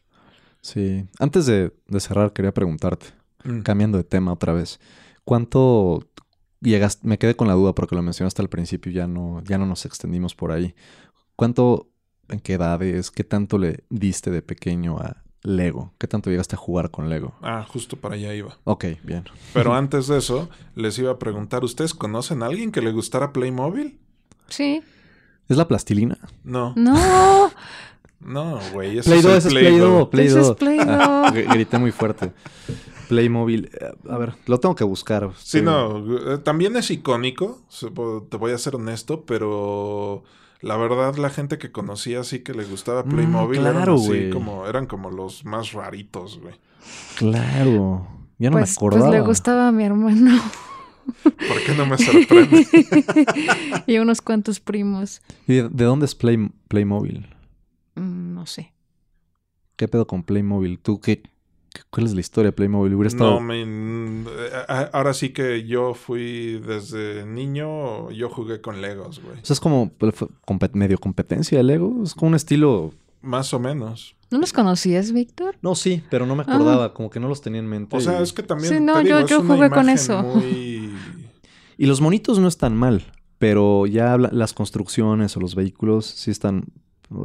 Sí. 0.62 1.06
Antes 1.20 1.46
de, 1.46 1.74
de 1.88 2.00
cerrar, 2.00 2.34
quería 2.34 2.54
preguntarte, 2.54 3.08
Mm. 3.44 3.62
cambiando 3.62 3.98
de 3.98 4.04
tema 4.04 4.32
otra 4.34 4.54
vez. 4.54 4.80
¿Cuánto 5.26 6.08
llegaste? 6.62 7.08
Me 7.08 7.18
quedé 7.18 7.36
con 7.36 7.48
la 7.48 7.54
duda 7.54 7.74
porque 7.74 7.96
lo 7.96 8.02
mencionaste 8.04 8.42
al 8.42 8.50
principio 8.50 8.92
y 8.92 8.96
ya 8.96 9.08
no, 9.08 9.42
ya 9.44 9.58
no 9.58 9.66
nos 9.66 9.86
extendimos 9.86 10.36
por 10.36 10.52
ahí. 10.52 10.76
¿Cuánto, 11.36 11.90
en 12.30 12.40
qué 12.40 12.54
edades, 12.54 13.10
qué 13.12 13.24
tanto 13.24 13.58
le 13.58 13.84
diste 13.90 14.30
de 14.30 14.42
pequeño 14.44 14.98
a 15.00 15.24
Lego? 15.44 15.94
¿Qué 15.98 16.08
tanto 16.08 16.30
llegaste 16.30 16.56
a 16.56 16.60
jugar 16.60 16.92
con 16.92 17.10
Lego? 17.10 17.34
Ah, 17.42 17.66
justo 17.68 17.98
para 17.98 18.14
allá 18.16 18.34
iba. 18.36 18.60
Ok, 18.64 18.86
bien. 19.04 19.24
Pero 19.54 19.74
antes 19.76 20.06
de 20.08 20.20
eso, 20.20 20.50
les 20.76 21.00
iba 21.00 21.12
a 21.12 21.18
preguntar, 21.20 21.64
¿ustedes 21.64 21.96
conocen 21.96 22.44
a 22.44 22.46
alguien 22.46 22.72
que 22.72 22.82
le 22.82 22.92
gustara 22.92 23.34
Playmobil? 23.34 24.00
Sí. 24.50 24.84
¿Es 25.50 25.58
la 25.58 25.68
plastilina? 25.68 26.20
No, 26.44 26.74
No. 26.78 27.50
no, 28.24 28.60
güey. 28.74 28.98
ese 29.00 29.10
Play 29.10 29.20
es 29.20 29.24
2, 29.26 29.32
el 29.32 29.38
ese 29.38 29.48
es 29.48 29.54
Play 29.54 29.78
2. 29.80 30.10
Play 30.10 30.28
Ese 30.28 30.40
es 30.40 30.48
2. 30.48 30.58
Play 30.58 30.80
Ah, 30.82 31.32
2. 31.34 31.36
gr- 31.36 31.54
grité 31.54 31.78
muy 31.80 31.92
fuerte. 31.92 32.32
Playmobil. 33.10 33.70
eh, 33.80 33.92
A 34.10 34.18
ver, 34.18 34.34
lo 34.46 34.60
tengo 34.60 34.76
que 34.76 34.84
buscar. 34.86 35.30
Sí, 35.38 35.62
no, 35.62 36.34
eh, 36.34 36.38
también 36.38 36.76
es 36.78 36.90
icónico, 36.92 37.62
te 38.30 38.38
voy 38.38 38.52
a 38.52 38.58
ser 38.58 38.76
honesto, 38.76 39.26
pero 39.26 40.24
la 40.62 40.78
verdad 40.78 41.16
la 41.18 41.30
gente 41.30 41.58
que 41.58 41.72
conocía 41.72 42.22
así 42.22 42.40
que 42.40 42.54
le 42.54 42.64
gustaba 42.64 43.04
Mm, 43.04 43.10
Playmobil 43.10 43.60
eran 43.62 43.74
claro, 43.76 43.96
así 43.96 44.08
güey. 44.08 44.30
como 44.30 44.66
eran 44.68 44.86
como 44.86 45.10
los 45.12 45.44
más 45.44 45.74
raritos, 45.74 46.40
güey. 46.42 46.56
Claro. 47.18 48.08
Ya 48.40 48.50
no 48.50 48.54
Pues, 48.58 48.62
me 48.62 48.62
pues 48.62 48.78
acordaba. 48.78 49.10
le 49.12 49.22
gustaba 49.22 49.68
a 49.68 49.72
mi 49.72 49.84
hermano 49.84 50.42
¿Por 51.24 51.64
qué 51.66 51.74
no 51.76 51.86
me 51.86 51.98
sorprende? 51.98 52.66
y 53.88 53.98
unos 53.98 54.22
cuantos 54.22 54.60
primos. 54.60 55.22
¿Y 55.48 55.56
de, 55.56 55.70
de 55.70 55.84
dónde 55.84 56.06
es 56.06 56.16
Play, 56.16 56.50
Playmobil? 56.68 57.28
Mm, 57.96 58.34
No 58.34 58.46
sé. 58.46 58.74
¿Qué 59.76 59.88
pedo 59.88 60.06
con 60.08 60.24
Playmobil? 60.24 60.80
¿Tú 60.80 61.00
qué? 61.00 61.24
¿Cuál 61.90 62.06
es 62.06 62.14
la 62.14 62.20
historia 62.20 62.50
de 62.50 62.52
Playmobil? 62.52 62.94
Hubiera 62.94 63.08
estado... 63.08 63.40
No, 63.40 63.42
me- 63.42 64.30
a- 64.68 64.90
ahora 64.94 65.14
sí 65.14 65.30
que 65.30 65.66
yo 65.66 65.94
fui 65.94 66.60
desde 66.60 67.26
niño, 67.26 68.12
yo 68.12 68.30
jugué 68.30 68.60
con 68.62 68.82
Legos, 68.82 69.22
güey. 69.24 69.40
O 69.40 69.46
sea, 69.46 69.54
es 69.54 69.60
como 69.60 69.90
pues, 69.98 70.14
medio 70.74 70.98
competencia 71.00 71.58
de 71.58 71.64
Lego. 71.64 72.04
Es 72.04 72.14
como 72.14 72.30
un 72.30 72.36
estilo... 72.36 72.94
Más 73.22 73.54
o 73.54 73.60
menos. 73.60 74.16
¿No 74.32 74.40
los 74.40 74.52
conocías, 74.52 75.12
Víctor? 75.14 75.58
No, 75.62 75.76
sí, 75.76 76.04
pero 76.10 76.26
no 76.26 76.36
me 76.36 76.44
Ah. 76.46 76.54
acordaba. 76.56 76.94
Como 76.94 77.10
que 77.10 77.20
no 77.20 77.28
los 77.30 77.42
tenía 77.42 77.60
en 77.60 77.68
mente. 77.68 77.96
O 77.96 78.02
sea, 78.02 78.20
y... 78.20 78.24
es 78.24 78.34
que 78.34 78.44
también 78.44 78.74
Sí, 78.74 78.80
no, 78.84 78.96
te 78.96 79.04
digo, 79.06 79.20
yo- 79.22 79.28
yo 79.28 79.44
jugué 79.44 79.70
con 79.70 79.90
eso. 79.90 80.22
Muy... 80.24 80.92
Y 81.78 81.86
los 81.86 82.02
monitos 82.02 82.38
no 82.40 82.48
están 82.48 82.76
mal. 82.76 83.04
Pero 83.38 83.88
ya 83.88 84.18
la- 84.18 84.30
las 84.32 84.54
construcciones 84.54 85.36
o 85.38 85.40
los 85.40 85.56
vehículos 85.56 86.06
sí 86.06 86.30
están... 86.32 86.66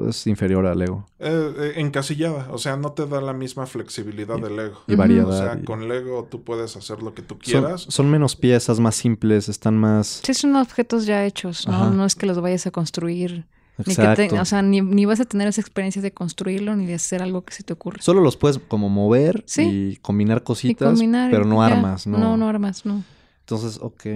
Es 0.09 0.27
inferior 0.27 0.67
a 0.67 0.75
Lego. 0.75 1.07
eh, 1.21 1.53
eh, 1.59 1.73
encasillada, 1.77 2.49
o 2.51 2.59
sea, 2.59 2.77
no 2.77 2.93
te 2.93 3.07
da 3.07 3.21
la 3.21 3.33
misma 3.33 3.67
flexibilidad 3.67 4.37
Y- 4.39 4.41
de 4.43 4.51
Lego. 4.51 4.81
Y 4.89 4.95
variedad. 4.97 5.29
O 5.29 5.33
sea, 5.37 5.59
y- 5.61 5.65
con 5.65 5.87
Lego 5.89 6.27
tú 6.31 6.43
puedes 6.43 6.77
hacer 6.77 7.03
lo 7.03 7.15
que 7.15 7.23
tú 7.23 7.39
quieras. 7.39 7.87
son 7.89 8.11
menos 8.11 8.35
piezas, 8.37 8.81
más 8.81 8.97
simples, 8.97 9.49
están 9.49 9.77
más... 9.79 10.21
Sí, 10.25 10.35
son 10.35 10.57
objetos 10.57 11.07
ya 11.07 11.25
hechos, 11.25 11.69
¿no? 11.69 11.75
Ajá. 11.75 11.91
No 11.91 12.05
es 12.05 12.15
que 12.17 12.27
los 12.27 12.41
vayas 12.41 12.67
a 12.67 12.71
construir 12.73 13.47
Ni 13.79 13.85
que 13.85 13.95
te- 13.95 14.03
Exacto. 14.25 14.41
o 14.41 14.45
sea, 14.47 14.63
ni, 14.63 14.81
ni 14.81 15.05
vas 15.05 15.21
a 15.21 15.25
tener 15.27 15.47
esa 15.49 15.61
experiencia 15.61 16.01
de 16.03 16.11
construirlo 16.11 16.75
ni 16.77 16.87
de 16.87 16.95
hacer 16.95 17.23
algo 17.23 17.45
que 17.45 17.53
se 17.55 17.63
te 17.63 17.73
ocurra. 17.75 18.01
Solo 18.01 18.23
los 18.23 18.37
puedes 18.37 18.59
como 18.59 18.89
mover 18.89 19.45
Sí. 19.47 19.63
y 19.93 19.97
combinar 19.99 20.39
Y 20.39 20.45
cositas, 20.45 20.89
combinar, 20.89 21.31
pero 21.31 21.45
no 21.45 21.57
ya. 21.67 21.75
armas, 21.75 22.07
¿no? 22.07 22.17
No, 22.19 22.37
no 22.39 22.49
armas, 22.49 22.87
no. 22.87 23.05
Entonces, 23.41 23.79
ok, 23.83 24.07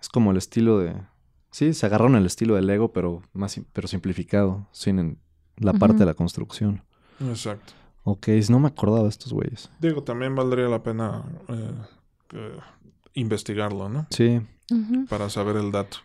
es 0.00 0.08
como 0.12 0.30
el 0.32 0.38
estilo 0.38 0.78
de... 0.78 0.94
Sí, 1.50 1.74
se 1.74 1.86
agarraron 1.86 2.14
el 2.16 2.26
estilo 2.26 2.54
del 2.54 2.66
Lego, 2.66 2.92
pero 2.92 3.22
más 3.32 3.60
pero 3.72 3.88
simplificado, 3.88 4.68
sin 4.72 4.98
en- 4.98 5.18
la 5.56 5.72
parte 5.74 5.98
de 5.98 6.06
la 6.06 6.14
construcción. 6.14 6.82
Exacto. 7.20 7.72
Ok, 8.04 8.28
no 8.48 8.60
me 8.60 8.68
acordaba 8.68 9.02
de 9.02 9.08
estos 9.10 9.32
güeyes. 9.32 9.70
Digo, 9.80 10.02
también 10.02 10.34
valdría 10.34 10.68
la 10.68 10.82
pena 10.82 11.22
eh, 11.48 11.70
eh, 12.34 12.56
investigarlo, 13.14 13.88
¿no? 13.88 14.06
Sí. 14.10 14.40
Para 15.08 15.28
saber 15.28 15.56
el 15.56 15.70
dato. 15.72 15.98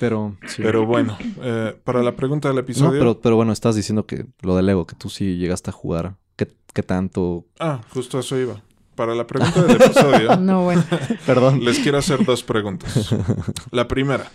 pero... 0.00 0.36
Sí. 0.48 0.62
Pero 0.62 0.86
bueno, 0.86 1.16
eh, 1.42 1.78
para 1.84 2.02
la 2.02 2.16
pregunta 2.16 2.48
del 2.48 2.56
No, 2.56 2.60
episodio. 2.62 2.98
pero, 2.98 3.20
pero 3.20 3.36
bueno, 3.36 3.52
estás 3.52 3.76
diciendo 3.76 4.06
que 4.06 4.26
lo 4.40 4.56
del 4.56 4.66
Lego, 4.66 4.86
que 4.86 4.96
tú 4.96 5.08
sí 5.08 5.36
llegaste 5.36 5.70
a 5.70 5.72
jugar. 5.72 6.16
¿Qué, 6.36 6.48
qué 6.72 6.82
tanto? 6.82 7.44
Ah, 7.60 7.80
justo 7.90 8.16
a 8.16 8.20
eso 8.20 8.36
iba. 8.38 8.60
Para 8.96 9.14
la 9.14 9.26
pregunta 9.26 9.62
del 9.62 9.76
episodio, 9.80 10.36
No, 10.40 10.64
bueno. 10.64 10.82
Perdón. 11.26 11.64
les 11.64 11.78
quiero 11.80 11.98
hacer 11.98 12.24
dos 12.24 12.42
preguntas. 12.42 13.14
La 13.70 13.86
primera, 13.88 14.30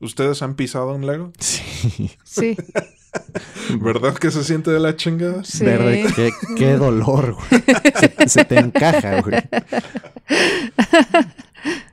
¿ustedes 0.00 0.42
han 0.42 0.54
pisado 0.54 0.94
un 0.94 1.06
Lego? 1.06 1.32
Sí. 1.40 2.10
Sí, 2.24 2.56
¿Verdad 3.80 4.14
que 4.14 4.30
se 4.30 4.44
siente 4.44 4.70
de 4.70 4.78
la 4.80 4.94
chingada? 4.96 5.42
sí. 5.44 5.64
Verde, 5.64 6.06
qué, 6.14 6.30
qué 6.56 6.72
dolor, 6.76 7.34
güey. 7.34 7.62
Se, 7.98 8.28
se 8.28 8.44
te 8.44 8.58
encaja, 8.58 9.22
güey. 9.22 9.36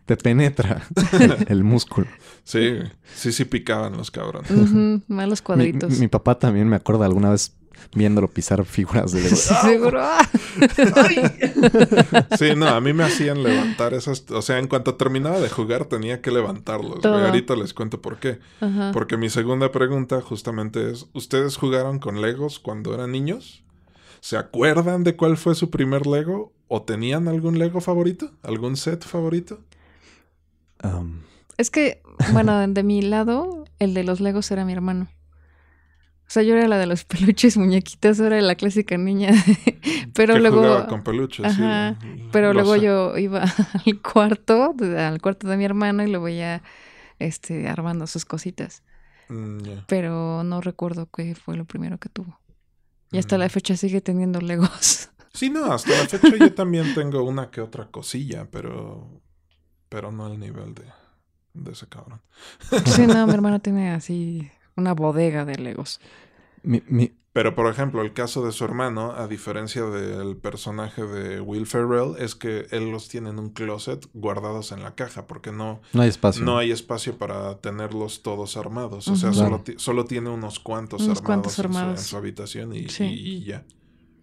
Te 0.05 0.17
penetra 0.17 0.85
el 1.47 1.63
músculo. 1.63 2.07
Sí, 2.43 2.77
sí, 3.15 3.31
sí 3.31 3.45
picaban 3.45 3.95
los 3.95 4.11
cabrones. 4.11 4.51
Ujú, 4.51 5.01
Malos 5.07 5.39
Mi, 5.41 5.45
cuadritos. 5.45 5.97
mi 5.99 6.07
papá 6.09 6.37
también 6.37 6.67
me 6.67 6.75
acuerda 6.75 7.05
alguna 7.05 7.29
vez 7.31 7.55
viéndolo 7.95 8.27
pisar 8.27 8.63
figuras 8.65 9.11
de 9.11 9.21
Lego. 9.21 9.35
Sí, 9.43 9.53
seguro. 9.61 9.99
¡Ah! 10.01 10.29
Sí, 12.37 12.55
no, 12.55 12.67
a 12.67 12.81
mí 12.81 12.93
me 12.93 13.03
hacían 13.03 13.43
levantar 13.43 13.93
esas... 13.93 14.25
O 14.31 14.41
sea, 14.41 14.59
en 14.59 14.67
cuanto 14.67 14.95
terminaba 14.95 15.39
de 15.39 15.49
jugar 15.49 15.85
tenía 15.85 16.21
que 16.21 16.31
levantarlos. 16.31 17.01
Todo. 17.01 17.25
Ahorita 17.25 17.55
les 17.55 17.73
cuento 17.73 18.01
por 18.01 18.19
qué. 18.19 18.39
Ajá. 18.61 18.91
Porque 18.93 19.17
mi 19.17 19.29
segunda 19.29 19.71
pregunta 19.71 20.21
justamente 20.21 20.91
es, 20.91 21.07
¿ustedes 21.13 21.57
jugaron 21.57 21.99
con 21.99 22.21
Legos 22.21 22.59
cuando 22.59 22.93
eran 22.93 23.11
niños? 23.11 23.63
¿Se 24.21 24.37
acuerdan 24.37 25.03
de 25.03 25.15
cuál 25.15 25.37
fue 25.37 25.55
su 25.55 25.69
primer 25.69 26.07
Lego? 26.07 26.53
¿O 26.67 26.83
tenían 26.83 27.27
algún 27.27 27.59
Lego 27.59 27.81
favorito? 27.81 28.31
¿Algún 28.41 28.77
set 28.77 29.03
favorito? 29.03 29.59
Um, 30.83 31.19
Es 31.57 31.69
que, 31.69 32.01
bueno, 32.31 32.65
de 32.67 32.83
mi 32.83 33.01
lado, 33.01 33.65
el 33.79 33.93
de 33.93 34.03
los 34.03 34.19
Legos 34.21 34.49
era 34.51 34.65
mi 34.65 34.73
hermano. 34.73 35.07
O 36.33 36.37
sea, 36.41 36.41
yo 36.41 36.55
era 36.55 36.67
la 36.67 36.79
de 36.79 36.87
los 36.87 37.03
peluches, 37.05 37.57
muñequitas, 37.57 38.19
era 38.19 38.41
la 38.41 38.55
clásica 38.55 38.97
niña. 38.97 39.29
pero 40.15 40.33
que 40.33 40.39
luego. 40.39 40.57
jugaba 40.63 40.87
con 40.87 41.03
peluches. 41.03 41.53
sí. 41.53 41.61
Pero 42.31 42.53
luego 42.53 42.75
yo 42.75 43.15
iba 43.19 43.43
al 43.85 44.01
cuarto, 44.01 44.73
al 44.97 45.21
cuarto 45.21 45.47
de 45.47 45.57
mi 45.57 45.65
hermano 45.65 46.01
y 46.01 46.07
lo 46.09 46.23
veía 46.23 46.63
este, 47.19 47.67
armando 47.67 48.07
sus 48.07 48.25
cositas. 48.25 48.81
Mm. 49.29 49.59
Pero 49.85 50.43
no 50.43 50.59
recuerdo 50.59 51.07
qué 51.15 51.35
fue 51.35 51.55
lo 51.55 51.65
primero 51.65 51.99
que 51.99 52.09
tuvo. 52.09 52.39
Y 53.11 53.19
hasta 53.19 53.37
Mm. 53.37 53.39
la 53.41 53.49
fecha 53.49 53.77
sigue 53.77 54.01
teniendo 54.01 54.41
Legos. 54.41 55.11
Sí, 55.35 55.51
no, 55.51 55.71
hasta 55.71 55.91
la 55.91 56.07
fecha 56.07 56.35
yo 56.35 56.51
también 56.55 56.95
tengo 56.95 57.21
una 57.21 57.51
que 57.51 57.61
otra 57.61 57.91
cosilla, 57.91 58.47
pero... 58.49 59.21
Pero 59.87 60.11
no 60.11 60.25
al 60.25 60.39
nivel 60.39 60.73
de, 60.73 60.85
de 61.53 61.71
ese 61.73 61.85
cabrón. 61.87 62.21
sí, 62.85 63.05
no, 63.05 63.27
mi 63.27 63.33
hermano 63.35 63.59
tiene 63.59 63.91
así 63.91 64.49
una 64.75 64.93
bodega 64.93 65.45
de 65.45 65.55
Legos. 65.57 65.99
Mi, 66.63 66.81
mi- 66.87 67.11
Pero, 67.33 67.55
por 67.55 67.65
ejemplo, 67.71 68.01
el 68.03 68.13
caso 68.13 68.45
de 68.45 68.51
su 68.51 68.63
hermano, 68.63 69.11
a 69.13 69.27
diferencia 69.27 69.83
del 69.85 70.37
personaje 70.37 71.03
de 71.03 71.41
Will 71.41 71.65
Ferrell, 71.65 72.13
es 72.19 72.35
que 72.35 72.67
él 72.71 72.91
los 72.91 73.09
tiene 73.09 73.31
en 73.31 73.39
un 73.39 73.49
closet 73.49 74.07
guardados 74.13 74.71
en 74.71 74.83
la 74.83 74.93
caja, 74.95 75.25
porque 75.25 75.51
no, 75.51 75.81
no 75.93 76.01
hay 76.03 76.09
espacio. 76.09 76.45
no 76.45 76.57
hay 76.59 76.71
espacio 76.71 77.17
para 77.17 77.59
tenerlos 77.59 78.21
todos 78.21 78.55
armados. 78.55 79.07
O 79.07 79.15
sea, 79.15 79.33
solo, 79.33 79.63
solo 79.77 80.05
tiene 80.05 80.29
unos 80.29 80.59
cuantos 80.59 81.01
Unos 81.01 81.17
armados, 81.19 81.25
cuantos 81.25 81.51
en 81.51 81.55
su- 81.55 81.61
armados. 81.79 81.99
En, 81.99 82.05
su, 82.05 82.17
habitación 82.17 82.75
y, 82.75 82.87
Sí. 82.89 83.03
y- 83.05 83.33
y 83.37 83.43
ya. 83.45 83.65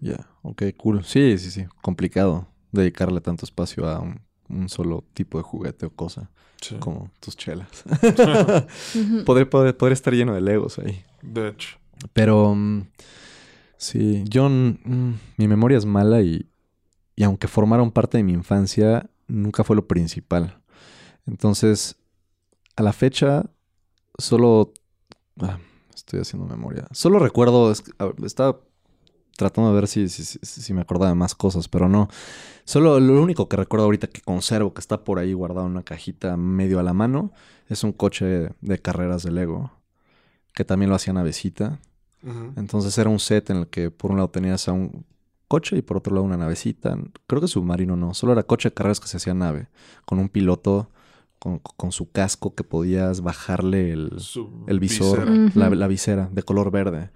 Ya, 0.01 0.29
ok, 0.43 0.63
cool. 0.77 1.05
Sí, 1.05 1.37
sí, 1.39 1.51
sí. 1.51 1.67
Complicado 1.83 2.47
dedicarle 2.73 3.21
tanto 3.21 3.45
espacio 3.45 3.89
a 3.89 3.99
un, 3.99 4.21
un 4.49 4.69
solo 4.69 5.05
tipo 5.15 5.37
de 5.37 5.43
juguete 5.43 5.85
o 5.87 5.91
cosa, 5.91 6.31
Sí. 6.61 6.77
como 6.79 7.11
tus 7.21 7.37
chelas. 7.37 7.83
Podría, 9.27 9.51
podría, 9.51 9.77
podría 9.77 9.95
estar 9.95 10.15
lleno 10.15 10.33
de 10.35 10.41
Legos 10.41 10.79
ahí. 10.79 11.05
De 11.23 11.49
hecho. 11.49 11.77
Pero 12.13 12.55
mm, 12.55 12.83
sí, 13.77 14.25
yo 14.29 14.49
mm, 14.49 15.15
mi 15.37 15.49
memoria 15.49 15.79
es 15.79 15.87
mala 15.87 16.23
y, 16.23 16.49
y 17.17 17.25
aunque 17.25 17.49
formaron 17.49 17.91
parte 17.93 18.19
de 18.19 18.25
mi 18.25 18.33
infancia, 18.33 19.11
nunca 19.29 19.65
fue 19.65 19.77
lo 19.77 19.87
principal. 19.89 20.61
Entonces, 21.27 21.97
a 22.77 22.83
la 22.83 22.93
fecha, 22.93 23.47
solo 24.19 24.73
ah, 25.41 25.59
estoy 25.95 26.21
haciendo 26.21 26.47
memoria. 26.47 26.87
Solo 26.93 27.19
recuerdo, 27.19 27.73
es- 27.73 27.85
a- 27.99 28.13
estaba 28.25 28.61
tratando 29.37 29.71
de 29.71 29.77
ver 29.77 29.89
si, 29.89 30.09
si, 30.09 30.25
si- 30.25 30.75
me 30.75 30.83
acordaba 30.83 31.11
de 31.11 31.15
más 31.17 31.35
cosas, 31.35 31.69
pero 31.69 31.89
no. 31.89 32.09
Solo 32.65 33.01
lo 33.01 33.23
único 33.23 33.49
que 33.49 33.57
recuerdo 33.57 33.87
ahorita 33.87 34.09
que 34.09 34.21
conservo, 34.23 34.75
que 34.75 34.81
está 34.81 35.05
por 35.05 35.19
ahí 35.19 35.33
guardado 35.33 35.67
en 35.67 35.73
una 35.73 35.83
cajita 35.83 36.37
medio 36.37 36.79
a 36.81 36.83
la 36.83 36.93
mano, 36.95 37.33
es 37.69 37.85
un 37.85 37.93
coche 37.93 38.51
de 38.61 38.79
carreras 38.81 39.23
de 39.23 39.33
Lego, 39.33 39.73
que 40.55 40.65
también 40.65 40.91
lo 40.91 40.97
hacía 40.97 41.13
Entonces 42.57 42.97
era 42.99 43.09
un 43.09 43.19
set 43.19 43.51
en 43.51 43.59
el 43.59 43.67
que 43.69 43.91
por 43.91 44.11
un 44.11 44.19
lado 44.19 44.29
tenías 44.29 44.69
a 44.69 44.73
un 44.73 45.05
coche 45.49 45.77
y 45.79 45.83
por 45.83 45.97
otro 45.97 46.15
lado 46.15 46.25
una 46.25 46.37
navecita. 46.37 46.99
Creo 47.27 47.41
que 47.41 47.49
submarino 47.49 47.97
no, 47.97 48.15
solo 48.15 48.33
era 48.33 48.43
coche 48.43 48.69
de 48.69 48.75
carreras 48.75 49.01
que 49.01 49.09
se 49.09 49.17
hacía 49.17 49.35
nave, 49.35 49.69
con 50.05 50.19
un 50.19 50.29
piloto 50.29 50.91
con, 51.41 51.59
con 51.59 51.91
su 51.91 52.13
casco 52.13 52.55
que 52.55 52.63
podías 52.63 53.23
bajarle 53.23 53.93
el, 53.93 54.13
el 54.67 54.79
visor, 54.79 55.29
visera. 55.29 55.51
La, 55.55 55.75
la 55.75 55.89
visera 55.89 56.29
de 56.31 56.43
color 56.43 56.71
verde. 56.71 57.11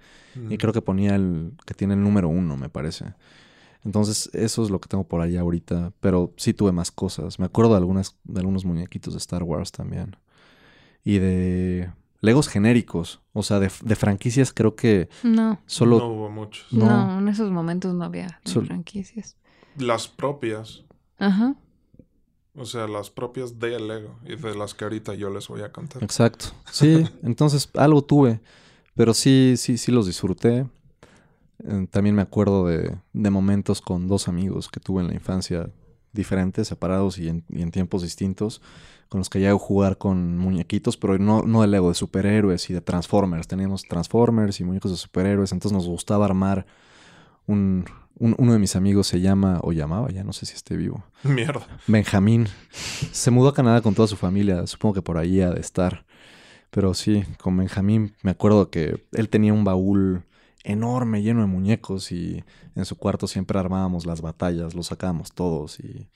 Y 0.49 0.57
creo 0.57 0.73
que 0.73 0.81
ponía 0.81 1.15
el 1.15 1.53
que 1.65 1.73
tiene 1.73 1.93
el 1.93 2.03
número 2.03 2.27
uno, 2.27 2.57
me 2.57 2.67
parece. 2.67 3.13
Entonces, 3.85 4.29
eso 4.33 4.63
es 4.63 4.69
lo 4.69 4.81
que 4.81 4.89
tengo 4.89 5.05
por 5.05 5.21
allá 5.21 5.41
ahorita. 5.41 5.93
Pero 6.01 6.33
sí 6.35 6.53
tuve 6.53 6.73
más 6.73 6.91
cosas. 6.91 7.39
Me 7.39 7.45
acuerdo 7.45 7.71
de, 7.71 7.77
algunas, 7.77 8.17
de 8.25 8.39
algunos 8.41 8.65
muñequitos 8.65 9.13
de 9.13 9.19
Star 9.19 9.43
Wars 9.43 9.71
también. 9.71 10.17
Y 11.05 11.19
de 11.19 11.89
Legos 12.21 12.47
genéricos. 12.47 13.21
O 13.33 13.43
sea, 13.43 13.59
de, 13.59 13.71
de 13.83 13.95
franquicias 13.95 14.53
creo 14.53 14.75
que 14.75 15.09
No, 15.23 15.59
solo... 15.65 15.99
No 15.99 16.07
hubo 16.07 16.29
muchos. 16.29 16.71
No. 16.71 16.85
no, 16.85 17.19
en 17.19 17.27
esos 17.27 17.51
momentos 17.51 17.93
no 17.93 18.03
había 18.05 18.39
franquicias. 18.45 19.37
Las 19.77 20.07
propias. 20.07 20.83
Ajá. 21.19 21.55
O 22.57 22.65
sea, 22.65 22.87
las 22.87 23.09
propias 23.09 23.59
de 23.59 23.77
Lego 23.79 24.17
y 24.25 24.37
de 24.37 24.55
las 24.55 24.73
que 24.73 24.85
ahorita 24.85 25.13
yo 25.13 25.29
les 25.29 25.47
voy 25.49 25.61
a 25.61 25.71
contar. 25.73 26.01
Exacto. 26.03 26.45
Sí, 26.71 27.05
entonces 27.23 27.69
algo 27.75 28.01
tuve. 28.03 28.39
Pero 28.95 29.13
sí, 29.13 29.55
sí, 29.57 29.77
sí 29.77 29.91
los 29.91 30.07
disfruté. 30.07 30.65
Eh, 31.67 31.87
También 31.91 32.15
me 32.15 32.21
acuerdo 32.21 32.65
de, 32.67 32.97
de 33.11 33.29
momentos 33.29 33.81
con 33.81 34.07
dos 34.07 34.29
amigos 34.29 34.69
que 34.69 34.79
tuve 34.79 35.01
en 35.01 35.09
la 35.09 35.13
infancia 35.13 35.69
diferentes, 36.13 36.69
separados 36.69 37.17
y 37.17 37.27
en, 37.27 37.43
y 37.49 37.61
en 37.61 37.71
tiempos 37.71 38.01
distintos, 38.01 38.61
con 39.09 39.19
los 39.19 39.29
que 39.29 39.39
llego 39.39 39.55
a 39.57 39.59
jugar 39.59 39.97
con 39.97 40.37
muñequitos, 40.37 40.97
pero 40.97 41.17
no, 41.17 41.43
no 41.43 41.61
de 41.61 41.67
Lego, 41.67 41.89
de 41.89 41.95
superhéroes 41.95 42.69
y 42.69 42.73
de 42.73 42.81
Transformers. 42.81 43.47
Teníamos 43.47 43.83
Transformers 43.83 44.59
y 44.59 44.63
muñecos 44.63 44.91
de 44.91 44.97
superhéroes, 44.97 45.51
entonces 45.51 45.75
nos 45.75 45.87
gustaba 45.87 46.25
armar 46.25 46.65
un... 47.47 47.85
un- 48.19 48.35
uno 48.37 48.53
de 48.53 48.59
mis 48.59 48.75
amigos 48.75 49.07
se 49.07 49.19
llama, 49.21 49.59
o 49.61 49.71
llamaba, 49.73 50.09
ya 50.09 50.23
no 50.23 50.33
sé 50.33 50.45
si 50.45 50.53
esté 50.55 50.75
vivo, 50.77 51.03
Mierda. 51.23 51.67
Benjamín. 51.87 52.47
Se 53.11 53.29
mudó 53.31 53.49
a 53.49 53.53
Canadá 53.53 53.81
con 53.81 53.93
toda 53.93 54.07
su 54.07 54.15
familia. 54.15 54.65
Supongo 54.67 54.95
que 54.95 55.01
por 55.01 55.17
ahí 55.17 55.41
ha 55.41 55.51
de 55.51 55.59
estar. 55.59 56.05
Pero 56.71 56.93
sí, 56.93 57.23
con 57.41 57.55
Benjamín 57.57 58.15
me 58.23 58.31
acuerdo 58.31 58.69
que 58.69 59.05
él 59.13 59.29
tenía 59.29 59.53
un 59.53 59.63
baúl 59.63 60.23
enorme, 60.63 61.21
lleno 61.21 61.41
de 61.41 61.47
muñecos 61.47 62.11
y 62.11 62.43
en 62.75 62.85
su 62.85 62.97
cuarto 62.97 63.27
siempre 63.27 63.57
armábamos 63.59 64.05
las 64.05 64.21
batallas, 64.21 64.73
los 64.75 64.87
sacábamos 64.87 65.31
todos 65.31 65.79
y 65.79 66.07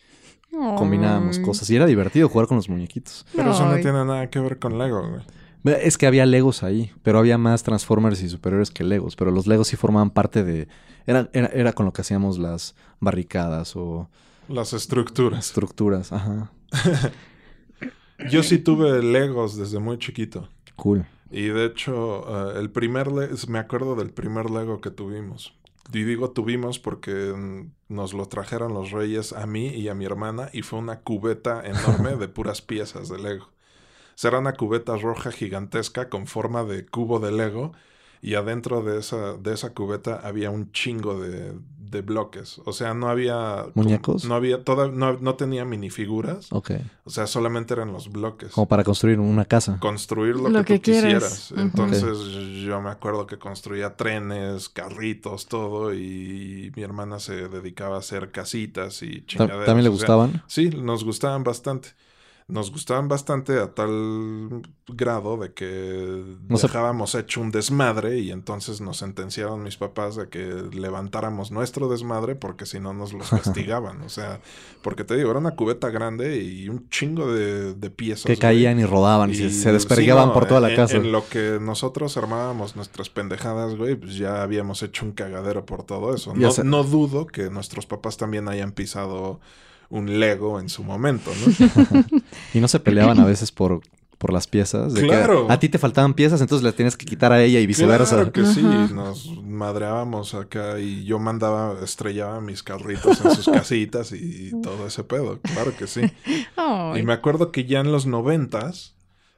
combinábamos 0.51 1.39
cosas. 1.39 1.69
Y 1.69 1.75
era 1.75 1.85
divertido 1.85 2.29
jugar 2.29 2.47
con 2.47 2.57
los 2.57 2.69
muñequitos. 2.69 3.25
Pero 3.35 3.51
eso 3.51 3.65
no 3.65 3.71
Ay. 3.73 3.81
tiene 3.81 4.03
nada 4.05 4.29
que 4.29 4.39
ver 4.39 4.59
con 4.59 4.77
Lego, 4.77 5.07
güey. 5.07 5.21
Es 5.83 5.97
que 5.97 6.07
había 6.07 6.25
Legos 6.25 6.63
ahí, 6.63 6.91
pero 7.03 7.19
había 7.19 7.37
más 7.37 7.63
Transformers 7.63 8.21
y 8.23 8.29
superiores 8.29 8.71
que 8.71 8.83
Legos. 8.83 9.15
Pero 9.15 9.31
los 9.31 9.45
Legos 9.47 9.67
sí 9.67 9.75
formaban 9.75 10.09
parte 10.09 10.43
de... 10.43 10.67
Era, 11.05 11.29
era, 11.33 11.47
era 11.47 11.73
con 11.73 11.85
lo 11.85 11.93
que 11.93 12.01
hacíamos 12.01 12.37
las 12.37 12.75
barricadas 12.99 13.75
o 13.75 14.09
Las 14.47 14.73
estructuras. 14.73 15.47
estructuras. 15.47 16.11
Ajá. 16.13 16.51
Yo 18.29 18.43
sí 18.43 18.57
tuve 18.57 19.01
Legos 19.01 19.55
desde 19.57 19.79
muy 19.79 19.97
chiquito. 19.97 20.49
Cool. 20.75 21.05
Y 21.31 21.43
de 21.47 21.65
hecho, 21.65 22.53
eh, 22.55 22.59
el 22.59 22.69
primer 22.69 23.11
Le- 23.11 23.29
me 23.47 23.59
acuerdo 23.59 23.95
del 23.95 24.11
primer 24.11 24.49
Lego 24.49 24.81
que 24.81 24.91
tuvimos. 24.91 25.53
Y 25.91 26.03
digo 26.03 26.31
tuvimos 26.31 26.79
porque 26.79 27.11
mm, 27.11 27.71
nos 27.89 28.13
lo 28.13 28.27
trajeron 28.27 28.73
los 28.73 28.91
reyes 28.91 29.33
a 29.33 29.47
mí 29.47 29.67
y 29.69 29.89
a 29.89 29.95
mi 29.95 30.05
hermana 30.05 30.49
y 30.53 30.61
fue 30.61 30.79
una 30.79 31.01
cubeta 31.01 31.61
enorme 31.65 32.15
de 32.15 32.27
puras 32.27 32.61
piezas 32.61 33.09
de 33.09 33.17
Lego. 33.19 33.45
sea, 34.15 34.29
era 34.29 34.39
una 34.39 34.53
cubeta 34.53 34.95
roja 34.97 35.31
gigantesca 35.31 36.09
con 36.09 36.27
forma 36.27 36.63
de 36.63 36.85
cubo 36.85 37.19
de 37.19 37.31
Lego 37.31 37.73
y 38.21 38.35
adentro 38.35 38.81
de 38.81 38.99
esa, 38.99 39.33
de 39.33 39.53
esa 39.53 39.73
cubeta 39.73 40.19
había 40.23 40.51
un 40.51 40.71
chingo 40.71 41.19
de, 41.19 41.53
de 41.89 42.01
bloques. 42.01 42.61
O 42.65 42.73
sea, 42.73 42.93
no 42.93 43.09
había... 43.09 43.65
¿Muñecos? 43.73 44.25
No 44.25 44.35
había... 44.35 44.63
Toda, 44.63 44.89
no, 44.89 45.13
no 45.13 45.35
tenía 45.35 45.65
minifiguras. 45.65 46.51
Ok. 46.51 46.71
O 47.03 47.09
sea, 47.09 47.27
solamente 47.27 47.73
eran 47.73 47.91
los 47.91 48.11
bloques. 48.11 48.51
Como 48.51 48.67
para 48.67 48.83
construir 48.83 49.19
una 49.19 49.45
casa. 49.45 49.77
Construir 49.79 50.35
lo, 50.35 50.49
Lo 50.49 50.59
que, 50.63 50.73
que 50.73 50.79
tú 50.79 50.91
quisieras. 50.91 51.53
Entonces 51.57 52.17
yo 52.63 52.81
me 52.81 52.89
acuerdo 52.89 53.25
que 53.25 53.39
construía 53.39 53.95
trenes, 53.95 54.69
carritos, 54.69 55.47
todo. 55.47 55.93
Y 55.93 56.71
mi 56.75 56.83
hermana 56.83 57.19
se 57.19 57.47
dedicaba 57.47 57.95
a 57.95 57.99
hacer 57.99 58.31
casitas 58.31 59.01
y 59.01 59.25
chingaderas. 59.25 59.65
¿También 59.65 59.85
le 59.85 59.89
o 59.89 59.93
sea, 59.93 59.99
gustaban? 59.99 60.43
Sí, 60.47 60.69
nos 60.69 61.03
gustaban 61.03 61.43
bastante. 61.43 61.89
Nos 62.49 62.71
gustaban 62.71 63.07
bastante 63.07 63.59
a 63.59 63.75
tal 63.75 64.63
grado 64.87 65.37
de 65.37 65.53
que 65.53 66.37
No 66.49 66.57
se- 66.57 66.65
dejábamos 66.67 67.13
hecho 67.13 67.41
un 67.41 67.51
desmadre 67.51 68.17
y 68.17 68.31
entonces 68.31 68.81
nos 68.81 68.97
sentenciaron 68.97 69.61
mis 69.61 69.77
papás 69.77 70.17
a 70.17 70.29
que 70.29 70.45
levantáramos 70.73 71.51
nuestro 71.51 71.87
desmadre 71.89 72.33
porque 72.35 72.65
si 72.65 72.79
no 72.79 72.91
nos 72.93 73.13
los 73.13 73.29
castigaban. 73.29 74.01
o 74.01 74.09
sea, 74.09 74.41
porque 74.81 75.03
te 75.03 75.15
digo, 75.15 75.29
era 75.29 75.37
una 75.39 75.51
cubeta 75.55 75.89
grande 75.91 76.37
y 76.43 76.67
un 76.69 76.89
chingo 76.89 77.31
de, 77.31 77.75
de 77.75 77.89
piezas. 77.91 78.23
Que 78.25 78.33
güey. 78.33 78.39
caían 78.39 78.79
y 78.79 78.85
rodaban 78.85 79.29
y, 79.29 79.35
se- 79.35 79.51
se 79.51 79.71
desperdigaban 79.71 80.23
sí, 80.25 80.27
no, 80.29 80.33
por 80.33 80.47
toda 80.47 80.59
la 80.61 80.69
en- 80.71 80.75
casa. 80.75 80.97
En 80.97 81.11
lo 81.11 81.27
que 81.29 81.59
nosotros 81.61 82.17
armábamos 82.17 82.75
nuestras 82.75 83.09
pendejadas, 83.09 83.75
güey, 83.75 83.95
pues 83.95 84.15
ya 84.15 84.41
habíamos 84.41 84.81
hecho 84.81 85.05
un 85.05 85.11
cagadero 85.11 85.65
por 85.67 85.83
todo 85.83 86.15
eso. 86.15 86.33
No 86.35 86.83
dudo 86.83 87.27
que 87.27 87.51
nuestros 87.51 87.85
papás 87.85 88.17
también 88.17 88.47
hayan 88.47 88.71
pisado 88.71 89.39
un 89.89 90.19
Lego 90.19 90.59
en 90.59 90.69
su 90.69 90.83
momento, 90.83 91.31
¿no? 91.45 92.03
Y 92.53 92.59
no 92.59 92.67
se 92.67 92.79
peleaban 92.79 93.19
a 93.19 93.25
veces 93.25 93.51
por, 93.51 93.81
por 94.17 94.31
las 94.33 94.47
piezas. 94.47 94.93
De 94.93 95.01
que 95.01 95.07
Claro. 95.07 95.47
a 95.49 95.59
ti 95.59 95.69
te 95.69 95.77
faltaban 95.79 96.13
piezas, 96.13 96.41
entonces 96.41 96.63
le 96.63 96.73
tienes 96.73 96.95
que 96.97 97.05
quitar 97.05 97.31
a 97.31 97.41
ella 97.41 97.59
y 97.59 97.65
viceversa. 97.65 98.15
Claro 98.15 98.31
que 98.31 98.45
sí, 98.45 98.61
Ajá. 98.65 98.93
nos 98.93 99.27
madreábamos 99.43 100.33
acá 100.35 100.79
y 100.79 101.03
yo 101.05 101.19
mandaba, 101.19 101.77
estrellaba 101.83 102.39
mis 102.41 102.61
carritos 102.63 103.23
en 103.25 103.31
sus 103.31 103.45
casitas 103.47 104.11
y 104.11 104.51
todo 104.61 104.85
ese 104.87 105.03
pedo, 105.03 105.39
claro 105.41 105.75
que 105.77 105.87
sí. 105.87 106.01
Y 106.95 107.03
me 107.03 107.13
acuerdo 107.13 107.51
que 107.51 107.65
ya 107.65 107.79
en 107.79 107.91
los 107.91 108.05
noventas, 108.05 108.95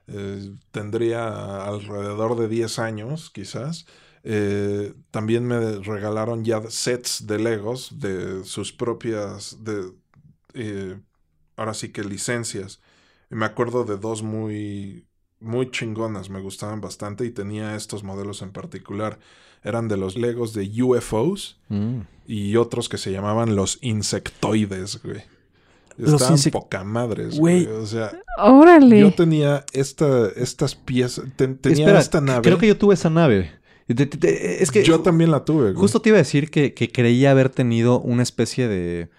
eh, 0.07 0.51
tendría 0.71 1.63
alrededor 1.65 2.35
de 2.37 2.47
10 2.49 2.79
años 2.79 3.29
quizás, 3.33 3.85
eh, 4.23 4.93
también 5.11 5.45
me 5.47 5.77
regalaron 5.79 6.43
ya 6.43 6.61
sets 6.69 7.25
de 7.25 7.39
Legos 7.39 7.99
de 7.99 8.43
sus 8.43 8.73
propias, 8.73 9.57
de, 9.63 9.91
eh, 10.53 10.99
ahora 11.55 11.73
sí 11.73 11.89
que 11.89 12.03
licencias. 12.03 12.81
Y 13.31 13.35
me 13.35 13.45
acuerdo 13.45 13.83
de 13.85 13.97
dos 13.97 14.23
muy, 14.23 15.05
muy 15.39 15.71
chingonas, 15.71 16.29
me 16.29 16.41
gustaban 16.41 16.81
bastante 16.81 17.25
y 17.25 17.31
tenía 17.31 17.75
estos 17.75 18.03
modelos 18.03 18.41
en 18.41 18.51
particular. 18.51 19.19
Eran 19.63 19.87
de 19.87 19.97
los 19.97 20.15
Legos 20.17 20.53
de 20.53 20.69
UFOs 20.81 21.59
Mm. 21.69 21.99
y 22.27 22.55
otros 22.55 22.89
que 22.89 22.97
se 22.97 23.11
llamaban 23.11 23.55
los 23.55 23.77
insectoides, 23.81 25.01
güey. 25.03 25.21
Los 25.97 26.13
Estaban 26.13 26.37
insec- 26.37 26.51
poca 26.51 26.83
madres, 26.83 27.37
Güey. 27.37 27.65
güey. 27.65 27.77
O 27.77 27.85
sea, 27.85 28.11
Órale. 28.39 28.99
yo 28.99 29.13
tenía 29.13 29.65
esta, 29.73 30.29
estas 30.35 30.73
piezas, 30.73 31.25
ten- 31.35 31.57
tenía 31.57 31.85
Espera, 31.85 31.99
esta 31.99 32.21
nave. 32.21 32.41
creo 32.41 32.57
que 32.57 32.67
yo 32.67 32.77
tuve 32.77 32.93
esa 32.95 33.09
nave. 33.09 33.51
Te- 33.87 34.63
Es 34.63 34.71
que 34.71 34.83
Yo 34.83 35.01
también 35.01 35.31
la 35.31 35.43
tuve, 35.43 35.63
güey. 35.73 35.75
justo 35.75 36.01
te 36.01 36.09
iba 36.09 36.17
a 36.17 36.19
decir 36.23 36.49
que, 36.49 36.73
que 36.73 36.91
creía 36.91 37.31
haber 37.31 37.49
tenido 37.49 37.99
una 37.99 38.23
especie 38.23 38.67
de... 38.69 39.09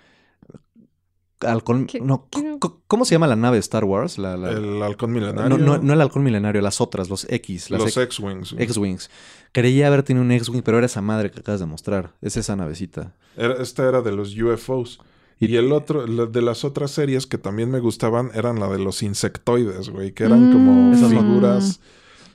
Halcón, 1.47 1.87
¿Qué- 1.87 2.01
no, 2.01 2.27
qué- 2.31 2.57
co- 2.59 2.81
¿Cómo 2.87 3.05
se 3.05 3.15
llama 3.15 3.27
la 3.27 3.37
nave 3.37 3.57
de 3.57 3.61
Star 3.61 3.85
Wars? 3.85 4.19
La, 4.19 4.37
la- 4.37 4.51
El 4.51 4.83
halcón 4.83 5.13
milenario. 5.13 5.49
no, 5.49 5.59
no, 5.59 5.79
no 5.83 5.93
el 5.93 6.01
halcón 6.01 6.23
milenario, 6.23 6.61
las 6.63 6.81
otras, 6.81 7.09
los 7.11 7.27
X, 7.31 7.71
las 7.71 7.81
los 7.81 7.97
X- 7.97 8.03
X-Wings. 8.21 8.55
X-Wings. 8.59 9.11
Creía 9.53 9.87
haber 9.89 10.03
tenido 10.03 10.25
un 10.25 10.33
X-Wing, 10.33 10.63
pero 10.63 10.79
era 10.79 10.87
esa 10.87 11.01
madre 11.03 11.31
que 11.31 11.41
acabas 11.41 11.61
de 11.61 11.67
mostrar. 11.67 12.13
Es 12.23 12.37
esa 12.37 12.57
navecita. 12.57 13.15
Era- 13.37 13.55
esta 13.63 13.89
era 13.89 14.01
de 14.03 14.13
los 14.13 14.35
UFOs. 14.37 15.01
Y- 15.41 15.47
Y, 15.47 15.57
el 15.57 15.73
otro, 15.73 16.07
la- 16.07 16.27
de 16.27 16.41
las 16.41 16.65
otras 16.65 16.93
series 16.93 17.27
que 17.27 17.37
también 17.39 17.69
me 17.71 17.81
gustaban, 17.81 18.31
eran 18.35 18.61
la 18.61 18.69
de 18.69 18.79
los 18.79 19.03
insectoides, 19.03 19.89
güey. 19.89 20.13
Que 20.13 20.25
eran 20.25 20.53
como 20.53 20.73
Mm. 20.93 21.09
Figuras 21.11 21.81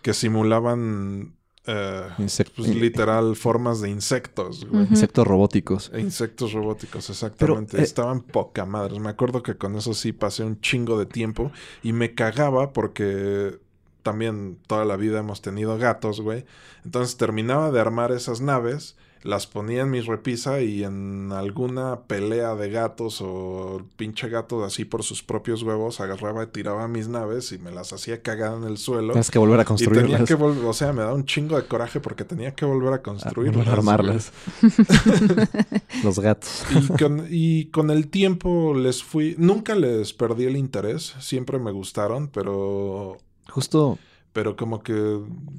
que 0.01 0.13
simulaban, 0.13 1.33
eh, 1.67 2.07
pues, 2.17 2.69
literal, 2.69 3.35
formas 3.35 3.81
de 3.81 3.89
insectos, 3.89 4.65
güey. 4.65 4.87
Insectos 4.89 5.27
robóticos. 5.27 5.91
E 5.93 5.99
Insectos 5.99 6.53
robóticos, 6.53 7.09
exactamente. 7.09 7.71
Pero, 7.71 7.81
eh, 7.81 7.85
Estaban 7.85 8.21
poca 8.21 8.65
madres. 8.65 8.99
Me 8.99 9.09
acuerdo 9.09 9.43
que 9.43 9.57
con 9.57 9.75
eso 9.75 9.93
sí 9.93 10.13
pasé 10.13 10.43
un 10.43 10.61
chingo 10.61 10.97
de 10.97 11.05
tiempo 11.05 11.51
y 11.83 11.91
me 11.91 12.15
cagaba 12.15 12.71
porque 12.71 13.59
también 14.01 14.57
toda 14.67 14.85
la 14.85 14.95
vida 14.95 15.19
hemos 15.19 15.41
tenido 15.41 15.77
gatos, 15.77 16.21
güey. 16.21 16.45
Entonces 16.85 17.17
terminaba 17.17 17.71
de 17.71 17.81
armar 17.81 18.13
esas 18.13 18.39
naves, 18.39 18.95
las 19.23 19.47
ponía 19.47 19.81
en 19.81 19.89
mi 19.89 20.01
repisa 20.01 20.61
y 20.61 20.83
en 20.83 21.31
alguna 21.31 22.01
pelea 22.01 22.55
de 22.55 22.69
gatos 22.69 23.21
o 23.21 23.77
el 23.79 23.85
pinche 23.85 24.29
gato 24.29 24.63
así 24.63 24.85
por 24.85 25.03
sus 25.03 25.23
propios 25.23 25.63
huevos 25.63 25.99
agarraba 25.99 26.43
y 26.43 26.47
tiraba 26.47 26.87
mis 26.87 27.07
naves 27.07 27.51
y 27.51 27.57
me 27.57 27.71
las 27.71 27.93
hacía 27.93 28.21
cagar 28.21 28.57
en 28.57 28.63
el 28.63 28.77
suelo. 28.77 29.13
Tienes 29.13 29.31
que 29.31 29.39
volver 29.39 29.59
a 29.59 29.63
Y 29.63 29.65
tenía 29.65 29.67
construirlas. 29.67 30.27
que 30.27 30.35
volver, 30.35 30.65
o 30.65 30.73
sea, 30.73 30.93
me 30.93 31.01
da 31.01 31.13
un 31.13 31.25
chingo 31.25 31.55
de 31.55 31.67
coraje 31.67 31.99
porque 31.99 32.23
tenía 32.23 32.53
que 32.53 32.65
volver 32.65 32.93
a 32.93 32.95
a 32.97 33.01
construirlas. 33.01 33.67
a 33.67 33.73
armarlas. 33.73 34.31
Los 36.03 36.19
gatos. 36.19 36.63
Y 36.71 36.87
con, 36.97 37.27
y 37.29 37.65
con 37.65 37.89
el 37.91 38.07
tiempo 38.09 38.73
les 38.73 39.03
fui. 39.03 39.35
Nunca 39.37 39.75
les 39.75 40.13
perdí 40.13 40.45
el 40.45 40.57
interés. 40.57 41.15
Siempre 41.19 41.59
me 41.59 41.71
gustaron, 41.71 42.27
pero. 42.27 43.17
Justo 43.49 43.97
Pero 44.37 44.55
como 44.55 44.83
que. 44.83 44.93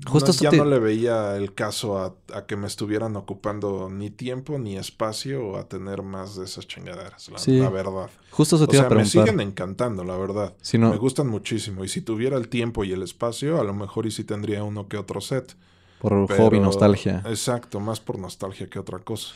Justo 0.07 0.27
no- 0.29 0.31
eso 0.31 0.45
ya 0.45 0.51
te- 0.51 0.57
no 0.57 0.65
le 0.65 0.79
veía 0.79 1.35
el 1.35 1.53
caso 1.53 1.99
a, 1.99 2.15
a 2.33 2.47
que 2.47 2.55
me 2.55 2.69
estuvieran 2.69 3.17
ocupando 3.17 3.91
ni 3.91 4.09
tiempo 4.09 4.57
ni 4.57 4.77
espacio 4.77 5.45
o 5.45 5.57
a 5.57 5.69
tener 5.69 6.03
más 6.03 6.37
de 6.37 6.45
esas 6.45 6.65
chingaderas. 6.69 7.29
La, 7.29 7.39
Sí. 7.41 7.59
la 7.59 7.71
verdad. 7.71 8.09
Justo 8.31 8.55
eso 8.55 8.67
O 8.67 8.69
te 8.69 8.77
iba 8.77 8.85
sea, 8.89 8.95
a 8.97 9.01
me 9.01 9.05
siguen 9.05 9.41
encantando, 9.41 10.05
la 10.05 10.17
verdad. 10.17 10.55
Si 10.63 10.79
no, 10.79 10.91
Me 10.91 10.97
gustan 10.97 11.27
muchísimo. 11.27 11.83
Y 11.83 11.89
si 11.89 12.03
tuviera 12.03 12.37
el 12.37 12.49
tiempo 12.49 12.85
y 12.85 12.93
el 12.93 13.03
espacio, 13.03 13.61
a 13.61 13.65
lo 13.65 13.75
mejor 13.75 14.07
y 14.07 14.13
sí 14.13 14.23
tendría 14.23 14.63
uno 14.63 14.87
que 14.87 14.97
otro 14.97 15.21
set. 15.21 15.57
por 16.01 16.29
Pero- 16.29 16.45
hobby, 16.45 16.61
nostalgia. 16.61 17.25
Exacto, 17.27 17.81
más 17.81 17.99
por 17.99 18.21
nostalgia 18.21 18.69
que 18.71 18.79
otra 18.79 19.01
cosa. 19.01 19.35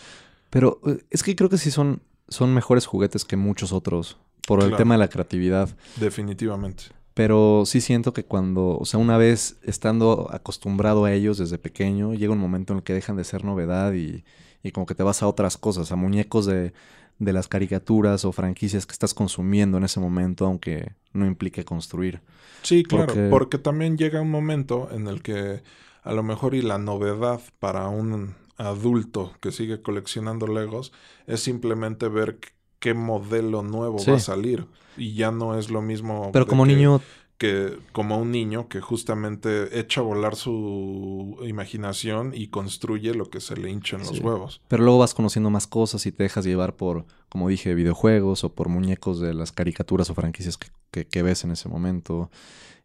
Pero 0.51 0.79
eh, 0.87 1.03
es 1.11 1.25
que 1.25 1.35
creo 1.35 1.51
que 1.51 1.59
sí 1.59 1.73
son, 1.73 2.01
son 2.29 2.55
mejores 2.55 2.87
juguetes 2.87 3.25
que 3.25 3.37
muchos 3.37 3.73
otros. 3.73 4.19
Por 4.47 4.63
el 4.63 4.77
tema 4.77 4.95
de 4.95 4.99
la 4.99 5.09
creatividad. 5.09 5.69
Definitivamente. 5.97 6.85
Pero 7.15 7.65
sí 7.67 7.81
siento 7.81 8.13
que 8.13 8.25
cuando, 8.25 8.79
o 8.79 8.85
sea, 8.87 8.99
una 8.99 9.19
vez 9.19 9.59
estando 9.63 10.29
acostumbrado 10.33 11.05
a 11.05 11.13
ellos 11.13 11.39
desde 11.39 11.59
pequeño, 11.59 12.15
llega 12.15 12.33
un 12.33 12.39
momento 12.39 12.73
en 12.73 12.79
el 12.79 12.83
que 12.85 12.95
dejan 12.95 13.17
de 13.17 13.25
ser 13.25 13.45
novedad 13.45 13.93
y, 13.93 14.25
y 14.63 14.71
como 14.73 14.87
que 14.87 14.95
te 14.95 15.03
vas 15.03 15.23
a 15.23 15.29
otras 15.29 15.59
cosas, 15.59 15.93
a 15.93 15.97
muñecos 15.97 16.47
de, 16.47 16.73
de 17.19 17.33
las 17.33 17.49
caricaturas 17.49 18.25
o 18.25 18.33
franquicias 18.33 18.87
que 18.87 18.93
estás 18.93 19.13
consumiendo 19.15 19.77
en 19.79 19.85
ese 19.85 20.01
momento, 20.01 20.47
aunque 20.47 20.93
no 21.13 21.27
implique 21.27 21.65
construir. 21.65 22.23
Sí, 22.63 22.83
claro, 22.83 23.07
Porque- 23.07 23.29
porque... 23.29 23.59
también 23.59 23.99
llega 23.99 24.21
un 24.23 24.31
momento 24.31 24.89
en 24.93 25.07
el 25.07 25.21
que 25.23 25.63
a 26.05 26.13
lo 26.13 26.23
mejor 26.23 26.55
y 26.55 26.63
la 26.63 26.79
novedad 26.79 27.41
para 27.59 27.89
un 27.89 28.35
adulto 28.57 29.33
que 29.41 29.53
sigue 29.53 29.83
coleccionando 29.83 30.47
Legos 30.47 30.93
es 31.27 31.41
simplemente 31.43 32.09
ver 32.09 32.39
qué- 32.83 32.95
modelo 32.95 33.63
nuevo 33.63 33.99
Sí. 33.99 34.11
va 34.11 34.17
a 34.19 34.21
salir 34.21 34.67
y 34.99 35.15
ya 35.15 35.31
no 35.31 35.59
es 35.59 35.71
lo 35.71 35.81
mismo 35.81 36.31
Pero 36.33 36.47
como 36.47 36.65
que- 36.65 36.75
niño, 36.75 37.01
que 37.39 37.79
como 37.93 38.19
un 38.19 38.31
niño 38.31 38.69
que 38.69 38.81
justamente 38.81 39.79
echa 39.81 40.01
a 40.01 40.05
volar 40.05 40.37
su 40.37 41.39
imaginación 41.45 42.33
y 42.35 42.49
construye 42.49 43.15
lo 43.15 43.31
que 43.31 43.41
se 43.41 43.57
le 43.57 43.69
hincha 43.71 43.97
en 43.97 44.03
los 44.03 44.21
huevos. 44.21 44.61
pero 44.69 44.85
luego 44.85 44.99
vas 44.99 45.15
conociendo 45.15 45.51
más 45.51 45.67
cosas 45.67 46.05
y 46.07 46.13
te 46.13 46.23
dejas 46.25 46.45
llevar 46.45 46.77
por, 46.77 47.05
como 47.29 47.49
dije, 47.49 47.75
videojuegos 47.75 48.45
o 48.45 48.55
por 48.55 48.69
muñecos 48.69 49.19
de 49.21 49.35
las 49.35 49.51
caricaturas 49.53 50.11
o 50.11 50.15
franquicias 50.15 50.57
que, 50.59 50.69
que- 50.91 51.07
que 51.07 51.23
ves 51.23 51.45
en 51.45 51.51
ese 51.53 51.69
momento. 51.69 52.31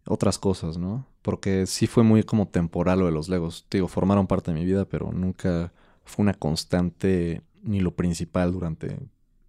Otras 0.09 0.39
cosas, 0.39 0.77
¿no? 0.77 1.05
Porque 1.21 1.67
sí 1.67 1.85
fue 1.85 2.01
muy 2.03 2.23
como 2.23 2.47
temporal 2.47 2.99
lo 2.99 3.05
de 3.07 3.11
los 3.11 3.27
Legos. 3.27 3.65
Te 3.67 3.77
digo, 3.77 3.89
formaron 3.89 4.25
parte 4.25 4.51
de 4.53 4.57
mi 4.59 4.65
vida, 4.65 4.85
pero 4.85 5.11
nunca 5.11 5.73
fue 6.05 6.23
una 6.23 6.33
constante 6.33 7.41
ni 7.61 7.81
lo 7.81 7.91
principal 7.91 8.53
durante 8.53 8.97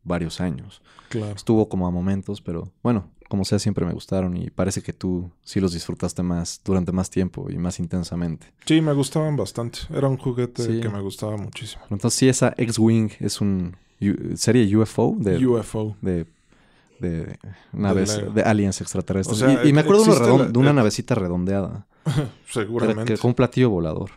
varios 0.09 0.41
años. 0.41 0.83
Claro. 1.09 1.35
Estuvo 1.37 1.69
como 1.69 1.87
a 1.87 1.91
momentos, 1.91 2.41
pero 2.41 2.71
bueno, 2.83 3.09
como 3.29 3.45
sea, 3.45 3.59
siempre 3.59 3.85
me 3.87 3.93
gustaron 3.93 4.37
y 4.37 4.51
parece 4.51 4.83
que 4.83 4.93
tú 4.93 5.31
sí 5.43 5.61
los 5.61 5.73
disfrutaste 5.73 6.23
más 6.23 6.61
durante 6.65 6.93
más 6.93 7.09
tiempo 7.11 7.49
y 7.51 7.59
más 7.59 7.79
intensamente. 7.79 8.47
Sí, 8.67 8.81
me 8.81 8.93
gustaban 8.93 9.37
bastante. 9.37 9.79
Era 9.95 10.09
un 10.09 10.17
juguete 10.19 10.63
Sí. 10.65 10.81
que 10.81 10.89
me 10.89 11.01
gustaba 11.01 11.37
muchísimo. 11.37 11.83
Entonces, 11.91 12.19
sí, 12.19 12.29
esa 12.29 12.53
X-Wing 12.57 13.11
es 13.21 13.41
un 13.41 13.77
serie 14.35 14.75
UFO 14.77 15.15
de, 15.19 15.45
UFO. 15.47 15.97
de, 16.01 16.27
de 17.01 17.39
naves, 17.73 18.17
Lego. 18.19 18.33
de, 18.33 18.43
aliens 18.43 18.81
extraterrestres. 18.81 19.43
O 19.43 19.47
sea, 19.47 19.65
y, 19.65 19.69
y 19.69 19.73
me 19.73 19.81
acuerdo 19.81 20.05
de, 20.05 20.11
uno 20.11 20.13
existe 20.17 20.31
redon- 20.33 20.39
la- 20.47 20.53
de 20.53 20.59
una 20.59 20.73
navecita 20.73 21.15
redondeada. 21.15 21.87
que 22.05 22.13
Seguramente. 22.53 23.15
que- 23.15 23.19
con 23.19 23.31
un 23.31 23.35
platillo 23.35 23.71
volador. 23.71 24.11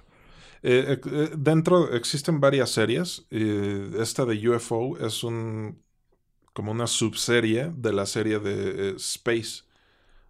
Eh, 0.63 0.99
eh, 1.03 1.29
dentro 1.37 1.93
existen 1.93 2.39
varias 2.39 2.69
series. 2.71 3.25
eh, 3.31 3.91
esta 3.99 4.25
de 4.25 4.49
UFO 4.49 4.97
es 4.99 5.23
un 5.23 5.81
como 6.53 6.71
una 6.71 6.85
subserie 6.87 7.71
de 7.75 7.93
la 7.93 8.05
serie 8.05 8.39
de 8.39 8.89
eh, 8.91 8.95
Space. 8.97 9.63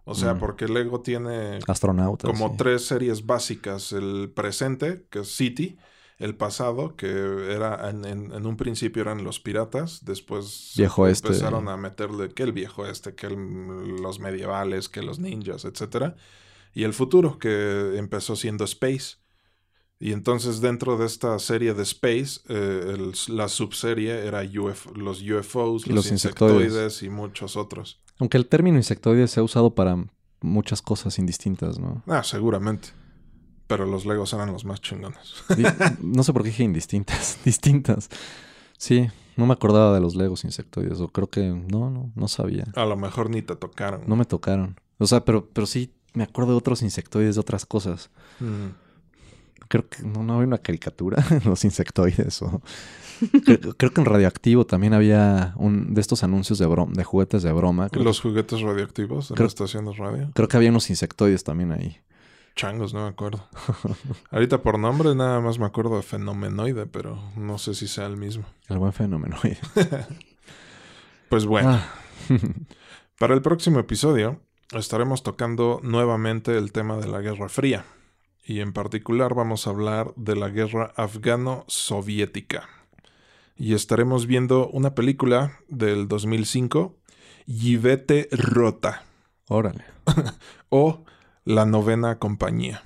O 0.04 0.14
sea, 0.14 0.34
Mm. 0.34 0.38
porque 0.38 0.68
Lego 0.68 1.00
tiene 1.00 1.58
Astronautas. 1.66 2.30
como 2.30 2.50
sí. 2.50 2.54
tres 2.58 2.86
series 2.86 3.26
básicas. 3.26 3.92
El 3.92 4.30
presente, 4.34 5.06
que 5.10 5.20
es 5.20 5.28
City. 5.34 5.76
El 6.18 6.36
pasado, 6.36 6.94
que 6.96 7.08
era 7.52 7.90
en, 7.90 8.04
en- 8.04 8.32
en 8.32 8.46
un 8.46 8.56
principio 8.56 9.02
eran 9.02 9.24
los 9.24 9.40
piratas. 9.40 10.04
Después 10.04 10.74
Viejo 10.76 11.08
este. 11.08 11.28
empezaron 11.28 11.68
a 11.68 11.76
meterle 11.76 12.28
que 12.32 12.44
el 12.44 12.52
viejo 12.52 12.86
este, 12.86 13.14
que 13.16 13.26
el- 13.26 13.96
los 14.00 14.20
medievales, 14.20 14.88
que 14.88 15.02
los 15.02 15.18
ninjas, 15.18 15.64
etcétera. 15.64 16.14
Y 16.74 16.84
el 16.84 16.94
futuro, 16.94 17.38
que 17.38 17.96
empezó 17.96 18.36
siendo 18.36 18.64
Space. 18.64 19.16
Y 20.04 20.12
entonces 20.12 20.60
dentro 20.60 20.96
de 20.98 21.06
esta 21.06 21.38
serie 21.38 21.74
de 21.74 21.82
Space, 21.84 22.40
eh, 22.48 22.94
el- 22.94 23.12
la 23.36 23.46
subserie 23.48 24.26
era 24.26 24.42
UF 24.42 24.86
los 24.96 25.22
UFOs, 25.22 25.86
los, 25.86 25.94
los 25.94 26.10
insectoides. 26.10 26.56
insectoides 26.72 27.02
y 27.04 27.08
muchos 27.08 27.56
otros. 27.56 28.00
Aunque 28.18 28.36
el 28.36 28.46
término 28.48 28.78
insectoide 28.78 29.28
se 29.28 29.38
ha 29.38 29.44
usado 29.44 29.74
para 29.76 30.04
muchas 30.40 30.82
cosas 30.82 31.18
indistintas, 31.20 31.78
¿no? 31.78 32.02
Ah, 32.08 32.24
seguramente. 32.24 32.88
Pero 33.68 33.86
los 33.86 34.04
Legos 34.04 34.32
eran 34.32 34.52
los 34.52 34.64
más 34.64 34.80
chingones. 34.80 35.34
No 36.00 36.24
sé 36.24 36.32
por 36.32 36.42
qué 36.42 36.48
dije 36.48 36.64
indistintas. 36.64 37.38
Distintas. 37.44 38.10
Sí, 38.76 39.06
no 39.36 39.46
me 39.46 39.52
acordaba 39.52 39.94
de 39.94 40.00
los 40.00 40.16
Legos 40.16 40.42
insectoides. 40.44 41.00
O 41.00 41.08
creo 41.08 41.28
que 41.30 41.42
no, 41.48 41.90
no, 41.90 42.10
no 42.16 42.26
sabía. 42.28 42.64
A 42.74 42.84
lo 42.86 42.96
mejor 42.96 43.30
ni 43.30 43.40
te 43.40 43.54
tocaron. 43.54 44.02
No 44.08 44.16
me 44.16 44.24
tocaron. 44.24 44.80
O 44.98 45.06
sea, 45.06 45.24
pero, 45.24 45.48
pero 45.52 45.66
sí 45.66 45.94
me 46.12 46.24
acuerdo 46.24 46.50
de 46.50 46.58
otros 46.58 46.82
insectoides, 46.82 47.36
de 47.36 47.40
otras 47.40 47.64
cosas. 47.64 48.10
Mm. 48.40 48.82
Creo 49.68 49.88
que 49.88 50.02
no, 50.02 50.22
no 50.22 50.34
había 50.34 50.46
una 50.46 50.58
caricatura 50.58 51.24
en 51.30 51.42
los 51.48 51.64
insectoides. 51.64 52.42
O... 52.42 52.60
Creo, 53.44 53.74
creo 53.76 53.92
que 53.92 54.00
en 54.00 54.04
Radioactivo 54.06 54.66
también 54.66 54.94
había 54.94 55.54
un 55.56 55.94
de 55.94 56.00
estos 56.00 56.24
anuncios 56.24 56.58
de, 56.58 56.66
brom- 56.66 56.92
de 56.92 57.04
juguetes 57.04 57.42
de 57.42 57.52
broma. 57.52 57.88
Creo, 57.88 58.04
Los 58.04 58.20
juguetes 58.20 58.60
radioactivos 58.60 59.30
en 59.30 59.36
Creo- 59.36 59.44
la 59.46 59.48
estación 59.48 59.84
de 59.84 59.92
radio. 59.92 60.30
creo 60.34 60.48
que 60.48 60.56
había 60.56 60.70
unos 60.70 60.90
insectoides 60.90 61.44
también 61.44 61.72
ahí. 61.72 61.98
Changos, 62.54 62.92
no 62.92 63.04
me 63.04 63.08
acuerdo. 63.08 63.46
Ahorita 64.30 64.60
por 64.62 64.78
nombre 64.78 65.14
nada 65.14 65.40
más 65.40 65.58
me 65.58 65.64
acuerdo 65.66 65.96
de 65.96 66.02
Fenomenoide, 66.02 66.84
pero 66.86 67.18
no 67.36 67.56
sé 67.58 67.72
si 67.74 67.88
sea 67.88 68.06
el 68.06 68.16
mismo. 68.18 68.44
El 68.68 68.78
buen 68.78 68.92
fenómeno. 68.92 69.36
Pues 71.28 71.46
bueno, 71.46 71.70
Ah, 71.70 71.88
para 73.18 73.34
el 73.34 73.40
próximo 73.42 73.78
episodio 73.78 74.40
estaremos 74.72 75.22
tocando 75.22 75.80
nuevamente 75.82 76.58
el 76.58 76.72
tema 76.72 76.96
de 76.98 77.08
la 77.08 77.20
Guerra 77.20 77.48
Fría. 77.48 77.84
Y 78.44 78.60
en 78.60 78.72
particular 78.72 79.34
vamos 79.34 79.66
a 79.66 79.70
hablar 79.70 80.12
de 80.16 80.36
la 80.36 80.48
guerra 80.48 80.92
afgano-soviética. 80.96 82.68
Y 83.56 83.74
estaremos 83.74 84.26
viendo 84.26 84.68
una 84.68 84.94
película 84.94 85.60
del 85.68 86.08
2005, 86.08 86.96
Yvette 87.46 88.28
Rota. 88.32 89.04
órale. 89.48 89.84
o 90.68 91.04
La 91.44 91.66
Novena 91.66 92.18
Compañía. 92.18 92.82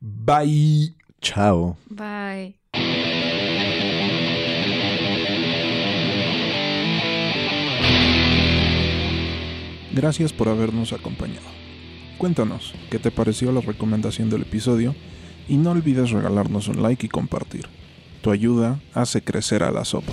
Bye. 0.00 0.96
Chao. 1.20 1.76
Bye. 1.88 2.58
Gracias 9.92 10.32
por 10.32 10.48
habernos 10.48 10.92
acompañado. 10.92 11.61
Cuéntanos 12.22 12.72
qué 12.88 13.00
te 13.00 13.10
pareció 13.10 13.50
la 13.50 13.62
recomendación 13.62 14.30
del 14.30 14.42
episodio 14.42 14.94
y 15.48 15.56
no 15.56 15.72
olvides 15.72 16.12
regalarnos 16.12 16.68
un 16.68 16.80
like 16.80 17.06
y 17.06 17.08
compartir. 17.08 17.66
Tu 18.20 18.30
ayuda 18.30 18.78
hace 18.94 19.24
crecer 19.24 19.64
a 19.64 19.72
la 19.72 19.84
sopa. 19.84 20.12